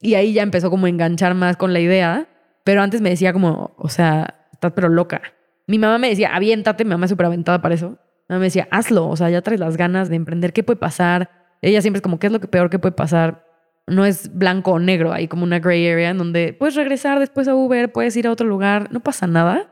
Y 0.00 0.14
ahí 0.14 0.34
ya 0.34 0.42
empezó 0.42 0.68
como 0.68 0.84
a 0.84 0.90
enganchar 0.90 1.34
más 1.34 1.56
con 1.56 1.72
la 1.72 1.80
idea, 1.80 2.28
pero 2.62 2.82
antes 2.82 3.00
me 3.00 3.08
decía 3.08 3.32
como, 3.32 3.74
o 3.78 3.88
sea, 3.88 4.48
estás 4.52 4.72
pero 4.72 4.90
loca. 4.90 5.22
Mi 5.66 5.78
mamá 5.78 5.96
me 5.96 6.10
decía, 6.10 6.34
aviéntate, 6.34 6.84
mi 6.84 6.90
mamá 6.90 7.06
es 7.06 7.10
súper 7.10 7.24
aventada 7.24 7.62
para 7.62 7.74
eso. 7.74 7.88
Mi 8.28 8.34
mamá 8.34 8.40
me 8.40 8.46
decía, 8.46 8.68
hazlo, 8.70 9.08
o 9.08 9.16
sea, 9.16 9.30
ya 9.30 9.40
traes 9.40 9.58
las 9.58 9.78
ganas 9.78 10.10
de 10.10 10.16
emprender, 10.16 10.52
¿qué 10.52 10.62
puede 10.62 10.78
pasar? 10.78 11.37
Ella 11.62 11.82
siempre 11.82 11.98
es 11.98 12.02
como, 12.02 12.18
¿qué 12.18 12.28
es 12.28 12.32
lo 12.32 12.40
que 12.40 12.48
peor 12.48 12.70
que 12.70 12.78
puede 12.78 12.92
pasar? 12.92 13.44
No 13.86 14.04
es 14.04 14.30
blanco 14.34 14.72
o 14.72 14.78
negro, 14.78 15.12
hay 15.12 15.28
como 15.28 15.44
una 15.44 15.60
gray 15.60 15.88
area 15.88 16.10
en 16.10 16.18
donde 16.18 16.52
puedes 16.52 16.74
regresar 16.74 17.18
después 17.18 17.48
a 17.48 17.54
Uber, 17.54 17.90
puedes 17.90 18.16
ir 18.16 18.26
a 18.26 18.32
otro 18.32 18.46
lugar, 18.46 18.88
no 18.92 19.00
pasa 19.00 19.26
nada. 19.26 19.70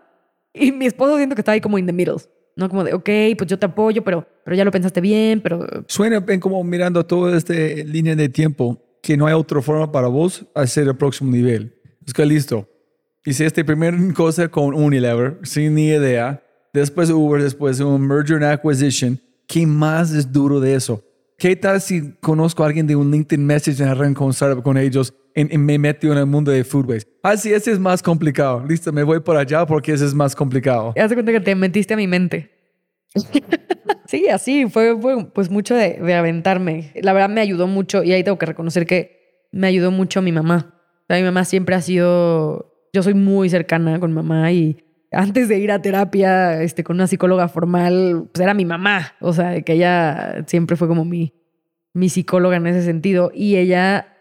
Y 0.55 0.73
mi 0.73 0.87
esposo 0.87 1.17
siento 1.17 1.35
que 1.35 1.43
está 1.43 1.53
ahí 1.53 1.61
como 1.61 1.79
in 1.79 1.87
the 1.87 1.93
middle. 1.93 2.17
No 2.57 2.71
como 2.71 2.83
de, 2.83 2.95
ok, 2.95 3.11
pues 3.37 3.51
yo 3.51 3.59
te 3.59 3.67
apoyo, 3.67 4.03
pero, 4.03 4.27
pero 4.43 4.57
ya 4.57 4.65
lo 4.65 4.71
pensaste 4.71 5.03
bien, 5.03 5.43
pero... 5.43 5.67
Suena 5.89 6.25
como 6.41 6.65
mirando 6.65 7.05
toda 7.05 7.37
esta 7.37 7.53
línea 7.53 8.17
de 8.17 8.31
tiempo, 8.31 8.83
que 9.03 9.17
no 9.17 9.27
hay 9.27 9.35
otra 9.35 9.61
forma 9.61 9.93
para 9.93 10.09
vos 10.09 10.47
hacer 10.55 10.89
el 10.89 10.97
próximo 10.97 11.31
nivel. 11.31 11.75
Es 12.07 12.15
que 12.15 12.25
listo. 12.25 12.67
Hice 13.27 13.45
esta 13.45 13.63
primera 13.63 13.97
cosa 14.15 14.49
con 14.49 14.73
Unilever, 14.73 15.39
sin 15.43 15.75
ni 15.75 15.89
idea. 15.89 16.43
Después 16.73 17.11
Uber, 17.11 17.43
después 17.43 17.79
un 17.81 18.07
merger 18.07 18.37
and 18.37 18.45
acquisition. 18.45 19.21
¿Qué 19.47 19.67
más 19.67 20.13
es 20.13 20.33
duro 20.33 20.59
de 20.59 20.75
eso? 20.75 21.05
¿Qué 21.39 21.55
tal 21.55 21.83
si 21.83 22.13
conozco 22.21 22.63
a 22.63 22.67
alguien 22.67 22.87
de 22.87 22.97
un 22.97 23.11
LinkedIn 23.11 23.45
Message 23.45 23.83
y 23.83 23.87
arranco 23.87 24.25
un 24.25 24.31
startup 24.31 24.63
con 24.63 24.79
ellos 24.79 25.13
y, 25.35 25.45
me 25.59 25.79
meto 25.79 26.11
en 26.11 26.17
el 26.17 26.25
mundo 26.25 26.51
de 26.51 26.65
food 26.65 26.89
waste? 26.89 27.11
Ah, 27.23 27.37
sí, 27.37 27.53
ese 27.53 27.73
es 27.73 27.79
más 27.79 28.03
complicado. 28.03 28.65
Listo, 28.67 28.91
me 28.91 29.03
voy 29.03 29.21
por 29.21 29.37
allá 29.37 29.67
porque 29.67 29.93
ese 29.93 30.07
es 30.07 30.15
más 30.15 30.35
complicado. 30.35 30.95
Haz 30.97 31.13
cuenta 31.13 31.33
que 31.33 31.41
te 31.41 31.55
metiste 31.55 31.93
a 31.93 31.97
mi 31.99 32.07
mente. 32.07 32.51
sí, 34.07 34.29
así 34.29 34.67
fue, 34.71 34.97
pues 35.35 35.51
mucho 35.51 35.75
de, 35.75 35.99
de, 36.01 36.15
aventarme. 36.15 36.93
La 37.03 37.13
verdad 37.13 37.29
me 37.29 37.43
ayudó 37.43 37.67
mucho 37.67 38.03
y 38.03 38.13
ahí 38.13 38.25
tengo 38.25 38.39
que 38.39 38.47
reconocer 38.47 38.87
que 38.87 39.47
me 39.53 39.67
ayudó 39.67 39.91
mucho 39.91 40.23
mi 40.23 40.33
mamá. 40.33 40.81
mi 41.11 41.23
mamá 41.23 41.45
siempre 41.45 41.75
ha 41.75 41.83
sido, 41.83 42.89
yo 42.95 43.03
soy 43.03 43.13
muy 43.13 43.51
cercana 43.51 44.01
con 44.01 44.11
mamá 44.15 44.53
y 44.53 44.86
antes 45.17 45.49
de 45.49 45.59
ir 45.59 45.73
a 45.73 45.81
terapia 45.81 46.63
este, 46.63 46.85
con 46.85 46.97
una 46.97 47.07
psicóloga 47.07 47.49
formal, 47.49 48.29
pues 48.33 48.43
era 48.43 48.53
mi 48.53 48.65
mamá. 48.65 49.15
O 49.21 49.33
sea, 49.33 49.61
que 49.63 49.73
ella 49.73 50.45
siempre 50.47 50.77
fue 50.77 50.89
como 50.89 51.05
mi, 51.05 51.33
mi 51.95 52.11
psicóloga 52.11 52.57
en 52.57 52.67
ese 52.67 52.83
sentido. 52.83 53.31
Y 53.35 53.57
ella 53.57 54.15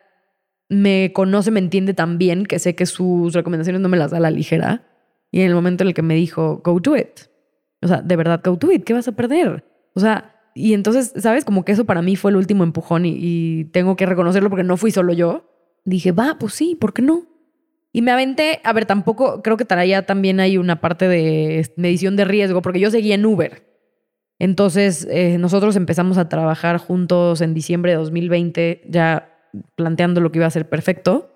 me 0.69 1.11
conoce, 1.13 1.51
me 1.51 1.59
entiende 1.59 1.93
tan 1.93 2.17
bien 2.17 2.45
que 2.45 2.59
sé 2.59 2.75
que 2.75 2.85
sus 2.85 3.33
recomendaciones 3.33 3.81
no 3.81 3.89
me 3.89 3.97
las 3.97 4.11
da 4.11 4.17
a 4.17 4.21
la 4.21 4.31
ligera. 4.31 4.87
Y 5.31 5.41
en 5.41 5.47
el 5.47 5.53
momento 5.53 5.83
en 5.83 5.89
el 5.89 5.93
que 5.93 6.01
me 6.01 6.15
dijo, 6.15 6.61
go 6.63 6.81
to 6.81 6.95
it. 6.95 7.19
O 7.81 7.87
sea, 7.87 8.01
de 8.01 8.15
verdad, 8.15 8.41
go 8.43 8.57
to 8.57 8.71
it, 8.71 8.85
¿qué 8.85 8.93
vas 8.93 9.07
a 9.09 9.11
perder? 9.11 9.65
O 9.95 9.99
sea, 9.99 10.33
y 10.55 10.73
entonces, 10.73 11.13
¿sabes? 11.17 11.43
Como 11.43 11.65
que 11.65 11.73
eso 11.73 11.83
para 11.83 12.01
mí 12.01 12.15
fue 12.15 12.31
el 12.31 12.37
último 12.37 12.63
empujón 12.63 13.05
y, 13.05 13.15
y 13.17 13.65
tengo 13.65 13.97
que 13.97 14.05
reconocerlo 14.05 14.49
porque 14.49 14.63
no 14.63 14.77
fui 14.77 14.91
solo 14.91 15.11
yo. 15.11 15.51
Dije, 15.83 16.13
va, 16.13 16.37
pues 16.39 16.53
sí, 16.53 16.75
¿por 16.79 16.93
qué 16.93 17.01
no? 17.01 17.34
Y 17.95 18.01
me 18.01 18.11
aventé, 18.11 18.59
a 18.65 18.73
ver, 18.73 18.85
tampoco, 18.85 19.41
creo 19.41 19.55
que 19.55 19.63
traía 19.63 20.05
también 20.05 20.41
hay 20.41 20.57
una 20.57 20.81
parte 20.81 21.07
de 21.07 21.65
medición 21.77 22.17
de 22.17 22.25
riesgo, 22.25 22.61
porque 22.61 22.81
yo 22.81 22.91
seguía 22.91 23.15
en 23.15 23.25
Uber. 23.25 23.63
Entonces, 24.37 25.07
eh, 25.09 25.37
nosotros 25.37 25.77
empezamos 25.77 26.17
a 26.17 26.27
trabajar 26.27 26.77
juntos 26.77 27.39
en 27.39 27.53
diciembre 27.53 27.93
de 27.93 27.97
2020, 27.97 28.81
ya 28.89 29.29
planteando 29.77 30.19
lo 30.19 30.29
que 30.29 30.39
iba 30.39 30.45
a 30.45 30.49
ser 30.49 30.67
perfecto. 30.67 31.31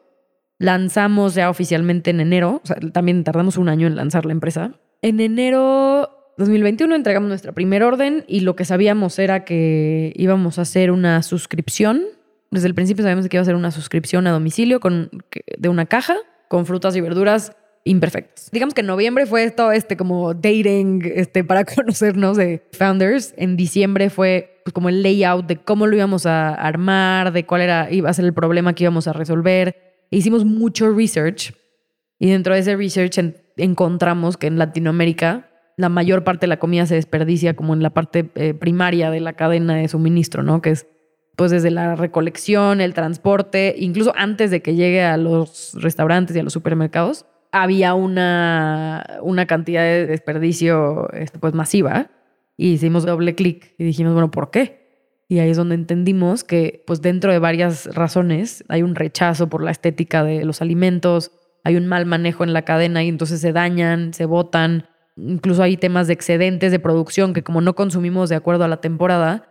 Lanzamos 0.58 1.34
ya 1.34 1.50
oficialmente 1.50 2.10
en 2.10 2.20
enero, 2.20 2.60
o 2.62 2.68
sea, 2.68 2.76
también 2.92 3.24
tardamos 3.24 3.56
un 3.56 3.70
año 3.70 3.88
en 3.88 3.96
lanzar 3.96 4.26
la 4.26 4.34
empresa. 4.34 4.74
En 5.02 5.22
enero 5.22 6.34
2021 6.40 6.94
entregamos 6.94 7.30
nuestra 7.30 7.54
primera 7.54 7.88
orden 7.88 8.26
y 8.28 8.42
lo 8.42 8.58
que 8.58 8.66
sabíamos 8.66 9.18
era 9.18 9.46
que 9.46 10.12
íbamos 10.18 10.60
a 10.60 10.64
hacer 10.64 10.92
una 10.92 11.24
suscripción. 11.24 12.04
Desde 12.52 12.68
el 12.68 12.76
principio 12.76 13.04
sabíamos 13.04 13.30
que 13.30 13.38
iba 13.38 13.44
a 13.44 13.46
ser 13.46 13.56
una 13.56 13.72
suscripción 13.72 14.28
a 14.28 14.32
domicilio 14.32 14.82
con, 14.82 15.10
de 15.58 15.70
una 15.70 15.86
caja 15.86 16.18
con 16.50 16.66
frutas 16.66 16.94
y 16.98 17.02
verduras 17.02 17.56
imperfectas. 17.86 18.50
Digamos 18.52 18.74
que 18.74 18.82
en 18.82 18.88
noviembre 18.88 19.26
fue 19.26 19.50
todo 19.52 19.72
este 19.72 19.96
como 19.96 20.34
dating 20.34 21.02
este, 21.16 21.46
para 21.46 21.64
conocernos 21.76 22.36
de 22.36 22.68
founders. 22.74 23.34
En 23.38 23.56
diciembre 23.56 24.10
fue 24.10 24.62
pues, 24.66 24.74
como 24.74 24.90
el 24.90 25.02
layout 25.02 25.46
de 25.48 25.56
cómo 25.58 25.88
lo 25.88 25.96
íbamos 25.96 26.26
a 26.26 26.54
armar, 26.54 27.32
de 27.32 27.46
cuál 27.46 27.62
era, 27.62 27.90
iba 27.90 28.10
a 28.10 28.14
ser 28.14 28.26
el 28.26 28.34
problema 28.34 28.74
que 28.74 28.84
íbamos 28.84 29.08
a 29.08 29.14
resolver. 29.14 30.06
hicimos 30.10 30.44
mucho 30.44 30.92
research 30.92 31.54
y 32.20 32.30
dentro 32.30 32.54
de 32.54 32.60
ese 32.60 32.76
research 32.76 33.18
encontramos 33.56 34.36
que 34.36 34.48
en 34.48 34.58
Latinoamérica 34.58 35.50
la 35.78 35.88
mayor 35.88 36.26
parte 36.26 36.42
de 36.42 36.50
la 36.50 36.60
comida 36.60 36.86
se 36.86 36.96
desperdicia 36.96 37.56
como 37.56 37.74
en 37.74 37.82
la 37.82 37.92
parte 37.92 38.30
eh, 38.36 38.54
primaria 38.54 39.12
de 39.12 39.22
la 39.22 39.34
cadena 39.34 39.76
de 39.78 39.88
suministro, 39.88 40.44
¿no? 40.44 40.62
Que 40.62 40.72
pues 41.40 41.52
desde 41.52 41.72
la 41.72 41.96
recolección, 41.96 42.82
el 42.82 42.94
transporte, 42.94 43.74
incluso 43.78 44.12
antes 44.18 44.52
de 44.52 44.62
que 44.62 44.76
llegue 44.76 45.04
a 45.04 45.16
los 45.16 45.72
restaurantes 45.76 46.36
y 46.36 46.40
a 46.42 46.44
los 46.44 46.52
supermercados, 46.52 47.28
había 47.54 47.94
una, 47.94 49.20
una 49.22 49.46
cantidad 49.46 49.84
de 49.84 50.06
desperdicio 50.06 51.10
este, 51.14 51.40
pues 51.40 51.54
masiva. 51.54 52.12
Y 52.58 52.74
hicimos 52.74 53.06
doble 53.06 53.36
clic 53.36 53.74
y 53.78 53.86
dijimos, 53.86 54.12
bueno, 54.12 54.32
¿por 54.32 54.52
qué? 54.52 55.24
Y 55.30 55.40
ahí 55.40 55.52
es 55.52 55.56
donde 55.56 55.76
entendimos 55.76 56.44
que 56.44 56.84
pues 56.86 57.02
dentro 57.02 57.32
de 57.32 57.40
varias 57.40 57.86
razones 57.96 58.66
hay 58.68 58.84
un 58.84 58.96
rechazo 58.96 59.48
por 59.48 59.64
la 59.64 59.72
estética 59.72 60.26
de 60.26 60.44
los 60.44 60.62
alimentos, 60.62 61.32
hay 61.64 61.78
un 61.78 61.88
mal 61.88 62.06
manejo 62.06 62.44
en 62.44 62.52
la 62.52 62.64
cadena 62.64 63.02
y 63.02 63.08
entonces 63.08 63.40
se 63.40 63.54
dañan, 63.54 64.14
se 64.14 64.26
botan. 64.26 64.90
Incluso 65.16 65.64
hay 65.64 65.78
temas 65.78 66.08
de 66.08 66.16
excedentes 66.16 66.74
de 66.74 66.80
producción 66.80 67.32
que 67.32 67.44
como 67.44 67.62
no 67.62 67.76
consumimos 67.76 68.28
de 68.28 68.36
acuerdo 68.36 68.66
a 68.66 68.68
la 68.68 68.82
temporada, 68.82 69.49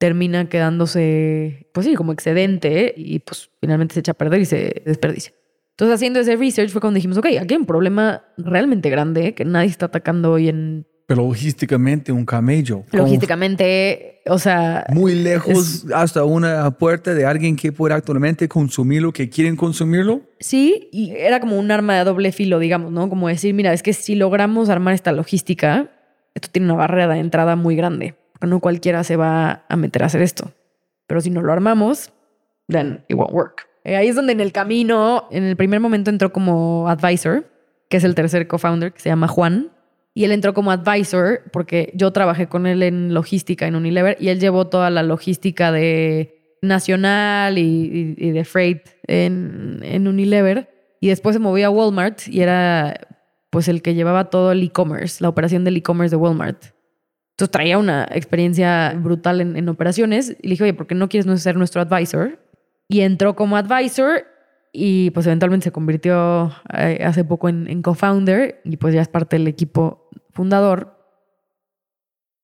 termina 0.00 0.48
quedándose, 0.48 1.68
pues 1.74 1.86
sí, 1.86 1.94
como 1.94 2.12
excedente 2.12 2.94
y 2.96 3.18
pues 3.18 3.50
finalmente 3.60 3.92
se 3.92 4.00
echa 4.00 4.12
a 4.12 4.14
perder 4.14 4.40
y 4.40 4.46
se 4.46 4.82
desperdicia. 4.86 5.34
Entonces, 5.72 5.94
haciendo 5.94 6.20
ese 6.20 6.36
research 6.36 6.70
fue 6.70 6.80
cuando 6.80 6.96
dijimos, 6.96 7.18
ok, 7.18 7.26
aquí 7.38 7.52
hay 7.52 7.60
un 7.60 7.66
problema 7.66 8.24
realmente 8.38 8.88
grande 8.88 9.34
que 9.34 9.44
nadie 9.44 9.68
está 9.68 9.86
atacando 9.86 10.32
hoy 10.32 10.48
en... 10.48 10.86
Pero 11.06 11.22
logísticamente, 11.24 12.12
un 12.12 12.24
camello. 12.24 12.84
Logísticamente, 12.92 14.22
o 14.26 14.38
sea... 14.38 14.86
Muy 14.88 15.16
lejos 15.16 15.84
hasta 15.94 16.24
una 16.24 16.70
puerta 16.78 17.12
de 17.12 17.26
alguien 17.26 17.54
que 17.54 17.70
puede 17.70 17.92
actualmente 17.92 18.48
consumirlo, 18.48 19.12
que 19.12 19.28
quieren 19.28 19.54
consumirlo. 19.54 20.22
Sí, 20.38 20.88
y 20.92 21.10
era 21.10 21.40
como 21.40 21.58
un 21.58 21.70
arma 21.70 21.98
de 21.98 22.04
doble 22.04 22.32
filo, 22.32 22.58
digamos, 22.58 22.90
¿no? 22.90 23.10
Como 23.10 23.28
decir, 23.28 23.52
mira, 23.52 23.74
es 23.74 23.82
que 23.82 23.92
si 23.92 24.14
logramos 24.14 24.70
armar 24.70 24.94
esta 24.94 25.12
logística, 25.12 25.90
esto 26.34 26.48
tiene 26.50 26.68
una 26.68 26.76
barrera 26.76 27.12
de 27.12 27.20
entrada 27.20 27.54
muy 27.54 27.76
grande 27.76 28.14
no 28.46 28.60
cualquiera 28.60 29.04
se 29.04 29.16
va 29.16 29.64
a 29.68 29.76
meter 29.76 30.02
a 30.02 30.06
hacer 30.06 30.22
esto. 30.22 30.52
Pero 31.06 31.20
si 31.20 31.30
no 31.30 31.42
lo 31.42 31.52
armamos, 31.52 32.12
then 32.68 33.04
it 33.08 33.16
won't 33.16 33.32
work. 33.32 33.68
Eh, 33.84 33.96
ahí 33.96 34.08
es 34.08 34.16
donde 34.16 34.32
en 34.32 34.40
el 34.40 34.52
camino, 34.52 35.26
en 35.30 35.44
el 35.44 35.56
primer 35.56 35.80
momento 35.80 36.10
entró 36.10 36.32
como 36.32 36.88
advisor, 36.88 37.46
que 37.88 37.96
es 37.96 38.04
el 38.04 38.14
tercer 38.14 38.46
co-founder, 38.46 38.92
que 38.92 39.00
se 39.00 39.08
llama 39.08 39.28
Juan. 39.28 39.70
Y 40.12 40.24
él 40.24 40.32
entró 40.32 40.54
como 40.54 40.70
advisor 40.70 41.42
porque 41.52 41.92
yo 41.94 42.12
trabajé 42.12 42.48
con 42.48 42.66
él 42.66 42.82
en 42.82 43.14
logística 43.14 43.66
en 43.66 43.76
Unilever 43.76 44.16
y 44.20 44.28
él 44.28 44.40
llevó 44.40 44.66
toda 44.66 44.90
la 44.90 45.02
logística 45.02 45.70
de 45.72 46.56
nacional 46.62 47.58
y, 47.58 48.32
de 48.32 48.44
freight 48.44 48.88
en, 49.06 49.80
en 49.82 50.08
Unilever. 50.08 50.68
Y 51.00 51.08
después 51.08 51.34
se 51.34 51.40
movió 51.40 51.68
a 51.68 51.70
Walmart 51.70 52.28
y 52.28 52.42
era 52.42 53.08
pues 53.50 53.68
el 53.68 53.82
que 53.82 53.94
llevaba 53.94 54.30
todo 54.30 54.52
el 54.52 54.62
e-commerce, 54.62 55.22
la 55.22 55.28
operación 55.28 55.64
del 55.64 55.76
e-commerce 55.76 56.10
de 56.10 56.16
Walmart. 56.16 56.66
Entonces 57.40 57.52
traía 57.52 57.78
una 57.78 58.06
experiencia 58.10 58.92
brutal 58.98 59.40
en, 59.40 59.66
operaciones 59.70 60.36
y 60.42 60.48
le 60.48 60.50
dije, 60.50 60.64
oye, 60.64 60.74
¿por 60.74 60.86
qué 60.86 60.94
no 60.94 61.08
quieres 61.08 61.40
ser 61.40 61.56
nuestro 61.56 61.80
advisor? 61.80 62.38
Y 62.86 63.00
entró 63.00 63.34
como 63.34 63.56
advisor 63.56 64.26
y 64.74 65.08
pues 65.12 65.24
eventualmente 65.24 65.64
se 65.64 65.72
convirtió 65.72 66.52
eh, 66.76 67.00
hace 67.02 67.24
poco 67.24 67.48
en, 67.48 67.66
en 67.66 67.80
co-founder 67.80 68.60
y 68.62 68.76
pues 68.76 68.92
ya 68.92 69.00
es 69.00 69.08
parte 69.08 69.36
del 69.36 69.48
equipo 69.48 70.10
fundador. 70.34 70.98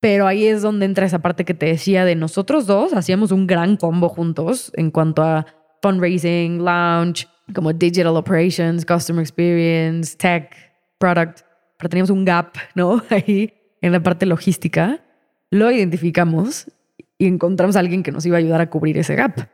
Pero 0.00 0.26
ahí 0.26 0.46
es 0.46 0.62
donde 0.62 0.86
entra 0.86 1.04
esa 1.04 1.18
parte 1.18 1.44
que 1.44 1.52
te 1.52 1.66
decía 1.66 2.06
de 2.06 2.14
nosotros 2.14 2.66
dos, 2.66 2.94
hacíamos 2.94 3.32
un 3.32 3.46
gran 3.46 3.76
combo 3.76 4.08
juntos 4.08 4.72
en 4.76 4.90
cuanto 4.90 5.22
a 5.22 5.44
fundraising, 5.82 6.64
launch, 6.64 7.28
como 7.54 7.70
digital 7.74 8.16
operations, 8.16 8.86
customer 8.86 9.20
experience, 9.20 10.16
tech, 10.16 10.56
product, 10.98 11.40
pero 11.76 11.90
teníamos 11.90 12.08
un 12.08 12.24
gap, 12.24 12.54
¿no? 12.74 13.02
Ahí 13.10 13.52
en 13.80 13.92
la 13.92 14.02
parte 14.02 14.26
logística, 14.26 15.04
lo 15.50 15.70
identificamos 15.70 16.70
y 17.18 17.26
encontramos 17.26 17.76
a 17.76 17.80
alguien 17.80 18.02
que 18.02 18.12
nos 18.12 18.26
iba 18.26 18.36
a 18.36 18.40
ayudar 18.40 18.60
a 18.60 18.70
cubrir 18.70 18.98
ese 18.98 19.14
gap. 19.14 19.48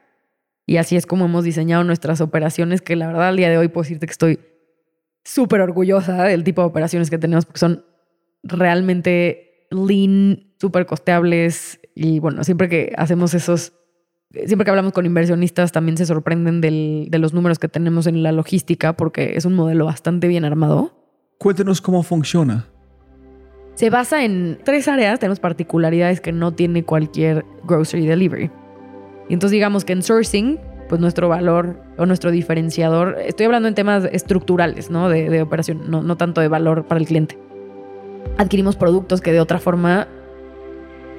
Y 0.66 0.76
así 0.76 0.96
es 0.96 1.06
como 1.06 1.24
hemos 1.26 1.44
diseñado 1.44 1.84
nuestras 1.84 2.20
operaciones, 2.20 2.82
que 2.82 2.96
la 2.96 3.06
verdad 3.08 3.28
al 3.28 3.36
día 3.36 3.50
de 3.50 3.58
hoy 3.58 3.68
puedo 3.68 3.82
decirte 3.82 4.06
que 4.06 4.12
estoy 4.12 4.40
súper 5.24 5.60
orgullosa 5.60 6.24
del 6.24 6.44
tipo 6.44 6.62
de 6.62 6.68
operaciones 6.68 7.10
que 7.10 7.18
tenemos, 7.18 7.46
porque 7.46 7.60
son 7.60 7.84
realmente 8.42 9.66
lean, 9.70 10.54
súper 10.60 10.86
costeables. 10.86 11.80
Y 11.94 12.20
bueno, 12.20 12.44
siempre 12.44 12.68
que 12.68 12.92
hacemos 12.96 13.34
esos, 13.34 13.72
siempre 14.46 14.64
que 14.64 14.70
hablamos 14.70 14.92
con 14.92 15.04
inversionistas, 15.04 15.72
también 15.72 15.96
se 15.96 16.06
sorprenden 16.06 16.60
de 16.60 17.18
los 17.18 17.34
números 17.34 17.58
que 17.58 17.68
tenemos 17.68 18.06
en 18.06 18.22
la 18.22 18.32
logística, 18.32 18.94
porque 18.94 19.36
es 19.36 19.44
un 19.44 19.54
modelo 19.54 19.84
bastante 19.84 20.28
bien 20.28 20.44
armado. 20.44 20.96
Cuéntenos 21.38 21.80
cómo 21.80 22.02
funciona. 22.02 22.71
Se 23.74 23.90
basa 23.90 24.24
en 24.24 24.58
tres 24.64 24.86
áreas, 24.88 25.18
tenemos 25.18 25.40
particularidades 25.40 26.20
que 26.20 26.32
no 26.32 26.52
tiene 26.52 26.84
cualquier 26.84 27.44
grocery 27.64 28.06
delivery. 28.06 28.50
Y 29.28 29.34
entonces 29.34 29.52
digamos 29.52 29.84
que 29.84 29.94
en 29.94 30.02
sourcing, 30.02 30.60
pues 30.88 31.00
nuestro 31.00 31.28
valor 31.28 31.80
o 31.96 32.04
nuestro 32.04 32.30
diferenciador, 32.30 33.16
estoy 33.24 33.46
hablando 33.46 33.68
en 33.68 33.74
temas 33.74 34.04
estructurales, 34.12 34.90
¿no? 34.90 35.08
De, 35.08 35.40
operación, 35.40 35.90
no, 35.90 36.02
no 36.02 36.16
tanto 36.16 36.40
de 36.40 36.48
valor 36.48 36.84
para 36.84 37.00
el 37.00 37.06
cliente. 37.06 37.38
Adquirimos 38.36 38.76
productos 38.76 39.20
que 39.20 39.32
de 39.32 39.40
otra 39.40 39.58
forma 39.58 40.06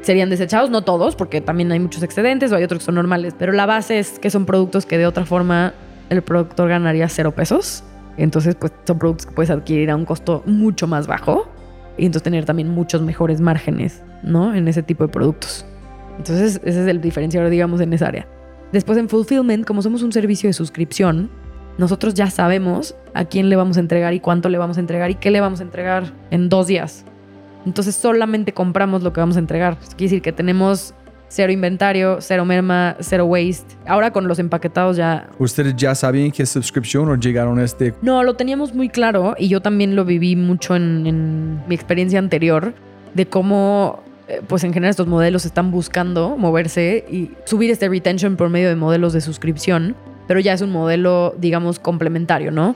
serían 0.02 0.30
desechados, 0.30 0.70
no 0.70 0.84
todos, 0.84 1.16
porque 1.16 1.42
también 1.42 1.72
hay 1.72 1.80
muchos 1.80 2.04
excedentes 2.04 2.52
o 2.52 2.56
hay 2.56 2.64
otros 2.64 2.80
que 2.80 2.86
son 2.86 2.96
normales, 2.96 3.34
pero 3.38 3.52
la 3.52 3.66
base 3.66 4.00
es 4.00 4.20
que 4.20 4.30
son 4.30 4.46
productos 4.46 4.86
que 4.86 4.98
de 4.98 5.08
otra 5.08 5.26
forma 5.26 5.74
el 6.10 6.22
productor 6.22 6.70
ganaría 6.70 7.10
cero 7.10 7.32
pesos. 7.32 7.84
Entonces, 8.16 8.54
pues 8.54 8.72
son 8.86 9.00
productos 9.00 9.26
que 9.26 9.32
puedes 9.34 9.50
adquirir 9.50 9.90
a 9.90 9.96
un 9.96 10.06
costo 10.06 10.44
mucho 10.46 10.86
más 10.86 11.08
bajo 11.08 11.53
y 11.98 12.06
entonces 12.06 12.24
tener 12.24 12.46
también 12.46 12.70
muchos 12.70 13.02
mejores 13.02 13.42
márgenes, 13.42 14.02
¿no? 14.24 14.54
En 14.54 14.68
ese 14.68 14.84
tipo 14.84 15.04
de 15.04 15.10
productos. 15.10 15.66
Entonces, 16.18 16.62
ese 16.64 16.82
es 16.82 16.88
el 16.88 17.02
diferenciador, 17.02 17.50
digamos, 17.50 17.82
en 17.82 17.94
esa 17.94 18.08
área. 18.08 18.28
Después 18.72 18.98
en 18.98 19.10
fulfillment, 19.10 19.66
como 19.66 19.82
somos 19.82 20.04
un 20.04 20.12
servicio 20.12 20.50
de 20.50 20.54
suscripción, 20.54 21.30
nosotros 21.78 22.14
ya 22.14 22.30
sabemos 22.30 22.96
a 23.14 23.26
quién 23.26 23.50
le 23.50 23.56
vamos 23.56 23.78
a 23.78 23.80
entregar 23.80 24.14
y 24.14 24.20
cuánto 24.20 24.50
le 24.50 24.58
vamos 24.58 24.78
a 24.78 24.80
entregar 24.80 25.12
y 25.12 25.16
qué 25.16 25.32
le 25.32 25.42
vamos 25.42 25.60
a 25.60 25.64
entregar 25.64 26.12
en 26.32 26.50
dos 26.50 26.68
días. 26.68 27.06
Entonces 27.66 27.96
solamente 27.96 28.54
compramos 28.54 29.04
lo 29.04 29.14
que 29.14 29.22
vamos 29.22 29.38
a 29.38 29.40
entregar. 29.40 29.78
Quiere 29.78 30.04
decir 30.04 30.22
que 30.22 30.32
tenemos 30.32 30.94
cero 31.34 31.52
inventario, 31.52 32.18
cero 32.22 32.46
merma, 32.46 32.96
cero 33.00 33.26
waste. 33.26 33.76
Ahora 33.88 34.12
con 34.12 34.28
los 34.28 34.38
empaquetados 34.38 34.98
ya... 34.98 35.30
¿Ustedes 35.40 35.76
ya 35.76 35.96
sabían 35.96 36.30
que 36.30 36.44
es 36.44 36.50
suscripción 36.50 37.10
o 37.10 37.16
llegaron 37.16 37.58
a 37.58 37.64
este? 37.64 37.96
No, 38.04 38.22
lo 38.24 38.36
teníamos 38.36 38.76
muy 38.76 38.88
claro 38.88 39.34
y 39.40 39.48
yo 39.48 39.60
también 39.60 39.96
lo 39.96 40.06
viví 40.06 40.36
mucho 40.36 40.76
en, 40.76 41.08
en 41.08 41.68
mi 41.68 41.74
experiencia 41.74 42.20
anterior 42.20 42.76
de 43.16 43.26
cómo 43.26 44.04
eh, 44.28 44.42
pues 44.48 44.64
en 44.64 44.74
general 44.74 44.92
estos 44.92 45.08
modelos 45.08 45.44
están 45.46 45.72
buscando 45.72 46.38
moverse 46.38 47.04
y 47.10 47.32
subir 47.46 47.72
este 47.72 47.90
retention 47.90 48.36
por 48.36 48.50
medio 48.50 48.70
de 48.70 48.76
modelos 48.76 49.12
de 49.14 49.22
suscripción, 49.22 49.96
pero 50.28 50.40
ya 50.40 50.54
es 50.54 50.62
un 50.62 50.72
modelo, 50.72 51.34
digamos, 51.40 51.80
complementario, 51.80 52.52
¿no? 52.52 52.76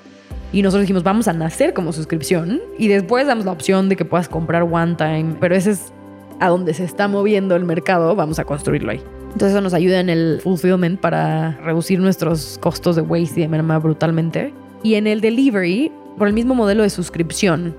Y 0.51 0.63
nosotros 0.63 0.81
dijimos, 0.81 1.03
vamos 1.03 1.27
a 1.27 1.34
nacer 1.34 1.73
como 1.73 1.93
suscripción 1.93 2.59
y 2.79 2.88
después 2.88 3.27
damos 3.27 3.45
la 3.45 3.51
opción 3.51 3.88
de 3.88 3.97
que 3.97 4.05
puedas 4.05 4.27
comprar 4.29 4.63
one 4.63 4.95
time, 4.95 5.35
pero 5.39 5.55
ese 5.55 5.71
es 5.71 5.93
a 6.39 6.49
donde 6.49 6.73
se 6.73 6.84
está 6.84 7.07
moviendo 7.07 7.55
el 7.55 7.65
mercado, 7.65 8.15
vamos 8.15 8.39
a 8.39 8.45
construirlo 8.45 8.91
ahí. 8.91 9.01
Entonces 9.26 9.49
eso 9.49 9.61
nos 9.61 9.73
ayuda 9.73 9.99
en 9.99 10.09
el 10.09 10.39
fulfillment 10.41 10.99
para 10.99 11.51
reducir 11.64 11.99
nuestros 11.99 12.57
costos 12.59 12.95
de 12.95 13.01
waste 13.01 13.39
y 13.39 13.43
de 13.43 13.47
merma 13.47 13.77
brutalmente. 13.80 14.53
Y 14.84 14.95
en 14.95 15.07
el 15.07 15.22
delivery, 15.22 15.91
por 16.18 16.27
el 16.27 16.34
mismo 16.34 16.55
modelo 16.55 16.84
de 16.84 16.89
suscripción 16.89 17.76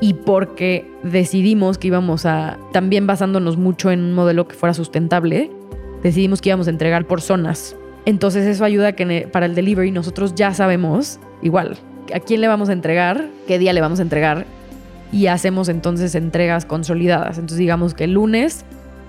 y 0.00 0.14
porque 0.14 0.88
decidimos 1.02 1.78
que 1.78 1.88
íbamos 1.88 2.26
a, 2.26 2.58
también 2.72 3.06
basándonos 3.06 3.56
mucho 3.56 3.90
en 3.90 4.00
un 4.00 4.14
modelo 4.14 4.46
que 4.46 4.54
fuera 4.54 4.74
sustentable, 4.74 5.50
decidimos 6.02 6.40
que 6.40 6.50
íbamos 6.50 6.68
a 6.68 6.70
entregar 6.70 7.06
por 7.06 7.20
zonas. 7.20 7.74
Entonces 8.04 8.46
eso 8.46 8.64
ayuda 8.64 8.92
que 8.92 9.28
para 9.32 9.46
el 9.46 9.54
delivery 9.54 9.90
nosotros 9.90 10.34
ya 10.34 10.54
sabemos 10.54 11.18
igual 11.42 11.76
a 12.14 12.20
quién 12.20 12.40
le 12.40 12.48
vamos 12.48 12.68
a 12.68 12.72
entregar, 12.72 13.28
qué 13.46 13.58
día 13.58 13.72
le 13.72 13.80
vamos 13.80 13.98
a 13.98 14.02
entregar 14.02 14.46
y 15.12 15.26
hacemos 15.26 15.68
entonces 15.68 16.14
entregas 16.14 16.64
consolidadas. 16.64 17.38
Entonces 17.38 17.58
digamos 17.58 17.94
que 17.94 18.04
el 18.04 18.12
lunes 18.12 18.64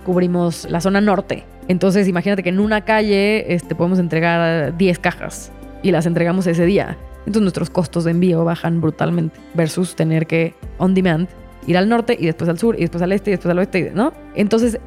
cubrimos 0.06 0.66
la 0.70 0.82
zona 0.82 1.02
norte. 1.02 1.46
Entonces 1.68 2.08
imagínate 2.08 2.44
que 2.44 2.50
en 2.50 2.60
una 2.60 2.82
calle 2.82 3.54
este, 3.54 3.76
podemos 3.76 4.00
entregar 4.00 4.78
10 4.78 5.00
cajas 5.00 5.52
y 5.84 5.92
las 5.92 6.06
entregamos 6.06 6.48
ese 6.48 6.66
día. 6.66 6.98
Entonces 7.20 7.42
nuestros 7.42 7.70
costos 7.70 8.06
de 8.06 8.12
envío 8.12 8.44
bajan 8.44 8.82
brutalmente 8.82 9.40
versus 9.54 9.96
tener 9.96 10.26
que 10.26 10.56
on 10.78 10.94
demand 10.94 11.28
ir 11.68 11.78
al 11.78 11.90
norte 11.90 12.18
y 12.20 12.26
después 12.26 12.50
al 12.50 12.58
sur 12.58 12.76
y 12.76 12.82
después 12.82 13.04
al 13.04 13.12
este 13.12 13.32
y 13.32 13.34
después 13.34 13.52
al 13.52 13.60
oeste, 13.60 13.92
¿no? 13.94 14.14
Entonces 14.34 14.80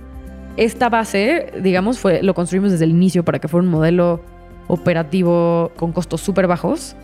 esta 0.56 0.88
base, 0.88 1.52
digamos, 1.62 1.98
fue 1.98 2.22
lo 2.22 2.34
construimos 2.34 2.72
desde 2.72 2.84
el 2.84 2.90
inicio 2.90 3.24
para 3.24 3.38
que 3.38 3.48
fuera 3.48 3.64
un 3.64 3.70
modelo 3.70 4.20
operativo 4.68 5.72
con 5.76 5.92
costos 5.92 6.20
súper 6.20 6.46
bajos 6.46 6.96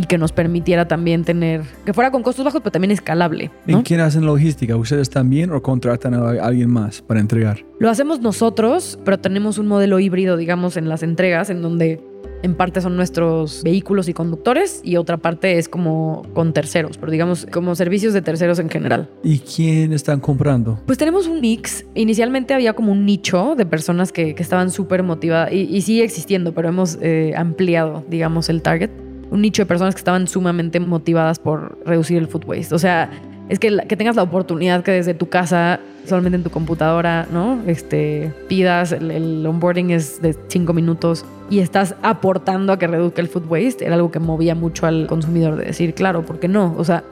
y 0.00 0.06
que 0.06 0.16
nos 0.16 0.32
permitiera 0.32 0.88
también 0.88 1.24
tener, 1.24 1.60
que 1.84 1.92
fuera 1.92 2.10
con 2.10 2.22
costos 2.22 2.42
bajos, 2.42 2.62
pero 2.62 2.72
también 2.72 2.90
escalable. 2.90 3.50
¿no? 3.66 3.80
¿Y 3.80 3.82
quién 3.82 4.00
hacen 4.00 4.24
logística? 4.24 4.74
¿Ustedes 4.74 5.10
también 5.10 5.52
o 5.52 5.60
contratan 5.60 6.14
a 6.14 6.30
alguien 6.42 6.70
más 6.70 7.02
para 7.02 7.20
entregar? 7.20 7.66
Lo 7.78 7.90
hacemos 7.90 8.20
nosotros, 8.20 8.98
pero 9.04 9.18
tenemos 9.18 9.58
un 9.58 9.66
modelo 9.66 10.00
híbrido, 10.00 10.38
digamos, 10.38 10.78
en 10.78 10.88
las 10.88 11.02
entregas, 11.02 11.50
en 11.50 11.60
donde 11.60 12.00
en 12.42 12.54
parte 12.54 12.80
son 12.80 12.96
nuestros 12.96 13.62
vehículos 13.62 14.08
y 14.08 14.14
conductores 14.14 14.80
y 14.82 14.96
otra 14.96 15.18
parte 15.18 15.58
es 15.58 15.68
como 15.68 16.22
con 16.32 16.54
terceros, 16.54 16.96
pero 16.96 17.12
digamos 17.12 17.46
como 17.52 17.74
servicios 17.74 18.14
de 18.14 18.22
terceros 18.22 18.58
en 18.58 18.70
general. 18.70 19.10
¿Y 19.22 19.40
quién 19.40 19.92
están 19.92 20.20
comprando? 20.20 20.80
Pues 20.86 20.96
tenemos 20.96 21.26
un 21.26 21.42
mix. 21.42 21.84
Inicialmente 21.94 22.54
había 22.54 22.72
como 22.72 22.92
un 22.92 23.04
nicho 23.04 23.54
de 23.54 23.66
personas 23.66 24.12
que, 24.12 24.34
que 24.34 24.42
estaban 24.42 24.70
súper 24.70 25.02
motivadas 25.02 25.52
y, 25.52 25.64
y, 25.64 25.82
sigue 25.82 26.04
existiendo, 26.04 26.54
pero 26.54 26.70
hemos 26.70 26.96
eh, 27.02 27.34
ampliado, 27.36 28.02
digamos, 28.08 28.48
el 28.48 28.62
target 28.62 28.90
un 29.30 29.42
nicho 29.42 29.62
de 29.62 29.66
personas 29.66 29.94
que 29.94 30.00
estaban 30.00 30.26
sumamente 30.28 30.80
motivadas 30.80 31.38
por 31.38 31.78
reducir 31.86 32.18
el 32.18 32.26
food 32.26 32.44
waste. 32.46 32.74
O 32.74 32.78
sea, 32.78 33.10
es 33.48 33.58
que, 33.58 33.76
que 33.88 33.96
tengas 33.96 34.16
la 34.16 34.22
oportunidad 34.22 34.82
que 34.82 34.92
desde 34.92 35.14
tu 35.14 35.28
casa, 35.28 35.80
solamente 36.06 36.36
en 36.36 36.44
tu 36.44 36.50
computadora, 36.50 37.26
¿no? 37.32 37.60
Este, 37.66 38.32
pidas, 38.48 38.92
el, 38.92 39.44
onboarding 39.46 39.90
es 39.90 40.22
de 40.22 40.36
cinco 40.48 40.72
minutos 40.72 41.24
y 41.50 41.60
estás 41.60 41.94
aportando 42.02 42.72
a 42.72 42.78
que 42.78 42.86
reduzca 42.86 43.20
el 43.20 43.28
food 43.28 43.46
waste, 43.48 43.84
era 43.84 43.96
algo 43.96 44.10
que 44.10 44.20
movía 44.20 44.54
mucho 44.54 44.86
al 44.86 45.06
consumidor 45.06 45.56
de 45.56 45.66
decir, 45.66 45.94
claro, 45.94 46.24
¿por 46.24 46.38
qué 46.38 46.48
no? 46.48 46.74
O 46.76 46.84
sea, 46.84 47.02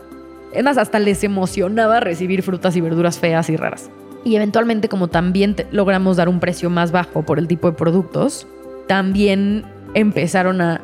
es 0.53 0.79
hasta 0.79 0.99
les 0.99 1.25
emocionaba 1.25 2.01
recibir 2.01 2.43
frutas 2.43 2.77
y 2.77 2.81
verduras 2.81 3.19
feas 3.19 3.51
y 3.51 3.57
raras. 3.57 3.91
Y 4.25 4.37
eventualmente, 4.37 4.89
como 4.89 5.09
también 5.09 5.57
logramos 5.71 6.17
dar 6.17 6.29
un 6.29 6.41
precio 6.41 6.71
más 6.71 6.93
bajo 6.93 7.23
por 7.23 7.39
el 7.39 7.47
tipo 7.49 7.71
de 7.71 7.77
productos, 7.77 8.47
también 8.87 9.65
empezaron 9.95 10.61
a 10.61 10.81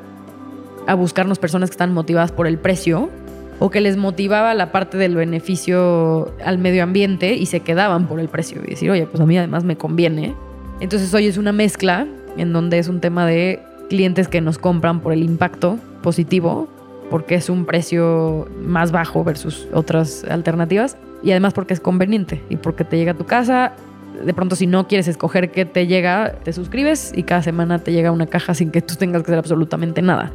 a 0.86 0.94
buscarnos 0.94 1.39
personas 1.39 1.70
que 1.70 1.74
están 1.74 1.93
motivadas 1.93 2.32
por 2.32 2.47
el 2.47 2.59
precio 2.59 3.11
o 3.59 3.70
que 3.70 3.81
les 3.81 3.97
motivaba 3.97 4.55
la 4.55 4.73
parte 4.73 4.98
del 4.98 5.15
beneficio 5.15 6.32
al 6.44 6.59
medio 6.59 6.82
ambiente 6.82 7.35
y 7.35 7.47
se 7.47 7.61
quedaban 7.61 8.06
por 8.06 8.20
el 8.20 8.28
precio 8.28 8.61
y 8.65 8.70
decir, 8.70 8.90
oye, 8.90 9.06
pues 9.06 9.20
a 9.20 9.27
mí 9.27 9.39
además 9.39 9.65
me 9.65 9.77
conviene. 9.77 10.35
Entonces 10.81 11.12
hoy 11.15 11.27
es 11.27 11.39
una 11.39 11.52
mezcla 11.52 12.06
en 12.36 12.52
donde 12.52 12.78
es 12.78 12.89
un 12.89 13.01
tema 13.01 13.27
de 13.27 13.62
clientes 13.89 14.28
que 14.28 14.40
nos 14.40 14.59
compran 14.59 15.01
por 15.01 15.12
el 15.12 15.23
impacto 15.23 15.78
positivo, 16.02 16.69
porque 17.11 17.36
es 17.36 17.48
un 17.48 17.65
precio 17.65 18.48
más 18.61 18.90
bajo 18.90 19.23
versus 19.24 19.69
otras 19.73 20.24
alternativas 20.24 20.97
y 21.23 21.31
además 21.31 21.55
porque 21.55 21.74
es 21.74 21.81
conveniente 21.81 22.43
y 22.48 22.56
porque 22.56 22.85
te 22.85 22.97
llega 22.97 23.12
a 23.12 23.16
tu 23.16 23.24
casa. 23.24 23.73
De 24.24 24.35
pronto 24.35 24.56
si 24.56 24.66
no 24.66 24.89
quieres 24.89 25.09
escoger 25.09 25.51
qué 25.51 25.65
te 25.65 25.86
llega, 25.86 26.35
te 26.44 26.52
suscribes 26.52 27.12
y 27.15 27.23
cada 27.23 27.43
semana 27.43 27.78
te 27.78 27.93
llega 27.93 28.11
una 28.11 28.27
caja 28.27 28.55
sin 28.55 28.70
que 28.70 28.81
tú 28.81 28.97
tengas 28.97 29.23
que 29.23 29.27
hacer 29.27 29.39
absolutamente 29.39 30.02
nada. 30.02 30.32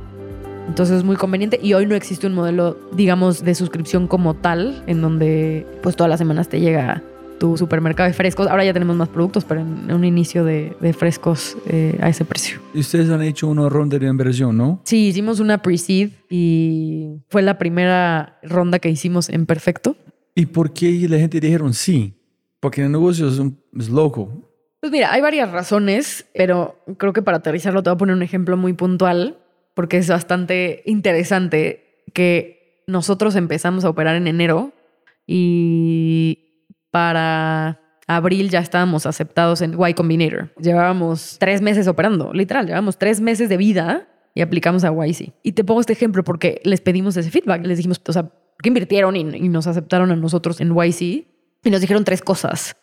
Entonces 0.69 0.97
es 0.97 1.03
muy 1.03 1.15
conveniente 1.15 1.59
y 1.61 1.73
hoy 1.73 1.87
no 1.87 1.95
existe 1.95 2.27
un 2.27 2.35
modelo, 2.35 2.77
digamos, 2.93 3.43
de 3.43 3.55
suscripción 3.55 4.07
como 4.07 4.35
tal, 4.35 4.83
en 4.85 5.01
donde 5.01 5.65
pues 5.81 5.95
todas 5.95 6.11
las 6.11 6.19
semanas 6.19 6.47
te 6.47 6.59
llega 6.59 7.01
tu 7.39 7.57
supermercado 7.57 8.07
de 8.07 8.13
frescos. 8.13 8.47
Ahora 8.47 8.63
ya 8.63 8.71
tenemos 8.71 8.95
más 8.95 9.09
productos, 9.09 9.45
pero 9.45 9.61
en 9.61 9.91
un 9.91 10.05
inicio 10.05 10.45
de, 10.45 10.73
de 10.79 10.93
frescos 10.93 11.57
eh, 11.67 11.97
a 12.01 12.09
ese 12.09 12.23
precio. 12.23 12.59
Y 12.75 12.81
ustedes 12.81 13.09
han 13.09 13.23
hecho 13.23 13.47
una 13.47 13.67
ronda 13.67 13.97
de 13.97 14.05
inversión, 14.05 14.57
¿no? 14.57 14.79
Sí, 14.83 15.07
hicimos 15.07 15.39
una 15.39 15.59
pre-seed 15.63 16.11
y 16.29 17.23
fue 17.29 17.41
la 17.41 17.57
primera 17.57 18.37
ronda 18.43 18.77
que 18.77 18.89
hicimos 18.89 19.27
en 19.29 19.47
Perfecto. 19.47 19.95
¿Y 20.35 20.45
por 20.45 20.71
qué 20.71 21.07
la 21.09 21.17
gente 21.17 21.39
dijeron 21.39 21.73
sí? 21.73 22.13
Porque 22.59 22.83
el 22.83 22.91
negocio 22.91 23.27
es, 23.27 23.39
un, 23.39 23.59
es 23.75 23.89
loco. 23.89 24.45
Pues 24.81 24.91
mira, 24.91 25.11
hay 25.11 25.21
varias 25.21 25.51
razones, 25.51 26.27
pero 26.35 26.75
creo 26.97 27.11
que 27.11 27.23
para 27.23 27.37
aterrizarlo 27.37 27.81
te 27.81 27.89
voy 27.89 27.95
a 27.95 27.97
poner 27.97 28.15
un 28.15 28.21
ejemplo 28.21 28.55
muy 28.55 28.73
puntual 28.73 29.38
porque 29.80 29.95
es 29.95 30.10
bastante 30.10 30.84
interesante 30.85 32.03
que 32.14 32.84
nosotros 32.85 33.38
empezamos 33.38 33.85
a 33.85 33.89
operar 33.89 34.18
en 34.18 34.27
enero 34.27 34.73
y 35.26 36.68
para 36.91 37.80
abril 38.06 38.49
ya 38.49 38.60
estábamos 38.60 39.06
aceptados 39.06 39.61
en 39.61 39.77
Y 39.80 39.93
Combinator. 39.93 40.53
Llevábamos 40.60 41.38
tres 41.39 41.61
meses 41.61 41.88
operando, 41.88 42.34
literal, 42.34 42.65
llevábamos 42.65 42.97
tres 42.97 43.22
meses 43.22 43.47
de 43.47 43.56
vida 43.56 44.10
y 44.35 44.41
aplicamos 44.41 44.84
a 44.84 44.91
YC. 44.91 45.31
Y 45.43 45.53
te 45.53 45.64
pongo 45.64 45.80
este 45.80 45.93
ejemplo 45.93 46.26
porque 46.26 46.60
les 46.65 46.81
pedimos 46.81 47.15
ese 47.15 47.31
feedback, 47.31 47.65
les 47.65 47.77
dijimos, 47.77 48.01
o 48.06 48.11
sea, 48.11 48.30
¿qué 48.61 48.68
invirtieron 48.68 49.15
y, 49.15 49.22
y 49.22 49.47
nos 49.47 49.65
aceptaron 49.65 50.11
a 50.11 50.18
nosotros 50.18 50.60
en 50.60 50.76
YC? 50.76 51.01
Y 51.64 51.69
nos 51.72 51.80
dijeron 51.80 52.03
tres 52.03 52.22
cosas. 52.22 52.76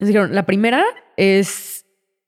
Nos 0.00 0.08
dijeron, 0.08 0.34
la 0.34 0.44
primera 0.44 0.82
es 1.16 1.77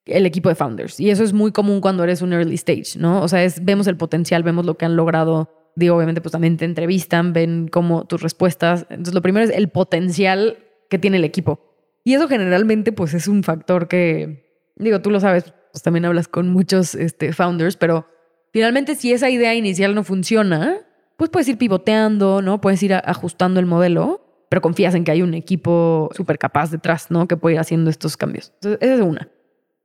el 0.06 0.26
equipo 0.26 0.48
de 0.48 0.54
founders. 0.54 0.98
Y 1.00 1.10
eso 1.10 1.22
es 1.24 1.32
muy 1.32 1.52
común 1.52 1.80
cuando 1.80 2.04
eres 2.04 2.22
un 2.22 2.32
early 2.32 2.54
stage, 2.54 2.98
¿no? 2.98 3.22
O 3.22 3.28
sea, 3.28 3.44
es, 3.44 3.64
vemos 3.64 3.86
el 3.86 3.96
potencial, 3.96 4.42
vemos 4.42 4.64
lo 4.64 4.76
que 4.76 4.84
han 4.84 4.96
logrado. 4.96 5.50
Digo, 5.76 5.96
obviamente, 5.96 6.20
pues 6.20 6.32
también 6.32 6.56
te 6.56 6.64
entrevistan, 6.64 7.32
ven 7.32 7.68
cómo 7.68 8.06
tus 8.06 8.22
respuestas. 8.22 8.86
Entonces, 8.90 9.14
lo 9.14 9.22
primero 9.22 9.44
es 9.44 9.56
el 9.56 9.68
potencial 9.68 10.58
que 10.88 10.98
tiene 10.98 11.18
el 11.18 11.24
equipo. 11.24 11.60
Y 12.04 12.14
eso 12.14 12.28
generalmente, 12.28 12.92
pues 12.92 13.14
es 13.14 13.28
un 13.28 13.42
factor 13.42 13.88
que, 13.88 14.72
digo, 14.76 15.00
tú 15.00 15.10
lo 15.10 15.20
sabes, 15.20 15.52
pues 15.72 15.82
también 15.82 16.04
hablas 16.04 16.28
con 16.28 16.48
muchos 16.48 16.94
este, 16.94 17.32
founders, 17.32 17.76
pero 17.76 18.06
finalmente 18.52 18.94
si 18.94 19.12
esa 19.12 19.30
idea 19.30 19.54
inicial 19.54 19.94
no 19.94 20.02
funciona, 20.02 20.78
pues 21.16 21.30
puedes 21.30 21.48
ir 21.48 21.58
pivoteando, 21.58 22.42
¿no? 22.42 22.60
Puedes 22.60 22.82
ir 22.82 22.94
ajustando 22.94 23.60
el 23.60 23.66
modelo. 23.66 24.26
pero 24.48 24.62
confías 24.62 24.96
en 24.96 25.04
que 25.04 25.12
hay 25.12 25.22
un 25.22 25.34
equipo 25.34 26.10
súper 26.12 26.36
capaz 26.36 26.72
detrás, 26.72 27.08
¿no? 27.12 27.28
Que 27.28 27.36
puede 27.36 27.54
ir 27.54 27.60
haciendo 27.60 27.88
estos 27.88 28.16
cambios. 28.16 28.50
Entonces, 28.56 28.78
esa 28.82 28.94
es 28.94 29.00
una. 29.00 29.28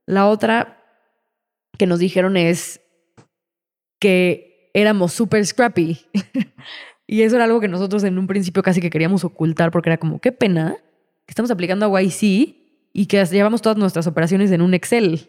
La 0.06 0.28
otra 0.28 0.82
que 1.76 1.86
nos 1.86 1.98
dijeron 1.98 2.36
es 2.36 2.80
que 3.98 4.70
éramos 4.72 5.12
súper 5.12 5.44
scrappy. 5.44 6.00
y 7.06 7.22
eso 7.22 7.36
era 7.36 7.44
algo 7.44 7.60
que 7.60 7.68
nosotros 7.68 8.04
en 8.04 8.18
un 8.18 8.26
principio 8.26 8.62
casi 8.62 8.80
que 8.80 8.90
queríamos 8.90 9.24
ocultar 9.24 9.70
porque 9.70 9.90
era 9.90 9.98
como, 9.98 10.20
qué 10.20 10.32
pena 10.32 10.76
que 11.26 11.32
estamos 11.32 11.50
aplicando 11.50 11.94
a 11.94 12.02
YC 12.02 12.22
y 12.92 13.06
que 13.06 13.24
llevamos 13.24 13.62
todas 13.62 13.76
nuestras 13.76 14.06
operaciones 14.06 14.50
en 14.52 14.62
un 14.62 14.74
Excel. 14.74 15.28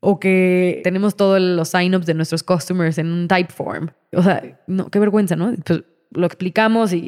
O 0.00 0.20
que 0.20 0.82
tenemos 0.84 1.16
todos 1.16 1.40
los 1.40 1.68
sign-ups 1.68 2.06
de 2.06 2.14
nuestros 2.14 2.42
customers 2.42 2.98
en 2.98 3.10
un 3.10 3.28
Typeform. 3.28 3.90
O 4.12 4.22
sea, 4.22 4.60
no, 4.66 4.90
qué 4.90 4.98
vergüenza, 4.98 5.36
¿no? 5.36 5.54
Pues 5.64 5.82
lo 6.10 6.26
explicamos 6.26 6.92
y, 6.92 6.98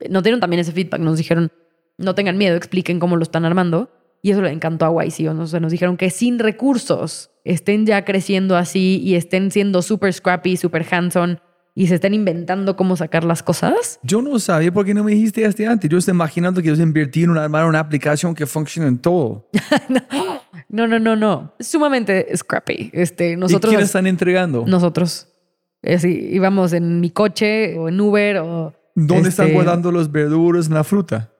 y 0.00 0.08
nos 0.08 0.22
dieron 0.22 0.40
también 0.40 0.60
ese 0.60 0.72
feedback. 0.72 1.00
Nos 1.00 1.16
dijeron, 1.16 1.50
no 1.96 2.14
tengan 2.14 2.36
miedo, 2.36 2.56
expliquen 2.56 3.00
cómo 3.00 3.16
lo 3.16 3.22
están 3.22 3.44
armando. 3.44 3.90
Y 4.22 4.30
eso 4.30 4.40
le 4.40 4.50
encantó 4.50 4.86
a 4.86 5.04
YC. 5.04 5.28
O 5.28 5.46
sea, 5.46 5.60
nos 5.60 5.72
dijeron 5.72 5.96
que 5.96 6.08
sin 6.08 6.38
recursos 6.38 7.30
estén 7.44 7.84
ya 7.86 8.04
creciendo 8.04 8.56
así 8.56 9.00
y 9.02 9.16
estén 9.16 9.50
siendo 9.50 9.82
súper 9.82 10.12
scrappy, 10.12 10.56
súper 10.56 10.86
hands-on 10.88 11.40
y 11.74 11.86
se 11.86 11.94
estén 11.96 12.14
inventando 12.14 12.76
cómo 12.76 12.96
sacar 12.96 13.24
las 13.24 13.42
cosas. 13.42 13.98
Yo 14.02 14.20
no 14.22 14.38
sabía 14.38 14.72
por 14.72 14.84
qué 14.84 14.94
no 14.94 15.04
me 15.04 15.12
dijiste 15.12 15.44
esto 15.44 15.68
antes. 15.68 15.90
Yo 15.90 15.98
estoy 15.98 16.14
imaginando 16.14 16.60
que 16.60 16.68
ellos 16.68 16.80
invirtieron 16.80 17.36
en 17.36 17.42
armar 17.42 17.66
una 17.66 17.80
aplicación 17.80 18.34
que 18.34 18.46
funcione 18.46 18.88
en 18.88 18.98
todo. 18.98 19.48
no, 20.68 20.86
no, 20.86 20.98
no, 20.98 21.16
no. 21.16 21.54
Sumamente 21.58 22.28
scrappy. 22.36 22.90
Este, 22.92 23.36
nosotros, 23.36 23.72
¿Y 23.72 23.76
quién 23.76 23.84
están 23.84 24.06
entregando? 24.06 24.64
Nosotros. 24.66 25.28
Así, 25.82 26.28
íbamos 26.32 26.72
en 26.74 27.00
mi 27.00 27.10
coche 27.10 27.78
o 27.78 27.88
en 27.88 28.00
Uber 28.00 28.38
o... 28.38 28.74
¿Dónde 28.94 29.30
están 29.30 29.46
este, 29.46 29.54
guardando 29.56 29.90
los 29.90 30.12
verduras 30.12 30.68
la 30.68 30.84
fruta? 30.84 31.31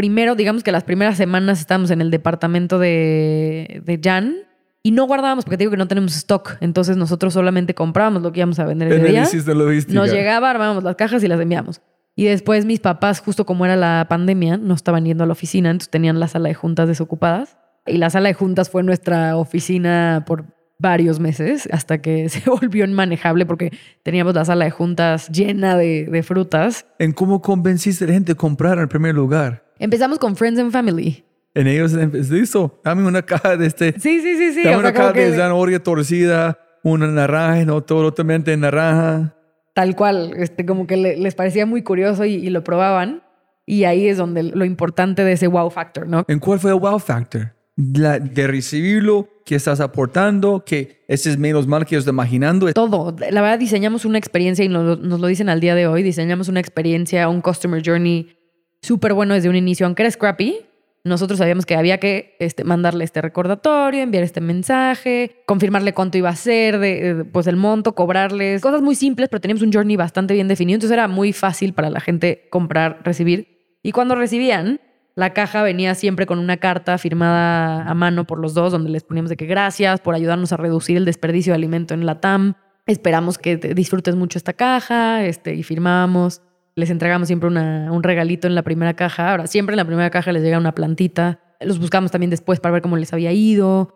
Primero, 0.00 0.34
digamos 0.34 0.62
que 0.62 0.72
las 0.72 0.82
primeras 0.82 1.18
semanas 1.18 1.60
estábamos 1.60 1.90
en 1.90 2.00
el 2.00 2.10
departamento 2.10 2.78
de, 2.78 3.82
de 3.84 4.00
Jan 4.02 4.34
y 4.82 4.92
no 4.92 5.04
guardábamos 5.04 5.44
porque 5.44 5.58
te 5.58 5.64
digo 5.64 5.72
que 5.72 5.76
no 5.76 5.88
tenemos 5.88 6.16
stock. 6.16 6.56
Entonces 6.62 6.96
nosotros 6.96 7.34
solamente 7.34 7.74
comprábamos 7.74 8.22
lo 8.22 8.32
que 8.32 8.40
íbamos 8.40 8.58
a 8.60 8.64
vender 8.64 8.90
ese 8.90 8.96
día. 9.08 9.28
De 9.44 9.54
logística. 9.54 9.92
Nos 9.92 10.10
llegaba, 10.10 10.48
armábamos 10.48 10.84
las 10.84 10.96
cajas 10.96 11.22
y 11.22 11.28
las 11.28 11.38
enviamos. 11.38 11.82
Y 12.16 12.24
después 12.24 12.64
mis 12.64 12.80
papás, 12.80 13.20
justo 13.20 13.44
como 13.44 13.66
era 13.66 13.76
la 13.76 14.06
pandemia, 14.08 14.56
no 14.56 14.72
estaban 14.72 15.04
yendo 15.04 15.24
a 15.24 15.26
la 15.26 15.34
oficina, 15.34 15.68
entonces 15.68 15.90
tenían 15.90 16.18
la 16.18 16.28
sala 16.28 16.48
de 16.48 16.54
juntas 16.54 16.88
desocupadas. 16.88 17.58
Y 17.86 17.98
la 17.98 18.08
sala 18.08 18.28
de 18.28 18.34
juntas 18.34 18.70
fue 18.70 18.82
nuestra 18.82 19.36
oficina 19.36 20.24
por 20.26 20.46
varios 20.80 21.20
meses 21.20 21.68
hasta 21.72 22.00
que 22.00 22.28
se 22.30 22.48
volvió 22.48 22.84
inmanejable 22.84 23.46
porque 23.46 23.70
teníamos 24.02 24.34
la 24.34 24.44
sala 24.44 24.64
de 24.64 24.70
juntas 24.70 25.28
llena 25.28 25.76
de, 25.76 26.06
de 26.06 26.22
frutas. 26.22 26.86
¿En 26.98 27.12
cómo 27.12 27.40
convenciste 27.42 28.04
a 28.04 28.08
la 28.08 28.14
gente 28.14 28.32
a 28.32 28.34
comprar 28.34 28.78
en 28.78 28.88
primer 28.88 29.14
lugar? 29.14 29.64
Empezamos 29.78 30.18
con 30.18 30.36
Friends 30.36 30.58
and 30.60 30.72
Family. 30.72 31.24
En 31.54 31.66
ellos, 31.66 31.92
listo, 31.92 32.80
dame 32.84 33.06
una 33.06 33.22
caja 33.22 33.56
de 33.56 33.66
este. 33.66 33.92
Sí, 33.98 34.20
sí, 34.20 34.36
sí, 34.36 34.52
sí. 34.52 34.62
Dame 34.62 34.68
o 34.68 34.70
sea, 34.70 34.78
una 34.78 34.92
caja 34.92 35.12
que- 35.12 35.30
de 35.30 35.36
zanahoria 35.36 35.82
torcida, 35.82 36.58
una 36.84 37.08
naranja, 37.08 37.64
no 37.64 37.82
totalmente 37.82 38.56
naranja. 38.56 39.34
Tal 39.74 39.96
cual, 39.96 40.32
este, 40.36 40.64
como 40.64 40.86
que 40.86 40.96
le- 40.96 41.16
les 41.16 41.34
parecía 41.34 41.66
muy 41.66 41.82
curioso 41.82 42.24
y, 42.24 42.34
y 42.34 42.50
lo 42.50 42.62
probaban. 42.64 43.22
Y 43.66 43.84
ahí 43.84 44.08
es 44.08 44.16
donde 44.16 44.42
lo 44.44 44.64
importante 44.64 45.22
de 45.24 45.32
ese 45.32 45.46
wow 45.46 45.70
factor, 45.70 46.06
¿no? 46.06 46.24
¿En 46.28 46.38
cuál 46.40 46.58
fue 46.58 46.72
el 46.72 46.78
wow 46.80 46.98
factor? 46.98 47.52
De 47.82 48.46
recibirlo, 48.46 49.28
que 49.46 49.54
estás 49.54 49.80
aportando, 49.80 50.64
que 50.64 51.02
ese 51.08 51.30
es 51.30 51.38
menos 51.38 51.66
mal 51.66 51.86
que 51.86 51.94
yo 51.94 51.98
estoy 51.98 52.12
imaginando. 52.12 52.70
Todo. 52.72 53.16
La 53.30 53.40
verdad, 53.40 53.58
diseñamos 53.58 54.04
una 54.04 54.18
experiencia 54.18 54.64
y 54.64 54.68
nos, 54.68 55.00
nos 55.00 55.18
lo 55.18 55.26
dicen 55.26 55.48
al 55.48 55.60
día 55.60 55.74
de 55.74 55.86
hoy. 55.86 56.02
Diseñamos 56.02 56.48
una 56.48 56.60
experiencia, 56.60 57.28
un 57.28 57.40
customer 57.40 57.82
journey 57.84 58.36
súper 58.82 59.14
bueno 59.14 59.34
desde 59.34 59.48
un 59.48 59.56
inicio, 59.56 59.86
aunque 59.86 60.02
era 60.02 60.10
scrappy. 60.10 60.58
Nosotros 61.02 61.38
sabíamos 61.38 61.64
que 61.64 61.76
había 61.76 61.98
que 61.98 62.36
este, 62.38 62.62
mandarle 62.62 63.04
este 63.04 63.22
recordatorio, 63.22 64.02
enviar 64.02 64.22
este 64.22 64.42
mensaje, 64.42 65.42
confirmarle 65.46 65.94
cuánto 65.94 66.18
iba 66.18 66.28
a 66.28 66.36
ser, 66.36 66.78
de, 66.78 67.14
de, 67.14 67.24
pues 67.24 67.46
el 67.46 67.56
monto, 67.56 67.94
cobrarles, 67.94 68.60
cosas 68.60 68.82
muy 68.82 68.94
simples, 68.94 69.30
pero 69.30 69.40
teníamos 69.40 69.62
un 69.62 69.72
journey 69.72 69.96
bastante 69.96 70.34
bien 70.34 70.46
definido, 70.46 70.74
entonces 70.74 70.92
era 70.92 71.08
muy 71.08 71.32
fácil 71.32 71.72
para 71.72 71.88
la 71.88 72.00
gente 72.00 72.46
comprar, 72.50 73.00
recibir. 73.02 73.78
Y 73.82 73.92
cuando 73.92 74.14
recibían, 74.14 74.78
la 75.20 75.32
caja 75.34 75.62
venía 75.62 75.94
siempre 75.94 76.26
con 76.26 76.38
una 76.38 76.56
carta 76.56 76.98
firmada 76.98 77.82
a 77.88 77.94
mano 77.94 78.26
por 78.26 78.38
los 78.40 78.54
dos, 78.54 78.72
donde 78.72 78.90
les 78.90 79.04
poníamos 79.04 79.28
de 79.28 79.36
que 79.36 79.46
gracias 79.46 80.00
por 80.00 80.14
ayudarnos 80.14 80.52
a 80.52 80.56
reducir 80.56 80.96
el 80.96 81.04
desperdicio 81.04 81.52
de 81.52 81.56
alimento 81.56 81.94
en 81.94 82.06
la 82.06 82.20
TAM. 82.20 82.54
Esperamos 82.86 83.38
que 83.38 83.56
te 83.56 83.74
disfrutes 83.74 84.16
mucho 84.16 84.38
esta 84.38 84.54
caja, 84.54 85.24
este, 85.24 85.54
y 85.54 85.62
firmamos. 85.62 86.42
Les 86.74 86.90
entregamos 86.90 87.28
siempre 87.28 87.48
una- 87.48 87.92
un 87.92 88.02
regalito 88.02 88.46
en 88.48 88.54
la 88.54 88.62
primera 88.62 88.94
caja. 88.94 89.30
Ahora, 89.30 89.46
siempre 89.46 89.74
en 89.74 89.76
la 89.76 89.84
primera 89.84 90.10
caja 90.10 90.32
les 90.32 90.42
llega 90.42 90.58
una 90.58 90.74
plantita. 90.74 91.38
Los 91.60 91.78
buscamos 91.78 92.10
también 92.10 92.30
después 92.30 92.58
para 92.58 92.72
ver 92.72 92.82
cómo 92.82 92.96
les 92.96 93.12
había 93.12 93.32
ido. 93.32 93.94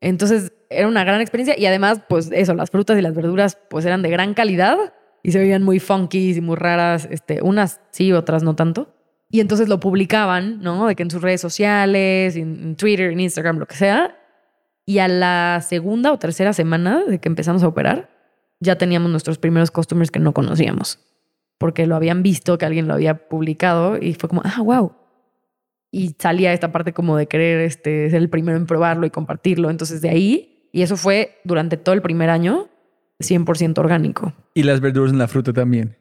Entonces, 0.00 0.52
era 0.70 0.88
una 0.88 1.04
gran 1.04 1.20
experiencia. 1.20 1.58
Y 1.58 1.66
además, 1.66 2.00
pues 2.08 2.30
eso, 2.32 2.54
las 2.54 2.70
frutas 2.70 2.98
y 2.98 3.02
las 3.02 3.14
verduras, 3.14 3.58
pues 3.68 3.84
eran 3.84 4.02
de 4.02 4.10
gran 4.10 4.34
calidad 4.34 4.76
y 5.22 5.32
se 5.32 5.38
veían 5.38 5.62
muy 5.62 5.80
funky 5.80 6.34
y 6.36 6.40
muy 6.40 6.56
raras. 6.56 7.08
Este, 7.10 7.42
unas 7.42 7.80
sí, 7.90 8.12
otras 8.12 8.42
no 8.42 8.54
tanto. 8.54 8.91
Y 9.32 9.40
entonces 9.40 9.66
lo 9.66 9.80
publicaban, 9.80 10.60
¿no? 10.60 10.86
De 10.86 10.94
que 10.94 11.02
en 11.02 11.10
sus 11.10 11.22
redes 11.22 11.40
sociales, 11.40 12.36
en, 12.36 12.62
en 12.62 12.76
Twitter, 12.76 13.10
en 13.10 13.18
Instagram, 13.18 13.56
lo 13.58 13.66
que 13.66 13.74
sea. 13.74 14.14
Y 14.84 14.98
a 14.98 15.08
la 15.08 15.64
segunda 15.66 16.12
o 16.12 16.18
tercera 16.18 16.52
semana 16.52 17.02
de 17.02 17.18
que 17.18 17.30
empezamos 17.30 17.62
a 17.62 17.68
operar, 17.68 18.10
ya 18.60 18.76
teníamos 18.76 19.10
nuestros 19.10 19.38
primeros 19.38 19.70
customers 19.70 20.10
que 20.10 20.18
no 20.18 20.34
conocíamos. 20.34 20.98
Porque 21.56 21.86
lo 21.86 21.96
habían 21.96 22.22
visto, 22.22 22.58
que 22.58 22.66
alguien 22.66 22.86
lo 22.86 22.92
había 22.92 23.26
publicado 23.28 23.96
y 23.96 24.12
fue 24.12 24.28
como, 24.28 24.42
ah, 24.44 24.60
wow. 24.60 24.92
Y 25.90 26.14
salía 26.18 26.52
esta 26.52 26.70
parte 26.70 26.92
como 26.92 27.16
de 27.16 27.26
querer 27.26 27.60
este, 27.60 28.10
ser 28.10 28.20
el 28.20 28.28
primero 28.28 28.58
en 28.58 28.66
probarlo 28.66 29.06
y 29.06 29.10
compartirlo. 29.10 29.70
Entonces 29.70 30.02
de 30.02 30.10
ahí, 30.10 30.68
y 30.72 30.82
eso 30.82 30.98
fue 30.98 31.40
durante 31.44 31.78
todo 31.78 31.94
el 31.94 32.02
primer 32.02 32.28
año, 32.28 32.68
100% 33.20 33.78
orgánico. 33.78 34.34
Y 34.52 34.64
las 34.64 34.82
verduras 34.82 35.10
en 35.10 35.18
la 35.18 35.28
fruta 35.28 35.54
también. 35.54 35.96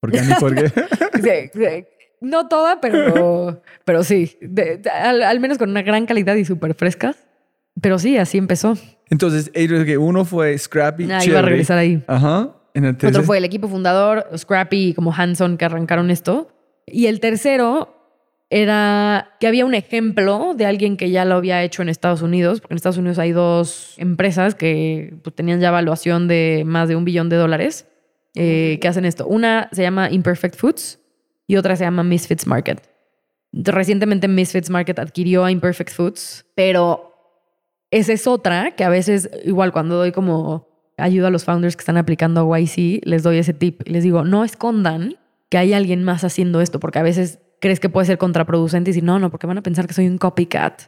Orgánico, 0.00 0.40
porque 0.40 0.68
Sí, 1.22 1.50
sí. 1.52 1.97
No 2.20 2.48
toda, 2.48 2.80
pero, 2.80 3.62
pero 3.84 4.02
sí. 4.02 4.36
De- 4.40 4.78
de- 4.78 4.90
al, 4.90 5.22
al 5.22 5.40
menos 5.40 5.58
con 5.58 5.70
una 5.70 5.82
gran 5.82 6.06
calidad 6.06 6.34
y 6.36 6.44
súper 6.44 6.74
frescas. 6.74 7.16
Pero 7.80 7.98
sí, 7.98 8.16
así 8.18 8.38
empezó. 8.38 8.76
Entonces, 9.08 9.52
uno 9.98 10.24
fue 10.24 10.56
Scrappy, 10.58 11.08
Ah, 11.12 11.24
iba 11.24 11.38
a 11.38 11.42
regresar 11.42 11.78
ahí. 11.78 12.02
Ajá. 12.08 12.54
En 12.74 12.84
el 12.84 12.94
Otro 12.96 13.22
fue 13.22 13.38
el 13.38 13.44
equipo 13.44 13.68
fundador, 13.68 14.26
Scrappy 14.36 14.88
y 14.88 14.94
como 14.94 15.12
Hanson 15.14 15.56
que 15.56 15.64
arrancaron 15.64 16.10
esto. 16.10 16.48
Y 16.86 17.06
el 17.06 17.20
tercero 17.20 17.94
era 18.50 19.36
que 19.40 19.46
había 19.46 19.64
un 19.66 19.74
ejemplo 19.74 20.54
de 20.56 20.66
alguien 20.66 20.96
que 20.96 21.10
ya 21.10 21.24
lo 21.24 21.34
había 21.36 21.62
hecho 21.62 21.82
en 21.82 21.88
Estados 21.88 22.22
Unidos, 22.22 22.60
porque 22.60 22.74
en 22.74 22.76
Estados 22.76 22.96
Unidos 22.98 23.18
hay 23.18 23.32
dos 23.32 23.94
empresas 23.98 24.54
que 24.54 25.14
pues, 25.22 25.34
tenían 25.36 25.60
ya 25.60 25.68
evaluación 25.68 26.28
de 26.28 26.62
más 26.66 26.88
de 26.88 26.96
un 26.96 27.04
billón 27.04 27.28
de 27.28 27.36
dólares 27.36 27.86
eh, 28.34 28.78
que 28.80 28.88
hacen 28.88 29.04
esto. 29.04 29.26
Una 29.26 29.68
se 29.72 29.82
llama 29.82 30.10
Imperfect 30.10 30.56
Foods 30.56 30.98
y 31.48 31.56
otra 31.56 31.74
se 31.74 31.82
llama 31.82 32.04
Misfits 32.04 32.46
Market. 32.46 32.88
Recientemente 33.52 34.28
Misfits 34.28 34.70
Market 34.70 35.00
adquirió 35.00 35.44
a 35.44 35.50
Imperfect 35.50 35.92
Foods, 35.92 36.46
pero 36.54 37.08
esa 37.90 38.12
es 38.12 38.26
otra 38.26 38.76
que 38.76 38.84
a 38.84 38.90
veces, 38.90 39.30
igual 39.44 39.72
cuando 39.72 39.96
doy 39.96 40.12
como 40.12 40.68
ayuda 40.98 41.28
a 41.28 41.30
los 41.30 41.44
founders 41.44 41.74
que 41.74 41.80
están 41.80 41.96
aplicando 41.96 42.40
a 42.40 42.60
YC, 42.60 43.00
les 43.04 43.22
doy 43.22 43.38
ese 43.38 43.54
tip. 43.54 43.82
Les 43.86 44.04
digo, 44.04 44.24
no 44.24 44.44
escondan 44.44 45.16
que 45.48 45.56
hay 45.56 45.72
alguien 45.72 46.04
más 46.04 46.22
haciendo 46.22 46.60
esto, 46.60 46.78
porque 46.78 46.98
a 46.98 47.02
veces 47.02 47.40
crees 47.60 47.80
que 47.80 47.88
puede 47.88 48.06
ser 48.06 48.18
contraproducente 48.18 48.90
y 48.90 48.92
decir, 48.92 49.04
no, 49.04 49.18
no, 49.18 49.30
porque 49.30 49.46
van 49.46 49.58
a 49.58 49.62
pensar 49.62 49.86
que 49.86 49.94
soy 49.94 50.06
un 50.06 50.18
copycat. 50.18 50.82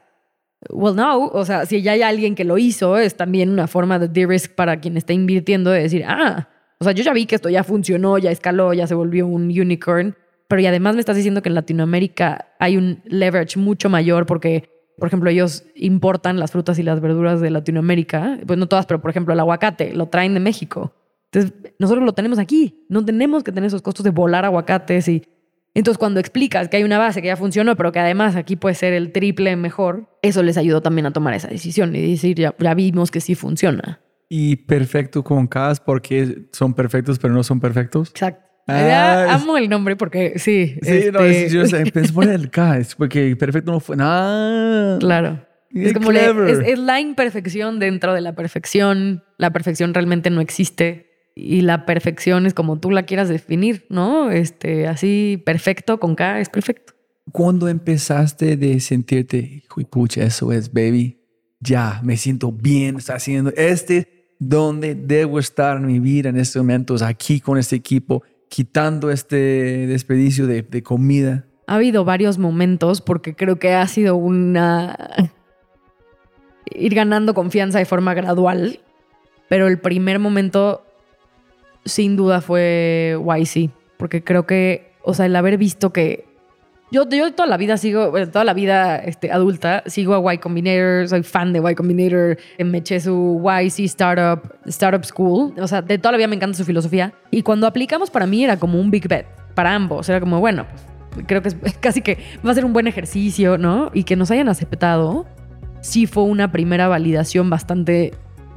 Well, 0.69 0.95
no, 0.95 1.27
o 1.27 1.45
sea, 1.47 1.65
si 1.65 1.81
ya 1.81 1.93
hay 1.93 2.03
alguien 2.03 2.35
que 2.35 2.45
lo 2.45 2.59
hizo, 2.59 2.99
es 2.99 3.17
también 3.17 3.49
una 3.49 3.67
forma 3.67 3.99
de 3.99 4.09
de-risk 4.09 4.55
para 4.55 4.79
quien 4.79 4.99
está 4.99 5.15
invirtiendo 5.15 5.71
de 5.71 5.81
decir, 5.81 6.05
ah, 6.07 6.49
o 6.79 6.85
sea, 6.85 6.93
yo 6.93 7.03
ya 7.03 7.15
vi 7.15 7.25
que 7.25 7.35
esto 7.35 7.49
ya 7.49 7.65
funcionó, 7.65 8.19
ya 8.19 8.31
escaló, 8.31 8.75
ya 8.75 8.87
se 8.87 8.95
volvió 8.95 9.27
un 9.27 9.45
unicorn, 9.45 10.17
pero 10.51 10.63
y 10.63 10.67
además 10.67 10.97
me 10.97 11.01
estás 11.01 11.15
diciendo 11.15 11.43
que 11.43 11.49
en 11.49 11.55
Latinoamérica 11.55 12.49
hay 12.59 12.77
un 12.77 13.03
leverage 13.05 13.57
mucho 13.57 13.89
mayor 13.89 14.27
porque, 14.27 14.69
por 14.99 15.07
ejemplo, 15.07 15.31
ellos 15.31 15.63
importan 15.77 16.41
las 16.41 16.51
frutas 16.51 16.77
y 16.81 16.83
las 16.83 17.01
verduras 17.01 17.41
de 17.41 17.51
Latinoamérica, 17.51 18.41
pues 18.45 18.59
no 18.59 18.67
todas, 18.67 18.85
pero 18.85 19.01
por 19.01 19.13
ejemplo 19.13 19.33
el 19.33 19.39
aguacate 19.39 19.95
lo 19.95 20.09
traen 20.09 20.35
de 20.35 20.41
México. 20.41 20.93
Entonces, 21.31 21.73
nosotros 21.79 22.05
lo 22.05 22.15
tenemos 22.15 22.41
aquí, 22.41 22.85
no 22.89 23.05
tenemos 23.05 23.45
que 23.45 23.53
tener 23.53 23.69
esos 23.69 23.81
costos 23.81 24.03
de 24.03 24.11
volar 24.11 24.45
aguacates 24.45 25.07
y 25.07 25.23
entonces, 25.73 25.99
cuando 25.99 26.19
explicas 26.19 26.69
que 26.69 26.79
hay 26.79 26.83
una 26.83 26.99
base 26.99 27.23
que 27.23 27.29
ya 27.29 27.37
funcionó, 27.37 27.77
pero 27.77 27.93
que 27.93 28.01
además 28.01 28.35
aquí 28.35 28.57
puede 28.57 28.75
ser 28.75 28.93
el 28.93 29.13
triple 29.13 29.55
mejor, 29.55 30.19
eso 30.21 30.43
les 30.43 30.57
ayudó 30.57 30.83
también 30.83 31.07
a 31.07 31.13
tomar 31.13 31.33
esa 31.35 31.47
decisión 31.47 31.95
y 31.95 32.11
decir, 32.11 32.37
ya, 32.37 32.57
ya 32.59 32.75
vimos 32.75 33.13
que 33.13 33.21
sí 33.21 33.37
funciona. 33.37 34.01
Y 34.29 34.57
perfecto 34.57 35.23
con 35.23 35.47
Cas 35.47 35.79
porque 35.79 36.49
son 36.51 36.75
perfectos, 36.75 37.21
pero 37.21 37.33
no 37.33 37.45
son 37.45 37.61
perfectos. 37.61 38.11
Exacto. 38.11 38.50
Ah, 38.71 39.35
amo 39.35 39.57
el 39.57 39.69
nombre 39.69 39.97
porque 39.97 40.35
sí. 40.39 40.77
Sí, 40.83 41.11
no, 41.13 41.21
este, 41.21 41.47
es, 41.47 41.53
yo 41.53 41.67
sé, 41.67 41.85
pensé 41.93 42.13
poner 42.13 42.35
el 42.35 42.51
K, 42.51 42.79
es 42.79 42.95
porque 42.95 43.35
perfecto 43.37 43.73
no 43.73 43.81
fue 43.81 43.97
nada. 43.97 44.99
Claro. 44.99 45.47
Es 45.73 45.93
como 45.93 46.11
le- 46.13 46.51
es, 46.51 46.59
es 46.67 46.79
la 46.79 47.01
imperfección 47.01 47.79
dentro 47.79 48.13
de 48.15 48.21
la 48.21 48.35
perfección. 48.35 49.23
La 49.39 49.51
perfección 49.53 49.95
realmente 49.95 50.31
no 50.31 50.41
existe. 50.41 51.07
y 51.37 51.61
la 51.63 51.87
perfección 51.87 52.45
es 52.45 52.55
como 52.55 52.81
tú 52.81 52.91
la 52.91 53.05
quieras 53.05 53.29
definir, 53.29 53.87
¿no? 53.89 54.31
Este, 54.31 54.89
así 54.89 55.41
perfecto 55.47 55.99
con 56.01 56.15
K 56.17 56.41
es 56.41 56.49
perfecto. 56.49 56.93
¿Cuándo 57.33 57.69
empezaste 57.69 58.57
de 58.57 58.81
sentirte, 58.81 59.63
pucha, 59.91 60.25
eso 60.25 60.51
es, 60.53 60.73
baby? 60.73 61.19
Ya, 61.61 62.01
me 62.03 62.17
siento 62.17 62.51
bien, 62.51 62.97
está 62.97 63.15
haciendo 63.15 63.53
este, 63.57 64.35
donde 64.41 64.95
debo 64.97 65.39
estar 65.39 65.77
en 65.77 65.87
mi 65.87 66.01
vida 66.01 66.31
en 66.31 66.37
estos 66.37 66.61
momentos, 66.63 67.01
aquí 67.03 67.39
con 67.41 67.57
este 67.59 67.77
equipo, 67.77 68.23
quitando 68.51 69.11
este 69.11 69.87
desperdicio 69.87 70.47
de, 70.47 70.63
de 70.63 70.83
comida. 70.83 71.47
Ha 71.67 71.77
habido 71.77 72.05
varios 72.05 72.37
momentos 72.37 73.01
porque 73.01 73.35
creo 73.35 73.59
que 73.59 73.73
ha 73.73 73.87
sido 73.87 74.17
una... 74.17 75.31
ir 76.67 76.95
ganando 76.95 77.33
confianza 77.33 77.79
de 77.79 77.85
forma 77.85 78.13
gradual, 78.13 78.81
pero 79.49 79.69
el 79.69 79.79
primer 79.79 80.19
momento 80.19 80.85
sin 81.85 82.17
duda 82.17 82.41
fue 82.41 83.17
YC, 83.19 83.71
porque 83.97 84.23
creo 84.23 84.47
que, 84.47 84.93
o 85.03 85.15
sea, 85.15 85.27
el 85.27 85.37
haber 85.37 85.57
visto 85.57 85.93
que 85.93 86.27
yo, 86.91 87.09
yo 87.09 87.33
toda 87.33 87.49
la 87.49 87.57
vida 87.57 87.77
sigo, 87.77 88.13
toda 88.29 88.45
la 88.45 88.55
vida 88.55 88.97
este, 88.97 89.31
adulta, 89.31 89.83
sigo 89.87 90.29
a 90.29 90.35
Y 90.35 90.39
Combinator, 90.39 91.09
soy 91.09 91.23
fan 91.23 91.53
de 91.53 91.61
Y 91.71 91.75
Combinator, 91.75 92.37
me 92.59 92.79
eché 92.79 93.01
su 93.01 93.41
YC 93.43 93.81
Startup, 93.85 94.41
Startup 94.67 95.05
School, 95.05 95.55
o 95.59 95.69
sea, 95.69 95.83
de 95.83 95.99
toda 95.99 96.13
la 96.13 96.19
vida 96.19 96.29
me 96.29 96.37
encanta 96.37 96.57
su 96.57 96.65
filosofía. 96.65 97.13
Y 97.31 97.43
cuando 97.43 97.67
aplicamos 97.67 98.11
para 98.11 98.27
mí 98.27 98.45
era 98.45 98.59
como 98.59 98.81
un 98.81 98.91
big 98.91 99.07
bet, 99.07 99.27
para 99.55 99.75
ambos, 99.75 100.09
era 100.09 100.21
como, 100.21 100.41
bueno, 100.41 100.67
pues, 101.13 101.27
creo 101.27 101.43
que 101.43 101.49
es 101.49 101.57
casi 101.81 102.03
que 102.03 102.19
va 102.45 102.51
a 102.51 102.55
ser 102.55 102.65
un 102.65 102.73
buen 102.73 102.87
ejercicio, 102.87 103.59
¿no? 103.59 103.91
Y 103.95 104.05
que 104.05 104.17
nos 104.17 104.31
hayan 104.31 104.49
aceptado, 104.49 105.27
sí 105.81 106.07
fue 106.07 106.25
una 106.25 106.51
primera 106.51 106.89
validación 106.89 107.51
bastante 107.51 108.15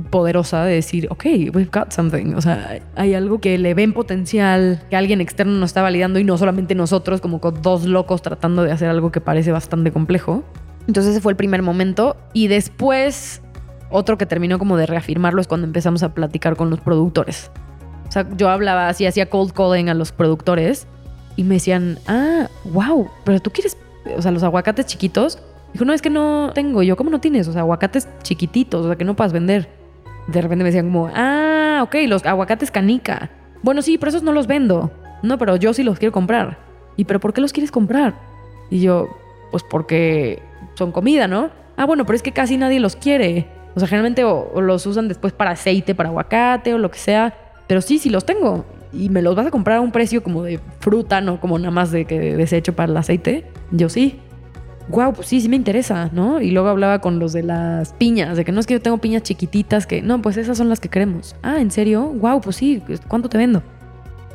poderosa 0.09 0.63
de 0.63 0.75
decir, 0.75 1.07
ok, 1.09 1.25
we've 1.53 1.69
got 1.71 1.91
something. 1.91 2.33
O 2.35 2.41
sea, 2.41 2.79
hay 2.95 3.13
algo 3.13 3.39
que 3.39 3.57
le 3.57 3.73
ven 3.73 3.93
potencial, 3.93 4.83
que 4.89 4.95
alguien 4.95 5.21
externo 5.21 5.53
nos 5.53 5.69
está 5.69 5.81
validando 5.81 6.19
y 6.19 6.23
no 6.23 6.37
solamente 6.37 6.75
nosotros, 6.75 7.21
como 7.21 7.39
dos 7.39 7.85
locos 7.85 8.21
tratando 8.21 8.63
de 8.63 8.71
hacer 8.71 8.89
algo 8.89 9.11
que 9.11 9.21
parece 9.21 9.51
bastante 9.51 9.91
complejo. 9.91 10.43
Entonces 10.87 11.13
ese 11.13 11.21
fue 11.21 11.31
el 11.31 11.35
primer 11.35 11.61
momento. 11.61 12.17
Y 12.33 12.47
después, 12.47 13.41
otro 13.89 14.17
que 14.17 14.25
terminó 14.25 14.59
como 14.59 14.77
de 14.77 14.85
reafirmarlo 14.85 15.41
es 15.41 15.47
cuando 15.47 15.67
empezamos 15.67 16.03
a 16.03 16.13
platicar 16.13 16.55
con 16.55 16.69
los 16.69 16.79
productores. 16.81 17.51
O 18.07 18.11
sea, 18.11 18.27
yo 18.35 18.49
hablaba 18.49 18.89
así, 18.89 19.05
hacía 19.05 19.29
cold 19.29 19.53
calling 19.53 19.89
a 19.89 19.93
los 19.93 20.11
productores 20.11 20.87
y 21.35 21.43
me 21.43 21.55
decían, 21.55 21.99
ah, 22.07 22.47
wow, 22.65 23.09
pero 23.23 23.39
tú 23.39 23.51
quieres, 23.51 23.77
o 24.15 24.21
sea, 24.21 24.31
los 24.31 24.43
aguacates 24.43 24.85
chiquitos. 24.85 25.39
Dijo, 25.71 25.85
no, 25.85 25.93
es 25.93 26.01
que 26.03 26.11
no 26.11 26.51
tengo. 26.53 26.83
Yo, 26.83 26.95
¿cómo 26.95 27.09
no 27.09 27.19
tienes? 27.19 27.47
O 27.47 27.53
sea, 27.53 27.61
aguacates 27.61 28.07
chiquititos, 28.21 28.85
o 28.85 28.89
sea, 28.89 28.95
que 28.95 29.05
no 29.05 29.15
puedas 29.15 29.33
vender 29.33 29.82
de 30.27 30.41
repente 30.41 30.63
me 30.63 30.69
decían 30.69 30.85
como, 30.85 31.09
ah, 31.13 31.81
ok, 31.83 31.95
los 32.07 32.25
aguacates 32.25 32.71
canica. 32.71 33.29
Bueno, 33.61 33.81
sí, 33.81 33.97
pero 33.97 34.09
esos 34.09 34.23
no 34.23 34.31
los 34.31 34.47
vendo. 34.47 34.91
No, 35.21 35.37
pero 35.37 35.55
yo 35.55 35.73
sí 35.73 35.83
los 35.83 35.99
quiero 35.99 36.11
comprar. 36.11 36.57
¿Y 36.95 37.05
pero 37.05 37.19
por 37.19 37.33
qué 37.33 37.41
los 37.41 37.53
quieres 37.53 37.71
comprar? 37.71 38.15
Y 38.69 38.81
yo, 38.81 39.07
pues 39.51 39.63
porque 39.63 40.41
son 40.75 40.91
comida, 40.91 41.27
¿no? 41.27 41.49
Ah, 41.77 41.85
bueno, 41.85 42.05
pero 42.05 42.15
es 42.15 42.23
que 42.23 42.31
casi 42.31 42.57
nadie 42.57 42.79
los 42.79 42.95
quiere. 42.95 43.47
O 43.75 43.79
sea, 43.79 43.87
generalmente 43.87 44.21
los 44.21 44.85
usan 44.85 45.07
después 45.07 45.33
para 45.33 45.51
aceite, 45.51 45.95
para 45.95 46.09
aguacate 46.09 46.73
o 46.73 46.77
lo 46.77 46.91
que 46.91 46.99
sea. 46.99 47.33
Pero 47.67 47.81
sí, 47.81 47.97
sí 47.97 48.09
los 48.09 48.25
tengo. 48.25 48.65
Y 48.91 49.09
me 49.09 49.21
los 49.21 49.35
vas 49.35 49.47
a 49.47 49.51
comprar 49.51 49.77
a 49.77 49.81
un 49.81 49.91
precio 49.91 50.21
como 50.21 50.43
de 50.43 50.59
fruta, 50.79 51.21
no 51.21 51.39
como 51.39 51.57
nada 51.57 51.71
más 51.71 51.91
de 51.91 52.05
que 52.05 52.35
desecho 52.35 52.73
para 52.73 52.91
el 52.91 52.97
aceite. 52.97 53.45
Yo 53.71 53.89
sí 53.89 54.19
wow, 54.89 55.13
pues 55.13 55.27
sí, 55.27 55.41
sí 55.41 55.49
me 55.49 55.55
interesa, 55.55 56.09
¿no? 56.11 56.41
Y 56.41 56.51
luego 56.51 56.69
hablaba 56.69 56.99
con 56.99 57.19
los 57.19 57.33
de 57.33 57.43
las 57.43 57.93
piñas, 57.93 58.37
de 58.37 58.45
que 58.45 58.51
no 58.51 58.59
es 58.59 58.65
que 58.65 58.73
yo 58.73 58.81
tengo 58.81 58.97
piñas 58.97 59.23
chiquititas, 59.23 59.85
que 59.85 60.01
no, 60.01 60.21
pues 60.21 60.37
esas 60.37 60.57
son 60.57 60.69
las 60.69 60.79
que 60.79 60.89
queremos. 60.89 61.35
Ah, 61.41 61.59
¿en 61.59 61.71
serio? 61.71 62.05
Wow, 62.05 62.41
pues 62.41 62.57
sí, 62.57 62.81
¿cuánto 63.07 63.29
te 63.29 63.37
vendo? 63.37 63.63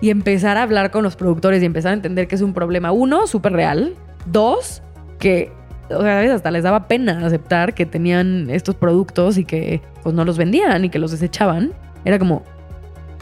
Y 0.00 0.10
empezar 0.10 0.56
a 0.56 0.62
hablar 0.62 0.90
con 0.90 1.02
los 1.02 1.16
productores 1.16 1.62
y 1.62 1.66
empezar 1.66 1.90
a 1.90 1.94
entender 1.94 2.28
que 2.28 2.36
es 2.36 2.42
un 2.42 2.54
problema, 2.54 2.92
uno, 2.92 3.26
súper 3.26 3.52
real, 3.52 3.94
dos, 4.26 4.82
que 5.18 5.52
a 5.90 5.98
veces 5.98 6.32
hasta 6.32 6.50
les 6.50 6.62
daba 6.62 6.86
pena 6.86 7.26
aceptar 7.26 7.74
que 7.74 7.86
tenían 7.86 8.50
estos 8.50 8.74
productos 8.74 9.38
y 9.38 9.44
que 9.44 9.80
pues 10.02 10.14
no 10.14 10.24
los 10.24 10.38
vendían 10.38 10.84
y 10.84 10.90
que 10.90 10.98
los 10.98 11.10
desechaban. 11.10 11.72
Era 12.04 12.18
como, 12.18 12.42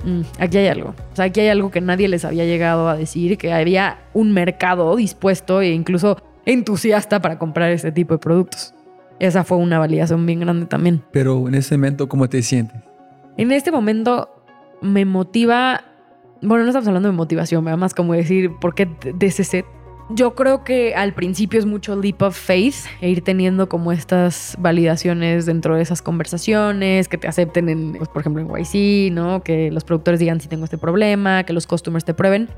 mm, 0.04 0.20
aquí 0.38 0.58
hay 0.58 0.68
algo. 0.68 0.94
O 1.12 1.16
sea, 1.16 1.26
aquí 1.26 1.40
hay 1.40 1.48
algo 1.48 1.70
que 1.70 1.80
nadie 1.80 2.08
les 2.08 2.24
había 2.24 2.44
llegado 2.44 2.88
a 2.88 2.96
decir, 2.96 3.38
que 3.38 3.52
había 3.52 3.98
un 4.14 4.32
mercado 4.32 4.96
dispuesto 4.96 5.60
e 5.60 5.68
incluso 5.68 6.18
entusiasta 6.46 7.20
para 7.20 7.38
comprar 7.38 7.70
este 7.72 7.92
tipo 7.92 8.14
de 8.14 8.18
productos. 8.18 8.74
Esa 9.18 9.44
fue 9.44 9.58
una 9.58 9.78
validación 9.78 10.24
bien 10.24 10.40
grande 10.40 10.66
también. 10.66 11.02
Pero 11.10 11.48
en 11.48 11.54
ese 11.54 11.76
momento, 11.76 12.08
¿cómo 12.08 12.28
te 12.28 12.42
sientes? 12.42 12.80
En 13.36 13.52
este 13.52 13.70
momento 13.70 14.30
me 14.80 15.04
motiva, 15.04 15.82
bueno, 16.40 16.64
no 16.64 16.70
estamos 16.70 16.88
hablando 16.88 17.10
de 17.10 17.14
motivación, 17.14 17.64
más 17.64 17.94
como 17.94 18.14
decir, 18.14 18.50
¿por 18.60 18.74
qué 18.74 18.88
set? 19.30 19.66
Yo 20.08 20.36
creo 20.36 20.62
que 20.62 20.94
al 20.94 21.14
principio 21.14 21.58
es 21.58 21.66
mucho 21.66 21.96
leap 21.96 22.22
of 22.22 22.36
faith 22.36 22.76
e 23.00 23.10
ir 23.10 23.22
teniendo 23.22 23.68
como 23.68 23.90
estas 23.90 24.54
validaciones 24.60 25.46
dentro 25.46 25.74
de 25.74 25.82
esas 25.82 26.00
conversaciones, 26.00 27.08
que 27.08 27.18
te 27.18 27.26
acepten 27.26 27.68
en, 27.68 27.94
pues, 27.94 28.08
por 28.08 28.20
ejemplo, 28.20 28.40
en 28.40 28.48
YC, 28.48 29.12
¿no? 29.12 29.42
Que 29.42 29.72
los 29.72 29.82
productores 29.82 30.20
digan 30.20 30.40
si 30.40 30.46
tengo 30.46 30.62
este 30.64 30.78
problema, 30.78 31.42
que 31.42 31.52
los 31.52 31.66
customers 31.66 32.04
te 32.04 32.14
prueben. 32.14 32.48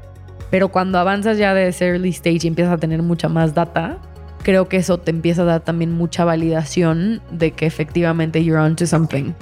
Pero 0.51 0.69
cuando 0.69 0.99
avanzas 0.99 1.39
ya 1.39 1.55
de 1.55 1.69
ese 1.69 1.87
early 1.89 2.11
stage 2.11 2.41
y 2.43 2.49
empiezas 2.49 2.75
a 2.75 2.79
tener 2.79 3.03
mucha 3.03 3.29
más 3.29 3.55
data, 3.55 3.99
creo 4.43 4.69
que 4.69 4.79
eso 4.79 4.99
te 4.99 5.11
empieza 5.11 5.43
a 5.43 5.45
dar 5.45 5.61
también 5.61 5.93
mucha 5.93 6.25
validación 6.25 7.21
de 7.31 7.53
que 7.53 7.67
efectivamente 7.67 8.43
you're 8.43 8.61
onto 8.61 8.87
something. 8.87 9.33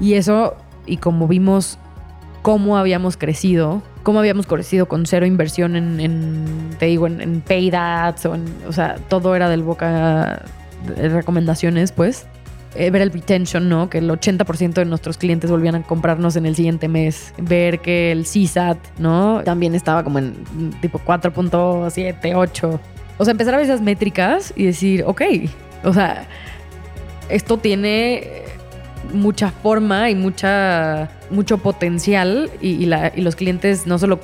Y 0.00 0.14
eso, 0.14 0.56
y 0.86 0.98
como 0.98 1.26
vimos 1.26 1.78
cómo 2.42 2.76
habíamos 2.76 3.16
crecido, 3.16 3.82
cómo 4.02 4.18
habíamos 4.18 4.46
crecido 4.46 4.86
con 4.86 5.06
cero 5.06 5.26
inversión 5.26 5.76
en, 5.76 6.70
te 6.78 6.86
digo, 6.86 7.06
en, 7.06 7.20
en 7.20 7.40
paid 7.40 7.74
ads, 7.74 8.26
o, 8.26 8.36
o 8.68 8.72
sea, 8.72 8.96
todo 9.08 9.34
era 9.34 9.48
del 9.48 9.62
boca 9.62 10.42
de 10.96 11.08
recomendaciones, 11.08 11.90
pues 11.92 12.26
ver 12.74 13.02
el 13.02 13.10
retention, 13.12 13.68
¿no? 13.68 13.88
Que 13.88 13.98
el 13.98 14.10
80% 14.10 14.74
de 14.74 14.84
nuestros 14.84 15.16
clientes 15.18 15.50
volvían 15.50 15.76
a 15.76 15.82
comprarnos 15.82 16.36
en 16.36 16.46
el 16.46 16.56
siguiente 16.56 16.88
mes. 16.88 17.32
Ver 17.38 17.80
que 17.80 18.12
el 18.12 18.24
CSAT, 18.24 18.78
¿no? 18.98 19.42
También 19.44 19.74
estaba 19.74 20.02
como 20.02 20.18
en 20.18 20.34
tipo 20.80 20.98
4.7, 20.98 22.34
8. 22.34 22.80
O 23.18 23.24
sea, 23.24 23.32
empezar 23.32 23.54
a 23.54 23.58
ver 23.58 23.66
esas 23.66 23.80
métricas 23.80 24.52
y 24.56 24.66
decir, 24.66 25.04
ok, 25.06 25.22
o 25.84 25.92
sea, 25.92 26.26
esto 27.28 27.58
tiene 27.58 28.42
mucha 29.12 29.50
forma 29.50 30.10
y 30.10 30.14
mucha, 30.14 31.10
mucho 31.30 31.58
potencial 31.58 32.50
y, 32.60 32.84
y 32.84 33.20
los 33.20 33.36
clientes 33.36 33.86
no 33.86 33.98
solo 33.98 34.18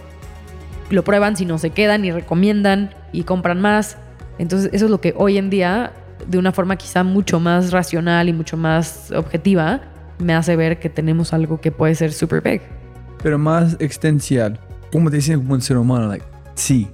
lo 0.91 1.05
prueban, 1.05 1.37
sino 1.37 1.59
se 1.59 1.71
quedan 1.71 2.05
y 2.05 2.11
recomiendan 2.11 2.91
y 3.13 3.23
compran 3.23 3.61
más. 3.61 3.97
Entonces, 4.39 4.71
eso 4.73 4.87
es 4.87 4.91
lo 4.91 5.01
que 5.01 5.15
hoy 5.17 5.39
en 5.39 5.51
día 5.51 5.93
de 6.27 6.39
una 6.39 6.53
forma 6.53 6.77
quizá 6.77 7.03
mucho 7.03 7.41
más 7.41 7.73
racional 7.73 8.29
y 8.29 8.33
mucho 8.33 8.57
más 8.57 9.11
objetiva, 9.13 9.81
me 10.19 10.35
hace 10.35 10.57
ver 10.57 10.79
que 10.79 10.89
tenemos 10.89 11.33
algo 11.33 11.61
que 11.61 11.73
puede 11.73 11.95
ser 11.95 12.13
super 12.13 12.43
big. 12.43 12.61
Pero 13.23 13.39
más 13.39 13.77
extensial, 13.81 14.59
como 14.93 15.11
te 15.11 15.17
dicen 15.17 15.41
como 15.41 15.55
un 15.55 15.63
ser 15.63 15.77
humano, 15.77 16.09
like, 16.09 16.25
sí, 16.55 16.89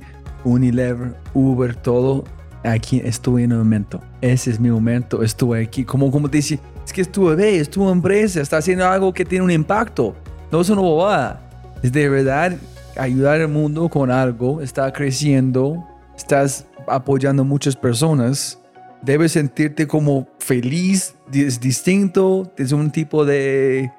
Unilever, 0.45 1.15
Uber, 1.35 1.75
todo, 1.75 2.25
aquí 2.65 3.01
estuve 3.05 3.45
en 3.45 3.53
el 3.53 3.59
momento. 3.59 4.01
Ese 4.21 4.51
es 4.51 4.61
mi 4.61 4.71
momento, 4.71 5.23
estuve 5.23 5.63
aquí. 5.63 5.85
Como, 5.85 6.11
como 6.11 6.29
te 6.29 6.39
dice, 6.39 6.61
es 6.85 6.93
que 6.93 7.01
es 7.01 7.11
tu 7.11 7.27
bebé, 7.27 7.59
es 7.59 7.69
tu 7.69 7.89
empresa, 7.89 8.41
está 8.41 8.59
haciendo 8.59 8.87
algo 8.87 9.13
que 9.13 9.25
tiene 9.25 9.45
un 9.45 9.51
impacto. 9.51 10.15
No 10.51 10.61
es 10.61 10.71
una 10.71 10.83
bobada. 10.83 11.41
Es 11.83 11.93
de 11.93 12.09
verdad 12.09 12.57
ayudar 12.97 13.41
al 13.41 13.49
mundo 13.49 13.89
con 13.89 14.11
algo, 14.11 14.63
está 14.63 14.93
creciendo, 14.93 15.85
estás 16.17 16.67
apoyando 16.87 17.43
a 17.43 17.45
muchas 17.45 17.77
personas 17.77 18.59
debes 19.03 19.33
sentirte 19.33 19.87
como 19.87 20.29
feliz, 20.39 21.17
es 21.33 21.61
distinto, 21.61 22.53
es 22.57 22.73
un 22.73 22.91
tipo 22.91 23.25
de, 23.25 23.91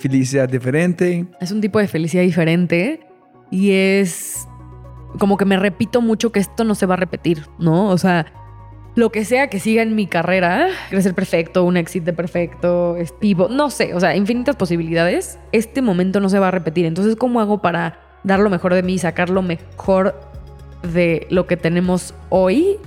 felicidad 0.00 0.48
diferente. 0.48 1.26
Es 1.40 1.50
un 1.50 1.60
tipo 1.60 1.78
de 1.78 1.88
felicidad 1.88 2.22
diferente 2.22 3.06
y 3.50 3.72
es 3.72 4.46
como 5.18 5.36
que 5.36 5.44
me 5.44 5.56
repito 5.56 6.00
mucho 6.00 6.32
que 6.32 6.40
esto 6.40 6.64
no 6.64 6.74
se 6.74 6.86
va 6.86 6.94
a 6.94 6.96
repetir, 6.96 7.46
¿no? 7.58 7.88
O 7.88 7.98
sea, 7.98 8.26
lo 8.96 9.10
que 9.10 9.24
sea 9.24 9.48
que 9.48 9.60
siga 9.60 9.82
en 9.82 9.94
mi 9.94 10.06
carrera, 10.06 10.68
crecer 10.90 11.14
perfecto, 11.14 11.64
un 11.64 11.76
éxito 11.76 12.14
perfecto, 12.14 12.96
estivo, 12.96 13.48
no 13.48 13.70
sé, 13.70 13.94
o 13.94 14.00
sea, 14.00 14.16
infinitas 14.16 14.56
posibilidades, 14.56 15.38
este 15.52 15.82
momento 15.82 16.20
no 16.20 16.28
se 16.28 16.38
va 16.38 16.48
a 16.48 16.50
repetir. 16.50 16.86
Entonces, 16.86 17.16
¿cómo 17.16 17.40
hago 17.40 17.60
para 17.60 18.00
dar 18.24 18.40
lo 18.40 18.50
mejor 18.50 18.74
de 18.74 18.82
mí, 18.82 18.98
sacar 18.98 19.30
lo 19.30 19.42
mejor 19.42 20.18
de 20.92 21.26
lo 21.30 21.46
que 21.46 21.56
tenemos 21.56 22.14
hoy 22.28 22.78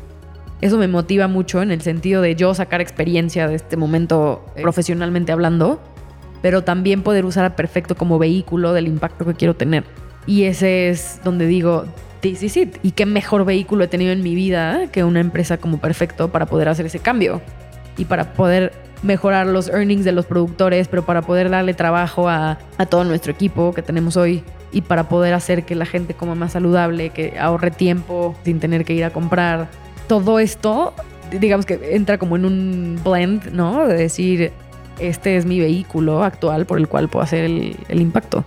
eso 0.61 0.77
me 0.77 0.88
motiva 0.88 1.27
mucho 1.27 1.61
en 1.61 1.71
el 1.71 1.81
sentido 1.81 2.21
de 2.21 2.35
yo 2.35 2.53
sacar 2.53 2.81
experiencia 2.81 3.47
de 3.47 3.55
este 3.55 3.77
momento 3.77 4.43
eh, 4.55 4.63
profesionalmente 4.63 5.31
hablando, 5.31 5.79
pero 6.41 6.63
también 6.63 7.03
poder 7.03 7.25
usar 7.25 7.45
a 7.45 7.55
perfecto 7.55 7.95
como 7.95 8.17
vehículo 8.17 8.73
del 8.73 8.88
impacto 8.88 9.25
que 9.25 9.34
quiero 9.34 9.55
tener. 9.55 9.84
Y 10.25 10.43
ese 10.43 10.89
es 10.89 11.21
donde 11.23 11.45
digo, 11.47 11.85
this 12.21 12.43
is 12.43 12.57
it. 12.57 12.77
Y 12.84 12.91
qué 12.91 13.05
mejor 13.05 13.45
vehículo 13.45 13.84
he 13.84 13.88
tenido 13.88 14.11
en 14.11 14.23
mi 14.23 14.35
vida 14.35 14.88
que 14.91 15.03
una 15.03 15.19
empresa 15.19 15.57
como 15.57 15.79
perfecto 15.79 16.29
para 16.29 16.47
poder 16.47 16.69
hacer 16.69 16.85
ese 16.88 16.99
cambio 16.99 17.41
y 17.97 18.05
para 18.05 18.34
poder 18.34 18.73
mejorar 19.03 19.45
los 19.45 19.69
earnings 19.69 20.05
de 20.05 20.11
los 20.11 20.25
productores, 20.25 20.88
pero 20.88 21.05
para 21.05 21.21
poder 21.21 21.51
darle 21.51 21.75
trabajo 21.75 22.29
a, 22.29 22.57
a 22.77 22.85
todo 22.88 23.03
nuestro 23.03 23.31
equipo 23.31 23.73
que 23.73 23.84
tenemos 23.84 24.17
hoy 24.17 24.43
y 24.71 24.81
para 24.81 25.07
poder 25.07 25.34
hacer 25.34 25.65
que 25.65 25.75
la 25.75 25.85
gente 25.85 26.15
coma 26.15 26.35
más 26.35 26.53
saludable, 26.53 27.11
que 27.11 27.38
ahorre 27.39 27.71
tiempo 27.71 28.35
sin 28.43 28.59
tener 28.59 28.85
que 28.85 28.93
ir 28.93 29.05
a 29.05 29.11
comprar. 29.11 29.69
Todo 30.07 30.39
esto, 30.39 30.93
digamos 31.31 31.65
que 31.65 31.95
entra 31.95 32.17
como 32.17 32.35
en 32.38 32.45
un 32.45 32.99
blend, 33.03 33.51
¿no? 33.51 33.88
De 33.88 33.95
decir, 33.95 34.51
este 34.99 35.38
es 35.38 35.45
mi 35.45 35.59
vehículo 35.59 36.23
actual 36.23 36.65
por 36.65 36.77
el 36.77 36.88
cual 36.88 37.09
puedo 37.09 37.23
hacer 37.23 37.45
el, 37.45 38.01
impacto. 38.01 38.43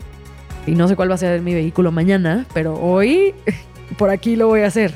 Y 0.66 0.72
no 0.72 0.88
sé 0.88 0.96
cuál 0.96 1.10
va 1.10 1.14
a 1.14 1.18
ser 1.18 1.40
mi 1.42 1.54
vehículo 1.54 1.92
mañana, 1.92 2.46
pero 2.54 2.74
hoy 2.74 3.34
por 3.98 4.10
aquí 4.10 4.36
lo 4.36 4.48
voy 4.48 4.60
a 4.60 4.66
hacer. 4.66 4.92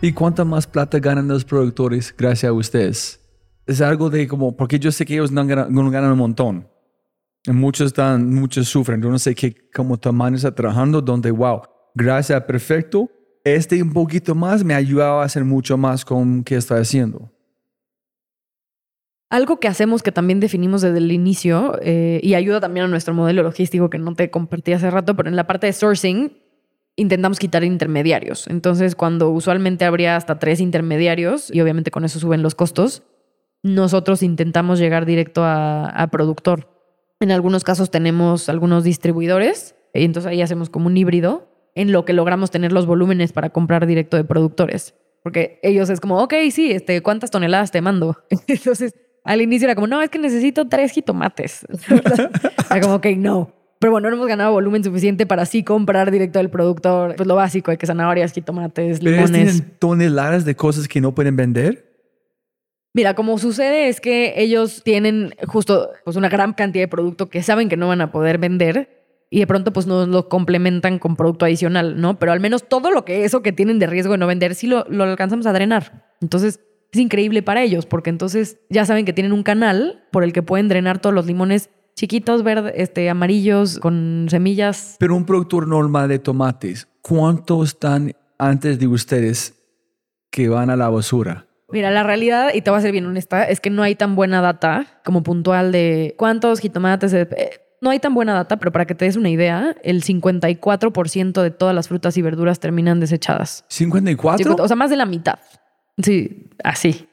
¿Y 0.00 0.12
cuánta 0.12 0.44
más 0.44 0.66
plata 0.66 0.98
ganan 0.98 1.28
los 1.28 1.44
productores 1.44 2.14
gracias 2.16 2.50
a 2.50 2.52
ustedes? 2.52 3.20
Es 3.66 3.80
algo 3.80 4.10
de 4.10 4.28
como, 4.28 4.56
porque 4.56 4.78
yo 4.78 4.92
sé 4.92 5.06
que 5.06 5.14
ellos 5.14 5.32
no 5.32 5.46
ganan, 5.46 6.12
un 6.12 6.18
montón. 6.18 6.68
Muchos 7.46 7.88
están, 7.88 8.32
muchos 8.34 8.68
sufren. 8.68 9.00
Yo 9.00 9.08
no 9.08 9.18
sé 9.18 9.34
qué 9.34 9.54
como 9.72 9.96
tamaño 9.96 10.36
está 10.36 10.54
trabajando, 10.54 11.00
donde, 11.00 11.30
wow, 11.30 11.62
gracias 11.94 12.38
a 12.38 12.46
Perfecto, 12.46 13.10
este 13.44 13.82
un 13.82 13.92
poquito 13.92 14.34
más 14.34 14.64
me 14.64 14.74
ha 14.74 14.78
ayudado 14.78 15.20
a 15.20 15.24
hacer 15.24 15.44
mucho 15.44 15.76
más 15.76 16.04
con 16.04 16.42
qué 16.42 16.56
está 16.56 16.76
haciendo. 16.76 17.30
Algo 19.30 19.58
que 19.58 19.68
hacemos 19.68 20.02
que 20.02 20.12
también 20.12 20.40
definimos 20.40 20.80
desde 20.80 20.98
el 20.98 21.12
inicio 21.12 21.78
eh, 21.82 22.20
y 22.22 22.34
ayuda 22.34 22.60
también 22.60 22.86
a 22.86 22.88
nuestro 22.88 23.14
modelo 23.14 23.42
logístico 23.42 23.90
que 23.90 23.98
no 23.98 24.14
te 24.14 24.30
compartí 24.30 24.72
hace 24.72 24.90
rato, 24.90 25.14
pero 25.16 25.28
en 25.28 25.36
la 25.36 25.46
parte 25.46 25.66
de 25.66 25.72
sourcing 25.72 26.32
intentamos 26.96 27.38
quitar 27.38 27.64
intermediarios. 27.64 28.46
Entonces, 28.46 28.94
cuando 28.94 29.30
usualmente 29.30 29.84
habría 29.84 30.16
hasta 30.16 30.38
tres 30.38 30.60
intermediarios 30.60 31.52
y 31.52 31.60
obviamente 31.60 31.90
con 31.90 32.04
eso 32.04 32.20
suben 32.20 32.42
los 32.42 32.54
costos, 32.54 33.02
nosotros 33.62 34.22
intentamos 34.22 34.78
llegar 34.78 35.04
directo 35.04 35.42
a, 35.42 35.86
a 35.86 36.06
productor. 36.08 36.68
En 37.18 37.32
algunos 37.32 37.64
casos 37.64 37.90
tenemos 37.90 38.48
algunos 38.48 38.84
distribuidores 38.84 39.74
y 39.92 40.04
entonces 40.04 40.30
ahí 40.30 40.42
hacemos 40.42 40.70
como 40.70 40.86
un 40.86 40.96
híbrido 40.96 41.53
en 41.74 41.92
lo 41.92 42.04
que 42.04 42.12
logramos 42.12 42.50
tener 42.50 42.72
los 42.72 42.86
volúmenes 42.86 43.32
para 43.32 43.50
comprar 43.50 43.86
directo 43.86 44.16
de 44.16 44.24
productores. 44.24 44.94
Porque 45.22 45.58
ellos 45.62 45.88
es 45.90 46.00
como, 46.00 46.22
ok, 46.22 46.34
sí, 46.50 46.70
este, 46.70 47.02
¿cuántas 47.02 47.30
toneladas 47.30 47.70
te 47.70 47.80
mando? 47.80 48.16
Entonces, 48.46 48.94
al 49.24 49.40
inicio 49.40 49.66
era 49.66 49.74
como, 49.74 49.86
no, 49.86 50.02
es 50.02 50.10
que 50.10 50.18
necesito 50.18 50.68
tres 50.68 50.92
jitomates. 50.92 51.66
era 52.70 52.80
como, 52.80 52.96
ok, 52.96 53.06
no. 53.16 53.52
Pero 53.78 53.92
bueno, 53.92 54.08
no 54.08 54.16
hemos 54.16 54.28
ganado 54.28 54.52
volumen 54.52 54.84
suficiente 54.84 55.26
para 55.26 55.46
sí 55.46 55.62
comprar 55.62 56.10
directo 56.10 56.38
del 56.38 56.50
productor. 56.50 57.16
Pues 57.16 57.26
lo 57.26 57.34
básico, 57.34 57.70
hay 57.70 57.76
que 57.76 57.86
zanahorias, 57.86 58.32
jitomates, 58.32 59.00
¿Pero 59.00 59.10
limones. 59.10 59.30
tienen 59.32 59.78
toneladas 59.78 60.44
de 60.44 60.54
cosas 60.54 60.88
que 60.88 61.00
no 61.00 61.14
pueden 61.14 61.36
vender? 61.36 61.92
Mira, 62.94 63.14
como 63.14 63.36
sucede 63.38 63.88
es 63.88 64.00
que 64.00 64.34
ellos 64.36 64.82
tienen 64.84 65.34
justo 65.48 65.90
pues 66.04 66.16
una 66.16 66.28
gran 66.28 66.52
cantidad 66.52 66.84
de 66.84 66.88
producto 66.88 67.28
que 67.28 67.42
saben 67.42 67.68
que 67.68 67.76
no 67.76 67.88
van 67.88 68.00
a 68.00 68.12
poder 68.12 68.38
vender 68.38 69.03
y 69.30 69.40
de 69.40 69.46
pronto 69.46 69.72
pues 69.72 69.86
nos 69.86 70.08
lo 70.08 70.28
complementan 70.28 70.98
con 70.98 71.16
producto 71.16 71.44
adicional, 71.44 72.00
¿no? 72.00 72.18
Pero 72.18 72.32
al 72.32 72.40
menos 72.40 72.68
todo 72.68 72.90
lo 72.90 73.04
que 73.04 73.24
eso 73.24 73.42
que 73.42 73.52
tienen 73.52 73.78
de 73.78 73.86
riesgo 73.86 74.12
de 74.12 74.18
no 74.18 74.26
vender 74.26 74.54
sí 74.54 74.66
lo, 74.66 74.84
lo 74.88 75.04
alcanzamos 75.04 75.46
a 75.46 75.52
drenar. 75.52 76.04
Entonces 76.20 76.60
es 76.92 77.00
increíble 77.00 77.42
para 77.42 77.62
ellos 77.62 77.86
porque 77.86 78.10
entonces 78.10 78.58
ya 78.70 78.86
saben 78.86 79.04
que 79.04 79.12
tienen 79.12 79.32
un 79.32 79.42
canal 79.42 80.04
por 80.12 80.24
el 80.24 80.32
que 80.32 80.42
pueden 80.42 80.68
drenar 80.68 81.00
todos 81.00 81.14
los 81.14 81.26
limones 81.26 81.70
chiquitos, 81.96 82.42
verdes, 82.42 82.74
este, 82.76 83.08
amarillos, 83.08 83.78
con 83.78 84.26
semillas. 84.28 84.96
Pero 84.98 85.16
un 85.16 85.24
productor 85.24 85.66
normal 85.66 86.08
de 86.08 86.18
tomates, 86.18 86.88
¿cuántos 87.02 87.68
están 87.68 88.12
antes 88.38 88.78
de 88.78 88.86
ustedes 88.86 89.54
que 90.30 90.48
van 90.48 90.70
a 90.70 90.76
la 90.76 90.88
basura? 90.88 91.46
Mira, 91.70 91.90
la 91.90 92.02
realidad, 92.02 92.50
y 92.54 92.60
te 92.60 92.70
voy 92.70 92.78
a 92.78 92.82
ser 92.82 92.92
bien 92.92 93.06
honesta, 93.06 93.44
es 93.44 93.60
que 93.60 93.70
no 93.70 93.82
hay 93.82 93.94
tan 93.94 94.14
buena 94.14 94.40
data 94.40 95.00
como 95.04 95.22
puntual 95.22 95.72
de 95.72 96.14
cuántos 96.18 96.60
jitomates. 96.60 97.12
eh, 97.12 97.28
no 97.84 97.90
hay 97.90 98.00
tan 98.00 98.14
buena 98.14 98.32
data, 98.32 98.56
pero 98.56 98.72
para 98.72 98.86
que 98.86 98.94
te 98.94 99.04
des 99.04 99.16
una 99.16 99.28
idea, 99.28 99.76
el 99.82 100.02
54% 100.02 101.42
de 101.42 101.50
todas 101.50 101.74
las 101.74 101.88
frutas 101.88 102.16
y 102.16 102.22
verduras 102.22 102.58
terminan 102.58 102.98
desechadas. 102.98 103.66
¿54? 103.68 104.38
50, 104.38 104.62
o 104.62 104.66
sea, 104.66 104.74
más 104.74 104.88
de 104.88 104.96
la 104.96 105.04
mitad. 105.04 105.38
Sí, 106.02 106.50
así. 106.64 107.06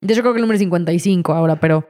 De 0.00 0.14
hecho, 0.14 0.22
creo 0.22 0.32
que 0.32 0.38
el 0.38 0.42
número 0.42 0.54
es 0.54 0.60
55 0.60 1.34
ahora, 1.34 1.56
pero 1.56 1.86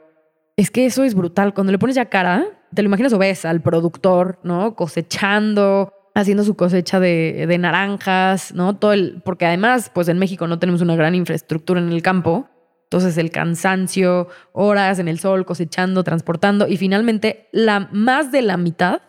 es 0.56 0.72
que 0.72 0.84
eso 0.84 1.04
es 1.04 1.14
brutal. 1.14 1.54
Cuando 1.54 1.70
le 1.70 1.78
pones 1.78 1.94
ya 1.94 2.06
cara, 2.06 2.44
te 2.74 2.82
lo 2.82 2.88
imaginas 2.88 3.12
o 3.12 3.18
ves 3.18 3.44
al 3.44 3.62
productor, 3.62 4.40
¿no? 4.42 4.74
Cosechando, 4.74 5.92
haciendo 6.16 6.42
su 6.42 6.56
cosecha 6.56 6.98
de, 6.98 7.46
de 7.46 7.58
naranjas, 7.58 8.52
¿no? 8.52 8.76
Todo 8.76 8.94
el, 8.94 9.22
porque 9.24 9.46
además, 9.46 9.92
pues 9.94 10.08
en 10.08 10.18
México 10.18 10.48
no 10.48 10.58
tenemos 10.58 10.82
una 10.82 10.96
gran 10.96 11.14
infraestructura 11.14 11.80
en 11.80 11.92
el 11.92 12.02
campo. 12.02 12.48
Entonces 12.92 13.16
el 13.16 13.30
cansancio, 13.30 14.28
horas 14.52 14.98
en 14.98 15.08
el 15.08 15.18
sol, 15.18 15.46
cosechando, 15.46 16.04
transportando 16.04 16.68
y 16.68 16.76
finalmente 16.76 17.48
la 17.50 17.88
más 17.90 18.30
de 18.30 18.42
la 18.42 18.58
mitad 18.58 19.00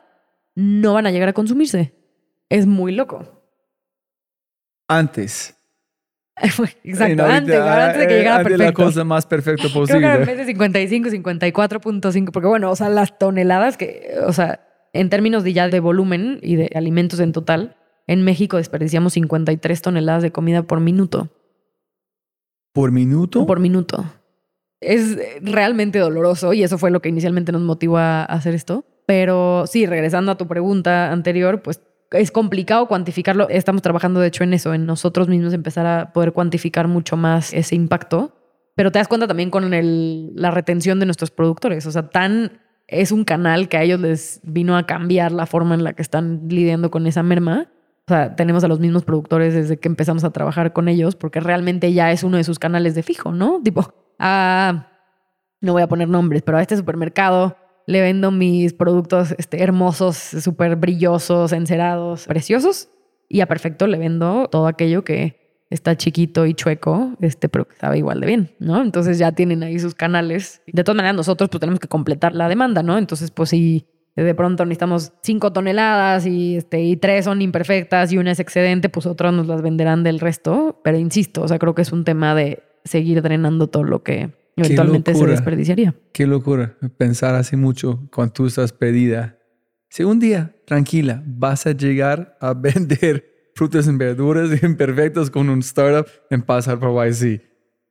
no 0.56 0.94
van 0.94 1.06
a 1.06 1.12
llegar 1.12 1.28
a 1.28 1.34
consumirse. 1.34 1.94
Es 2.48 2.66
muy 2.66 2.94
loco. 2.94 3.44
Antes. 4.88 5.58
Exacto, 6.42 6.86
En 6.86 7.20
ahorita, 7.20 7.36
antes, 7.36 7.56
antes 7.60 8.00
de 8.00 8.08
que 8.08 8.14
llegara 8.14 8.38
antes 8.38 8.52
perfecto. 8.54 8.82
la 8.82 8.86
cosa 8.88 9.04
más 9.04 9.26
perfecta 9.26 9.64
Creo 9.74 9.86
que 9.86 10.00
posible. 10.00 10.36
de 10.38 10.46
55, 10.46 11.10
54.5, 11.10 12.32
porque 12.32 12.48
bueno, 12.48 12.72
o 12.72 12.76
sea, 12.78 12.88
las 12.88 13.20
toneladas 13.20 13.76
que, 13.76 14.14
o 14.26 14.32
sea, 14.32 14.66
en 14.94 15.10
términos 15.10 15.44
de 15.44 15.52
ya 15.52 15.68
de 15.68 15.82
volumen 15.82 16.40
y 16.42 16.56
de 16.56 16.72
alimentos 16.74 17.20
en 17.20 17.34
total, 17.34 17.76
en 18.08 18.24
México 18.24 18.56
desperdiciamos 18.56 19.12
53 19.12 19.82
toneladas 19.82 20.24
de 20.24 20.32
comida 20.32 20.64
por 20.64 20.80
minuto. 20.80 21.30
¿Por 22.74 22.92
minuto? 22.92 23.46
Por 23.46 23.60
minuto. 23.60 24.04
Es 24.82 25.18
realmente 25.42 26.00
doloroso 26.00 26.54
y 26.54 26.64
eso 26.64 26.78
fue 26.78 26.92
lo 26.92 27.02
que 27.02 27.10
inicialmente 27.10 27.52
nos 27.52 27.62
motivó 27.62 27.98
a 27.98 28.24
hacer 28.26 28.54
esto. 28.54 28.84
Pero 29.06 29.66
sí, 29.68 29.86
regresando 29.86 30.32
a 30.32 30.38
tu 30.38 30.48
pregunta 30.48 31.12
anterior, 31.12 31.62
pues 31.62 31.82
es 32.12 32.32
complicado 32.32 32.88
cuantificarlo. 32.88 33.48
Estamos 33.50 33.82
trabajando, 33.82 34.20
de 34.20 34.28
hecho, 34.28 34.44
en 34.44 34.54
eso, 34.54 34.74
en 34.74 34.86
nosotros 34.86 35.28
mismos 35.28 35.54
empezar 35.54 35.86
a 35.86 36.14
poder 36.14 36.34
cuantificar 36.34 36.88
mucho 36.88 37.16
más 37.16 37.54
ese 37.54 37.76
impacto. 37.76 38.36
Pero 38.76 38.92
te 38.92 39.00
das 39.00 39.08
cuenta 39.08 39.28
también 39.28 39.52
con 39.52 39.70
la 40.36 40.52
retención 40.52 41.00
de 41.00 41.06
nuestros 41.06 41.32
productores. 41.32 41.86
O 41.86 41.92
sea, 41.92 42.10
tan 42.10 42.60
es 42.88 43.12
un 43.12 43.24
canal 43.24 43.70
que 43.70 43.78
a 43.78 43.84
ellos 43.84 44.00
les 44.00 44.42
vino 44.44 44.76
a 44.78 44.86
cambiar 44.86 45.32
la 45.32 45.46
forma 45.46 45.76
en 45.76 45.84
la 45.84 45.94
que 45.94 46.02
están 46.02 46.48
lidiando 46.50 46.92
con 46.92 47.08
esa 47.08 47.24
merma. 47.24 47.68
O 48.06 48.12
sea, 48.12 48.36
tenemos 48.36 48.64
a 48.66 48.68
los 48.68 48.82
mismos 48.82 49.06
productores 49.06 49.54
desde 49.54 49.78
que 49.78 49.88
empezamos 49.88 50.26
a 50.26 50.32
trabajar 50.32 50.74
con 50.74 50.90
ellos, 50.90 51.16
porque 51.16 51.40
realmente 51.40 51.94
ya 51.94 52.12
es 52.12 52.24
uno 52.24 52.36
de 52.36 52.44
sus 52.44 52.60
canales 52.60 52.96
de 52.96 53.04
fijo, 53.04 53.32
¿no? 53.32 53.62
Tipo, 53.64 53.94
a, 54.20 54.88
no 55.62 55.74
voy 55.74 55.82
a 55.82 55.88
poner 55.88 56.10
nombres, 56.10 56.42
pero 56.42 56.58
a 56.58 56.62
este 56.62 56.76
supermercado 56.76 57.56
le 57.88 58.02
vendo 58.02 58.32
mis 58.32 58.74
productos 58.74 59.34
este, 59.38 59.64
hermosos, 59.64 60.18
súper 60.18 60.76
brillosos, 60.76 61.54
encerados, 61.54 62.26
preciosos. 62.28 62.90
Y 63.30 63.42
a 63.42 63.48
Perfecto 63.48 63.88
le 63.88 63.98
vendo 63.98 64.48
todo 64.50 64.68
aquello 64.68 65.04
que 65.04 65.66
está 65.70 65.98
chiquito 65.98 66.46
y 66.46 66.54
chueco, 66.54 67.16
este, 67.20 67.50
pero 67.50 67.68
que 67.68 67.76
sabe 67.76 67.98
igual 67.98 68.20
de 68.20 68.28
bien, 68.28 68.56
¿no? 68.60 68.82
Entonces 68.82 69.18
ya 69.18 69.32
tienen 69.32 69.64
ahí 69.64 69.80
sus 69.80 69.96
canales. 69.96 70.62
De 70.68 70.84
todas 70.84 70.98
maneras, 70.98 71.16
nosotros 71.16 71.50
pues 71.50 71.60
tenemos 71.60 71.80
que 71.80 71.88
completar 71.88 72.36
la 72.36 72.48
demanda, 72.48 72.84
¿no? 72.84 72.98
Entonces, 72.98 73.32
pues 73.32 73.50
si 73.50 73.88
de 74.16 74.36
pronto 74.36 74.66
necesitamos 74.66 75.14
cinco 75.24 75.52
toneladas 75.52 76.26
y, 76.28 76.58
este, 76.58 76.84
y 76.84 76.98
tres 76.98 77.26
son 77.26 77.42
imperfectas 77.42 78.12
y 78.12 78.18
una 78.18 78.32
es 78.32 78.40
excedente, 78.40 78.90
pues 78.90 79.06
otros 79.06 79.34
nos 79.34 79.48
las 79.48 79.62
venderán 79.62 80.04
del 80.04 80.20
resto. 80.20 80.80
Pero 80.84 80.98
insisto, 80.98 81.42
o 81.42 81.48
sea, 81.48 81.58
creo 81.58 81.74
que 81.74 81.82
es 81.82 81.92
un 81.92 82.04
tema 82.04 82.36
de 82.36 82.64
seguir 82.84 83.22
drenando 83.22 83.68
todo 83.68 83.84
lo 83.84 84.04
que 84.04 84.32
eventualmente 84.56 85.16
se 85.16 85.26
desperdiciaría. 85.26 85.96
Qué 86.12 86.28
locura 86.28 86.78
pensar 86.98 87.34
así 87.36 87.56
mucho 87.56 88.08
cuando 88.12 88.34
tú 88.34 88.46
estás 88.46 88.72
pedida. 88.72 89.40
Si 89.90 90.04
un 90.04 90.20
día, 90.20 90.56
tranquila, 90.66 91.24
vas 91.26 91.66
a 91.66 91.72
llegar 91.72 92.38
a 92.40 92.54
vender 92.56 93.26
frutas 93.56 93.88
y 93.88 93.96
verduras 93.96 94.64
imperfectas 94.64 95.30
con 95.30 95.50
un 95.50 95.60
startup 95.60 96.08
en 96.30 96.42
pasar 96.44 96.80
por 96.80 96.92
YC. 96.92 97.42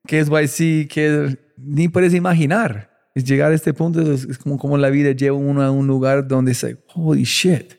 ¿Qué 0.07 0.19
es 0.21 0.29
YC? 0.29 0.89
¿Qué 0.89 1.25
es? 1.25 1.39
Ni 1.57 1.89
puedes 1.89 2.15
imaginar. 2.15 2.92
Es 3.15 3.25
llegar 3.25 3.53
a 3.53 3.55
este 3.55 3.75
punto, 3.75 4.01
es, 4.01 4.25
es 4.25 4.39
como, 4.39 4.59
como 4.59 4.79
la 4.79 4.91
vida 4.91 5.13
lleva 5.13 5.37
uno 5.37 5.63
a 5.63 5.71
un 5.71 5.87
lugar 5.87 6.27
donde 6.27 6.53
dice, 6.53 6.79
holy 6.95 7.25
shit. 7.25 7.75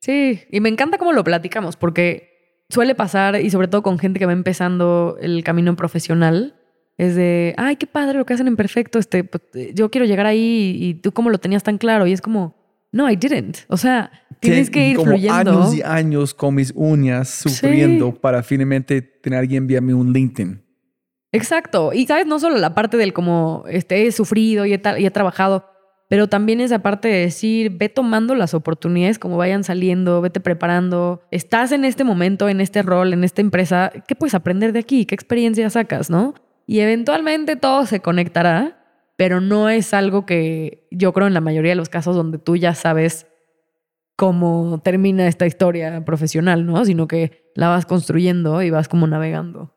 Sí, 0.00 0.40
y 0.50 0.60
me 0.60 0.68
encanta 0.68 0.98
cómo 0.98 1.12
lo 1.12 1.24
platicamos, 1.24 1.76
porque 1.76 2.64
suele 2.68 2.94
pasar, 2.94 3.40
y 3.40 3.50
sobre 3.50 3.68
todo 3.68 3.82
con 3.82 3.98
gente 3.98 4.18
que 4.18 4.26
va 4.26 4.32
empezando 4.32 5.16
el 5.20 5.42
camino 5.42 5.74
profesional, 5.74 6.54
es 6.98 7.14
de, 7.16 7.54
ay, 7.58 7.76
qué 7.76 7.86
padre 7.86 8.18
lo 8.18 8.24
que 8.24 8.34
hacen 8.34 8.46
en 8.46 8.56
perfecto, 8.56 8.98
este, 8.98 9.24
pues, 9.24 9.42
yo 9.74 9.90
quiero 9.90 10.06
llegar 10.06 10.26
ahí 10.26 10.76
y 10.80 10.94
tú 10.94 11.12
cómo 11.12 11.30
lo 11.30 11.38
tenías 11.38 11.62
tan 11.62 11.78
claro, 11.78 12.06
y 12.06 12.12
es 12.12 12.20
como, 12.20 12.54
no, 12.92 13.10
I 13.10 13.16
didn't. 13.16 13.58
O 13.68 13.76
sea, 13.76 14.10
tienes 14.40 14.70
que 14.70 14.90
ir 14.90 14.96
como 14.96 15.10
fluyendo. 15.10 15.50
años 15.50 15.74
y 15.74 15.82
años 15.82 16.34
con 16.34 16.54
mis 16.54 16.72
uñas 16.74 17.28
sufriendo 17.28 18.14
para 18.14 18.42
finalmente 18.42 19.02
tener 19.02 19.40
alguien 19.40 19.64
enviarme 19.64 19.92
un 19.92 20.12
LinkedIn. 20.12 20.62
Exacto. 21.32 21.92
Y 21.92 22.06
sabes, 22.06 22.26
no 22.26 22.38
solo 22.38 22.56
la 22.58 22.74
parte 22.74 22.96
del 22.96 23.12
como 23.12 23.64
este, 23.68 24.06
he 24.06 24.12
sufrido 24.12 24.64
y 24.66 24.74
he, 24.74 24.80
y 24.98 25.10
trabajado, 25.10 25.64
pero 26.08 26.28
también 26.28 26.60
esa 26.60 26.80
parte 26.80 27.08
de 27.08 27.18
decir, 27.18 27.70
ve 27.70 27.88
tomando 27.88 28.34
las 28.34 28.54
oportunidades 28.54 29.18
como 29.18 29.36
vayan 29.36 29.64
saliendo, 29.64 30.20
vete 30.20 30.40
preparando. 30.40 31.22
Estás 31.30 31.72
en 31.72 31.84
este 31.84 32.04
momento, 32.04 32.48
en 32.48 32.60
este 32.60 32.82
rol, 32.82 33.12
en 33.12 33.24
esta 33.24 33.40
empresa, 33.40 33.92
¿qué 34.06 34.14
puedes 34.14 34.34
aprender 34.34 34.72
de 34.72 34.78
aquí? 34.78 35.04
¿Qué 35.04 35.14
experiencia 35.14 35.68
sacas, 35.68 36.08
no? 36.08 36.34
Y 36.66 36.80
eventualmente 36.80 37.56
todo 37.56 37.86
se 37.86 38.00
conectará, 38.00 38.84
pero 39.16 39.40
no 39.40 39.68
es 39.68 39.94
algo 39.94 40.26
que 40.26 40.86
yo 40.90 41.12
creo 41.12 41.26
en 41.26 41.34
la 41.34 41.40
mayoría 41.40 41.72
de 41.72 41.76
los 41.76 41.88
casos 41.88 42.14
donde 42.14 42.38
tú 42.38 42.56
ya 42.56 42.74
sabes 42.74 43.26
cómo 44.14 44.80
termina 44.82 45.26
esta 45.26 45.46
historia 45.46 46.04
profesional, 46.04 46.66
¿no? 46.66 46.84
Sino 46.84 47.08
que 47.08 47.50
la 47.54 47.68
vas 47.68 47.84
construyendo 47.84 48.62
y 48.62 48.70
vas 48.70 48.88
como 48.88 49.06
navegando. 49.06 49.75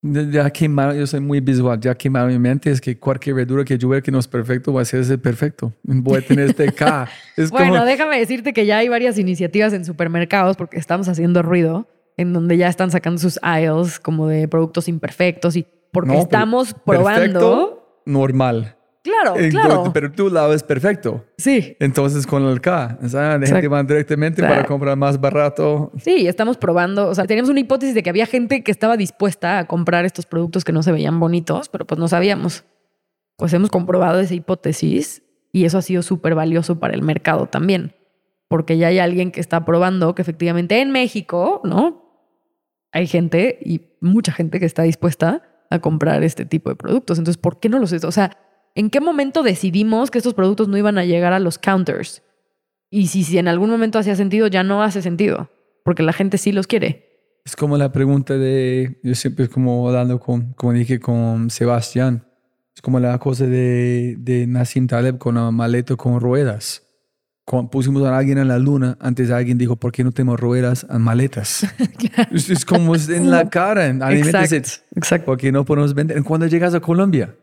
Ya 0.00 0.48
quemaron, 0.50 0.96
yo 0.96 1.06
soy 1.08 1.18
muy 1.18 1.40
visual, 1.40 1.80
ya 1.80 1.92
quemaron 1.92 2.30
mi 2.30 2.38
mente, 2.38 2.70
es 2.70 2.80
que 2.80 2.96
cualquier 2.96 3.34
verdura 3.34 3.64
que 3.64 3.76
yo 3.76 3.88
vea 3.88 4.00
que 4.00 4.12
no 4.12 4.20
es 4.20 4.28
perfecto 4.28 4.72
va 4.72 4.82
a 4.82 4.84
ser 4.84 5.00
ese 5.00 5.18
perfecto. 5.18 5.72
Voy 5.82 6.18
a 6.18 6.20
tener 6.22 6.50
este 6.50 6.72
K. 6.72 7.08
Es 7.36 7.50
bueno, 7.50 7.72
como, 7.72 7.84
déjame 7.84 8.18
decirte 8.18 8.52
que 8.52 8.64
ya 8.64 8.78
hay 8.78 8.88
varias 8.88 9.18
iniciativas 9.18 9.72
en 9.72 9.84
supermercados 9.84 10.56
porque 10.56 10.78
estamos 10.78 11.08
haciendo 11.08 11.42
ruido, 11.42 11.88
en 12.16 12.32
donde 12.32 12.56
ya 12.56 12.68
están 12.68 12.92
sacando 12.92 13.18
sus 13.20 13.40
aisles 13.42 13.98
como 13.98 14.28
de 14.28 14.46
productos 14.46 14.86
imperfectos 14.88 15.56
y 15.56 15.66
porque 15.90 16.12
No, 16.12 16.20
estamos 16.20 16.74
probando. 16.74 17.40
perfecto, 17.40 18.02
normal. 18.06 18.76
Claro, 19.02 19.34
claro. 19.50 19.90
Pero 19.94 20.12
tu 20.12 20.28
lado 20.28 20.52
es 20.52 20.62
perfecto. 20.62 21.24
Sí, 21.38 21.76
Entonces 21.80 22.26
con 22.26 22.44
el 22.44 22.60
K, 22.60 22.98
o 23.02 23.08
sea, 23.08 23.38
la 23.38 23.46
gente 23.46 23.68
va 23.68 23.82
directamente 23.82 24.42
Claro. 24.42 24.54
para 24.56 24.66
comprar 24.66 24.96
más 24.96 25.20
barato. 25.20 25.92
sí, 25.98 26.26
estamos 26.26 26.56
probando. 26.56 27.08
O 27.08 27.14
sea, 27.14 27.24
teníamos 27.26 27.48
una 27.50 27.60
hipótesis 27.60 27.94
de 27.94 28.02
que 28.02 28.10
había 28.10 28.26
gente 28.26 28.62
que 28.62 28.70
estaba 28.70 28.96
dispuesta 28.96 29.58
a 29.58 29.66
comprar 29.66 30.04
estos 30.04 30.26
productos 30.26 30.64
que 30.64 30.72
no 30.72 30.82
se 30.82 30.92
veían 30.92 31.20
bonitos, 31.20 31.68
pero 31.68 31.86
pues 31.86 31.98
no 31.98 32.08
sabíamos. 32.08 32.64
Pues 33.36 33.52
hemos 33.54 33.70
comprobado 33.70 34.18
esa 34.20 34.34
hipótesis 34.34 35.22
y 35.52 35.64
eso 35.64 35.78
ha 35.78 35.82
sido 35.82 36.02
súper 36.02 36.34
valioso 36.34 36.78
para 36.80 36.94
el 36.94 37.02
mercado 37.02 37.46
también. 37.46 37.94
Porque 38.48 38.78
ya 38.78 38.88
hay 38.88 38.98
alguien 38.98 39.30
que 39.30 39.40
está 39.40 39.64
probando 39.64 40.14
que 40.14 40.22
efectivamente 40.22 40.80
en 40.80 40.90
México, 40.90 41.60
¿no? 41.64 42.04
Hay 42.92 43.06
gente 43.06 43.58
y 43.62 43.82
mucha 44.00 44.32
gente 44.32 44.58
que 44.58 44.66
está 44.66 44.82
dispuesta 44.82 45.42
a 45.70 45.78
comprar 45.80 46.24
este 46.24 46.46
tipo 46.46 46.70
de 46.70 46.76
productos. 46.76 47.18
Entonces, 47.18 47.38
¿por 47.40 47.60
qué 47.60 47.68
no 47.68 47.78
los... 47.78 47.92
O 47.92 48.10
sea, 48.12 48.36
¿en 48.78 48.90
qué 48.90 49.00
momento 49.00 49.42
decidimos 49.42 50.12
que 50.12 50.18
estos 50.18 50.34
productos 50.34 50.68
no 50.68 50.78
iban 50.78 50.98
a 50.98 51.04
llegar 51.04 51.32
a 51.32 51.40
los 51.40 51.58
counters? 51.58 52.22
Y 52.90 53.08
si, 53.08 53.24
si 53.24 53.36
en 53.36 53.48
algún 53.48 53.70
momento 53.70 53.98
hacía 53.98 54.14
sentido, 54.14 54.46
ya 54.46 54.62
no 54.62 54.84
hace 54.84 55.02
sentido, 55.02 55.50
porque 55.84 56.04
la 56.04 56.12
gente 56.12 56.38
sí 56.38 56.52
los 56.52 56.68
quiere. 56.68 57.40
Es 57.44 57.56
como 57.56 57.76
la 57.76 57.90
pregunta 57.90 58.38
de, 58.38 59.00
yo 59.02 59.16
siempre 59.16 59.48
como 59.48 59.88
hablando 59.88 60.20
con, 60.20 60.52
como 60.52 60.72
dije 60.74 61.00
con 61.00 61.50
Sebastián, 61.50 62.24
es 62.74 62.80
como 62.80 63.00
la 63.00 63.18
cosa 63.18 63.46
de, 63.46 64.14
de 64.16 64.46
Nassim 64.46 64.86
Taleb 64.86 65.18
con 65.18 65.34
la 65.34 65.50
maleta 65.50 65.96
con 65.96 66.20
ruedas. 66.20 66.84
Cuando 67.44 67.70
pusimos 67.70 68.04
a 68.04 68.16
alguien 68.16 68.38
en 68.38 68.46
la 68.46 68.60
luna, 68.60 68.96
antes 69.00 69.32
alguien 69.32 69.58
dijo, 69.58 69.74
¿por 69.74 69.90
qué 69.90 70.04
no 70.04 70.12
tenemos 70.12 70.38
ruedas 70.38 70.86
en 70.88 71.00
maletas? 71.00 71.66
es, 72.30 72.48
es 72.48 72.64
como 72.64 72.94
es 72.94 73.08
en 73.08 73.28
la 73.28 73.50
cara. 73.50 73.86
en 73.86 74.00
Exacto, 74.02 74.70
exacto. 74.94 75.26
¿Por 75.26 75.38
qué 75.38 75.50
no 75.50 75.64
podemos 75.64 75.94
vender? 75.94 76.22
¿Cuándo 76.22 76.46
llegas 76.46 76.74
a 76.74 76.80
Colombia? 76.80 77.34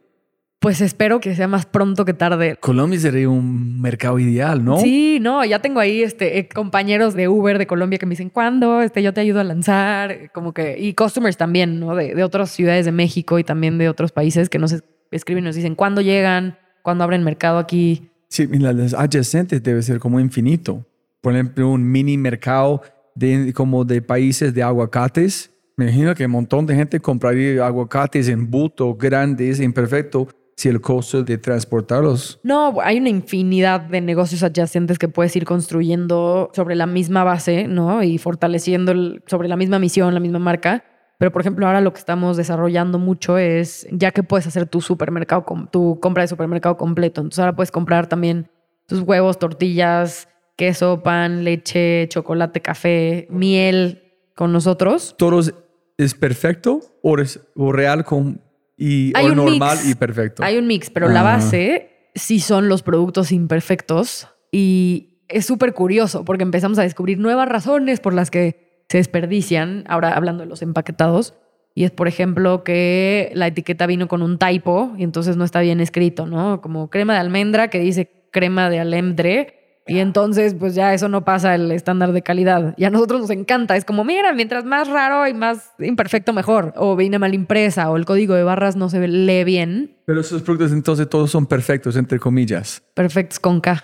Pues 0.60 0.82
espero 0.82 1.20
que 1.20 1.36
sea 1.36 1.48
más 1.48 1.66
pronto 1.68 2.06
que 2.06 2.14
tarde. 2.16 2.58
Colombia 2.60 3.00
sería 3.00 3.30
un 3.30 3.80
mercado 3.82 4.18
ideal, 4.18 4.64
¿no? 4.66 4.80
Sí, 4.80 5.20
no, 5.22 5.46
ya 5.46 5.60
tengo 5.60 5.80
ahí 5.80 6.02
este, 6.02 6.40
eh, 6.40 6.50
compañeros 6.50 7.14
de 7.14 7.28
Uber 7.28 7.60
de 7.60 7.68
Colombia 7.68 8.00
que 8.00 8.08
me 8.08 8.12
dicen, 8.12 8.30
¿cuándo? 8.32 8.82
Este, 8.82 9.04
yo 9.04 9.14
te 9.14 9.22
ayudo 9.22 9.42
a 9.42 9.44
lanzar, 9.44 10.32
como 10.34 10.54
que, 10.54 10.76
y 10.80 10.94
customers 10.96 11.38
también, 11.38 11.80
¿no? 11.80 11.96
De, 11.96 12.16
de 12.16 12.24
otras 12.24 12.50
ciudades 12.50 12.86
de 12.86 12.92
México 12.92 13.38
y 13.38 13.44
también 13.44 13.78
de 13.78 13.90
otros 13.90 14.12
países 14.12 14.50
que 14.50 14.58
nos 14.58 14.72
es- 14.72 14.84
escriben 15.12 15.44
y 15.44 15.48
nos 15.48 15.56
dicen, 15.56 15.76
¿cuándo 15.76 16.02
llegan? 16.02 16.58
¿Cuándo 16.82 17.04
abren 17.04 17.24
mercado 17.24 17.60
aquí? 17.60 18.10
Sí, 18.30 18.48
y 18.52 18.58
las 18.58 18.94
adyacentes 18.96 19.62
debe 19.62 19.84
ser 19.84 20.00
como 20.00 20.20
infinito. 20.20 20.84
Por 21.22 21.34
ejemplo, 21.34 21.70
un 21.70 21.84
mini 21.92 22.18
mercado 22.18 22.82
de, 23.14 23.54
como 23.54 23.86
de 23.86 24.02
países 24.02 24.52
de 24.54 24.64
aguacates. 24.64 25.52
Me 25.78 25.86
imagino 25.86 26.16
que 26.16 26.26
un 26.26 26.32
montón 26.32 26.66
de 26.66 26.76
gente 26.76 27.00
compraría 27.00 27.66
aguacates 27.66 28.30
en 28.30 28.50
buto, 28.50 28.96
grandes, 28.96 29.60
imperfecto, 29.60 30.28
si 30.56 30.70
el 30.70 30.80
costo 30.82 31.22
de 31.24 31.38
transportarlos. 31.38 32.40
No, 32.44 32.76
hay 32.82 32.98
una 33.00 33.10
infinidad 33.10 33.82
de 33.82 34.00
negocios 34.02 34.42
adyacentes 34.42 34.98
que 34.98 35.08
puedes 35.10 35.36
ir 35.36 35.44
construyendo 35.46 36.50
sobre 36.54 36.76
la 36.76 36.86
misma 36.86 37.24
base, 37.24 37.68
¿no? 37.68 38.02
Y 38.04 38.18
fortaleciendo 38.18 38.92
el- 38.94 39.22
sobre 39.28 39.48
la 39.50 39.58
misma 39.58 39.80
misión, 39.80 40.14
la 40.14 40.20
misma 40.20 40.40
marca. 40.40 40.84
Pero, 41.18 41.32
por 41.32 41.42
ejemplo, 41.42 41.66
ahora 41.66 41.82
lo 41.82 41.94
que 41.94 42.00
estamos 42.00 42.36
desarrollando 42.38 43.00
mucho 43.00 43.38
es, 43.38 43.88
ya 43.92 44.12
que 44.12 44.24
puedes 44.24 44.48
hacer 44.48 44.66
tu 44.68 44.82
supermercado, 44.82 45.46
tu 45.72 46.00
compra 46.02 46.24
de 46.24 46.28
supermercado 46.28 46.78
completo. 46.78 47.22
Entonces 47.22 47.40
ahora 47.40 47.56
puedes 47.56 47.72
comprar 47.72 48.08
también 48.08 48.50
tus 48.88 49.02
huevos, 49.02 49.40
tortillas, 49.40 50.28
queso, 50.58 51.04
pan, 51.04 51.44
leche, 51.44 52.08
chocolate, 52.10 52.62
café, 52.62 53.28
miel 53.30 54.04
con 54.36 54.52
nosotros. 54.52 55.16
¿Todos 55.18 55.54
es 55.98 56.14
perfecto 56.14 56.82
o, 57.02 57.18
es, 57.18 57.40
o 57.56 57.72
real 57.72 58.04
con, 58.04 58.42
y, 58.78 59.12
Hay 59.16 59.26
o 59.28 59.30
un 59.30 59.36
normal 59.38 59.78
mix. 59.78 59.90
y 59.90 59.96
perfecto? 59.96 60.44
Hay 60.44 60.58
un 60.58 60.68
mix, 60.68 60.90
pero 60.90 61.08
la 61.10 61.22
Ah. 61.22 61.24
base 61.24 62.10
sí 62.16 62.40
son 62.40 62.68
los 62.70 62.84
productos 62.84 63.32
imperfectos 63.32 64.28
y 64.52 65.22
es 65.28 65.46
súper 65.46 65.74
curioso 65.74 66.24
porque 66.26 66.44
empezamos 66.44 66.78
a 66.80 66.84
descubrir 66.84 67.18
nuevas 67.18 67.48
razones 67.50 68.00
por 68.00 68.14
las 68.14 68.32
que 68.32 68.84
se 68.90 68.98
desperdician, 69.00 69.84
ahora 69.88 70.16
hablando 70.16 70.44
de 70.44 70.50
los 70.50 70.62
empaquetados, 70.62 71.34
y 71.74 71.84
es 71.84 71.92
por 71.92 72.08
ejemplo 72.08 72.64
que 72.64 73.32
la 73.34 73.48
etiqueta 73.48 73.88
vino 73.88 74.08
con 74.08 74.22
un 74.22 74.38
typo 74.38 74.94
y 74.98 75.04
entonces 75.04 75.36
no 75.36 75.44
está 75.44 75.60
bien 75.62 75.80
escrito, 75.82 76.26
¿no? 76.28 76.62
Como 76.62 76.90
crema 76.90 77.14
de 77.14 77.20
almendra 77.20 77.70
que 77.70 77.80
dice 77.80 78.12
crema 78.32 78.70
de 78.70 78.80
almendre. 78.80 79.65
Y 79.88 80.00
entonces, 80.00 80.56
pues 80.56 80.74
ya 80.74 80.94
eso 80.96 81.10
no 81.10 81.24
pasa 81.24 81.54
el 81.54 81.72
estándar 81.72 82.12
de 82.12 82.24
calidad. 82.24 82.74
Y 82.76 82.86
a 82.86 82.90
nosotros 82.90 83.22
nos 83.22 83.30
encanta. 83.30 83.76
Es 83.78 83.86
como, 83.86 84.04
mira, 84.04 84.34
mientras 84.34 84.66
más 84.66 84.88
raro 84.88 85.28
y 85.28 85.34
más 85.36 85.74
imperfecto, 85.78 86.34
mejor. 86.34 86.74
O 86.76 86.96
viene 86.96 87.20
mal 87.20 87.36
impresa, 87.36 87.92
o 87.92 87.96
el 87.98 88.06
código 88.06 88.34
de 88.34 88.44
barras 88.44 88.76
no 88.76 88.90
se 88.90 89.08
lee 89.08 89.44
bien. 89.44 89.98
Pero 90.06 90.22
esos 90.22 90.42
productos 90.42 90.72
entonces 90.72 91.08
todos 91.08 91.30
son 91.30 91.46
perfectos, 91.46 91.96
entre 91.98 92.18
comillas. 92.20 92.82
Perfectos 92.96 93.40
con 93.40 93.62
K. 93.62 93.84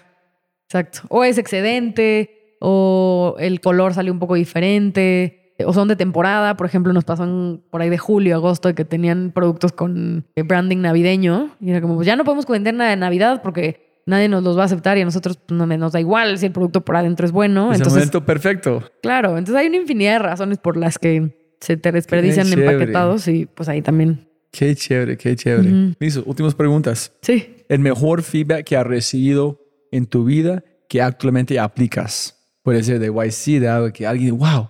Exacto. 0.68 1.02
O 1.10 1.24
es 1.24 1.38
excedente, 1.38 2.56
o 2.62 3.36
el 3.40 3.62
color 3.62 3.94
sale 3.94 4.10
un 4.10 4.18
poco 4.20 4.34
diferente, 4.36 5.54
o 5.66 5.72
son 5.74 5.88
de 5.88 5.96
temporada. 5.96 6.58
Por 6.58 6.66
ejemplo, 6.66 6.94
nos 6.94 7.04
pasó 7.04 7.26
en- 7.26 7.64
por 7.70 7.82
ahí 7.82 7.90
de 7.90 7.98
julio, 8.00 8.36
agosto, 8.38 8.74
que 8.74 8.86
tenían 8.86 9.32
productos 9.36 9.72
con 9.72 10.26
branding 10.36 10.78
navideño. 10.78 11.52
Y 11.60 11.70
era 11.70 11.82
como, 11.82 11.96
pues 11.96 12.08
ya 12.08 12.16
no 12.16 12.24
podemos 12.24 12.48
vender 12.48 12.74
nada 12.74 12.90
de 12.90 12.96
Navidad 12.98 13.42
porque 13.44 13.91
nadie 14.06 14.28
nos 14.30 14.44
los 14.44 14.58
va 14.58 14.64
a 14.64 14.66
aceptar 14.66 14.98
y 14.98 15.02
a 15.02 15.06
nosotros 15.06 15.38
pues, 15.38 15.58
no 15.58 15.66
nos 15.66 15.92
da 15.92 16.00
igual 16.00 16.38
si 16.38 16.48
el 16.48 16.52
producto 16.52 16.82
por 16.82 16.96
adentro 16.96 17.26
es 17.26 17.32
bueno. 17.32 17.72
es 17.72 17.76
el 17.76 17.82
Entonces, 17.82 18.00
momento 18.00 18.26
perfecto. 18.26 18.84
claro, 19.02 19.38
entonces 19.38 19.56
hay 19.56 19.68
una 19.68 19.78
infinidad 19.78 20.14
de 20.14 20.20
razones 20.20 20.58
por 20.58 20.78
las 20.78 20.98
que 20.98 21.56
se 21.60 21.78
te 21.78 21.92
desperdician 21.92 22.52
empaquetados 22.52 23.28
y 23.28 23.46
pues 23.46 23.70
ahí 23.70 23.82
también. 23.82 24.28
Qué 24.52 24.76
chévere, 24.76 25.16
qué 25.18 25.36
chévere. 25.36 25.70
Ujú. 25.70 25.94
Listo, 26.00 26.24
últimas 26.26 26.56
preguntas. 26.56 27.14
Sí. 27.22 27.56
el 27.70 27.80
mejor 27.80 28.22
feedback 28.24 28.66
que 28.66 28.76
has 28.76 28.86
recibido 28.86 29.62
en 29.92 30.06
tu 30.06 30.26
vida 30.26 30.64
que 30.90 31.02
actualmente 31.02 31.58
aplicas. 31.60 32.38
Puede 32.64 32.84
ser 32.84 33.00
de 33.00 33.08
YC, 33.08 33.62
de 33.62 33.70
algo 33.70 33.92
que 33.94 34.06
alguien, 34.06 34.38
wow. 34.38 34.70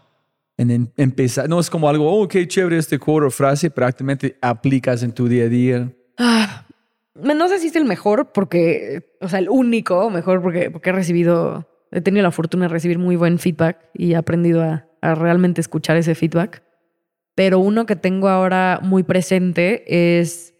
En 0.57 0.91
empezar, 0.95 1.49
no 1.49 1.59
es 1.59 1.69
como 1.71 1.89
algo, 1.89 2.11
oh, 2.11 2.27
qué 2.27 2.47
chévere 2.47 2.77
este 2.77 2.99
quote 2.99 3.25
o 3.25 3.31
frase, 3.31 3.71
pero 3.71 3.87
actualmente 3.87 4.37
aplicas 4.41 5.01
en 5.01 5.11
tu 5.11 5.27
día 5.27 5.45
a 5.45 5.49
día. 5.49 5.91
Ah, 6.19 6.67
no 7.21 7.47
sé 7.47 7.59
si 7.59 7.67
es 7.67 7.75
el 7.75 7.85
mejor 7.85 8.31
porque, 8.31 9.15
o 9.21 9.27
sea, 9.27 9.39
el 9.39 9.49
único 9.49 10.09
mejor 10.09 10.41
porque, 10.41 10.71
porque 10.71 10.89
he 10.89 10.93
recibido, 10.93 11.67
he 11.91 12.01
tenido 12.01 12.23
la 12.23 12.31
fortuna 12.31 12.65
de 12.65 12.69
recibir 12.69 12.99
muy 12.99 13.15
buen 13.15 13.39
feedback 13.39 13.89
y 13.93 14.13
he 14.13 14.15
aprendido 14.15 14.63
a, 14.63 14.87
realmente 15.01 15.61
escuchar 15.61 15.97
ese 15.97 16.13
feedback. 16.13 16.63
Pero 17.33 17.59
uno 17.59 17.85
que 17.85 17.95
tengo 17.95 18.29
ahora 18.29 18.79
muy 18.83 19.03
presente 19.03 19.83
es 20.21 20.53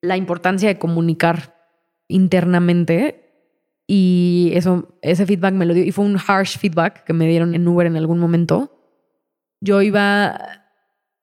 la 0.00 0.16
importancia 0.16 0.68
de 0.68 0.78
comunicar 0.78 1.56
internamente 2.06 3.20
y 3.88 4.52
eso, 4.54 4.96
ese 5.02 5.26
feedback 5.26 5.54
me 5.54 5.66
lo 5.66 5.74
dio 5.74 5.84
y 5.84 5.90
fue 5.90 6.04
un 6.04 6.18
harsh 6.24 6.58
feedback 6.58 7.02
que 7.04 7.12
me 7.12 7.26
dieron 7.26 7.54
en 7.54 7.66
Uber 7.66 7.86
en 7.86 7.96
algún 7.96 8.20
momento. 8.20 8.80
Yo 9.60 9.82
iba, 9.82 10.26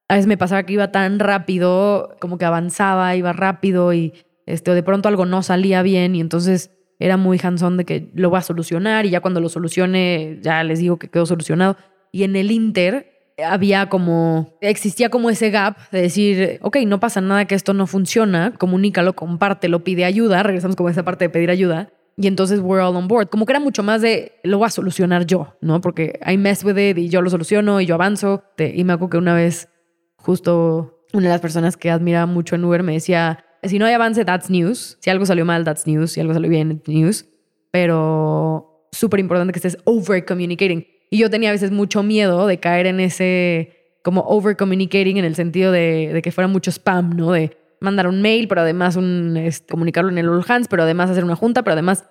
a 0.08 0.14
veces 0.14 0.26
me 0.26 0.36
pasaba 0.36 0.64
que 0.64 0.74
iba 0.74 0.92
tan 0.92 1.18
rápido, 1.18 2.16
como 2.20 2.36
que 2.36 2.44
avanzaba, 2.44 3.16
iba 3.16 3.32
rápido 3.32 3.94
y 3.94 4.12
este, 4.48 4.70
o 4.70 4.74
de 4.74 4.82
pronto 4.82 5.08
algo 5.08 5.26
no 5.26 5.42
salía 5.42 5.82
bien 5.82 6.16
y 6.16 6.20
entonces 6.20 6.70
era 6.98 7.16
muy 7.16 7.38
hands-on 7.40 7.76
de 7.76 7.84
que 7.84 8.10
lo 8.14 8.30
voy 8.30 8.38
a 8.38 8.42
solucionar 8.42 9.06
y 9.06 9.10
ya 9.10 9.20
cuando 9.20 9.40
lo 9.40 9.48
solucione 9.48 10.38
ya 10.42 10.64
les 10.64 10.80
digo 10.80 10.98
que 10.98 11.08
quedó 11.08 11.26
solucionado. 11.26 11.76
Y 12.10 12.24
en 12.24 12.34
el 12.34 12.50
Inter 12.50 13.34
había 13.46 13.88
como, 13.88 14.56
existía 14.60 15.10
como 15.10 15.30
ese 15.30 15.50
gap 15.50 15.76
de 15.92 16.02
decir, 16.02 16.58
ok, 16.62 16.78
no 16.86 16.98
pasa 16.98 17.20
nada 17.20 17.44
que 17.44 17.54
esto 17.54 17.72
no 17.74 17.86
funciona, 17.86 18.52
comunícalo, 18.58 19.14
compártelo, 19.14 19.84
pide 19.84 20.04
ayuda, 20.04 20.42
regresamos 20.42 20.74
como 20.74 20.88
a 20.88 20.92
esa 20.92 21.04
parte 21.04 21.26
de 21.26 21.30
pedir 21.30 21.50
ayuda. 21.50 21.92
Y 22.16 22.26
entonces 22.26 22.58
we're 22.58 22.82
all 22.82 22.96
on 22.96 23.06
board. 23.06 23.28
Como 23.28 23.46
que 23.46 23.52
era 23.52 23.60
mucho 23.60 23.84
más 23.84 24.02
de 24.02 24.32
lo 24.42 24.58
voy 24.58 24.66
a 24.66 24.70
solucionar 24.70 25.24
yo, 25.24 25.56
¿no? 25.60 25.80
Porque 25.80 26.18
I 26.26 26.36
mess 26.36 26.64
with 26.64 26.76
it 26.76 26.98
y 26.98 27.08
yo 27.08 27.22
lo 27.22 27.30
soluciono 27.30 27.80
y 27.80 27.86
yo 27.86 27.94
avanzo. 27.94 28.42
Y 28.58 28.82
me 28.82 28.94
acuerdo 28.94 29.10
que 29.10 29.18
una 29.18 29.34
vez, 29.34 29.68
justo 30.16 31.04
una 31.12 31.24
de 31.24 31.28
las 31.28 31.40
personas 31.40 31.76
que 31.76 31.92
admiraba 31.92 32.26
mucho 32.26 32.56
en 32.56 32.64
Uber 32.64 32.82
me 32.82 32.94
decía: 32.94 33.44
si 33.62 33.78
no 33.78 33.86
hay 33.86 33.94
avance, 33.94 34.24
that's 34.24 34.50
news. 34.50 34.98
Si 35.00 35.10
algo 35.10 35.26
salió 35.26 35.44
mal, 35.44 35.64
that's 35.64 35.86
news. 35.86 36.12
Si 36.12 36.20
algo 36.20 36.34
salió 36.34 36.48
bien, 36.50 36.82
news. 36.86 37.26
Pero 37.70 38.88
súper 38.92 39.20
importante 39.20 39.52
que 39.52 39.58
estés 39.58 39.78
over 39.84 40.24
communicating. 40.24 40.86
Y 41.10 41.18
yo 41.18 41.30
tenía 41.30 41.50
a 41.50 41.52
veces 41.52 41.70
mucho 41.70 42.02
miedo 42.02 42.46
de 42.46 42.58
caer 42.58 42.86
en 42.86 43.00
ese 43.00 43.74
como 44.02 44.22
over 44.22 44.56
communicating 44.56 45.16
en 45.16 45.24
el 45.24 45.34
sentido 45.34 45.72
de, 45.72 46.10
de 46.12 46.22
que 46.22 46.32
fuera 46.32 46.48
mucho 46.48 46.70
spam, 46.70 47.16
¿no? 47.16 47.32
De 47.32 47.56
mandar 47.80 48.06
un 48.08 48.22
mail, 48.22 48.48
pero 48.48 48.62
además 48.62 48.96
un, 48.96 49.36
este, 49.36 49.70
comunicarlo 49.70 50.10
en 50.10 50.18
el 50.18 50.28
All 50.28 50.44
Hands, 50.46 50.68
pero 50.68 50.82
además 50.82 51.10
hacer 51.10 51.24
una 51.24 51.36
junta, 51.36 51.62
pero 51.62 51.72
además... 51.74 52.04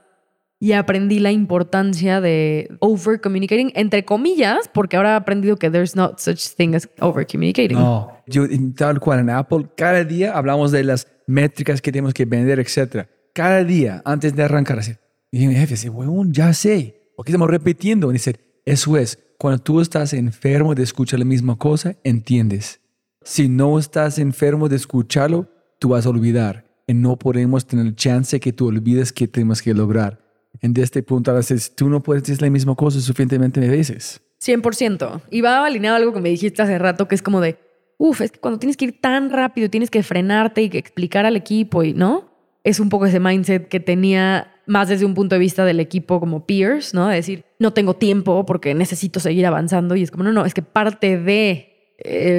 Y 0.60 0.72
aprendí 0.72 1.20
la 1.20 1.32
importancia 1.32 2.20
de 2.20 2.76
over 2.80 3.22
communicating, 3.22 3.72
entre 3.76 4.04
comillas, 4.06 4.68
porque 4.74 4.98
ahora 4.98 5.12
he 5.12 5.16
aprendido 5.16 5.56
que 5.58 5.70
there's 5.70 5.96
not 5.96 6.18
such 6.18 6.56
thing 6.56 6.74
as 6.74 6.90
over 7.00 7.28
communicating. 7.28 7.78
No, 7.78 8.12
yo 8.26 8.46
tal 8.76 9.00
cual 9.00 9.20
en 9.20 9.30
Apple, 9.30 9.68
cada 9.78 10.04
día 10.04 10.36
hablamos 10.36 10.72
de 10.72 10.84
las 10.84 11.06
métricas 11.28 11.82
que 11.82 11.92
tenemos 11.92 12.14
que 12.14 12.26
vender, 12.26 12.60
etcétera. 12.60 13.10
Cada 13.34 13.64
día, 13.64 14.02
antes 14.04 14.36
de 14.36 14.44
arrancar, 14.44 14.80
así. 14.80 14.96
Y 15.32 15.46
mi 15.46 15.54
jefe 15.54 15.76
dice, 15.76 15.90
weón, 15.90 16.34
ya 16.34 16.54
sé. 16.54 17.12
¿Por 17.16 17.26
qué 17.26 17.32
estamos 17.32 17.50
repitiendo? 17.50 18.10
Y 18.10 18.14
dice, 18.14 18.36
eso 18.66 18.98
es, 18.98 19.20
cuando 19.38 19.62
tú 19.62 19.82
estás 19.82 20.14
enfermo 20.14 20.74
de 20.74 20.84
escuchar 20.84 21.20
la 21.20 21.26
misma 21.26 21.58
cosa, 21.58 21.96
entiendes. 22.04 22.80
Si 23.22 23.50
no 23.50 23.78
estás 23.78 24.18
enfermo 24.20 24.70
de 24.70 24.78
escucharlo, 24.78 25.50
tú 25.80 25.90
vas 25.90 26.06
a 26.06 26.10
olvidar. 26.10 26.66
Y 26.88 26.94
no 26.94 27.18
podemos 27.18 27.68
tener 27.68 27.94
chance 27.96 28.40
que 28.40 28.54
tú 28.54 28.68
olvides 28.68 29.12
que 29.12 29.28
tenemos 29.28 29.62
que 29.62 29.74
lograr. 29.74 30.20
En 30.62 30.74
este 30.78 31.04
punto, 31.04 31.32
a 31.32 31.36
veces 31.36 31.76
tú 31.76 31.90
no 31.90 32.02
puedes 32.02 32.24
decir 32.24 32.42
la 32.42 32.50
misma 32.50 32.76
cosa 32.76 33.00
suficientemente 33.00 33.60
veces. 33.60 34.22
100%. 34.42 35.22
Y 35.30 35.42
va 35.42 35.66
alineado 35.66 35.96
a 35.96 36.00
algo 36.00 36.14
que 36.14 36.22
me 36.22 36.30
dijiste 36.30 36.62
hace 36.62 36.78
rato, 36.78 37.08
que 37.08 37.16
es 37.16 37.22
como 37.22 37.42
de, 37.42 37.58
uff, 37.98 38.22
es 38.22 38.32
que 38.32 38.40
cuando 38.40 38.60
tienes 38.60 38.78
que 38.78 38.86
ir 38.86 39.02
tan 39.02 39.30
rápido, 39.30 39.70
tienes 39.70 39.90
que 39.90 40.04
frenarte 40.04 40.62
y 40.62 40.70
que 40.70 40.78
explicar 40.78 41.26
al 41.26 41.36
equipo 41.36 41.84
y, 41.84 41.94
¿no? 41.94 42.30
Es 42.64 42.80
un 42.80 42.90
poco 42.90 43.06
ese 43.06 43.20
mindset 43.20 43.68
que 43.68 43.80
tenía 43.80 44.54
más 44.66 44.90
desde 44.90 45.06
un 45.06 45.14
punto 45.14 45.36
de 45.36 45.40
vista 45.40 45.66
del 45.66 45.80
equipo 45.80 46.20
como 46.20 46.46
peers, 46.46 46.94
¿no? 46.94 47.08
De 47.08 47.16
decir, 47.16 47.46
no 47.60 47.72
tengo 47.74 47.96
tiempo 47.96 48.46
porque 48.46 48.74
necesito 48.74 49.20
seguir 49.20 49.46
avanzando 49.46 49.96
y 49.96 50.04
es 50.04 50.12
como, 50.12 50.24
no, 50.24 50.34
no, 50.34 50.46
es 50.46 50.54
que 50.54 50.62
parte 50.62 51.18
de 51.18 51.74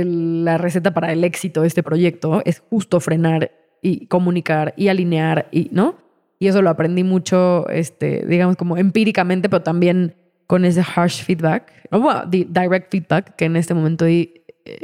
la 0.05 0.57
receta 0.57 0.95
para 0.95 1.13
el 1.13 1.25
éxito 1.25 1.63
de 1.63 1.67
este 1.67 1.83
proyecto 1.83 2.43
es 2.45 2.63
justo 2.71 3.01
frenar 3.01 3.51
y 3.83 4.07
comunicar 4.07 4.75
y 4.77 4.89
alinear 4.89 5.49
y, 5.51 5.69
¿no? 5.73 5.97
Y 6.39 6.47
eso 6.47 6.63
lo 6.63 6.71
aprendí 6.71 7.03
mucho, 7.03 7.69
este, 7.69 8.25
digamos, 8.27 8.57
como 8.57 8.77
empíricamente, 8.77 9.49
pero 9.49 9.63
también 9.63 10.15
con 10.47 10.65
ese 10.65 10.83
harsh 10.83 11.25
feedback, 11.25 11.73
o 11.91 12.25
direct 12.27 12.91
feedback, 12.91 13.35
que 13.35 13.47
en 13.47 13.57
este 13.57 13.75
momento 13.75 14.07
eh, 14.07 14.38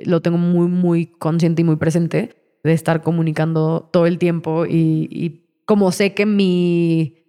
lo 0.05 0.23
tengo 0.23 0.39
muy, 0.39 0.69
muy 0.69 1.07
consciente 1.07 1.63
y 1.63 1.65
muy 1.65 1.77
presente, 1.77 2.37
de 2.63 2.73
estar 2.73 3.03
comunicando 3.03 3.89
todo 3.93 4.07
el 4.07 4.19
tiempo 4.19 4.67
y, 4.67 5.09
y 5.11 5.63
como 5.67 5.93
sé 5.93 6.15
que 6.15 6.27
mi 6.27 7.25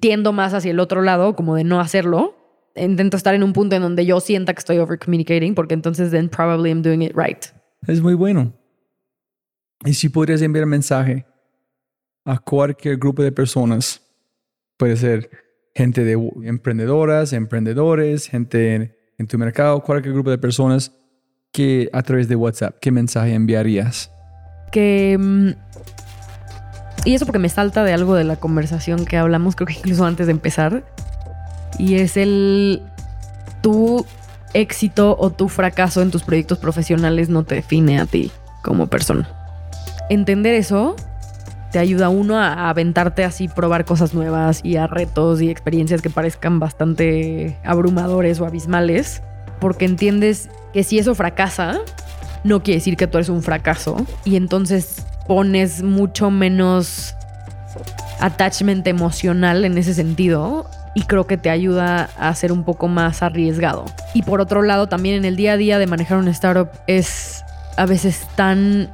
tiendo 0.00 0.32
más 0.32 0.54
hacia 0.54 0.70
el 0.70 0.80
otro 0.80 1.02
lado, 1.02 1.34
como 1.34 1.56
de 1.56 1.64
no 1.64 1.80
hacerlo, 1.80 2.36
intento 2.76 3.16
estar 3.16 3.34
en 3.34 3.42
un 3.42 3.52
punto 3.52 3.76
en 3.76 3.82
donde 3.82 4.06
yo 4.06 4.20
sienta 4.20 4.54
que 4.54 4.60
estoy 4.60 4.78
over 4.78 4.98
communicating, 4.98 5.54
porque 5.54 5.74
entonces 5.74 6.10
then 6.10 6.28
probably 6.28 6.70
I'm 6.70 6.82
doing 6.82 7.02
it 7.02 7.12
right. 7.14 7.44
Es 7.86 8.00
muy 8.00 8.14
bueno. 8.14 8.52
Y 9.84 9.94
si 9.94 10.08
podrías 10.08 10.40
enviar 10.40 10.66
mensaje 10.66 11.26
a 12.24 12.38
cualquier 12.38 12.96
grupo 12.96 13.22
de 13.22 13.32
personas. 13.32 14.02
Puede 14.76 14.96
ser 14.96 15.30
gente 15.74 16.04
de 16.04 16.12
emprendedoras, 16.44 17.32
emprendedores, 17.32 18.28
gente 18.28 18.96
en, 19.18 19.26
tu 19.26 19.38
mercado, 19.38 19.82
cualquier 19.82 20.14
grupo 20.14 20.30
de 20.30 20.38
personas 20.38 20.92
que 21.54 21.88
a 21.92 22.02
través 22.02 22.28
de 22.28 22.34
WhatsApp, 22.34 22.76
¿qué 22.80 22.90
mensaje 22.90 23.32
enviarías? 23.32 24.10
Que... 24.72 25.16
Mm, 25.18 25.50
y 27.06 27.14
eso 27.14 27.26
porque 27.26 27.38
me 27.38 27.48
salta 27.48 27.84
de 27.84 27.92
algo 27.92 28.16
de 28.16 28.24
la 28.24 28.36
conversación 28.36 29.06
que 29.06 29.16
hablamos, 29.16 29.54
creo 29.54 29.68
que 29.68 29.74
incluso 29.74 30.04
antes 30.04 30.26
de 30.26 30.32
empezar. 30.32 30.84
Y 31.78 31.94
es 31.94 32.16
el... 32.16 32.82
Tu 33.62 34.04
éxito 34.52 35.16
o 35.18 35.30
tu 35.30 35.48
fracaso 35.48 36.02
en 36.02 36.10
tus 36.10 36.24
proyectos 36.24 36.58
profesionales 36.58 37.28
no 37.28 37.44
te 37.44 37.54
define 37.54 38.00
a 38.00 38.06
ti 38.06 38.32
como 38.62 38.88
persona. 38.88 39.28
Entender 40.10 40.54
eso 40.54 40.96
te 41.70 41.78
ayuda 41.78 42.08
uno 42.08 42.38
a 42.38 42.68
aventarte 42.68 43.24
así, 43.24 43.48
probar 43.48 43.84
cosas 43.84 44.12
nuevas 44.12 44.60
y 44.64 44.76
a 44.76 44.86
retos 44.86 45.40
y 45.40 45.50
experiencias 45.50 46.02
que 46.02 46.10
parezcan 46.10 46.58
bastante 46.58 47.58
abrumadores 47.64 48.40
o 48.40 48.46
abismales, 48.46 49.22
porque 49.60 49.84
entiendes 49.84 50.50
que 50.74 50.82
si 50.82 50.98
eso 50.98 51.14
fracasa, 51.14 51.80
no 52.42 52.62
quiere 52.62 52.78
decir 52.78 52.96
que 52.96 53.06
tú 53.06 53.16
eres 53.16 53.30
un 53.30 53.42
fracaso 53.42 53.96
y 54.24 54.34
entonces 54.36 54.96
pones 55.26 55.82
mucho 55.82 56.30
menos 56.30 57.14
attachment 58.20 58.86
emocional 58.86 59.64
en 59.64 59.78
ese 59.78 59.94
sentido 59.94 60.68
y 60.94 61.02
creo 61.02 61.26
que 61.26 61.36
te 61.36 61.48
ayuda 61.48 62.10
a 62.18 62.34
ser 62.34 62.50
un 62.50 62.64
poco 62.64 62.88
más 62.88 63.22
arriesgado. 63.22 63.84
Y 64.14 64.22
por 64.22 64.40
otro 64.40 64.62
lado, 64.62 64.88
también 64.88 65.14
en 65.14 65.24
el 65.24 65.36
día 65.36 65.52
a 65.52 65.56
día 65.56 65.78
de 65.78 65.86
manejar 65.86 66.18
una 66.18 66.32
startup 66.32 66.68
es 66.88 67.44
a 67.76 67.86
veces 67.86 68.26
tan 68.34 68.92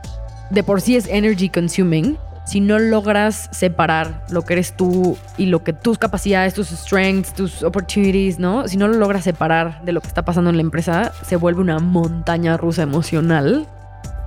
de 0.51 0.63
por 0.63 0.81
sí 0.83 0.97
es 0.97 1.07
energy 1.09 1.49
consuming 1.49 2.19
si 2.51 2.59
no 2.59 2.81
logras 2.81 3.49
separar 3.53 4.25
lo 4.29 4.43
que 4.43 4.55
eres 4.55 4.73
tú 4.73 5.17
y 5.37 5.47
lo 5.47 5.63
que 5.63 5.73
tus 5.73 5.99
capacidades, 5.99 6.53
tus 6.53 6.67
strengths, 6.67 7.33
tus 7.33 7.63
opportunities, 7.63 8.41
¿no? 8.41 8.67
Si 8.67 8.77
no 8.77 8.89
lo 8.89 8.95
logras 8.95 9.23
separar 9.23 9.81
de 9.85 9.93
lo 9.93 10.01
que 10.01 10.09
está 10.09 10.25
pasando 10.25 10.51
en 10.51 10.57
la 10.57 10.63
empresa, 10.63 11.13
se 11.25 11.37
vuelve 11.37 11.61
una 11.61 11.79
montaña 11.79 12.57
rusa 12.57 12.83
emocional 12.83 13.69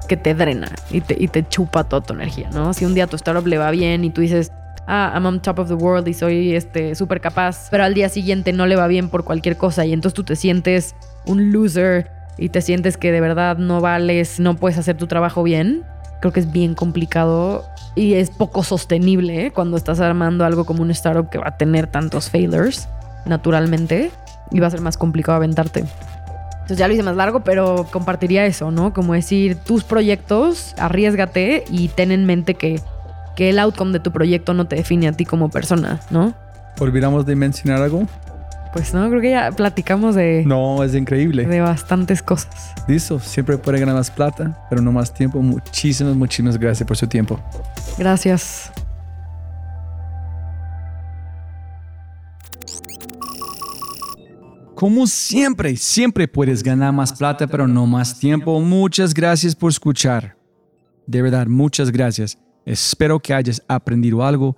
que 0.07 0.15
te 0.15 0.33
drena 0.35 0.71
y 0.89 1.01
te, 1.01 1.49
chupa 1.49 1.83
toda 1.83 2.01
tu 2.01 2.13
energía, 2.13 2.49
¿no? 2.51 2.73
Si 2.73 2.85
un 2.85 2.93
día 2.93 3.07
tu 3.07 3.17
startup 3.17 3.45
le 3.45 3.57
va 3.57 3.71
bien 3.71 4.05
y 4.05 4.09
tú 4.09 4.21
dices, 4.21 4.53
ah, 4.87 5.11
I'm 5.13 5.25
on 5.25 5.41
top 5.41 5.59
of 5.59 5.67
the 5.67 5.73
world 5.73 6.07
y 6.07 6.13
soy 6.13 6.55
este 6.55 6.95
súper 6.95 7.19
capaz, 7.19 7.67
pero 7.71 7.83
al 7.83 7.93
día 7.93 8.07
siguiente 8.07 8.53
no 8.53 8.67
le 8.67 8.77
va 8.77 8.87
bien 8.87 9.09
por 9.09 9.25
cualquier 9.25 9.57
cosa 9.57 9.85
y 9.85 9.91
entonces 9.91 10.15
tú 10.15 10.23
te 10.23 10.37
sientes 10.37 10.95
un 11.25 11.51
loser 11.51 12.09
y 12.37 12.47
te 12.47 12.61
sientes 12.61 12.95
que 12.95 13.11
de 13.11 13.19
verdad 13.19 13.57
no 13.57 13.81
vales, 13.81 14.39
no 14.39 14.55
puedes 14.55 14.77
hacer 14.77 14.95
tu 14.95 15.07
trabajo 15.07 15.43
bien, 15.43 15.83
creo 16.23 16.31
que 16.31 16.39
es 16.39 16.53
bien 16.53 16.73
complicado 16.73 17.65
y 17.95 18.13
es 18.13 18.29
poco 18.29 18.63
sostenible 18.63 19.47
¿eh? 19.47 19.51
cuando 19.51 19.75
estás 19.75 19.99
armando 19.99 20.45
algo 20.45 20.63
como 20.63 20.81
un 20.81 20.89
startup 20.91 21.29
que 21.29 21.37
va 21.37 21.49
a 21.49 21.57
tener 21.57 21.87
tantos 21.87 22.29
failures 22.29 22.87
naturalmente 23.25 24.09
y 24.49 24.61
va 24.61 24.67
a 24.67 24.71
ser 24.71 24.79
más 24.79 24.95
complicado 24.95 25.35
aventarte. 25.35 25.83
Entonces 26.51 26.77
ya 26.77 26.87
lo 26.87 26.93
hice 26.93 27.03
más 27.03 27.17
largo, 27.17 27.41
pero 27.41 27.87
compartiría 27.91 28.45
eso, 28.45 28.71
¿no? 28.71 28.93
Como 28.93 29.11
decir, 29.11 29.57
tus 29.57 29.83
proyectos, 29.83 30.75
arriesgate 30.77 31.65
y 31.69 31.89
ten 31.89 32.13
en 32.13 32.25
mente 32.25 32.53
que, 32.53 32.79
que 33.35 33.49
el 33.49 33.59
outcome 33.59 33.91
de 33.91 33.99
tu 33.99 34.13
proyecto 34.13 34.53
no 34.53 34.65
te 34.65 34.77
define 34.77 35.09
a 35.09 35.11
ti 35.11 35.25
como 35.25 35.49
persona, 35.49 35.99
¿no? 36.09 36.33
¿Olvidamos 36.79 37.25
de 37.25 37.35
mencionar 37.35 37.81
algo? 37.81 38.07
Pues 38.73 38.91
no, 38.91 39.07
creo 39.07 39.21
que 39.21 39.29
ya 39.29 39.51
platicamos 39.51 40.15
de. 40.15 40.43
No, 40.47 40.83
es 40.83 40.95
increíble. 40.95 41.45
De 41.45 41.61
bastantes 41.61 42.23
cosas. 42.23 42.73
Listo, 42.87 43.19
siempre 43.19 43.55
puede 43.59 43.79
ganar 43.79 43.93
más 43.93 44.09
plata, 44.09 44.65
pero 44.67 44.81
no 44.81 44.91
más 44.91 45.13
tiempo. 45.13 45.39
Muchísimas, 45.43 46.15
muchísimas 46.15 46.57
gracias 46.57 46.87
por 46.87 46.97
su 46.97 47.05
tiempo. 47.05 47.39
Gracias. 47.99 48.71
Como 54.73 55.05
siempre, 55.05 55.77
siempre 55.77 56.27
puedes 56.27 56.63
ganar 56.63 56.91
más 56.91 57.13
plata, 57.13 57.45
pero 57.45 57.67
no 57.67 57.85
más 57.85 58.17
tiempo. 58.17 58.59
Muchas 58.59 59.13
gracias 59.13 59.55
por 59.55 59.69
escuchar. 59.69 60.35
De 61.05 61.21
verdad, 61.21 61.45
muchas 61.45 61.91
gracias. 61.91 62.39
Espero 62.65 63.19
que 63.19 63.35
hayas 63.35 63.61
aprendido 63.67 64.25
algo 64.25 64.57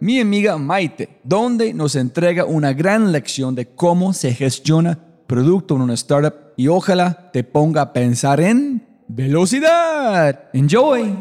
mi 0.00 0.20
amiga 0.20 0.58
Maite, 0.58 1.20
donde 1.24 1.72
nos 1.72 1.96
entrega 1.96 2.44
una 2.44 2.72
gran 2.72 3.12
lección 3.12 3.54
de 3.54 3.66
cómo 3.66 4.12
se 4.12 4.34
gestiona 4.34 4.98
producto 5.26 5.76
en 5.76 5.82
una 5.82 5.94
startup 5.94 6.34
y 6.56 6.68
ojalá 6.68 7.30
te 7.32 7.44
ponga 7.44 7.82
a 7.82 7.92
pensar 7.92 8.40
en 8.40 8.86
velocidad. 9.08 10.48
Enjoy. 10.52 11.16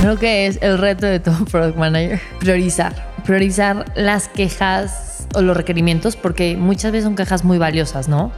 Creo 0.00 0.18
que 0.18 0.46
es 0.46 0.58
el 0.62 0.78
reto 0.78 1.06
de 1.06 1.18
todo 1.18 1.44
product 1.50 1.76
manager, 1.76 2.20
priorizar, 2.38 3.12
priorizar 3.24 3.92
las 3.96 4.28
quejas 4.28 5.26
o 5.34 5.42
los 5.42 5.56
requerimientos 5.56 6.16
porque 6.16 6.56
muchas 6.56 6.92
veces 6.92 7.04
son 7.04 7.16
quejas 7.16 7.44
muy 7.44 7.58
valiosas, 7.58 8.08
¿no? 8.08 8.30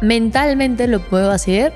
mentalmente 0.00 0.88
lo 0.88 1.00
puedo 1.00 1.30
hacer 1.30 1.72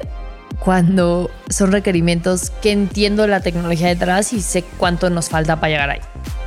cuando 0.61 1.31
son 1.49 1.73
requerimientos 1.73 2.51
que 2.63 2.71
entiendo 2.71 3.27
la 3.27 3.41
tecnología 3.41 3.89
detrás 3.89 4.33
y 4.33 4.41
sé 4.43 4.63
cuánto 4.63 5.11
nos 5.11 5.29
falta 5.29 5.57
para 5.57 5.71
llegar 5.71 5.91
ahí. 5.91 6.01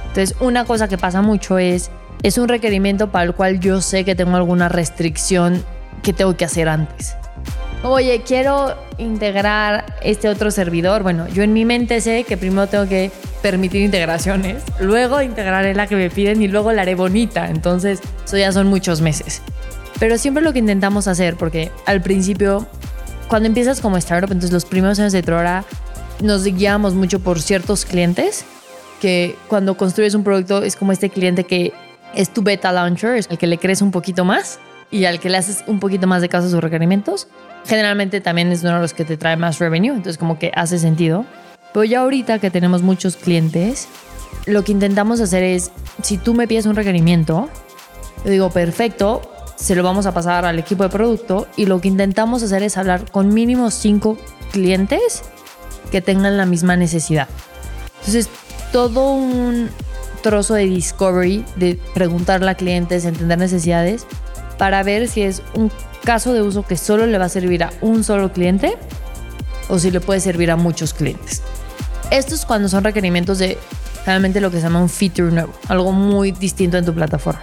Entonces, 0.08 0.36
una 0.40 0.66
cosa 0.66 0.88
que 0.88 0.98
pasa 0.98 1.22
mucho 1.22 1.58
es, 1.58 1.90
es 2.22 2.38
un 2.38 2.48
requerimiento 2.48 3.12
para 3.12 3.26
el 3.26 3.34
cual 3.34 3.60
yo 3.60 3.82
sé 3.82 4.06
que 4.06 4.16
tengo 4.16 4.36
alguna 4.36 4.70
restricción 4.70 5.64
que 6.04 6.14
tengo 6.14 6.38
que 6.38 6.46
hacer 6.46 6.70
antes. 6.70 7.16
Oye, 7.84 8.22
quiero 8.26 8.76
integrar 8.98 9.98
este 10.04 10.30
otro 10.30 10.52
servidor. 10.52 11.04
Bueno, 11.04 11.28
yo 11.28 11.44
en 11.44 11.52
mi 11.52 11.66
mente 11.66 12.00
sé 12.00 12.24
que 12.24 12.38
primero 12.38 12.68
tengo 12.68 12.88
que 12.88 13.12
permitir 13.42 13.82
integraciones, 13.82 14.64
luego 14.80 15.22
integraré 15.22 15.76
la 15.76 15.88
que 15.88 15.98
me 15.98 16.10
piden 16.10 16.42
y 16.42 16.48
luego 16.48 16.72
la 16.72 16.84
haré 16.84 16.96
bonita. 16.96 17.50
Entonces, 17.50 18.00
eso 18.24 18.38
ya 18.38 18.52
son 18.54 18.68
muchos 18.68 19.02
meses. 19.02 19.42
Pero 20.00 20.18
siempre 20.18 20.44
lo 20.44 20.54
que 20.54 20.60
intentamos 20.60 21.08
hacer, 21.08 21.36
porque 21.36 21.72
al 21.86 22.02
principio, 22.02 22.68
cuando 23.34 23.48
empiezas 23.48 23.82
como 23.82 23.98
startup, 23.98 24.32
entonces 24.32 24.52
los 24.52 24.66
primeros 24.66 25.00
años 25.00 25.12
de 25.12 25.24
Trora 25.24 25.66
nos 26.22 26.44
guiamos 26.44 26.94
mucho 26.94 27.20
por 27.20 27.42
ciertos 27.42 27.84
clientes, 27.84 28.46
que 29.02 29.36
cuando 29.48 29.76
construyes 29.76 30.14
un 30.14 30.24
producto 30.24 30.62
es 30.62 30.76
como 30.76 30.92
este 30.92 31.10
cliente 31.10 31.44
que 31.44 31.74
es 32.14 32.30
tu 32.30 32.44
beta 32.44 32.72
launcher, 32.72 33.16
es 33.16 33.28
el 33.32 33.40
que 33.40 33.48
le 33.48 33.58
crees 33.58 33.82
un 33.82 33.90
poquito 33.90 34.24
más 34.24 34.60
y 34.92 35.06
al 35.06 35.20
que 35.20 35.32
le 35.32 35.38
haces 35.38 35.64
un 35.66 35.80
poquito 35.80 36.06
más 36.06 36.22
de 36.22 36.30
caso 36.30 36.46
a 36.46 36.52
sus 36.52 36.62
requerimientos 36.62 37.28
generalmente 37.66 38.22
también 38.22 38.52
es 38.52 38.62
uno 38.62 38.76
de 38.76 38.82
los 38.82 38.94
que 38.94 39.04
te 39.04 39.18
trae 39.18 39.36
más 39.36 39.58
revenue, 39.58 39.96
entonces 39.96 40.20
como 40.20 40.38
que 40.38 40.52
hace 40.54 40.78
sentido. 40.78 41.26
Pero 41.74 41.86
ya 41.86 42.02
ahorita 42.02 42.38
que 42.38 42.52
tenemos 42.52 42.84
muchos 42.84 43.16
clientes, 43.16 43.88
lo 44.46 44.64
que 44.64 44.74
intentamos 44.74 45.22
hacer 45.22 45.42
es, 45.42 45.72
si 46.04 46.20
tú 46.20 46.36
me 46.36 46.48
pides 46.48 46.68
un 46.68 46.76
requerimiento, 46.76 47.50
yo 48.26 48.30
digo, 48.30 48.52
perfecto, 48.52 49.33
se 49.56 49.76
lo 49.76 49.84
vamos 49.84 50.06
a 50.06 50.14
pasar 50.14 50.46
al 50.46 50.60
equipo 50.60 50.84
de 50.84 50.90
producto 50.90 51.48
y 51.56 51.66
lo 51.66 51.80
que 51.82 51.88
intentamos 51.88 52.44
hacer 52.44 52.64
es 52.64 52.78
hablar 52.78 53.10
con 53.12 53.34
mínimo 53.34 53.72
cinco 53.72 54.18
clientes 54.52 55.24
que 55.92 56.02
tengan 56.02 56.38
la 56.38 56.46
misma 56.46 56.76
necesidad. 56.76 57.28
Entonces, 58.00 58.30
todo 58.72 59.14
un 59.14 59.70
trozo 60.22 60.56
de 60.56 60.66
discovery, 60.66 61.46
de 61.56 61.80
preguntarle 61.94 62.50
a 62.50 62.56
clientes, 62.56 63.06
entender 63.06 63.38
necesidades, 63.38 64.06
para 64.58 64.82
ver 64.84 65.08
si 65.08 65.22
es 65.22 65.42
un 65.54 65.72
caso 66.04 66.34
de 66.34 66.42
uso 66.42 66.64
que 66.64 66.78
solo 66.78 67.06
le 67.06 67.18
va 67.18 67.26
a 67.26 67.30
servir 67.30 67.64
a 67.64 67.72
un 67.82 68.04
solo 68.04 68.32
cliente 68.34 68.78
o 69.70 69.80
si 69.80 69.92
le 69.92 70.00
puede 70.00 70.20
servir 70.20 70.52
a 70.52 70.56
muchos 70.56 70.94
clientes. 70.94 71.42
Esto 72.12 72.36
es 72.36 72.46
cuando 72.46 72.68
son 72.70 72.84
requerimientos 72.84 73.40
de 73.40 73.58
realmente 74.06 74.42
lo 74.42 74.52
que 74.52 74.58
se 74.58 74.64
llama 74.64 74.82
un 74.82 74.90
feature 74.90 75.32
nuevo, 75.32 75.54
algo 75.68 75.92
muy 75.92 76.32
distinto 76.32 76.78
en 76.78 76.86
tu 76.86 76.94
plataforma. 76.94 77.42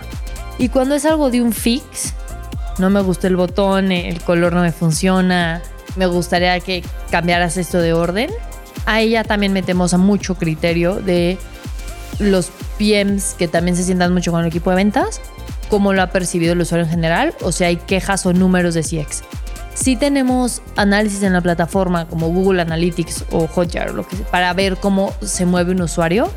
Y 0.60 0.68
cuando 0.68 0.94
es 0.94 1.06
algo 1.06 1.30
de 1.30 1.40
un 1.40 1.54
fix, 1.54 2.12
no 2.78 2.90
me 2.90 3.00
gusta 3.00 3.26
el 3.28 3.36
botón, 3.36 3.92
el 3.92 4.20
color 4.20 4.52
no 4.52 4.60
me 4.60 4.72
funciona, 4.72 5.62
me 5.96 6.04
gustaría 6.04 6.60
que 6.60 6.84
cambiaras 7.10 7.56
esto 7.56 7.78
de 7.78 7.94
orden, 7.94 8.30
ahí 8.84 9.10
ya 9.10 9.24
también 9.24 9.54
metemos 9.54 9.94
a 9.94 9.98
mucho 9.98 10.34
criterio 10.34 10.96
de 10.96 11.38
los 12.18 12.50
PMs 12.78 13.36
que 13.38 13.48
también 13.48 13.74
se 13.74 13.84
sientan 13.84 14.12
mucho 14.12 14.32
con 14.32 14.42
el 14.42 14.48
equipo 14.48 14.68
de 14.68 14.76
ventas 14.76 15.22
cómo 15.70 15.94
lo 15.94 16.02
ha 16.02 16.08
percibido 16.08 16.52
el 16.52 16.60
usuario 16.60 16.84
en 16.84 16.90
general 16.90 17.34
o 17.40 17.52
si 17.52 17.64
hay 17.64 17.76
quejas 17.76 18.26
o 18.26 18.34
números 18.34 18.74
de 18.74 18.82
CX. 18.82 19.22
Si 19.72 19.96
tenemos 19.96 20.60
análisis 20.76 21.22
en 21.22 21.32
la 21.32 21.40
plataforma 21.40 22.06
como 22.06 22.28
Google 22.28 22.60
Analytics 22.60 23.24
o 23.30 23.46
Hotjar 23.46 23.94
lo 23.94 24.06
que 24.06 24.16
para 24.16 24.52
ver 24.52 24.76
cómo 24.76 25.14
se 25.22 25.46
mueve 25.46 25.72
un 25.72 25.80
usuario, 25.80 26.30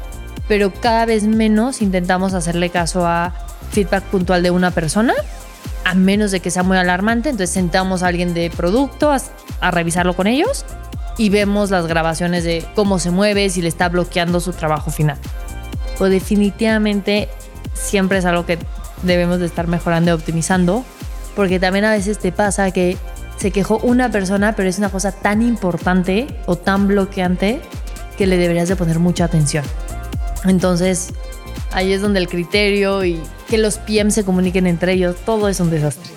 pero 0.48 0.74
cada 0.74 1.06
vez 1.06 1.24
menos 1.24 1.82
intentamos 1.82 2.34
hacerle 2.34 2.70
caso 2.70 3.08
a 3.08 3.34
feedback 3.72 4.04
puntual 4.06 4.44
de 4.44 4.52
una 4.52 4.72
persona, 4.72 5.14
a 5.86 5.96
menos 5.96 6.32
de 6.32 6.40
que 6.40 6.52
sea 6.52 6.64
muy 6.64 6.78
alarmante. 6.78 7.30
Entonces 7.30 7.52
sentamos 7.52 8.04
a 8.04 8.08
alguien 8.08 8.34
de 8.34 8.50
producto 8.50 9.12
a, 9.12 9.72
revisarlo 9.72 10.16
con 10.16 10.28
ellos 10.28 10.66
y 11.18 11.30
vemos 11.30 11.72
las 11.72 11.88
grabaciones 11.88 12.44
de 12.44 12.66
cómo 12.76 13.00
se 13.00 13.12
mueve, 13.12 13.50
si 13.50 13.62
le 13.62 13.70
está 13.70 13.90
bloqueando 13.90 14.40
su 14.40 14.54
trabajo 14.54 14.92
final. 14.92 15.18
O 16.00 16.06
definitivamente 16.06 17.30
siempre 17.74 18.18
es 18.18 18.26
algo 18.26 18.46
que 18.46 18.58
debemos 19.04 19.40
de 19.40 19.46
estar 19.46 19.68
mejorando 19.68 20.12
y 20.12 20.14
optimizando, 20.14 20.84
porque 21.36 21.60
también 21.60 21.86
a 21.86 21.92
veces 21.92 22.20
te 22.20 22.32
pasa 22.32 22.72
que 22.72 22.98
se 23.38 23.52
quejó 23.52 23.78
una 23.80 24.10
persona, 24.10 24.56
pero 24.56 24.70
es 24.70 24.78
una 24.78 24.90
cosa 24.90 25.12
tan 25.12 25.42
importante 25.42 26.28
o 26.46 26.56
tan 26.56 26.88
bloqueante 26.88 27.62
que 28.18 28.28
le 28.28 28.38
deberías 28.38 28.70
de 28.70 28.76
poner 28.76 29.00
mucha 29.00 29.26
atención. 29.26 29.66
Entonces, 30.46 31.14
ahí 31.72 31.94
es 31.94 32.02
donde 32.02 32.20
el 32.20 32.28
criterio 32.28 33.06
y 33.06 33.20
que 33.48 33.58
los 33.58 33.78
PM 33.78 34.12
se 34.12 34.24
comuniquen 34.24 34.68
entre 34.68 34.94
ellos, 34.94 35.16
todo 35.26 35.48
es 35.48 35.60
un 35.60 35.70
desastre. 35.70 36.12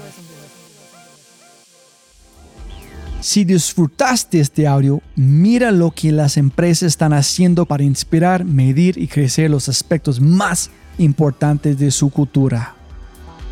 Si 3.20 3.44
disfrutaste 3.44 4.40
este 4.40 4.66
audio, 4.66 5.02
mira 5.16 5.72
lo 5.72 5.90
que 5.90 6.12
las 6.12 6.36
empresas 6.36 6.88
están 6.88 7.12
haciendo 7.12 7.66
para 7.66 7.82
inspirar, 7.82 8.44
medir 8.44 8.98
y 8.98 9.08
crecer 9.08 9.50
los 9.50 9.68
aspectos 9.68 10.20
más 10.20 10.70
importantes 10.98 11.78
de 11.78 11.90
su 11.90 12.10
cultura 12.10 12.76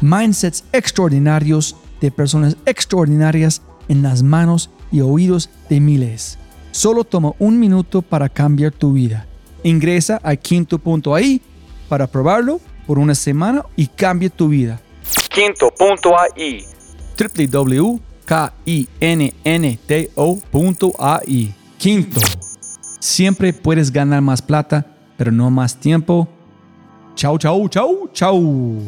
mindsets 0.04 0.64
extraordinarios 0.72 1.76
de 2.00 2.10
personas 2.10 2.56
extraordinarias 2.66 3.62
en 3.88 4.02
las 4.02 4.22
manos 4.22 4.70
y 4.92 5.00
oídos 5.00 5.50
de 5.68 5.80
miles. 5.80 6.38
Solo 6.72 7.04
toma 7.04 7.32
un 7.38 7.58
minuto 7.58 8.02
para 8.02 8.28
cambiar 8.28 8.72
tu 8.72 8.92
vida. 8.92 9.26
Ingresa 9.64 10.20
a 10.22 10.36
quinto.ai 10.36 11.40
para 11.88 12.06
probarlo 12.06 12.60
por 12.86 13.00
una 13.00 13.16
semana 13.16 13.64
y 13.74 13.88
cambie 13.88 14.30
tu 14.30 14.48
vida. 14.48 14.80
Quinto.ai 15.30 16.66
www.kinnto.ai 17.18 18.00
Quinto. 21.78 22.20
Siempre 23.00 23.52
puedes 23.52 23.90
ganar 23.90 24.22
más 24.22 24.40
plata, 24.40 24.86
pero 25.16 25.30
no 25.32 25.50
más 25.50 25.76
tiempo. 25.76 26.28
Chau, 27.14 27.38
chau, 27.38 27.68
chau, 27.68 28.08
chau. 28.12 28.80